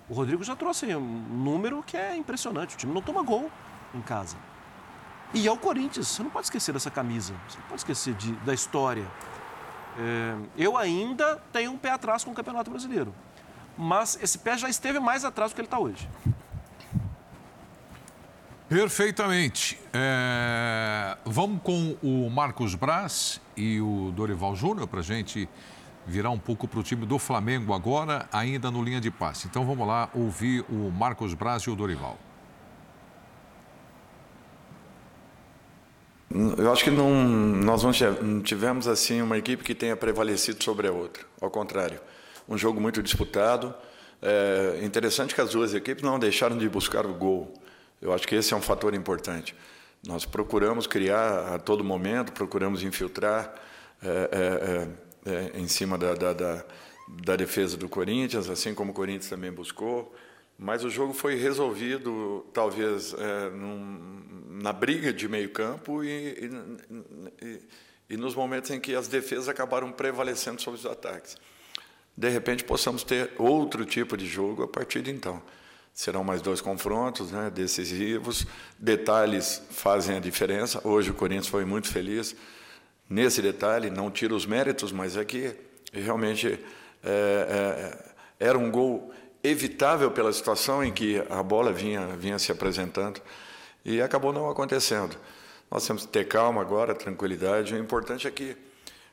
O 0.08 0.14
Rodrigo 0.14 0.42
já 0.42 0.56
trouxe 0.56 0.86
um 0.94 1.00
número 1.00 1.82
que 1.82 1.96
é 1.96 2.16
impressionante. 2.16 2.74
O 2.74 2.78
time 2.78 2.92
não 2.92 3.02
toma 3.02 3.22
gol 3.22 3.50
em 3.94 4.00
casa. 4.00 4.36
E 5.34 5.46
é 5.46 5.52
o 5.52 5.56
Corinthians. 5.56 6.08
Você 6.08 6.22
não 6.22 6.30
pode 6.30 6.46
esquecer 6.46 6.72
dessa 6.72 6.90
camisa. 6.90 7.34
Você 7.48 7.58
não 7.58 7.66
pode 7.66 7.80
esquecer 7.80 8.14
de, 8.14 8.32
da 8.36 8.54
história. 8.54 9.06
É, 9.98 10.36
eu 10.56 10.76
ainda 10.76 11.36
tenho 11.52 11.72
um 11.72 11.76
pé 11.76 11.90
atrás 11.90 12.24
com 12.24 12.30
o 12.30 12.34
Campeonato 12.34 12.70
Brasileiro. 12.70 13.14
Mas 13.76 14.18
esse 14.22 14.38
pé 14.38 14.56
já 14.56 14.68
esteve 14.68 14.98
mais 14.98 15.24
atrás 15.24 15.52
do 15.52 15.54
que 15.54 15.60
ele 15.60 15.66
está 15.66 15.78
hoje. 15.78 16.08
Perfeitamente. 18.68 19.78
É, 19.92 21.16
vamos 21.24 21.62
com 21.62 21.96
o 22.02 22.30
Marcos 22.30 22.74
Braz 22.74 23.40
e 23.56 23.80
o 23.80 24.12
Dorival 24.14 24.54
Júnior 24.54 24.86
para 24.86 25.02
gente 25.02 25.48
virar 26.08 26.30
um 26.30 26.38
pouco 26.38 26.66
para 26.66 26.80
o 26.80 26.82
time 26.82 27.04
do 27.04 27.18
Flamengo 27.18 27.74
agora, 27.74 28.26
ainda 28.32 28.70
no 28.70 28.82
linha 28.82 29.00
de 29.00 29.10
passe. 29.10 29.46
Então 29.46 29.64
vamos 29.64 29.86
lá 29.86 30.08
ouvir 30.14 30.64
o 30.68 30.90
Marcos 30.90 31.34
Braz 31.34 31.62
e 31.64 31.70
o 31.70 31.76
Dorival. 31.76 32.18
Eu 36.58 36.72
acho 36.72 36.84
que 36.84 36.90
não, 36.90 37.24
nós 37.24 37.82
não 37.82 37.92
tivemos 38.42 38.86
assim 38.86 39.22
uma 39.22 39.38
equipe 39.38 39.62
que 39.62 39.74
tenha 39.74 39.96
prevalecido 39.96 40.62
sobre 40.62 40.88
a 40.88 40.92
outra. 40.92 41.24
Ao 41.40 41.50
contrário, 41.50 42.00
um 42.48 42.56
jogo 42.56 42.80
muito 42.80 43.02
disputado. 43.02 43.74
É 44.20 44.80
interessante 44.82 45.34
que 45.34 45.40
as 45.40 45.50
duas 45.50 45.74
equipes 45.74 46.02
não 46.02 46.18
deixaram 46.18 46.56
de 46.56 46.68
buscar 46.68 47.06
o 47.06 47.14
gol. 47.14 47.54
Eu 48.00 48.12
acho 48.12 48.26
que 48.26 48.34
esse 48.34 48.52
é 48.52 48.56
um 48.56 48.62
fator 48.62 48.94
importante. 48.94 49.54
Nós 50.06 50.24
procuramos 50.24 50.86
criar 50.86 51.54
a 51.54 51.58
todo 51.58 51.82
momento, 51.82 52.32
procuramos 52.32 52.82
infiltrar 52.82 53.54
é, 54.02 54.08
é, 54.08 54.88
é, 55.28 55.52
em 55.54 55.68
cima 55.68 55.98
da, 55.98 56.14
da, 56.14 56.32
da, 56.32 56.64
da 57.22 57.36
defesa 57.36 57.76
do 57.76 57.88
Corinthians, 57.88 58.48
assim 58.48 58.74
como 58.74 58.90
o 58.92 58.94
Corinthians 58.94 59.28
também 59.28 59.52
buscou. 59.52 60.14
Mas 60.58 60.82
o 60.82 60.90
jogo 60.90 61.12
foi 61.12 61.36
resolvido, 61.36 62.44
talvez, 62.52 63.14
é, 63.14 63.50
num, 63.50 64.48
na 64.60 64.72
briga 64.72 65.12
de 65.12 65.28
meio 65.28 65.50
campo 65.50 66.02
e, 66.02 66.08
e, 66.10 67.46
e, 67.46 67.60
e, 68.10 68.16
nos 68.16 68.34
momentos 68.34 68.70
em 68.70 68.80
que 68.80 68.94
as 68.94 69.06
defesas 69.06 69.48
acabaram 69.48 69.92
prevalecendo 69.92 70.60
sobre 70.60 70.80
os 70.80 70.86
ataques. 70.86 71.36
De 72.16 72.28
repente, 72.28 72.64
possamos 72.64 73.04
ter 73.04 73.30
outro 73.38 73.84
tipo 73.84 74.16
de 74.16 74.26
jogo 74.26 74.64
a 74.64 74.68
partir 74.68 75.00
de 75.00 75.12
então. 75.12 75.40
Serão 75.94 76.24
mais 76.24 76.42
dois 76.42 76.60
confrontos 76.60 77.30
né, 77.30 77.50
decisivos, 77.50 78.44
detalhes 78.76 79.62
fazem 79.70 80.16
a 80.16 80.20
diferença. 80.20 80.80
Hoje 80.82 81.10
o 81.10 81.14
Corinthians 81.14 81.46
foi 81.46 81.64
muito 81.64 81.88
feliz 81.88 82.34
nesse 83.08 83.40
detalhe, 83.40 83.90
não 83.90 84.10
tira 84.10 84.34
os 84.34 84.44
méritos, 84.44 84.92
mas 84.92 85.16
é 85.16 85.24
que 85.24 85.54
realmente 85.92 86.58
é, 87.02 87.96
é, 88.40 88.46
era 88.46 88.58
um 88.58 88.70
gol 88.70 89.12
evitável 89.42 90.10
pela 90.10 90.32
situação 90.32 90.84
em 90.84 90.92
que 90.92 91.22
a 91.30 91.42
bola 91.42 91.72
vinha, 91.72 92.08
vinha 92.16 92.38
se 92.38 92.52
apresentando 92.52 93.20
e 93.84 94.02
acabou 94.02 94.32
não 94.32 94.50
acontecendo. 94.50 95.16
Nós 95.70 95.86
temos 95.86 96.06
que 96.06 96.12
ter 96.12 96.26
calma 96.26 96.60
agora, 96.60 96.94
tranquilidade. 96.94 97.74
O 97.74 97.78
importante 97.78 98.26
é 98.26 98.30
que, 98.30 98.56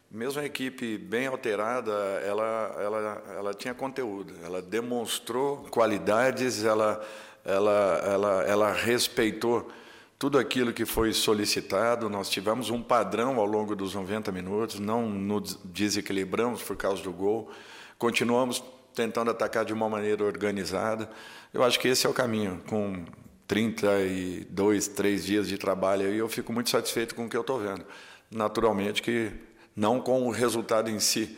mesmo 0.09 0.41
a 0.41 0.45
equipe 0.45 0.97
bem 0.97 1.27
alterada, 1.27 1.91
ela, 2.25 2.75
ela, 2.79 3.23
ela 3.37 3.53
tinha 3.53 3.73
conteúdo, 3.73 4.33
ela 4.43 4.61
demonstrou 4.61 5.67
qualidades, 5.69 6.63
ela, 6.63 7.05
ela, 7.43 8.01
ela, 8.05 8.43
ela 8.43 8.73
respeitou 8.73 9.69
tudo 10.17 10.37
aquilo 10.39 10.73
que 10.73 10.85
foi 10.85 11.13
solicitado. 11.13 12.09
Nós 12.09 12.29
tivemos 12.29 12.69
um 12.69 12.81
padrão 12.81 13.39
ao 13.39 13.45
longo 13.45 13.75
dos 13.75 13.93
90 13.93 14.31
minutos, 14.31 14.79
não 14.79 15.09
nos 15.09 15.59
desequilibramos 15.63 16.61
por 16.61 16.75
causa 16.75 17.01
do 17.01 17.11
gol, 17.11 17.49
continuamos 17.97 18.63
tentando 18.93 19.29
atacar 19.29 19.65
de 19.65 19.73
uma 19.73 19.89
maneira 19.89 20.23
organizada. 20.23 21.09
Eu 21.53 21.63
acho 21.63 21.79
que 21.79 21.87
esse 21.87 22.07
é 22.07 22.09
o 22.09 22.13
caminho. 22.13 22.61
Com 22.67 23.05
32, 23.47 24.87
3 24.87 25.25
dias 25.25 25.47
de 25.47 25.57
trabalho 25.57 26.03
eu 26.03 26.27
fico 26.27 26.51
muito 26.51 26.69
satisfeito 26.69 27.13
com 27.13 27.25
o 27.25 27.29
que 27.29 27.37
eu 27.37 27.41
estou 27.41 27.59
vendo. 27.59 27.85
Naturalmente 28.31 29.01
que 29.01 29.31
não 29.75 29.99
com 29.99 30.25
o 30.25 30.31
resultado 30.31 30.89
em 30.89 30.99
si, 30.99 31.37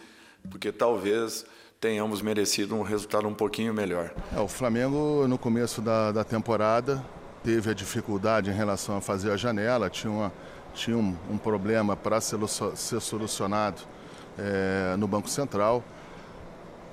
porque 0.50 0.72
talvez 0.72 1.46
tenhamos 1.82 2.22
merecido 2.22 2.76
um 2.76 2.82
resultado 2.82 3.28
um 3.28 3.34
pouquinho 3.34 3.74
melhor. 3.74 4.14
É, 4.36 4.40
o 4.40 4.48
Flamengo, 4.48 5.28
no 5.28 5.38
começo 5.38 5.82
da, 5.82 6.12
da 6.12 6.24
temporada, 6.24 7.04
teve 7.48 7.72
a 7.72 7.74
dificuldade 7.74 8.50
em 8.50 8.54
relação 8.54 8.98
a 8.98 9.00
fazer 9.00 9.32
a 9.32 9.38
janela, 9.38 9.90
tinha, 9.90 10.12
uma, 10.12 10.34
tinha 10.74 10.98
um, 10.98 11.16
um 11.32 11.38
problema 11.38 11.96
para 11.96 12.20
ser, 12.20 12.38
ser, 12.76 13.00
solucionado 13.00 13.84
é, 14.38 14.98
no 14.98 15.08
Banco 15.08 15.30
Central 15.30 15.82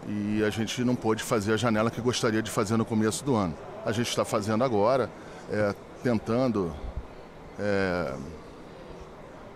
e 0.07 0.45
a 0.45 0.51
gente 0.51 0.85
não 0.85 0.95
pôde 0.95 1.25
fazer 1.25 1.55
a 1.55 1.57
janela 1.57 1.91
que 1.91 2.01
gostaria 2.01 2.41
de 2.41 2.53
fazer 2.53 2.77
no 2.77 2.85
começo 2.85 3.25
do 3.25 3.35
ano. 3.35 3.53
A 3.85 3.91
gente 3.91 4.09
está 4.09 4.25
fazendo 4.25 4.63
agora, 4.63 5.11
é, 5.51 5.75
tentando 6.05 6.73
é, 7.59 8.15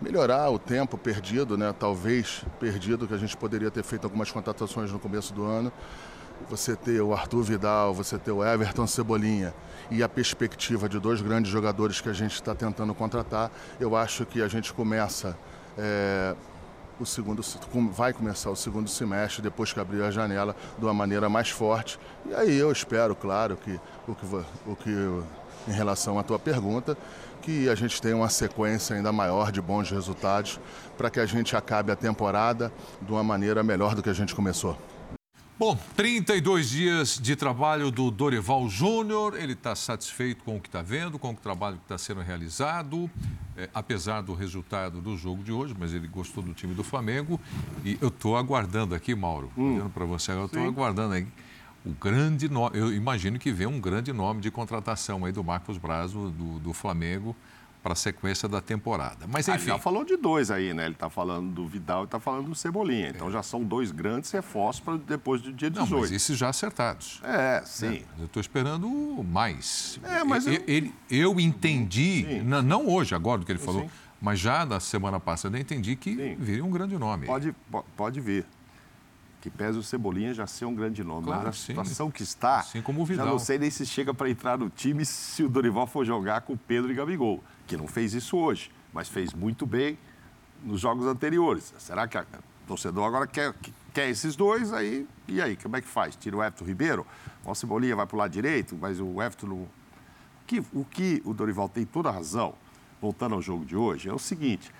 melhorar 0.02 0.50
o 0.50 0.58
tempo 0.58 0.98
perdido, 0.98 1.56
né? 1.56 1.72
talvez 1.78 2.42
perdido, 2.58 3.06
que 3.06 3.14
a 3.14 3.18
gente 3.18 3.36
poderia 3.36 3.70
ter 3.70 3.84
feito 3.84 4.02
algumas 4.02 4.32
contratações 4.32 4.90
no 4.90 4.98
começo 4.98 5.32
do 5.32 5.44
ano. 5.44 5.72
Você 6.50 6.74
ter 6.76 7.00
o 7.00 7.12
Arthur 7.12 7.42
Vidal, 7.42 7.92
você 7.92 8.18
ter 8.18 8.32
o 8.32 8.44
Everton 8.44 8.86
Cebolinha 8.86 9.54
e 9.90 10.02
a 10.02 10.08
perspectiva 10.08 10.88
de 10.88 10.98
dois 10.98 11.20
grandes 11.20 11.50
jogadores 11.50 12.00
que 12.00 12.08
a 12.08 12.12
gente 12.12 12.34
está 12.34 12.54
tentando 12.54 12.94
contratar, 12.94 13.50
eu 13.78 13.96
acho 13.96 14.24
que 14.24 14.40
a 14.42 14.48
gente 14.48 14.72
começa 14.72 15.36
é, 15.76 16.34
o 17.00 17.06
segundo 17.06 17.42
vai 17.92 18.12
começar 18.12 18.50
o 18.50 18.56
segundo 18.56 18.88
semestre 18.88 19.40
depois 19.40 19.72
que 19.72 19.78
abrir 19.78 20.02
a 20.02 20.10
janela 20.10 20.54
de 20.76 20.84
uma 20.84 20.94
maneira 20.94 21.28
mais 21.28 21.48
forte. 21.48 21.98
E 22.26 22.34
aí 22.34 22.56
eu 22.56 22.72
espero, 22.72 23.14
claro, 23.14 23.56
que 23.56 23.78
o 24.06 24.14
que, 24.14 24.26
o 24.66 24.76
que 24.76 25.70
em 25.70 25.72
relação 25.72 26.18
à 26.18 26.22
tua 26.22 26.38
pergunta, 26.38 26.96
que 27.42 27.68
a 27.68 27.74
gente 27.74 28.00
tenha 28.00 28.16
uma 28.16 28.28
sequência 28.28 28.96
ainda 28.96 29.12
maior 29.12 29.52
de 29.52 29.60
bons 29.60 29.90
resultados 29.90 30.58
para 30.96 31.08
que 31.08 31.20
a 31.20 31.26
gente 31.26 31.56
acabe 31.56 31.92
a 31.92 31.96
temporada 31.96 32.72
de 33.00 33.12
uma 33.12 33.22
maneira 33.22 33.62
melhor 33.62 33.94
do 33.94 34.02
que 34.02 34.10
a 34.10 34.14
gente 34.14 34.34
começou. 34.34 34.76
Bom, 35.58 35.76
32 35.96 36.70
dias 36.70 37.18
de 37.20 37.34
trabalho 37.34 37.90
do 37.90 38.12
Dorival 38.12 38.68
Júnior. 38.68 39.34
Ele 39.36 39.54
está 39.54 39.74
satisfeito 39.74 40.44
com 40.44 40.56
o 40.56 40.60
que 40.60 40.68
está 40.68 40.82
vendo, 40.82 41.18
com 41.18 41.32
o 41.32 41.34
trabalho 41.34 41.78
que 41.78 41.82
está 41.82 41.98
sendo 41.98 42.20
realizado, 42.20 43.10
é, 43.56 43.68
apesar 43.74 44.20
do 44.20 44.34
resultado 44.34 45.00
do 45.00 45.16
jogo 45.16 45.42
de 45.42 45.50
hoje, 45.50 45.74
mas 45.76 45.92
ele 45.92 46.06
gostou 46.06 46.44
do 46.44 46.54
time 46.54 46.74
do 46.74 46.84
Flamengo. 46.84 47.40
E 47.84 47.98
eu 48.00 48.06
estou 48.06 48.36
aguardando 48.36 48.94
aqui, 48.94 49.16
Mauro, 49.16 49.50
hum. 49.56 49.74
olhando 49.74 49.90
para 49.90 50.04
você 50.04 50.30
eu 50.30 50.46
estou 50.46 50.64
aguardando 50.64 51.14
aí 51.14 51.26
o 51.84 51.90
grande 51.90 52.48
nome. 52.48 52.78
Eu 52.78 52.94
imagino 52.94 53.36
que 53.36 53.50
vem 53.50 53.66
um 53.66 53.80
grande 53.80 54.12
nome 54.12 54.40
de 54.40 54.52
contratação 54.52 55.24
aí 55.24 55.32
do 55.32 55.42
Marcos 55.42 55.76
Brazo, 55.76 56.30
do, 56.30 56.60
do 56.60 56.72
Flamengo 56.72 57.34
para 57.88 57.94
a 57.94 57.96
sequência 57.96 58.46
da 58.46 58.60
temporada. 58.60 59.26
Mas 59.26 59.48
enfim. 59.48 59.60
Ele 59.60 59.70
já 59.70 59.78
falou 59.78 60.04
de 60.04 60.14
dois 60.14 60.50
aí, 60.50 60.74
né? 60.74 60.84
Ele 60.84 60.92
está 60.92 61.08
falando 61.08 61.50
do 61.50 61.66
Vidal 61.66 62.02
e 62.02 62.04
está 62.04 62.20
falando 62.20 62.50
do 62.50 62.54
Cebolinha. 62.54 63.08
Então 63.08 63.28
é. 63.28 63.30
já 63.30 63.42
são 63.42 63.64
dois 63.64 63.90
grandes 63.90 64.30
reforços 64.30 64.80
para 64.84 64.98
depois 64.98 65.40
do 65.40 65.50
dia 65.50 65.70
18. 65.70 65.90
Não, 65.90 66.00
mas 66.00 66.12
esses 66.12 66.36
já 66.36 66.50
acertados. 66.50 67.22
É, 67.24 67.62
sim. 67.64 68.04
É, 68.18 68.20
eu 68.20 68.26
estou 68.26 68.42
esperando 68.42 68.86
mais. 69.24 69.98
É, 70.02 70.22
mas 70.22 70.46
eu, 70.46 70.62
eu, 70.66 70.92
eu 71.10 71.40
entendi, 71.40 72.42
não, 72.44 72.60
não, 72.60 72.86
hoje, 72.86 73.14
agora 73.14 73.40
do 73.40 73.46
que 73.46 73.52
ele 73.52 73.58
falou, 73.58 73.82
sim. 73.82 73.90
mas 74.20 74.38
já 74.38 74.66
na 74.66 74.80
semana 74.80 75.18
passada 75.18 75.56
eu 75.56 75.60
entendi 75.62 75.96
que 75.96 76.14
sim. 76.14 76.36
viria 76.38 76.62
um 76.62 76.70
grande 76.70 76.98
nome. 76.98 77.24
Pode, 77.24 77.56
pode 77.96 78.20
vir. 78.20 78.44
Que 79.50 79.56
pese 79.56 79.78
o 79.78 79.82
Cebolinha 79.82 80.34
já 80.34 80.46
ser 80.46 80.64
um 80.64 80.74
grande 80.74 81.02
nome. 81.02 81.26
Claro, 81.26 81.44
mas 81.44 81.54
a 81.54 81.58
situação 81.58 82.10
que 82.10 82.22
está, 82.22 82.60
assim 82.60 82.82
como 82.82 83.02
o 83.02 83.04
Vidal. 83.04 83.26
já 83.26 83.32
não 83.32 83.38
sei 83.38 83.58
nem 83.58 83.70
se 83.70 83.86
chega 83.86 84.12
para 84.12 84.28
entrar 84.28 84.58
no 84.58 84.68
time 84.68 85.04
se 85.04 85.42
o 85.42 85.48
Dorival 85.48 85.86
for 85.86 86.04
jogar 86.04 86.42
com 86.42 86.56
Pedro 86.56 86.90
e 86.90 86.94
Gabigol 86.94 87.42
que 87.68 87.76
não 87.76 87.86
fez 87.86 88.14
isso 88.14 88.36
hoje, 88.36 88.72
mas 88.92 89.08
fez 89.08 89.32
muito 89.34 89.66
bem 89.66 89.98
nos 90.64 90.80
jogos 90.80 91.06
anteriores. 91.06 91.72
Será 91.78 92.08
que 92.08 92.18
o 92.18 92.24
torcedor 92.66 93.06
agora 93.06 93.26
quer, 93.26 93.54
quer 93.92 94.08
esses 94.08 94.34
dois? 94.34 94.72
Aí, 94.72 95.06
e 95.28 95.40
aí, 95.40 95.54
como 95.54 95.76
é 95.76 95.82
que 95.82 95.86
faz? 95.86 96.16
Tira 96.16 96.36
o 96.36 96.42
Everton 96.42 96.64
Ribeiro? 96.64 97.06
O 97.44 97.54
Cebolinha 97.54 97.94
vai 97.94 98.06
para 98.06 98.16
o 98.16 98.18
lado 98.18 98.32
direito, 98.32 98.76
mas 98.80 98.98
o 98.98 99.22
Everton 99.22 99.46
não... 99.46 99.56
O 99.56 99.68
que, 100.46 100.64
o 100.72 100.84
que 100.84 101.22
o 101.26 101.34
Dorival 101.34 101.68
tem 101.68 101.84
toda 101.84 102.08
a 102.08 102.12
razão, 102.12 102.54
voltando 103.02 103.34
ao 103.34 103.42
jogo 103.42 103.66
de 103.66 103.76
hoje, 103.76 104.08
é 104.08 104.12
o 104.12 104.18
seguinte, 104.18 104.72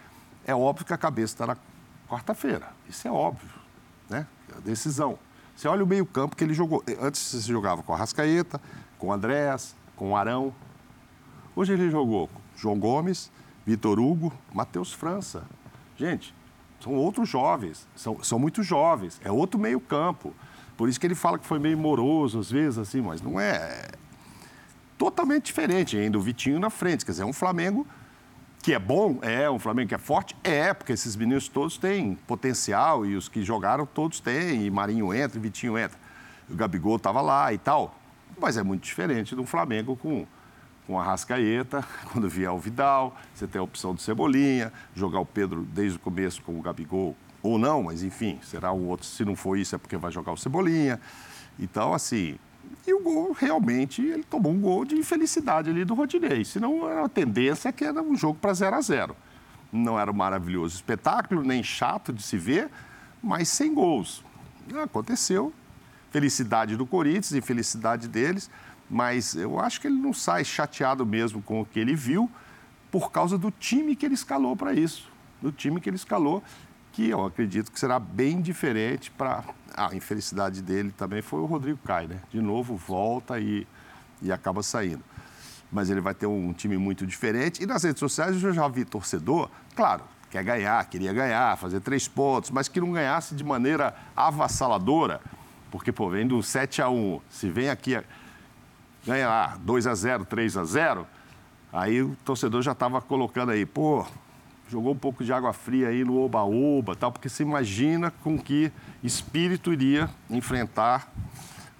é 0.46 0.54
óbvio 0.54 0.86
que 0.86 0.94
a 0.94 0.98
cabeça 0.98 1.34
está 1.34 1.46
na 1.46 1.56
quarta-feira. 2.08 2.72
Isso 2.88 3.06
é 3.06 3.10
óbvio, 3.10 3.50
né? 4.08 4.26
É 4.52 4.56
a 4.56 4.60
decisão. 4.60 5.18
Você 5.54 5.66
olha 5.66 5.82
o 5.82 5.86
meio-campo 5.86 6.36
que 6.36 6.44
ele 6.44 6.54
jogou. 6.54 6.84
Antes 7.00 7.20
você 7.20 7.52
jogava 7.52 7.82
com 7.82 7.92
a 7.92 7.96
Rascaeta, 7.96 8.60
com 8.98 9.08
o 9.08 9.12
Andréas, 9.12 9.74
com 9.96 10.12
o 10.12 10.16
Arão. 10.16 10.54
Hoje 11.56 11.72
ele 11.72 11.90
jogou 11.90 12.30
João 12.56 12.78
Gomes, 12.78 13.30
Vitor 13.66 13.98
Hugo, 13.98 14.32
Matheus 14.52 14.92
França. 14.92 15.42
Gente, 15.96 16.34
são 16.80 16.94
outros 16.94 17.28
jovens, 17.28 17.88
são, 17.96 18.22
são 18.22 18.38
muito 18.38 18.62
jovens, 18.62 19.20
é 19.24 19.32
outro 19.32 19.58
meio-campo. 19.58 20.32
Por 20.76 20.88
isso 20.88 21.00
que 21.00 21.06
ele 21.06 21.16
fala 21.16 21.38
que 21.38 21.46
foi 21.46 21.58
meio 21.58 21.76
moroso 21.76 22.38
às 22.38 22.50
vezes, 22.50 22.78
assim, 22.78 23.00
mas 23.00 23.20
não 23.20 23.40
é. 23.40 23.88
Totalmente 24.96 25.46
diferente 25.46 25.96
ainda, 25.96 26.16
o 26.16 26.20
Vitinho 26.20 26.60
na 26.60 26.70
frente. 26.70 27.04
Quer 27.04 27.12
dizer, 27.12 27.24
é 27.24 27.26
um 27.26 27.32
Flamengo 27.32 27.84
que 28.62 28.72
é 28.72 28.78
bom, 28.78 29.18
é, 29.22 29.48
um 29.50 29.58
Flamengo 29.58 29.88
que 29.88 29.94
é 29.94 29.98
forte, 29.98 30.36
é, 30.42 30.74
porque 30.74 30.92
esses 30.92 31.14
meninos 31.16 31.48
todos 31.48 31.78
têm 31.78 32.14
potencial 32.26 33.06
e 33.06 33.16
os 33.16 33.28
que 33.28 33.42
jogaram 33.42 33.86
todos 33.86 34.20
têm, 34.20 34.66
e 34.66 34.70
Marinho 34.70 35.14
entra, 35.14 35.38
e 35.38 35.40
Vitinho 35.40 35.78
entra. 35.78 35.98
O 36.50 36.54
Gabigol 36.54 36.96
estava 36.96 37.20
lá 37.20 37.52
e 37.52 37.58
tal. 37.58 37.94
Mas 38.40 38.56
é 38.56 38.62
muito 38.62 38.82
diferente 38.82 39.34
do 39.34 39.44
Flamengo 39.44 39.96
com 39.96 40.26
com 40.88 40.98
a 40.98 41.04
Rascaeta, 41.04 41.84
quando 42.10 42.30
vier 42.30 42.50
o 42.50 42.58
Vidal, 42.58 43.14
você 43.34 43.46
tem 43.46 43.60
a 43.60 43.62
opção 43.62 43.94
do 43.94 44.00
Cebolinha, 44.00 44.72
jogar 44.96 45.20
o 45.20 45.26
Pedro 45.26 45.62
desde 45.62 45.98
o 45.98 46.00
começo 46.00 46.42
com 46.42 46.58
o 46.58 46.62
Gabigol, 46.62 47.14
ou 47.42 47.58
não, 47.58 47.82
mas 47.82 48.02
enfim, 48.02 48.40
será 48.42 48.72
um 48.72 48.88
outro, 48.88 49.06
se 49.06 49.22
não 49.22 49.36
for 49.36 49.58
isso 49.58 49.74
é 49.74 49.78
porque 49.78 49.98
vai 49.98 50.10
jogar 50.10 50.32
o 50.32 50.36
Cebolinha. 50.36 50.98
Então, 51.58 51.92
assim, 51.92 52.38
e 52.86 52.92
o 52.92 53.00
gol, 53.00 53.32
realmente, 53.32 54.02
ele 54.02 54.22
tomou 54.22 54.52
um 54.52 54.60
gol 54.60 54.84
de 54.84 54.94
infelicidade 54.96 55.70
ali 55.70 55.84
do 55.84 55.94
Rodinei. 55.94 56.44
Senão, 56.44 57.04
a 57.04 57.08
tendência 57.08 57.68
é 57.68 57.72
que 57.72 57.84
era 57.84 58.02
um 58.02 58.16
jogo 58.16 58.38
para 58.40 58.52
0 58.52 58.76
a 58.76 58.80
0 58.80 59.16
Não 59.72 59.98
era 59.98 60.10
um 60.10 60.14
maravilhoso 60.14 60.74
espetáculo, 60.76 61.42
nem 61.42 61.62
chato 61.62 62.12
de 62.12 62.22
se 62.22 62.36
ver, 62.36 62.70
mas 63.22 63.48
sem 63.48 63.74
gols. 63.74 64.24
Aconteceu. 64.82 65.52
Felicidade 66.10 66.76
do 66.76 66.86
Corinthians, 66.86 67.32
infelicidade 67.32 68.08
deles 68.08 68.50
mas 68.90 69.34
eu 69.34 69.60
acho 69.60 69.80
que 69.80 69.86
ele 69.86 69.96
não 69.96 70.12
sai 70.12 70.44
chateado 70.44 71.04
mesmo 71.04 71.42
com 71.42 71.60
o 71.60 71.66
que 71.66 71.78
ele 71.78 71.94
viu 71.94 72.30
por 72.90 73.12
causa 73.12 73.36
do 73.36 73.50
time 73.50 73.94
que 73.94 74.06
ele 74.06 74.14
escalou 74.14 74.56
para 74.56 74.72
isso, 74.72 75.10
do 75.42 75.52
time 75.52 75.80
que 75.80 75.90
ele 75.90 75.96
escalou, 75.96 76.42
que 76.98 77.10
eu 77.10 77.24
acredito 77.24 77.70
que 77.70 77.78
será 77.78 78.00
bem 78.00 78.40
diferente 78.40 79.08
para 79.08 79.44
a 79.76 79.94
infelicidade 79.94 80.60
dele 80.60 80.90
também 80.90 81.22
foi 81.22 81.38
o 81.38 81.44
Rodrigo 81.44 81.78
Caio, 81.84 82.08
né? 82.08 82.20
De 82.28 82.40
novo 82.40 82.74
volta 82.74 83.38
e, 83.38 83.64
e 84.20 84.32
acaba 84.32 84.64
saindo. 84.64 85.04
Mas 85.70 85.90
ele 85.90 86.00
vai 86.00 86.12
ter 86.12 86.26
um 86.26 86.52
time 86.52 86.76
muito 86.76 87.06
diferente. 87.06 87.62
E 87.62 87.66
nas 87.66 87.84
redes 87.84 88.00
sociais 88.00 88.42
eu 88.42 88.52
já 88.52 88.66
vi 88.66 88.84
torcedor, 88.84 89.48
claro, 89.76 90.02
quer 90.28 90.42
ganhar, 90.42 90.84
queria 90.86 91.12
ganhar, 91.12 91.56
fazer 91.56 91.78
três 91.78 92.08
pontos, 92.08 92.50
mas 92.50 92.66
que 92.66 92.80
não 92.80 92.90
ganhasse 92.90 93.32
de 93.36 93.44
maneira 93.44 93.94
avassaladora, 94.16 95.20
porque, 95.70 95.92
pô, 95.92 96.10
vem 96.10 96.26
do 96.26 96.42
7 96.42 96.82
a 96.82 96.88
1 96.88 97.20
se 97.30 97.48
vem 97.48 97.70
aqui 97.70 98.02
ganha 99.06 99.28
lá 99.28 99.56
2 99.60 99.86
a 99.86 99.94
0 99.94 100.24
3 100.24 100.56
a 100.56 100.64
0 100.64 101.06
aí 101.72 102.02
o 102.02 102.16
torcedor 102.24 102.60
já 102.60 102.72
estava 102.72 103.00
colocando 103.00 103.52
aí, 103.52 103.64
pô, 103.64 104.04
jogou 104.68 104.92
um 104.92 104.98
pouco 104.98 105.24
de 105.24 105.32
água 105.32 105.52
fria 105.52 105.88
aí 105.88 106.04
no 106.04 106.18
oba-oba, 106.20 106.94
tal, 106.94 107.10
porque 107.10 107.28
se 107.28 107.42
imagina 107.42 108.10
com 108.22 108.38
que 108.38 108.70
espírito 109.02 109.72
iria 109.72 110.08
enfrentar 110.28 111.10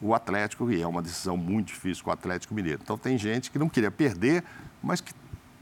o 0.01 0.15
Atlético, 0.15 0.71
e 0.71 0.81
é 0.81 0.87
uma 0.87 1.03
decisão 1.03 1.37
muito 1.37 1.69
difícil 1.69 2.05
com 2.05 2.11
o 2.11 2.13
Atlético 2.13 2.55
Mineiro. 2.55 2.81
Então 2.83 2.97
tem 2.97 3.19
gente 3.19 3.51
que 3.51 3.59
não 3.59 3.69
queria 3.69 3.91
perder, 3.91 4.45
mas 4.83 5.01
que 5.01 5.13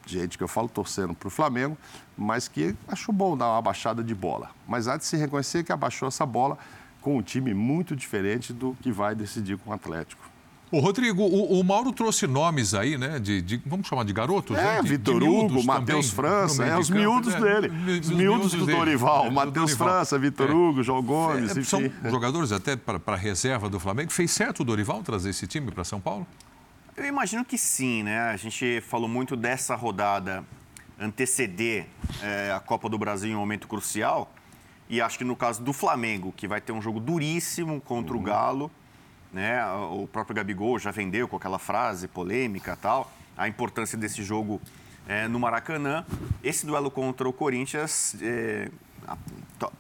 gente 0.07 0.39
que 0.39 0.45
eu 0.45 0.49
falo 0.49 0.69
torcendo 0.69 1.15
para 1.15 1.27
o 1.27 1.31
Flamengo, 1.31 1.77
mas 2.17 2.47
que 2.47 2.77
achou 2.87 3.15
bom 3.15 3.37
dar 3.37 3.51
uma 3.51 3.63
baixada 3.63 4.05
de 4.05 4.15
bola. 4.15 4.51
Mas 4.67 4.87
há 4.87 4.97
de 4.97 5.05
se 5.05 5.17
reconhecer 5.17 5.65
que 5.65 5.73
abaixou 5.73 6.07
essa 6.07 6.25
bola 6.25 6.57
com 7.01 7.17
um 7.17 7.23
time 7.23 7.53
muito 7.53 7.97
diferente 7.97 8.53
do 8.53 8.77
que 8.81 8.93
vai 8.93 9.15
decidir 9.15 9.59
com 9.59 9.71
o 9.71 9.73
Atlético. 9.73 10.36
Ô, 10.71 10.81
Rodrigo, 10.81 11.23
o, 11.23 11.61
o, 11.61 11.65
Mauro 11.65 11.93
trouxe 11.93 12.27
nomes 12.27 12.75
aí, 12.75 12.99
né? 12.99 13.21
De, 13.21 13.41
de, 13.41 13.63
vamos 13.65 13.87
chamar 13.87 14.05
de 14.05 14.13
garotos? 14.13 14.57
É, 14.59 14.63
né? 14.63 14.83
de, 14.83 14.89
Vitor 14.89 15.23
Hugo, 15.23 15.63
Matheus 15.63 16.11
França, 16.11 16.65
é, 16.65 16.77
os 16.77 16.91
miúdos 16.91 17.35
é, 17.35 17.41
dele. 17.41 18.01
Os, 18.01 18.11
miúdos 18.11 18.53
do 18.53 18.67
dele, 18.67 18.79
Dorival. 18.79 19.27
É, 19.27 19.31
Matheus 19.31 19.73
França, 19.75 20.19
Vitor 20.19 20.51
é. 20.51 20.53
Hugo, 20.53 20.83
João 20.83 21.03
Gomes, 21.03 21.57
é, 21.57 21.63
São 21.63 21.89
jogadores 22.11 22.51
até 22.51 22.75
para 22.75 23.01
a 23.07 23.17
reserva 23.17 23.69
do 23.69 23.79
Flamengo. 23.79 24.11
Fez 24.11 24.33
certo 24.33 24.61
o 24.61 24.65
Dorival 24.65 25.03
trazer 25.05 25.31
esse 25.31 25.47
time 25.47 25.71
para 25.71 25.85
São 25.85 26.01
Paulo? 26.01 26.27
Eu 26.97 27.05
imagino 27.05 27.45
que 27.45 27.57
sim, 27.57 28.03
né? 28.03 28.31
A 28.31 28.37
gente 28.37 28.81
falou 28.81 29.09
muito 29.09 29.37
dessa 29.37 29.77
rodada 29.77 30.45
anteceder 30.99 31.87
é, 32.23 32.51
a 32.53 32.59
Copa 32.59 32.89
do 32.89 32.99
Brasil 32.99 33.31
em 33.31 33.37
um 33.37 33.39
momento 33.39 33.69
crucial. 33.69 34.33
E 34.89 35.01
acho 35.01 35.19
que 35.19 35.25
no 35.25 35.37
caso 35.37 35.63
do 35.63 35.73
Flamengo, 35.73 36.33
que 36.37 36.49
vai 36.49 36.61
ter 36.61 36.73
um 36.73 36.83
jogo 36.83 36.99
duríssimo 36.99 37.81
contra 37.81 38.15
uhum. 38.15 38.21
o 38.21 38.23
Galo, 38.23 38.71
né? 39.37 39.63
O 39.91 40.09
próprio 40.11 40.35
Gabigol 40.35 40.79
já 40.79 40.91
vendeu 40.91 41.29
com 41.29 41.37
aquela 41.37 41.59
frase 41.59 42.09
polêmica 42.09 42.75
tal, 42.75 43.13
a 43.37 43.47
importância 43.47 43.97
desse 43.99 44.23
jogo 44.23 44.63
é, 45.07 45.29
no 45.29 45.39
Maracanã. 45.39 46.07
Esse 46.43 46.65
duelo 46.65 46.91
contra 46.91 47.29
o 47.29 47.33
Corinthians, 47.35 48.17
é, 48.23 48.71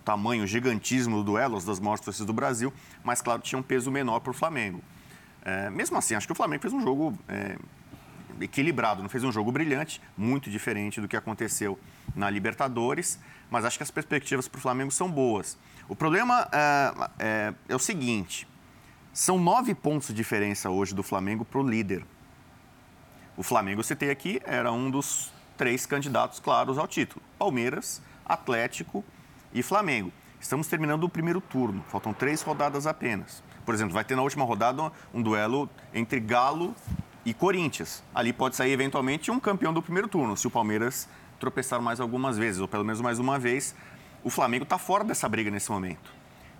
tamanho, 0.04 0.46
gigantismo 0.46 1.16
do 1.16 1.24
duelo, 1.24 1.56
as 1.56 1.64
das 1.64 1.80
maiores 1.80 2.04
torcidas 2.04 2.26
do 2.26 2.34
Brasil, 2.34 2.70
mas 3.02 3.22
claro, 3.22 3.40
tinha 3.40 3.58
um 3.58 3.62
peso 3.62 3.90
menor 3.90 4.20
para 4.20 4.30
o 4.30 4.34
Flamengo. 4.34 4.82
É, 5.42 5.70
mesmo 5.70 5.96
assim, 5.96 6.14
acho 6.14 6.26
que 6.26 6.32
o 6.32 6.36
Flamengo 6.36 6.60
fez 6.60 6.74
um 6.74 6.82
jogo 6.82 7.18
é, 7.26 7.56
equilibrado, 8.38 9.02
não 9.02 9.08
fez 9.08 9.24
um 9.24 9.32
jogo 9.32 9.50
brilhante, 9.50 10.02
muito 10.18 10.50
diferente 10.50 11.00
do 11.00 11.08
que 11.08 11.16
aconteceu 11.16 11.78
na 12.14 12.28
Libertadores, 12.28 13.18
mas 13.50 13.64
acho 13.64 13.78
que 13.78 13.82
as 13.82 13.90
perspectivas 13.90 14.48
para 14.48 14.58
o 14.58 14.60
Flamengo 14.60 14.90
são 14.90 15.10
boas. 15.10 15.56
O 15.88 15.96
problema 15.96 16.46
é, 16.52 16.92
é, 17.18 17.54
é 17.70 17.74
o 17.74 17.78
seguinte: 17.78 18.46
são 19.16 19.38
nove 19.38 19.74
pontos 19.74 20.08
de 20.08 20.14
diferença 20.14 20.68
hoje 20.68 20.94
do 20.94 21.02
Flamengo 21.02 21.42
para 21.42 21.58
o 21.58 21.66
líder. 21.66 22.04
O 23.34 23.42
Flamengo, 23.42 23.82
citei 23.82 24.10
aqui, 24.10 24.42
era 24.44 24.70
um 24.70 24.90
dos 24.90 25.32
três 25.56 25.86
candidatos 25.86 26.38
claros 26.38 26.76
ao 26.76 26.86
título: 26.86 27.22
Palmeiras, 27.38 28.02
Atlético 28.26 29.02
e 29.54 29.62
Flamengo. 29.62 30.12
Estamos 30.38 30.66
terminando 30.66 31.04
o 31.04 31.08
primeiro 31.08 31.40
turno, 31.40 31.82
faltam 31.88 32.12
três 32.12 32.42
rodadas 32.42 32.86
apenas. 32.86 33.42
Por 33.64 33.74
exemplo, 33.74 33.94
vai 33.94 34.04
ter 34.04 34.14
na 34.16 34.22
última 34.22 34.44
rodada 34.44 34.92
um 35.14 35.22
duelo 35.22 35.66
entre 35.94 36.20
Galo 36.20 36.74
e 37.24 37.32
Corinthians. 37.32 38.04
Ali 38.14 38.34
pode 38.34 38.54
sair 38.54 38.72
eventualmente 38.72 39.30
um 39.30 39.40
campeão 39.40 39.72
do 39.72 39.80
primeiro 39.80 40.08
turno, 40.08 40.36
se 40.36 40.46
o 40.46 40.50
Palmeiras 40.50 41.08
tropeçar 41.40 41.80
mais 41.80 42.00
algumas 42.00 42.36
vezes, 42.36 42.60
ou 42.60 42.68
pelo 42.68 42.84
menos 42.84 43.00
mais 43.00 43.18
uma 43.18 43.38
vez. 43.38 43.74
O 44.22 44.28
Flamengo 44.28 44.64
está 44.64 44.76
fora 44.76 45.04
dessa 45.04 45.26
briga 45.26 45.50
nesse 45.50 45.70
momento. 45.70 46.15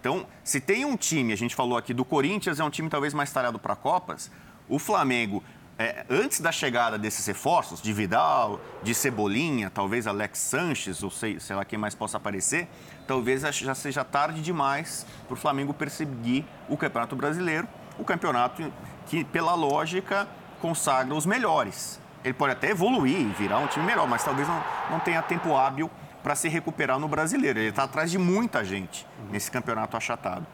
Então, 0.07 0.25
se 0.45 0.61
tem 0.61 0.85
um 0.85 0.97
time, 0.97 1.33
a 1.33 1.37
gente 1.37 1.53
falou 1.53 1.77
aqui 1.77 1.93
do 1.93 2.05
Corinthians, 2.05 2.61
é 2.61 2.65
um 2.65 2.71
time 2.71 2.89
talvez 2.89 3.13
mais 3.13 3.33
talhado 3.33 3.59
para 3.59 3.75
Copas, 3.75 4.31
o 4.69 4.79
Flamengo, 4.79 5.43
é, 5.77 6.07
antes 6.09 6.39
da 6.39 6.53
chegada 6.53 6.97
desses 6.97 7.27
reforços, 7.27 7.83
de 7.83 7.93
Vidal, 7.93 8.61
de 8.85 8.95
Cebolinha, 8.95 9.69
talvez 9.69 10.07
Alex 10.07 10.39
Sanches, 10.39 11.03
ou 11.03 11.11
sei, 11.11 11.41
sei 11.41 11.57
lá 11.57 11.65
quem 11.65 11.77
mais 11.77 11.93
possa 11.93 12.19
aparecer, 12.19 12.69
talvez 13.05 13.43
já 13.43 13.75
seja 13.75 14.05
tarde 14.05 14.41
demais 14.43 15.05
para 15.27 15.35
o 15.35 15.37
Flamengo 15.37 15.75
perseguir 15.75 16.45
o 16.69 16.77
Campeonato 16.77 17.17
Brasileiro, 17.17 17.67
o 17.99 18.05
campeonato 18.05 18.73
que, 19.07 19.25
pela 19.25 19.57
lógica, 19.57 20.29
consagra 20.61 21.17
os 21.17 21.27
melhores. 21.27 22.01
Ele 22.23 22.35
pode 22.35 22.53
até 22.53 22.71
evoluir 22.71 23.23
e 23.23 23.33
virar 23.33 23.59
um 23.59 23.67
time 23.67 23.85
melhor, 23.85 24.07
mas 24.07 24.23
talvez 24.23 24.47
não, 24.47 24.63
não 24.89 25.01
tenha 25.01 25.21
tempo 25.21 25.57
hábil 25.57 25.91
para 26.27 26.35
se 26.35 26.49
recuperar 26.49 26.99
no 26.99 27.07
brasileiro. 27.07 27.61
Ele 27.61 27.69
está 27.69 27.85
atrás 27.85 28.11
de 28.11 28.19
muita 28.19 28.65
gente 28.65 29.07
nesse 29.31 29.49
campeonato 29.49 29.97
achatado. 29.97 30.45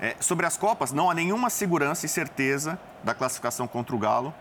É, 0.00 0.16
sobre 0.18 0.46
as 0.46 0.56
Copas, 0.56 0.90
não 0.90 1.10
há 1.10 1.14
nenhuma 1.14 1.50
segurança 1.50 2.06
e 2.06 2.08
certeza 2.08 2.78
da 3.04 3.12
classificação 3.12 3.68
contra 3.68 3.94
o 3.94 3.98
Galo, 3.98 4.32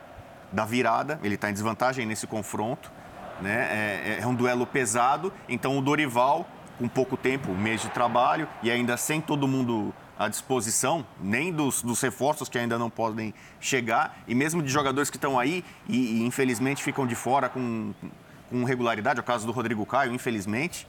da 0.50 0.64
virada. 0.64 1.20
Ele 1.22 1.36
está 1.36 1.50
em 1.50 1.54
desvantagem 1.54 2.06
nesse 2.06 2.26
confronto. 2.26 2.90
Né? 3.42 3.68
É, 3.70 4.20
é, 4.22 4.26
um 4.26 4.34
duelo 4.34 4.66
pesado. 4.66 5.34
Então, 5.50 5.78
o 5.78 5.82
Dorival, 5.82 6.48
com 6.78 6.88
pouco 6.88 7.18
tempo, 7.18 7.52
um 7.52 7.58
mês 7.58 7.82
de 7.82 7.90
trabalho 7.90 8.48
e 8.64 8.72
ainda 8.72 8.96
sem 8.96 9.20
todo 9.20 9.50
mundo 9.50 9.94
à 10.18 10.30
disposição, 10.30 11.06
nem 11.20 11.52
dos, 11.52 11.82
dos, 11.82 12.00
reforços 12.00 12.48
que 12.48 12.58
ainda 12.58 12.78
não 12.78 12.90
podem 12.90 13.34
chegar, 13.60 14.20
e 14.28 14.36
mesmo 14.36 14.62
de 14.62 14.72
jogadores 14.72 15.10
que 15.10 15.18
estão 15.18 15.38
aí 15.38 15.66
e, 15.90 16.20
e 16.20 16.24
infelizmente 16.24 16.84
ficam 16.84 17.08
de 17.08 17.16
fora 17.16 17.50
com, 17.50 17.92
com 18.52 18.64
regularidade, 18.64 19.18
é 19.18 19.22
o 19.22 19.24
caso 19.24 19.46
do 19.48 19.52
Rodrigo 19.52 19.86
Caio, 19.86 20.14
infelizmente. 20.14 20.88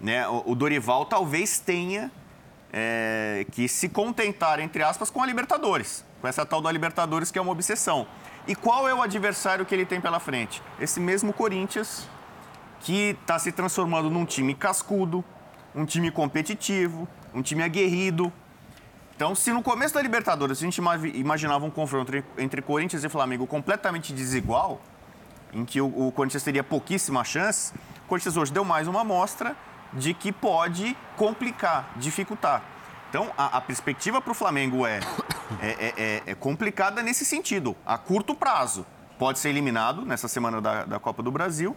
Né? 0.00 0.26
O, 0.26 0.54
Dorival 0.54 1.04
talvez 1.04 1.58
tenha 1.58 2.10
é, 2.72 3.44
que 3.52 3.68
se 3.68 3.88
contentar, 3.88 4.60
entre 4.60 4.82
aspas, 4.82 5.10
com 5.10 5.22
a 5.22 5.26
Libertadores, 5.26 6.04
com 6.20 6.28
essa 6.28 6.46
tal 6.46 6.62
da 6.62 6.72
Libertadores 6.72 7.30
que 7.30 7.38
é 7.38 7.42
uma 7.42 7.52
obsessão. 7.52 8.06
E 8.46 8.54
qual 8.54 8.88
é 8.88 8.94
o 8.94 9.02
adversário 9.02 9.66
que 9.66 9.74
ele 9.74 9.84
tem 9.84 10.00
pela 10.00 10.18
frente? 10.18 10.62
Esse 10.80 10.98
mesmo 11.00 11.32
Corinthians, 11.32 12.08
que 12.80 13.16
está 13.20 13.38
se 13.38 13.52
transformando 13.52 14.08
num 14.08 14.24
time 14.24 14.54
cascudo, 14.54 15.22
um 15.74 15.84
time 15.84 16.10
competitivo, 16.10 17.06
um 17.34 17.42
time 17.42 17.62
aguerrido, 17.62 18.32
então, 19.20 19.34
se 19.34 19.52
no 19.52 19.62
começo 19.62 19.92
da 19.92 20.00
Libertadores 20.00 20.56
a 20.56 20.60
gente 20.62 20.80
imaginava 21.14 21.66
um 21.66 21.70
confronto 21.70 22.10
entre 22.38 22.62
Corinthians 22.62 23.04
e 23.04 23.08
Flamengo 23.10 23.46
completamente 23.46 24.14
desigual, 24.14 24.80
em 25.52 25.64
que 25.64 25.80
o, 25.80 25.86
o 25.86 26.12
Corinthians 26.12 26.42
teria 26.42 26.62
pouquíssima 26.62 27.24
chance, 27.24 27.72
o 28.04 28.08
Corinthians 28.08 28.36
hoje 28.36 28.52
deu 28.52 28.64
mais 28.64 28.88
uma 28.88 29.00
amostra 29.02 29.56
de 29.92 30.14
que 30.14 30.32
pode 30.32 30.96
complicar, 31.16 31.92
dificultar. 31.96 32.62
Então, 33.08 33.32
a, 33.36 33.58
a 33.58 33.60
perspectiva 33.60 34.20
para 34.20 34.30
o 34.30 34.34
Flamengo 34.34 34.86
é, 34.86 35.00
é, 35.60 35.68
é, 35.68 35.94
é, 35.96 36.22
é, 36.26 36.34
complicada 36.34 37.02
nesse 37.02 37.24
sentido. 37.24 37.76
A 37.84 37.98
curto 37.98 38.34
prazo, 38.34 38.86
pode 39.18 39.38
ser 39.38 39.50
eliminado 39.50 40.06
nessa 40.06 40.28
semana 40.28 40.60
da, 40.60 40.84
da 40.84 40.98
Copa 40.98 41.22
do 41.22 41.30
Brasil. 41.30 41.76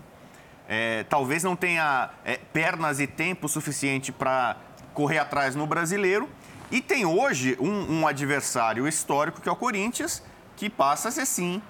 É, 0.68 1.04
talvez 1.10 1.44
não 1.44 1.56
tenha 1.56 2.12
é, 2.24 2.38
pernas 2.38 3.00
e 3.00 3.08
tempo 3.08 3.50
suficiente 3.50 4.12
para 4.12 4.56
correr 4.94 5.18
atrás 5.18 5.56
no 5.56 5.68
brasileiro 5.68 6.30
e 6.72 6.80
tem 6.82 7.06
hoje 7.06 7.58
um, 7.60 8.00
um 8.00 8.08
adversário 8.08 8.88
histórico, 8.88 9.42
que 9.42 9.50
é 9.50 9.52
o 9.52 9.56
Corinthians, 9.56 10.24
que 10.56 10.70
passa 10.70 11.10
a 11.10 11.12
ser, 11.12 11.26
sim, 11.26 11.62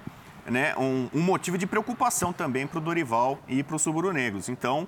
né, 0.46 0.76
um, 0.78 1.10
um 1.14 1.22
motivo 1.22 1.58
de 1.58 1.66
preocupação 1.66 2.34
também 2.34 2.68
para 2.68 2.78
o 2.78 2.82
Dorival 2.82 3.40
e 3.48 3.64
para 3.64 3.76
os 3.76 3.82
subro-negros. 3.82 4.50
Então, 4.50 4.88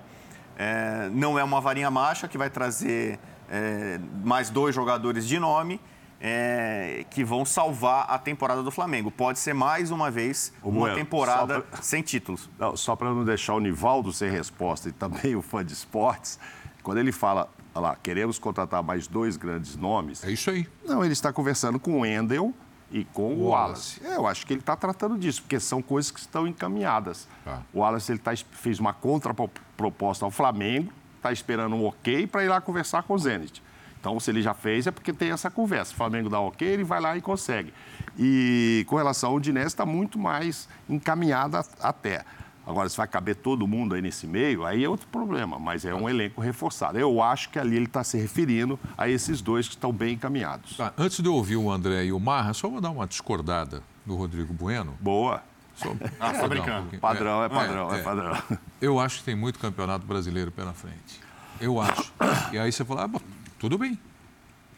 é, 0.56 1.08
não 1.12 1.38
é 1.38 1.44
uma 1.44 1.60
varinha 1.60 1.90
mágica 1.90 2.28
que 2.28 2.38
vai 2.38 2.50
trazer 2.50 3.18
é, 3.50 3.98
mais 4.24 4.50
dois 4.50 4.74
jogadores 4.74 5.26
de 5.26 5.38
nome 5.38 5.80
é, 6.20 7.04
que 7.10 7.22
vão 7.22 7.44
salvar 7.44 8.06
a 8.08 8.18
temporada 8.18 8.62
do 8.62 8.70
Flamengo. 8.70 9.10
Pode 9.10 9.38
ser 9.38 9.54
mais 9.54 9.90
uma 9.90 10.10
vez 10.10 10.52
uma 10.62 10.80
bueno, 10.80 10.96
temporada 10.96 11.60
pra... 11.60 11.82
sem 11.82 12.02
títulos. 12.02 12.48
Não, 12.58 12.76
só 12.76 12.96
para 12.96 13.10
não 13.12 13.24
deixar 13.24 13.54
o 13.54 13.60
Nivaldo 13.60 14.12
sem 14.12 14.30
resposta 14.30 14.88
e 14.88 14.92
também 14.92 15.36
o 15.36 15.42
fã 15.42 15.64
de 15.64 15.72
esportes, 15.72 16.38
quando 16.82 16.98
ele 16.98 17.12
fala 17.12 17.48
Olha 17.76 17.88
lá, 17.88 17.96
queremos 18.02 18.38
contratar 18.38 18.82
mais 18.82 19.06
dois 19.06 19.36
grandes 19.36 19.76
nomes. 19.76 20.24
É 20.24 20.30
isso 20.30 20.48
aí. 20.48 20.66
Não, 20.82 21.04
ele 21.04 21.12
está 21.12 21.30
conversando 21.30 21.78
com 21.78 22.00
o 22.00 22.06
Endel 22.06 22.54
e 22.90 23.04
com 23.04 23.34
o 23.34 23.48
Wallace. 23.48 24.00
Wallace. 24.00 24.14
É, 24.14 24.16
eu 24.16 24.26
acho 24.26 24.46
que 24.46 24.52
ele 24.52 24.60
está 24.60 24.76
tratando 24.76 25.18
disso, 25.18 25.42
porque 25.42 25.58
são 25.58 25.82
coisas 25.82 26.10
que 26.10 26.20
estão 26.20 26.46
encaminhadas. 26.46 27.26
Tá. 27.44 27.62
O 27.72 27.80
Wallace 27.80 28.12
ele 28.12 28.18
tá, 28.18 28.32
fez 28.52 28.78
uma 28.78 28.92
contraproposta 28.92 30.24
ao 30.24 30.30
Flamengo, 30.30 30.92
está 31.16 31.32
esperando 31.32 31.74
um 31.74 31.86
ok 31.86 32.26
para 32.26 32.44
ir 32.44 32.48
lá 32.48 32.60
conversar 32.60 33.02
com 33.02 33.14
o 33.14 33.18
Zenit. 33.18 33.62
Então, 33.98 34.20
se 34.20 34.30
ele 34.30 34.40
já 34.40 34.54
fez, 34.54 34.86
é 34.86 34.92
porque 34.92 35.12
tem 35.12 35.32
essa 35.32 35.50
conversa. 35.50 35.92
O 35.92 35.96
Flamengo 35.96 36.28
dá 36.28 36.38
ok, 36.38 36.66
ele 36.66 36.84
vai 36.84 37.00
lá 37.00 37.16
e 37.16 37.20
consegue. 37.20 37.74
E 38.16 38.84
com 38.88 38.96
relação 38.96 39.30
ao 39.30 39.36
Udinese, 39.36 39.66
está 39.66 39.84
muito 39.84 40.16
mais 40.16 40.68
encaminhada 40.88 41.64
até. 41.80 42.24
Agora, 42.66 42.88
se 42.88 42.96
vai 42.96 43.06
caber 43.06 43.36
todo 43.36 43.66
mundo 43.66 43.94
aí 43.94 44.02
nesse 44.02 44.26
meio, 44.26 44.66
aí 44.66 44.82
é 44.82 44.88
outro 44.88 45.06
problema, 45.06 45.56
mas 45.56 45.84
é 45.84 45.94
um 45.94 46.08
elenco 46.08 46.40
reforçado. 46.40 46.98
Eu 46.98 47.22
acho 47.22 47.48
que 47.50 47.60
ali 47.60 47.76
ele 47.76 47.84
está 47.84 48.02
se 48.02 48.18
referindo 48.18 48.78
a 48.98 49.08
esses 49.08 49.40
dois 49.40 49.68
que 49.68 49.74
estão 49.74 49.92
bem 49.92 50.14
encaminhados. 50.14 50.76
Tá, 50.76 50.92
antes 50.98 51.20
de 51.20 51.28
eu 51.28 51.34
ouvir 51.34 51.56
o 51.56 51.70
André 51.70 52.06
e 52.06 52.12
o 52.12 52.18
Marra, 52.18 52.52
só 52.52 52.68
vou 52.68 52.80
dar 52.80 52.90
uma 52.90 53.06
discordada 53.06 53.82
do 54.04 54.16
Rodrigo 54.16 54.52
Bueno. 54.52 54.96
Boa. 55.00 55.44
Só... 55.76 55.94
Ah, 56.18 56.32
tá 56.32 56.48
brincando. 56.48 56.88
Um 56.92 56.98
padrão 56.98 57.42
é, 57.42 57.46
é 57.46 57.48
padrão, 57.48 57.92
é, 57.92 57.96
é, 57.96 58.00
é, 58.00 58.02
padrão. 58.02 58.42
Eu 58.80 58.98
acho 58.98 59.18
que 59.18 59.24
tem 59.24 59.36
muito 59.36 59.58
campeonato 59.60 60.04
brasileiro 60.04 60.50
pela 60.50 60.72
frente. 60.72 61.20
Eu 61.60 61.80
acho. 61.80 62.12
E 62.52 62.58
aí 62.58 62.72
você 62.72 62.84
fala, 62.84 63.04
ah, 63.04 63.08
bom, 63.08 63.20
tudo 63.58 63.78
bem. 63.78 63.98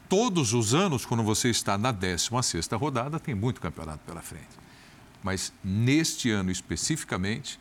Todos 0.09 0.52
os 0.52 0.74
anos, 0.74 1.06
quando 1.06 1.23
você 1.23 1.48
está 1.48 1.78
na 1.78 1.93
16ª 1.93 2.78
rodada, 2.78 3.19
tem 3.19 3.35
muito 3.35 3.60
campeonato 3.60 4.01
pela 4.05 4.20
frente. 4.20 4.48
Mas 5.23 5.52
neste 5.62 6.31
ano 6.31 6.51
especificamente, 6.51 7.59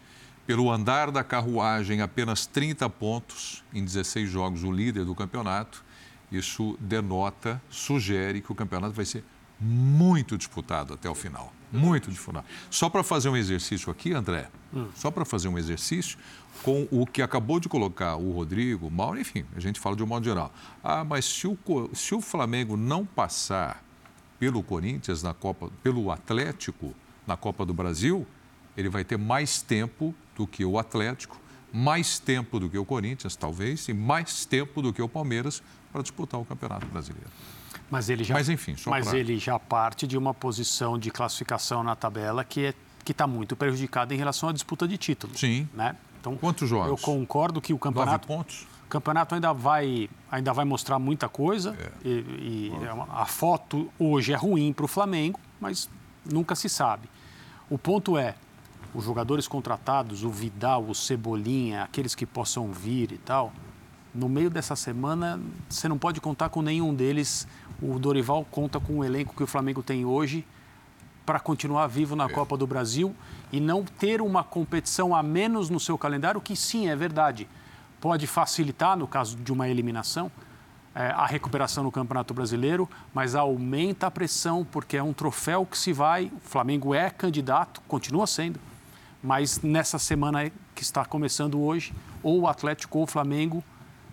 pelo 0.48 0.72
andar 0.72 1.12
da 1.12 1.26
carruagem, 1.26 2.02
apenas 2.02 2.46
30 2.46 2.90
pontos 2.90 3.66
em 3.74 3.84
16 3.84 4.30
jogos, 4.30 4.64
o 4.64 4.72
líder 4.72 5.04
do 5.04 5.14
campeonato. 5.14 5.84
Isso 6.32 6.78
denota, 6.80 7.62
sugere 7.70 8.42
que 8.42 8.52
o 8.52 8.56
campeonato 8.56 8.94
vai 8.94 9.06
ser 9.06 9.26
muito 9.60 10.38
disputado 10.38 10.94
até 10.94 11.10
o 11.10 11.16
final. 11.16 11.54
Muito 11.72 12.10
disputado. 12.10 12.46
Só 12.70 12.90
para 12.90 13.04
fazer 13.04 13.28
um 13.28 13.36
exercício 13.36 13.92
aqui, 13.92 14.14
André, 14.14 14.50
hum. 14.74 14.88
só 14.96 15.12
para 15.12 15.26
fazer 15.26 15.50
um 15.50 15.58
exercício, 15.58 16.18
com 16.64 16.88
o 16.90 17.06
que 17.06 17.22
acabou 17.22 17.60
de 17.60 17.68
colocar 17.68 18.16
o 18.16 18.32
Rodrigo, 18.32 18.88
o 18.88 18.92
Mauro, 18.92 19.20
enfim, 19.20 19.46
a 19.54 19.60
gente 19.60 19.80
fala 19.80 19.98
de 19.98 20.04
um 20.04 20.08
modo 20.08 20.24
geral. 20.24 20.52
Ah, 20.82 21.04
mas 21.04 21.26
se 21.26 21.46
o, 21.46 21.58
se 21.94 22.16
o 22.16 22.22
Flamengo 22.22 22.78
não 22.78 23.06
passar 23.06 23.84
pelo 24.40 24.64
Corinthians 24.64 25.22
na 25.22 25.34
Copa, 25.34 25.70
pelo 25.84 26.10
Atlético 26.10 26.94
na 27.26 27.36
Copa 27.36 27.66
do 27.66 27.74
Brasil, 27.74 28.26
ele 28.78 28.88
vai 28.88 29.04
ter 29.04 29.18
mais 29.18 29.62
tempo 29.62 30.16
do 30.38 30.46
que 30.46 30.64
o 30.64 30.78
Atlético, 30.78 31.38
mais 31.74 32.20
tempo 32.20 32.60
do 32.60 32.70
que 32.70 32.78
o 32.78 32.86
Corinthians, 32.86 33.36
talvez, 33.36 33.90
e 33.90 33.94
mais 33.94 34.46
tempo 34.46 34.82
do 34.82 34.94
que 34.94 35.02
o 35.02 35.10
Palmeiras 35.10 35.62
para 35.92 36.02
disputar 36.02 36.40
o 36.40 36.46
Campeonato 36.46 36.86
Brasileiro. 36.86 37.30
Mas 37.90 38.10
ele 38.10 38.24
já, 38.24 38.34
mas, 38.34 38.50
enfim, 38.50 38.76
mas 38.86 39.08
pra... 39.08 39.18
ele 39.18 39.38
já 39.38 39.58
parte 39.58 40.06
de 40.06 40.18
uma 40.18 40.34
posição 40.34 40.98
de 40.98 41.10
classificação 41.10 41.84
na 41.84 41.96
tabela 41.96 42.44
que 42.44 42.66
é, 42.66 42.74
está 43.08 43.26
muito 43.26 43.56
prejudicada 43.56 44.14
em 44.14 44.18
relação 44.18 44.50
à 44.50 44.54
disputa 44.54 44.88
de 44.88 44.98
título. 44.98 45.38
Sim. 45.38 45.68
Né? 45.74 45.96
Então, 46.20 46.36
Quantos 46.36 46.70
jogos? 46.70 46.88
Eu 46.88 46.98
concordo 46.98 47.62
que 47.62 47.74
o 47.74 47.80
campeonato. 47.80 48.28
Nove 48.28 48.40
pontos? 48.44 48.68
O 48.86 48.90
campeonato 48.90 49.36
ainda 49.36 49.54
vai, 49.54 50.10
ainda 50.30 50.54
vai 50.54 50.66
mostrar 50.66 51.00
muita 51.00 51.28
coisa. 51.28 51.78
É. 51.80 52.08
E, 52.08 52.10
e 52.10 52.74
a 53.10 53.26
foto 53.26 53.90
hoje 53.98 54.34
é 54.34 54.36
ruim 54.36 54.74
para 54.74 54.86
o 54.86 54.88
Flamengo, 54.88 55.40
mas 55.60 55.90
nunca 56.26 56.56
se 56.56 56.70
sabe. 56.70 57.10
O 57.70 57.78
ponto 57.78 58.18
é, 58.18 58.36
os 58.94 59.04
jogadores 59.04 59.48
contratados, 59.48 60.24
o 60.24 60.30
Vidal, 60.30 60.84
o 60.84 60.96
Cebolinha, 60.96 61.84
aqueles 61.84 62.16
que 62.16 62.26
possam 62.26 62.72
vir 62.72 63.12
e 63.12 63.18
tal, 63.18 63.52
no 64.14 64.28
meio 64.28 64.50
dessa 64.50 64.76
semana 64.76 65.40
você 65.70 65.88
não 65.88 65.98
pode 65.98 66.20
contar 66.20 66.50
com 66.50 66.62
nenhum 66.62 66.94
deles. 66.94 67.48
O 67.82 68.00
Dorival 68.00 68.46
conta 68.50 68.80
com 68.80 69.00
o 69.00 69.04
elenco 69.04 69.36
que 69.36 69.44
o 69.44 69.48
Flamengo 69.48 69.84
tem 69.84 70.06
hoje 70.06 70.46
para 71.26 71.40
continuar 71.40 71.88
vivo 71.88 72.16
na 72.16 72.26
é. 72.26 72.30
Copa 72.30 72.58
do 72.58 72.66
Brasil 72.66 73.14
e 73.52 73.60
não 73.60 73.84
ter 73.84 74.22
uma 74.22 74.44
competição 74.44 75.14
a 75.14 75.22
menos 75.22 75.70
no 75.70 75.80
seu 75.80 75.98
calendário, 75.98 76.40
que 76.40 76.56
sim, 76.56 76.88
é 76.88 76.96
verdade, 76.96 77.48
pode 78.00 78.26
facilitar, 78.26 78.98
no 78.98 79.08
caso 79.08 79.36
de 79.36 79.52
uma 79.52 79.68
eliminação, 79.68 80.32
é, 80.96 81.12
a 81.12 81.28
recuperação 81.28 81.84
no 81.84 81.92
Campeonato 81.92 82.34
Brasileiro, 82.34 82.90
mas 83.14 83.36
aumenta 83.36 84.08
a 84.08 84.12
pressão, 84.12 84.66
porque 84.66 84.98
é 84.98 85.04
um 85.04 85.14
troféu 85.14 85.66
que 85.66 85.78
se 85.78 85.94
vai. 85.94 86.32
O 86.36 86.40
Flamengo 86.40 86.96
é 86.96 87.10
candidato, 87.10 87.82
continua 87.88 88.26
sendo, 88.26 88.60
mas 89.28 89.60
nessa 89.62 90.00
semana 90.00 90.50
que 90.74 90.82
está 90.82 91.04
começando 91.04 91.62
hoje, 91.62 91.94
ou 92.24 92.40
o 92.40 92.48
Atlético 92.48 92.98
ou 92.98 93.04
o 93.04 93.08
Flamengo 93.08 93.62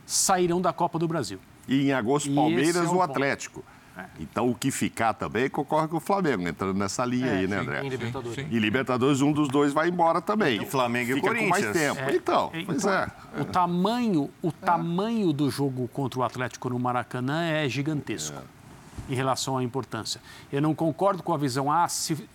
sairão 0.05 0.61
da 0.61 0.73
Copa 0.73 0.99
do 0.99 1.07
Brasil. 1.07 1.39
E 1.69 1.87
em 1.87 1.93
agosto, 1.93 2.35
Palmeiras 2.35 2.85
é 2.85 2.89
ou 2.89 3.01
Atlético. 3.01 3.65
É. 3.97 4.07
Então, 4.19 4.51
o 4.51 4.57
que 4.57 4.73
ficar 4.73 5.15
também 5.15 5.49
concorre 5.49 5.87
com 5.87 5.99
o 5.99 6.01
Flamengo, 6.01 6.49
entrando 6.49 6.77
nessa 6.77 7.05
linha 7.05 7.29
é, 7.29 7.39
aí, 7.39 7.47
né, 7.47 7.61
André? 7.61 7.85
Em 7.85 7.89
Libertadores. 7.89 8.35
Sim, 8.35 8.49
sim. 8.51 8.57
E 8.57 8.59
Libertadores, 8.59 9.21
um 9.21 9.31
dos 9.31 9.49
dois 9.49 9.73
vai 9.73 9.89
embora 9.89 10.21
também. 10.21 10.61
E 10.61 10.67
Flamengo 10.67 11.13
e 11.13 11.15
o 11.15 11.21
Corinthians. 11.21 11.59
com 11.59 11.63
mais 11.63 11.73
tempo. 11.73 12.01
É, 12.01 12.17
então, 12.17 12.51
pois 12.67 12.79
então, 12.79 12.93
é. 12.93 13.07
O 13.41 13.45
tamanho, 13.45 14.31
o 14.43 14.51
tamanho 14.51 15.33
do 15.33 15.49
jogo 15.49 15.87
contra 15.93 16.19
o 16.19 16.25
Atlético 16.25 16.69
no 16.69 16.79
Maracanã 16.81 17.45
é 17.45 17.69
gigantesco 17.69 18.37
é. 18.37 19.13
em 19.13 19.15
relação 19.15 19.57
à 19.57 19.63
importância. 19.63 20.21
Eu 20.53 20.61
não 20.61 20.75
concordo 20.75 21.23
com 21.23 21.33
a 21.33 21.39
visão, 21.39 21.71
ah, 21.71 21.87
se, 21.87 22.29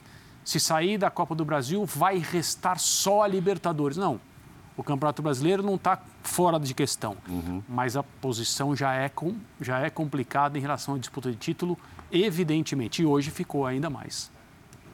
se 0.50 0.60
sair 0.60 0.98
da 0.98 1.12
Copa 1.12 1.36
do 1.36 1.46
Brasil, 1.46 1.86
vai 1.86 2.18
restar 2.18 2.80
só 2.80 3.22
a 3.22 3.28
Libertadores. 3.28 3.98
Não 3.98 4.20
o 4.80 4.84
Campeonato 4.84 5.22
Brasileiro 5.22 5.62
não 5.62 5.76
está 5.76 6.02
fora 6.24 6.58
de 6.58 6.74
questão, 6.74 7.18
uhum. 7.28 7.62
mas 7.68 7.98
a 7.98 8.04
posição 8.04 8.74
já 8.74 8.94
é, 8.94 9.10
com, 9.10 9.36
já 9.60 9.80
é 9.80 9.90
complicada 9.90 10.58
em 10.58 10.62
relação 10.62 10.96
à 10.96 10.98
disputa 10.98 11.30
de 11.30 11.36
título, 11.36 11.78
evidentemente. 12.10 13.02
E 13.02 13.06
hoje 13.06 13.30
ficou 13.30 13.66
ainda 13.66 13.90
mais. 13.90 14.32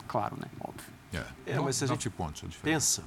Claro, 0.08 0.38
né? 0.42 0.48
Óbvio. 0.60 0.88
É, 1.14 1.52
é 1.52 1.60
mas 1.60 1.76
se 1.76 1.84
a 1.84 1.88
gente 1.88 2.10
pontos, 2.10 2.44
é 2.44 2.48
pensa, 2.64 3.04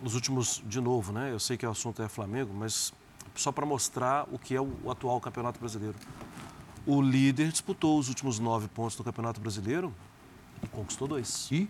nos 0.00 0.14
últimos, 0.14 0.62
de 0.64 0.80
novo, 0.80 1.12
né? 1.12 1.32
Eu 1.32 1.40
sei 1.40 1.56
que 1.56 1.66
o 1.66 1.70
assunto 1.70 2.00
é 2.00 2.08
Flamengo, 2.08 2.54
mas 2.54 2.92
só 3.34 3.50
para 3.50 3.66
mostrar 3.66 4.28
o 4.30 4.38
que 4.38 4.54
é 4.54 4.60
o, 4.60 4.72
o 4.84 4.92
atual 4.92 5.20
Campeonato 5.20 5.58
Brasileiro. 5.58 5.96
O 6.86 7.02
líder 7.02 7.50
disputou 7.50 7.98
os 7.98 8.08
últimos 8.08 8.38
nove 8.38 8.68
pontos 8.68 8.94
do 8.94 9.02
Campeonato 9.02 9.40
Brasileiro 9.40 9.92
e 10.62 10.66
conquistou 10.68 11.08
dois. 11.08 11.50
E? 11.50 11.68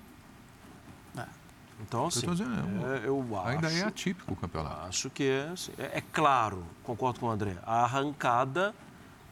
Então, 1.80 2.06
assim, 2.06 2.26
eu 2.26 2.32
dizendo, 2.32 2.86
é, 2.86 3.06
eu 3.06 3.38
acho, 3.38 3.48
ainda 3.48 3.72
é 3.72 3.82
atípico 3.82 4.32
o 4.32 4.36
campeonato. 4.36 4.86
Acho 4.86 5.10
que 5.10 5.24
é, 5.24 5.48
assim, 5.52 5.72
é, 5.76 5.98
é, 5.98 6.00
claro, 6.00 6.64
concordo 6.82 7.20
com 7.20 7.26
o 7.26 7.30
André, 7.30 7.56
a 7.64 7.82
arrancada, 7.82 8.74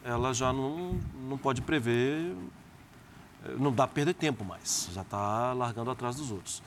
ela 0.03 0.33
já 0.33 0.51
não, 0.51 0.99
não 1.29 1.37
pode 1.37 1.61
prever, 1.61 2.35
não 3.57 3.71
dá 3.71 3.87
para 3.87 3.95
perder 3.95 4.13
tempo 4.13 4.43
mais, 4.43 4.89
já 4.93 5.01
está 5.01 5.53
largando 5.53 5.89
atrás 5.89 6.15
dos 6.15 6.31
outros. 6.31 6.61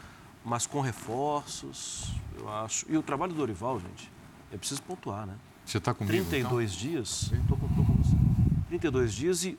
Mas 0.44 0.66
com 0.66 0.80
reforços, 0.80 2.12
eu 2.38 2.48
acho. 2.48 2.86
E 2.88 2.96
o 2.96 3.02
trabalho 3.02 3.32
do 3.32 3.38
Dorival, 3.38 3.80
gente, 3.80 4.10
é 4.52 4.56
preciso 4.56 4.82
pontuar, 4.82 5.26
né? 5.26 5.34
Você 5.64 5.78
está 5.78 5.92
comigo? 5.92 6.12
32 6.12 6.70
então? 6.72 6.90
dias, 6.90 7.32
estou 7.32 7.56
com, 7.56 7.68
com 7.68 7.82
você. 7.82 8.16
32 8.68 9.12
dias 9.12 9.44
e 9.44 9.58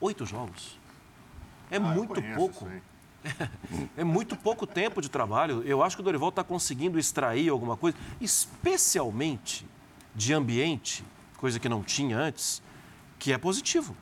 oito 0.00 0.24
jogos. 0.24 0.79
É 1.70 1.76
ah, 1.76 1.80
muito 1.80 2.22
pouco. 2.34 2.68
É 3.98 4.02
muito 4.02 4.34
pouco 4.34 4.66
tempo 4.66 5.02
de 5.02 5.10
trabalho. 5.10 5.62
Eu 5.66 5.82
acho 5.82 5.94
que 5.94 6.00
o 6.00 6.04
Dorival 6.04 6.30
está 6.30 6.42
conseguindo 6.42 6.98
extrair 6.98 7.50
alguma 7.50 7.76
coisa, 7.76 7.94
especialmente 8.18 9.66
de 10.14 10.32
ambiente, 10.32 11.04
coisa 11.36 11.60
que 11.60 11.68
não 11.68 11.82
tinha 11.82 12.16
antes, 12.16 12.62
que 13.18 13.30
é 13.30 13.36
positivo. 13.36 13.94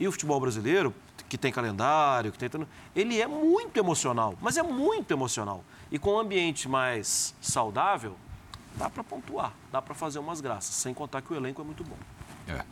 E 0.00 0.08
o 0.08 0.12
futebol 0.12 0.40
brasileiro, 0.40 0.94
que 1.28 1.36
tem 1.36 1.52
calendário, 1.52 2.32
que 2.32 2.38
tem. 2.38 2.66
Ele 2.96 3.20
é 3.20 3.26
muito 3.26 3.76
emocional, 3.76 4.34
mas 4.40 4.56
é 4.56 4.62
muito 4.62 5.10
emocional. 5.12 5.62
E 5.90 5.98
com 5.98 6.14
um 6.14 6.18
ambiente 6.18 6.68
mais 6.68 7.34
saudável, 7.40 8.16
dá 8.76 8.88
para 8.88 9.04
pontuar, 9.04 9.52
dá 9.70 9.80
para 9.80 9.94
fazer 9.94 10.18
umas 10.18 10.40
graças, 10.40 10.74
sem 10.74 10.94
contar 10.94 11.22
que 11.22 11.32
o 11.32 11.36
elenco 11.36 11.60
é 11.60 11.64
muito 11.64 11.84
bom. 11.84 11.96
É. 12.48 12.64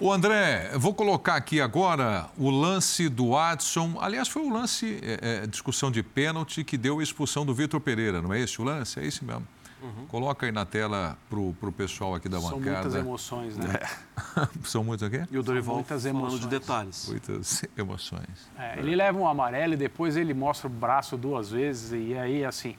O 0.00 0.10
André, 0.10 0.70
vou 0.78 0.94
colocar 0.94 1.36
aqui 1.36 1.60
agora 1.60 2.26
o 2.38 2.48
lance 2.48 3.06
do 3.06 3.36
Adson. 3.36 3.98
Aliás, 4.00 4.28
foi 4.28 4.40
o 4.40 4.48
lance, 4.48 4.98
é, 5.02 5.42
é, 5.42 5.46
discussão 5.46 5.90
de 5.90 6.02
pênalti, 6.02 6.64
que 6.64 6.78
deu 6.78 7.00
a 7.00 7.02
expulsão 7.02 7.44
do 7.44 7.52
Vitor 7.52 7.78
Pereira, 7.78 8.22
não 8.22 8.32
é 8.32 8.40
esse 8.40 8.62
o 8.62 8.64
lance? 8.64 8.98
É 8.98 9.04
esse 9.04 9.22
mesmo. 9.22 9.46
Uhum. 9.82 10.06
Coloca 10.08 10.46
aí 10.46 10.52
na 10.52 10.64
tela 10.64 11.18
para 11.28 11.38
o 11.38 11.72
pessoal 11.72 12.14
aqui 12.14 12.30
da 12.30 12.40
São 12.40 12.58
bancada. 12.58 12.64
São 12.64 12.82
muitas 12.82 12.94
emoções, 12.94 13.56
né? 13.58 13.74
É. 13.74 14.48
São 14.64 14.82
muitas 14.82 15.06
o 15.06 15.10
quê? 15.10 15.26
E 15.30 15.36
o 15.36 15.42
Dorival 15.42 15.74
muitas 15.74 16.06
emoções. 16.06 16.40
de 16.40 16.46
detalhes. 16.46 17.06
Muitas 17.06 17.64
emoções. 17.76 18.50
É, 18.58 18.78
ele 18.78 18.96
leva 18.96 19.18
um 19.18 19.28
amarelo 19.28 19.74
e 19.74 19.76
depois 19.76 20.16
ele 20.16 20.32
mostra 20.32 20.66
o 20.66 20.70
braço 20.70 21.14
duas 21.18 21.50
vezes 21.50 21.92
e 21.92 22.16
aí, 22.16 22.42
assim, 22.42 22.74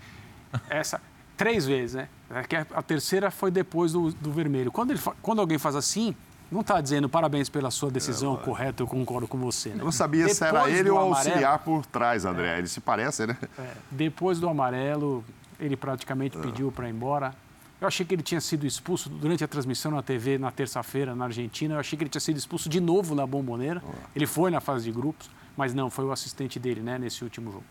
essa... 0.67 0.99
Três 1.37 1.65
vezes, 1.65 1.95
né? 1.95 2.07
É 2.29 2.65
a 2.75 2.83
terceira 2.83 3.31
foi 3.31 3.49
depois 3.49 3.91
do, 3.91 4.11
do 4.11 4.31
vermelho. 4.31 4.71
Quando, 4.71 4.91
ele, 4.91 4.99
quando 5.23 5.39
alguém 5.39 5.57
faz 5.57 5.75
assim, 5.75 6.15
não 6.51 6.61
está 6.61 6.81
dizendo 6.81 7.07
parabéns 7.07 7.47
pela 7.49 7.71
sua 7.71 7.89
decisão 7.89 8.35
é, 8.35 8.37
correta, 8.37 8.83
eu 8.83 8.87
concordo 8.87 9.27
com 9.27 9.37
você. 9.37 9.69
Né? 9.69 9.77
Eu 9.79 9.85
não 9.85 9.91
sabia 9.91 10.25
depois 10.25 10.37
se 10.37 10.43
era 10.43 10.69
ele 10.69 10.89
ou 10.89 10.97
o 10.97 11.01
auxiliar 11.01 11.59
por 11.59 11.85
trás, 11.85 12.25
André. 12.25 12.55
É, 12.55 12.57
ele 12.57 12.67
se 12.67 12.81
parece, 12.81 13.25
né? 13.25 13.37
É, 13.57 13.73
depois 13.89 14.39
do 14.39 14.49
amarelo, 14.49 15.23
ele 15.59 15.77
praticamente 15.77 16.37
é. 16.37 16.41
pediu 16.41 16.71
para 16.71 16.89
ir 16.89 16.91
embora. 16.91 17.33
Eu 17.79 17.87
achei 17.87 18.05
que 18.05 18.13
ele 18.13 18.21
tinha 18.21 18.41
sido 18.41 18.67
expulso 18.67 19.09
durante 19.09 19.43
a 19.43 19.47
transmissão 19.47 19.91
na 19.91 20.03
TV 20.03 20.37
na 20.37 20.51
terça-feira 20.51 21.15
na 21.15 21.25
Argentina. 21.25 21.75
Eu 21.75 21.79
achei 21.79 21.97
que 21.97 22.03
ele 22.03 22.09
tinha 22.09 22.21
sido 22.21 22.37
expulso 22.37 22.69
de 22.69 22.79
novo 22.79 23.15
na 23.15 23.25
Bomboneira. 23.25 23.81
Ele 24.15 24.27
foi 24.27 24.51
na 24.51 24.59
fase 24.59 24.83
de 24.85 24.91
grupos, 24.91 25.29
mas 25.57 25.73
não, 25.73 25.89
foi 25.89 26.05
o 26.05 26.11
assistente 26.11 26.59
dele, 26.59 26.81
né, 26.81 26.99
nesse 26.99 27.23
último 27.23 27.51
jogo. 27.51 27.63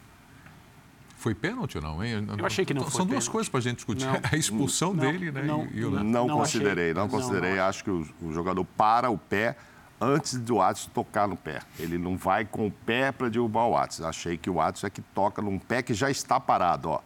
Foi 1.20 1.34
pênalti 1.34 1.76
ou 1.76 1.82
não, 1.82 2.02
hein? 2.02 2.26
Eu 2.38 2.46
achei 2.46 2.64
que 2.64 2.72
não 2.72 2.80
São 2.84 3.04
foi 3.04 3.08
duas 3.08 3.28
coisas 3.28 3.46
para 3.46 3.58
a 3.58 3.62
gente 3.62 3.76
discutir. 3.76 4.06
Não, 4.06 4.18
a 4.32 4.36
expulsão 4.36 4.94
não, 4.94 5.04
dele, 5.04 5.30
né? 5.30 5.42
Não, 5.42 5.68
e, 5.70 5.84
o... 5.84 5.90
não, 5.90 6.26
não, 6.26 6.28
considerei, 6.38 6.94
não 6.94 7.10
considerei. 7.10 7.58
Acho 7.58 7.84
que 7.84 7.90
o, 7.90 8.08
o, 8.22 8.32
jogador 8.32 8.64
para 8.64 9.10
o 9.10 9.18
pé 9.18 9.54
antes 10.00 10.38
do 10.38 10.56
Watson 10.56 10.88
tocar 10.94 11.28
no 11.28 11.36
pé. 11.36 11.60
Ele 11.78 11.98
não 11.98 12.16
vai 12.16 12.46
com 12.46 12.66
o 12.66 12.70
pé 12.70 13.12
para 13.12 13.28
derrubar 13.28 13.66
o 13.66 13.72
Watson. 13.72 14.06
Achei 14.06 14.38
que 14.38 14.48
o 14.48 14.54
Watson 14.54 14.86
é 14.86 14.90
que 14.90 15.02
toca 15.02 15.42
num 15.42 15.58
pé 15.58 15.82
que 15.82 15.92
já 15.92 16.10
está 16.10 16.40
parado, 16.40 16.88
ó. 16.88 17.02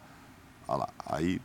Olha 0.65 0.77
lá, 0.77 0.89
aí... 1.05 1.41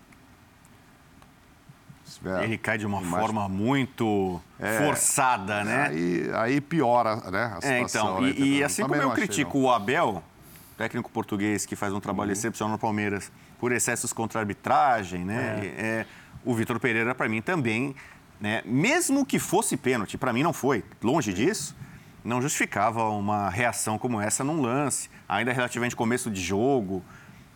Ele 2.42 2.58
cai 2.58 2.78
de 2.78 2.86
uma 2.86 3.02
forma 3.02 3.48
muito 3.48 4.40
é, 4.58 4.78
forçada, 4.78 5.64
né? 5.64 5.88
Aí, 5.88 6.30
aí 6.34 6.60
piora 6.60 7.16
né, 7.30 7.44
a 7.56 7.60
situação. 7.60 7.72
É, 7.72 7.80
então, 7.80 8.20
né? 8.20 8.30
e, 8.30 8.58
e 8.58 8.64
assim 8.64 8.82
como 8.82 8.94
eu 8.96 9.10
critico 9.12 9.58
o 9.58 9.70
Abel, 9.70 10.22
técnico 10.80 11.10
português 11.10 11.66
que 11.66 11.76
faz 11.76 11.92
um 11.92 12.00
trabalho 12.00 12.30
uhum. 12.30 12.32
excepcional 12.32 12.72
no 12.72 12.78
Palmeiras, 12.78 13.30
por 13.58 13.70
excessos 13.70 14.14
contra 14.14 14.38
a 14.38 14.40
arbitragem, 14.40 15.26
né? 15.26 15.60
É. 15.76 15.86
É, 15.86 16.06
o 16.42 16.54
Vitor 16.54 16.80
Pereira, 16.80 17.14
para 17.14 17.28
mim, 17.28 17.42
também, 17.42 17.94
né? 18.40 18.62
mesmo 18.64 19.26
que 19.26 19.38
fosse 19.38 19.76
pênalti, 19.76 20.16
para 20.16 20.32
mim 20.32 20.42
não 20.42 20.54
foi, 20.54 20.82
longe 21.02 21.34
disso, 21.34 21.76
não 22.24 22.40
justificava 22.40 23.06
uma 23.10 23.50
reação 23.50 23.98
como 23.98 24.18
essa 24.22 24.42
num 24.42 24.62
lance, 24.62 25.10
ainda 25.28 25.52
relativamente 25.52 25.94
começo 25.94 26.30
de 26.30 26.40
jogo. 26.40 27.04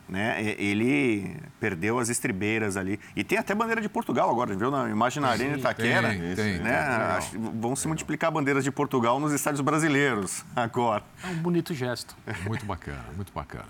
Né? 0.09 0.43
Ele 0.59 1.37
perdeu 1.59 1.99
as 1.99 2.09
estribeiras 2.09 2.77
ali. 2.77 3.01
E 3.17 3.25
tem 3.25 3.39
até 3.39 3.55
bandeira 3.55 3.81
de 3.81 3.89
Portugal 3.89 4.29
agora, 4.31 4.55
viu? 4.55 4.71
Na 4.71 4.89
imagem 4.91 5.23
na 5.23 5.29
Arena 5.29 5.57
Itaquera. 5.57 6.09
Tem, 6.11 6.35
tem, 6.35 6.59
né? 6.59 6.77
Acho- 7.17 7.39
Vão 7.39 7.75
se 7.75 7.89
multiplicar 7.89 8.31
bandeiras 8.31 8.63
de 8.65 8.71
Portugal 8.71 9.19
nos 9.19 9.33
estádios 9.33 9.61
brasileiros 9.61 10.45
agora. 10.55 11.03
É 11.23 11.29
um 11.29 11.37
bonito 11.37 11.73
gesto. 11.75 12.17
Muito 12.47 12.67
bacana, 12.67 13.05
muito 13.17 13.33
bacana. 13.33 13.69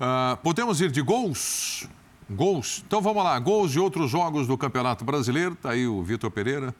Ah, 0.00 0.38
podemos 0.42 0.80
ir 0.80 0.90
de 0.90 1.02
gols? 1.02 1.88
Gols? 2.30 2.82
Então 2.86 3.02
vamos 3.02 3.22
lá, 3.22 3.38
gols 3.38 3.70
de 3.72 3.78
outros 3.78 4.10
jogos 4.10 4.46
do 4.46 4.56
Campeonato 4.56 5.04
Brasileiro. 5.04 5.52
Está 5.52 5.70
aí 5.70 5.86
o 5.86 6.02
Vitor 6.02 6.30
Pereira. 6.30 6.74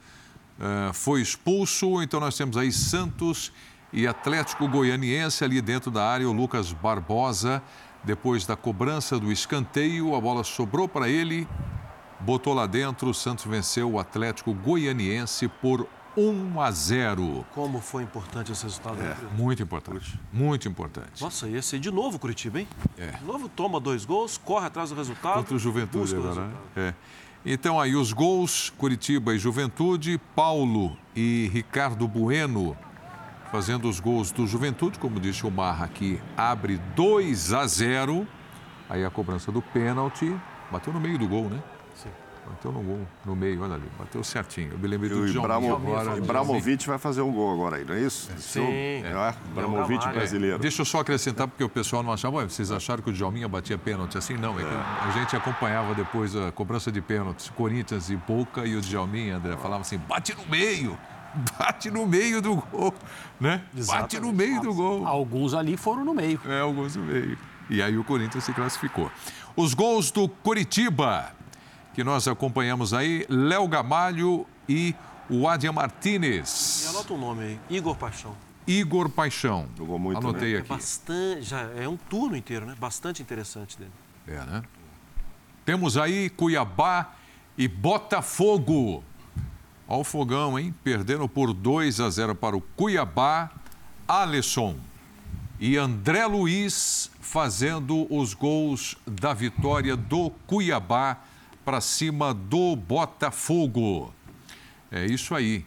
Ah, 0.60 0.90
foi 0.94 1.20
expulso, 1.20 2.00
então 2.02 2.20
nós 2.20 2.36
temos 2.36 2.56
aí 2.56 2.70
Santos 2.72 3.52
e 3.92 4.06
Atlético 4.06 4.66
Goianiense 4.68 5.44
ali 5.44 5.60
dentro 5.60 5.90
da 5.90 6.04
área. 6.08 6.28
O 6.28 6.32
Lucas 6.32 6.72
Barbosa, 6.72 7.62
depois 8.04 8.44
da 8.44 8.54
cobrança 8.54 9.18
do 9.18 9.32
escanteio, 9.32 10.14
a 10.14 10.20
bola 10.20 10.44
sobrou 10.44 10.86
para 10.86 11.08
ele, 11.08 11.48
botou 12.20 12.52
lá 12.52 12.66
dentro. 12.66 13.08
O 13.08 13.14
Santos 13.14 13.46
venceu 13.46 13.92
o 13.92 13.98
Atlético 13.98 14.52
Goianiense 14.52 15.48
por 15.48 15.88
1 16.16 16.60
a 16.60 16.70
0. 16.70 17.46
Como 17.54 17.80
foi 17.80 18.02
importante 18.02 18.52
esse 18.52 18.62
resultado. 18.62 18.96
Preto? 18.96 19.34
Muito 19.34 19.62
importante, 19.62 20.20
muito 20.32 20.68
importante. 20.68 21.22
Nossa, 21.22 21.48
ia 21.48 21.62
ser 21.62 21.78
de 21.80 21.90
novo 21.90 22.18
Curitiba, 22.18 22.60
hein? 22.60 22.68
É. 22.98 23.12
De 23.12 23.24
novo 23.24 23.48
toma 23.48 23.80
dois 23.80 24.04
gols, 24.04 24.36
corre 24.38 24.66
atrás 24.66 24.90
do 24.90 24.96
resultado. 24.96 25.36
Contra 25.36 25.56
o 25.56 25.58
Juventude 25.58 26.14
agora, 26.14 26.46
né? 26.46 26.52
É. 26.76 26.94
Então 27.46 27.80
aí 27.80 27.96
os 27.96 28.12
gols, 28.12 28.70
Curitiba 28.70 29.34
e 29.34 29.38
Juventude, 29.38 30.20
Paulo 30.34 30.96
e 31.16 31.50
Ricardo 31.52 32.06
Bueno 32.06 32.76
fazendo 33.54 33.88
os 33.88 34.00
gols 34.00 34.32
do 34.32 34.48
Juventude, 34.48 34.98
como 34.98 35.20
disse 35.20 35.46
o 35.46 35.50
Marra 35.50 35.84
aqui, 35.84 36.20
abre 36.36 36.76
2 36.96 37.52
a 37.52 37.64
0. 37.64 38.26
Aí 38.90 39.04
a 39.04 39.10
cobrança 39.10 39.52
do 39.52 39.62
pênalti, 39.62 40.34
bateu 40.72 40.92
no 40.92 40.98
meio 40.98 41.16
do 41.16 41.28
gol, 41.28 41.44
né? 41.48 41.62
Sim. 41.94 42.08
Bateu 42.50 42.72
no 42.72 42.80
gol, 42.82 43.06
no 43.24 43.36
meio, 43.36 43.62
olha 43.62 43.74
ali, 43.76 43.84
bateu 43.96 44.24
certinho. 44.24 44.72
Eu 44.72 44.78
me 44.78 44.88
lembrei 44.88 45.08
do 45.08 45.20
O 45.20 45.26
Djalminha 45.26 45.70
Ibramo- 45.72 45.96
agora. 45.96 46.18
Ibramovic 46.18 46.84
vai 46.88 46.98
fazer 46.98 47.22
um 47.22 47.30
gol 47.32 47.52
agora 47.54 47.76
aí, 47.76 47.84
não 47.84 47.94
é 47.94 48.00
isso? 48.00 48.28
Sim. 48.38 48.66
É, 48.66 49.32
Ibramovic 49.52 50.04
É, 50.04 50.12
brasileiro. 50.12 50.58
Deixa 50.58 50.82
eu 50.82 50.84
só 50.84 50.98
acrescentar, 50.98 51.46
porque 51.46 51.62
o 51.62 51.68
pessoal 51.68 52.02
não 52.02 52.12
achava, 52.12 52.38
"Ué, 52.38 52.48
vocês 52.48 52.72
acharam 52.72 53.04
que 53.04 53.10
o 53.10 53.12
Djalminha 53.12 53.46
batia 53.48 53.78
pênalti 53.78 54.18
assim? 54.18 54.34
Não, 54.36 54.58
é 54.58 54.64
que 54.64 55.08
a 55.08 55.10
gente 55.12 55.36
acompanhava 55.36 55.94
depois 55.94 56.34
a 56.34 56.50
cobrança 56.50 56.90
de 56.90 57.00
pênaltis, 57.00 57.50
Corinthians 57.50 58.10
e 58.10 58.16
Boca, 58.16 58.66
e 58.66 58.74
o 58.74 58.80
Djalminha, 58.80 59.36
André, 59.36 59.56
falava 59.58 59.82
assim, 59.82 59.96
bate 59.96 60.34
no 60.36 60.44
meio, 60.46 60.98
bate 61.58 61.90
no 61.90 62.06
meio 62.06 62.40
do 62.40 62.56
gol, 62.56 62.94
né? 63.40 63.62
Bate 63.86 64.20
no 64.20 64.32
meio 64.32 64.60
do 64.60 64.74
gol. 64.74 65.06
Alguns 65.06 65.54
ali 65.54 65.76
foram 65.76 66.04
no 66.04 66.14
meio. 66.14 66.40
É, 66.46 66.60
alguns 66.60 66.96
no 66.96 67.04
meio. 67.04 67.36
E 67.70 67.82
aí 67.82 67.96
o 67.96 68.04
Corinthians 68.04 68.44
se 68.44 68.52
classificou. 68.52 69.10
Os 69.56 69.74
gols 69.74 70.10
do 70.10 70.28
Coritiba, 70.28 71.32
que 71.94 72.04
nós 72.04 72.26
acompanhamos 72.28 72.92
aí, 72.92 73.24
Léo 73.28 73.66
Gamalho 73.68 74.46
e 74.68 74.94
o 75.28 75.48
Adian 75.48 75.70
E 75.70 75.72
Martinez. 75.72 76.86
anota 76.90 77.14
o 77.14 77.18
nome 77.18 77.42
aí, 77.44 77.60
Igor 77.70 77.96
Paixão. 77.96 78.34
Igor 78.66 79.08
Paixão. 79.10 79.66
Jogou 79.76 79.98
muito, 79.98 80.18
Anotei 80.18 80.56
É 80.56 80.58
aqui. 80.58 80.68
bastante, 80.68 81.42
já 81.42 81.60
é 81.76 81.88
um 81.88 81.96
turno 81.96 82.36
inteiro, 82.36 82.64
né? 82.66 82.74
Bastante 82.78 83.20
interessante 83.22 83.78
dele. 83.78 83.90
É, 84.26 84.38
né? 84.44 84.62
Temos 85.64 85.96
aí 85.96 86.30
Cuiabá 86.30 87.12
e 87.56 87.66
Botafogo. 87.68 89.02
Olha 89.86 90.00
o 90.00 90.04
fogão, 90.04 90.58
hein? 90.58 90.74
Perdendo 90.82 91.28
por 91.28 91.52
2 91.52 92.00
a 92.00 92.10
0 92.10 92.34
para 92.34 92.56
o 92.56 92.60
Cuiabá. 92.60 93.50
Alisson 94.06 94.76
e 95.58 95.76
André 95.76 96.26
Luiz 96.26 97.10
fazendo 97.20 98.06
os 98.14 98.34
gols 98.34 98.96
da 99.06 99.32
vitória 99.32 99.96
do 99.96 100.30
Cuiabá 100.46 101.18
para 101.64 101.80
cima 101.80 102.34
do 102.34 102.76
Botafogo. 102.76 104.12
É 104.90 105.06
isso 105.06 105.34
aí. 105.34 105.64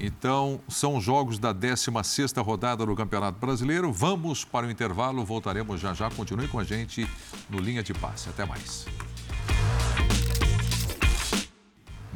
Então, 0.00 0.60
são 0.68 1.00
jogos 1.00 1.38
da 1.38 1.52
16ª 1.52 2.44
rodada 2.44 2.86
do 2.86 2.94
Campeonato 2.94 3.38
Brasileiro. 3.38 3.92
Vamos 3.92 4.44
para 4.44 4.66
o 4.66 4.70
intervalo, 4.70 5.24
voltaremos 5.24 5.80
já 5.80 5.92
já. 5.94 6.10
Continue 6.10 6.48
com 6.48 6.58
a 6.58 6.64
gente 6.64 7.08
no 7.48 7.58
Linha 7.58 7.82
de 7.82 7.92
Passe. 7.94 8.28
Até 8.28 8.44
mais. 8.44 8.86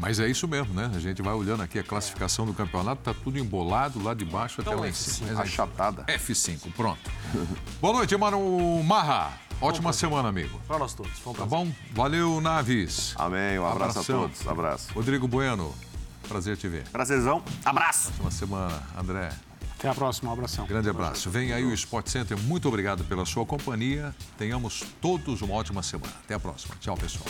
Mas 0.03 0.19
é 0.19 0.29
isso 0.29 0.49
mesmo, 0.49 0.75
né? 0.75 0.91
A 0.93 0.99
gente 0.99 1.23
vai 1.23 1.33
olhando 1.33 1.63
aqui 1.63 1.79
a 1.79 1.83
classificação 1.85 2.45
do 2.45 2.53
campeonato, 2.53 3.03
tá 3.03 3.15
tudo 3.15 3.39
embolado 3.39 4.03
lá 4.03 4.13
de 4.15 4.25
baixo 4.25 4.61
até 4.61 4.71
Então, 4.71 4.81
lá 4.83 4.89
em 4.89 4.91
F5, 4.91 4.95
cima. 4.97 5.29
Mas 5.29 5.39
é 5.39 5.45
isso. 5.45 5.63
Achatada. 5.63 6.03
F5, 6.07 6.73
pronto. 6.77 7.09
Boa 7.81 7.95
noite, 7.95 8.17
mano 8.17 8.83
Marra. 8.83 9.31
Ótima 9.61 9.93
semana, 9.93 10.29
amigo. 10.29 10.61
Para 10.67 10.81
nós 10.81 10.93
todos. 10.93 11.25
Um 11.25 11.33
Tá 11.33 11.47
bom? 11.47 11.71
Valeu, 11.93 12.41
Naves. 12.41 13.15
Amém. 13.17 13.61
Um 13.61 13.65
abraço 13.65 14.01
Abração. 14.01 14.25
a 14.25 14.29
todos. 14.29 14.49
Abraço. 14.49 14.93
Rodrigo 14.93 15.29
Bueno, 15.29 15.73
prazer 16.29 16.57
te 16.57 16.67
ver. 16.67 16.83
Prazerzão. 16.91 17.41
Abraço. 17.65 18.09
Ótima 18.09 18.33
semana, 18.33 18.83
André. 18.99 19.31
Até 19.79 19.89
a 19.89 19.95
próxima, 19.95 20.31
um 20.31 20.33
abração. 20.33 20.67
Grande 20.67 20.89
abraço. 20.91 21.31
Vem 21.31 21.53
aí 21.53 21.65
o 21.65 21.73
Sport 21.75 22.09
Center. 22.09 22.37
Muito 22.37 22.67
obrigado 22.67 23.05
pela 23.05 23.25
sua 23.25 23.47
companhia. 23.47 24.13
Tenhamos 24.37 24.83
todos 25.01 25.43
uma 25.43 25.55
ótima 25.55 25.81
semana. 25.81 26.13
Até 26.25 26.35
a 26.35 26.41
próxima. 26.41 26.75
Tchau, 26.81 26.97
pessoal. 26.97 27.25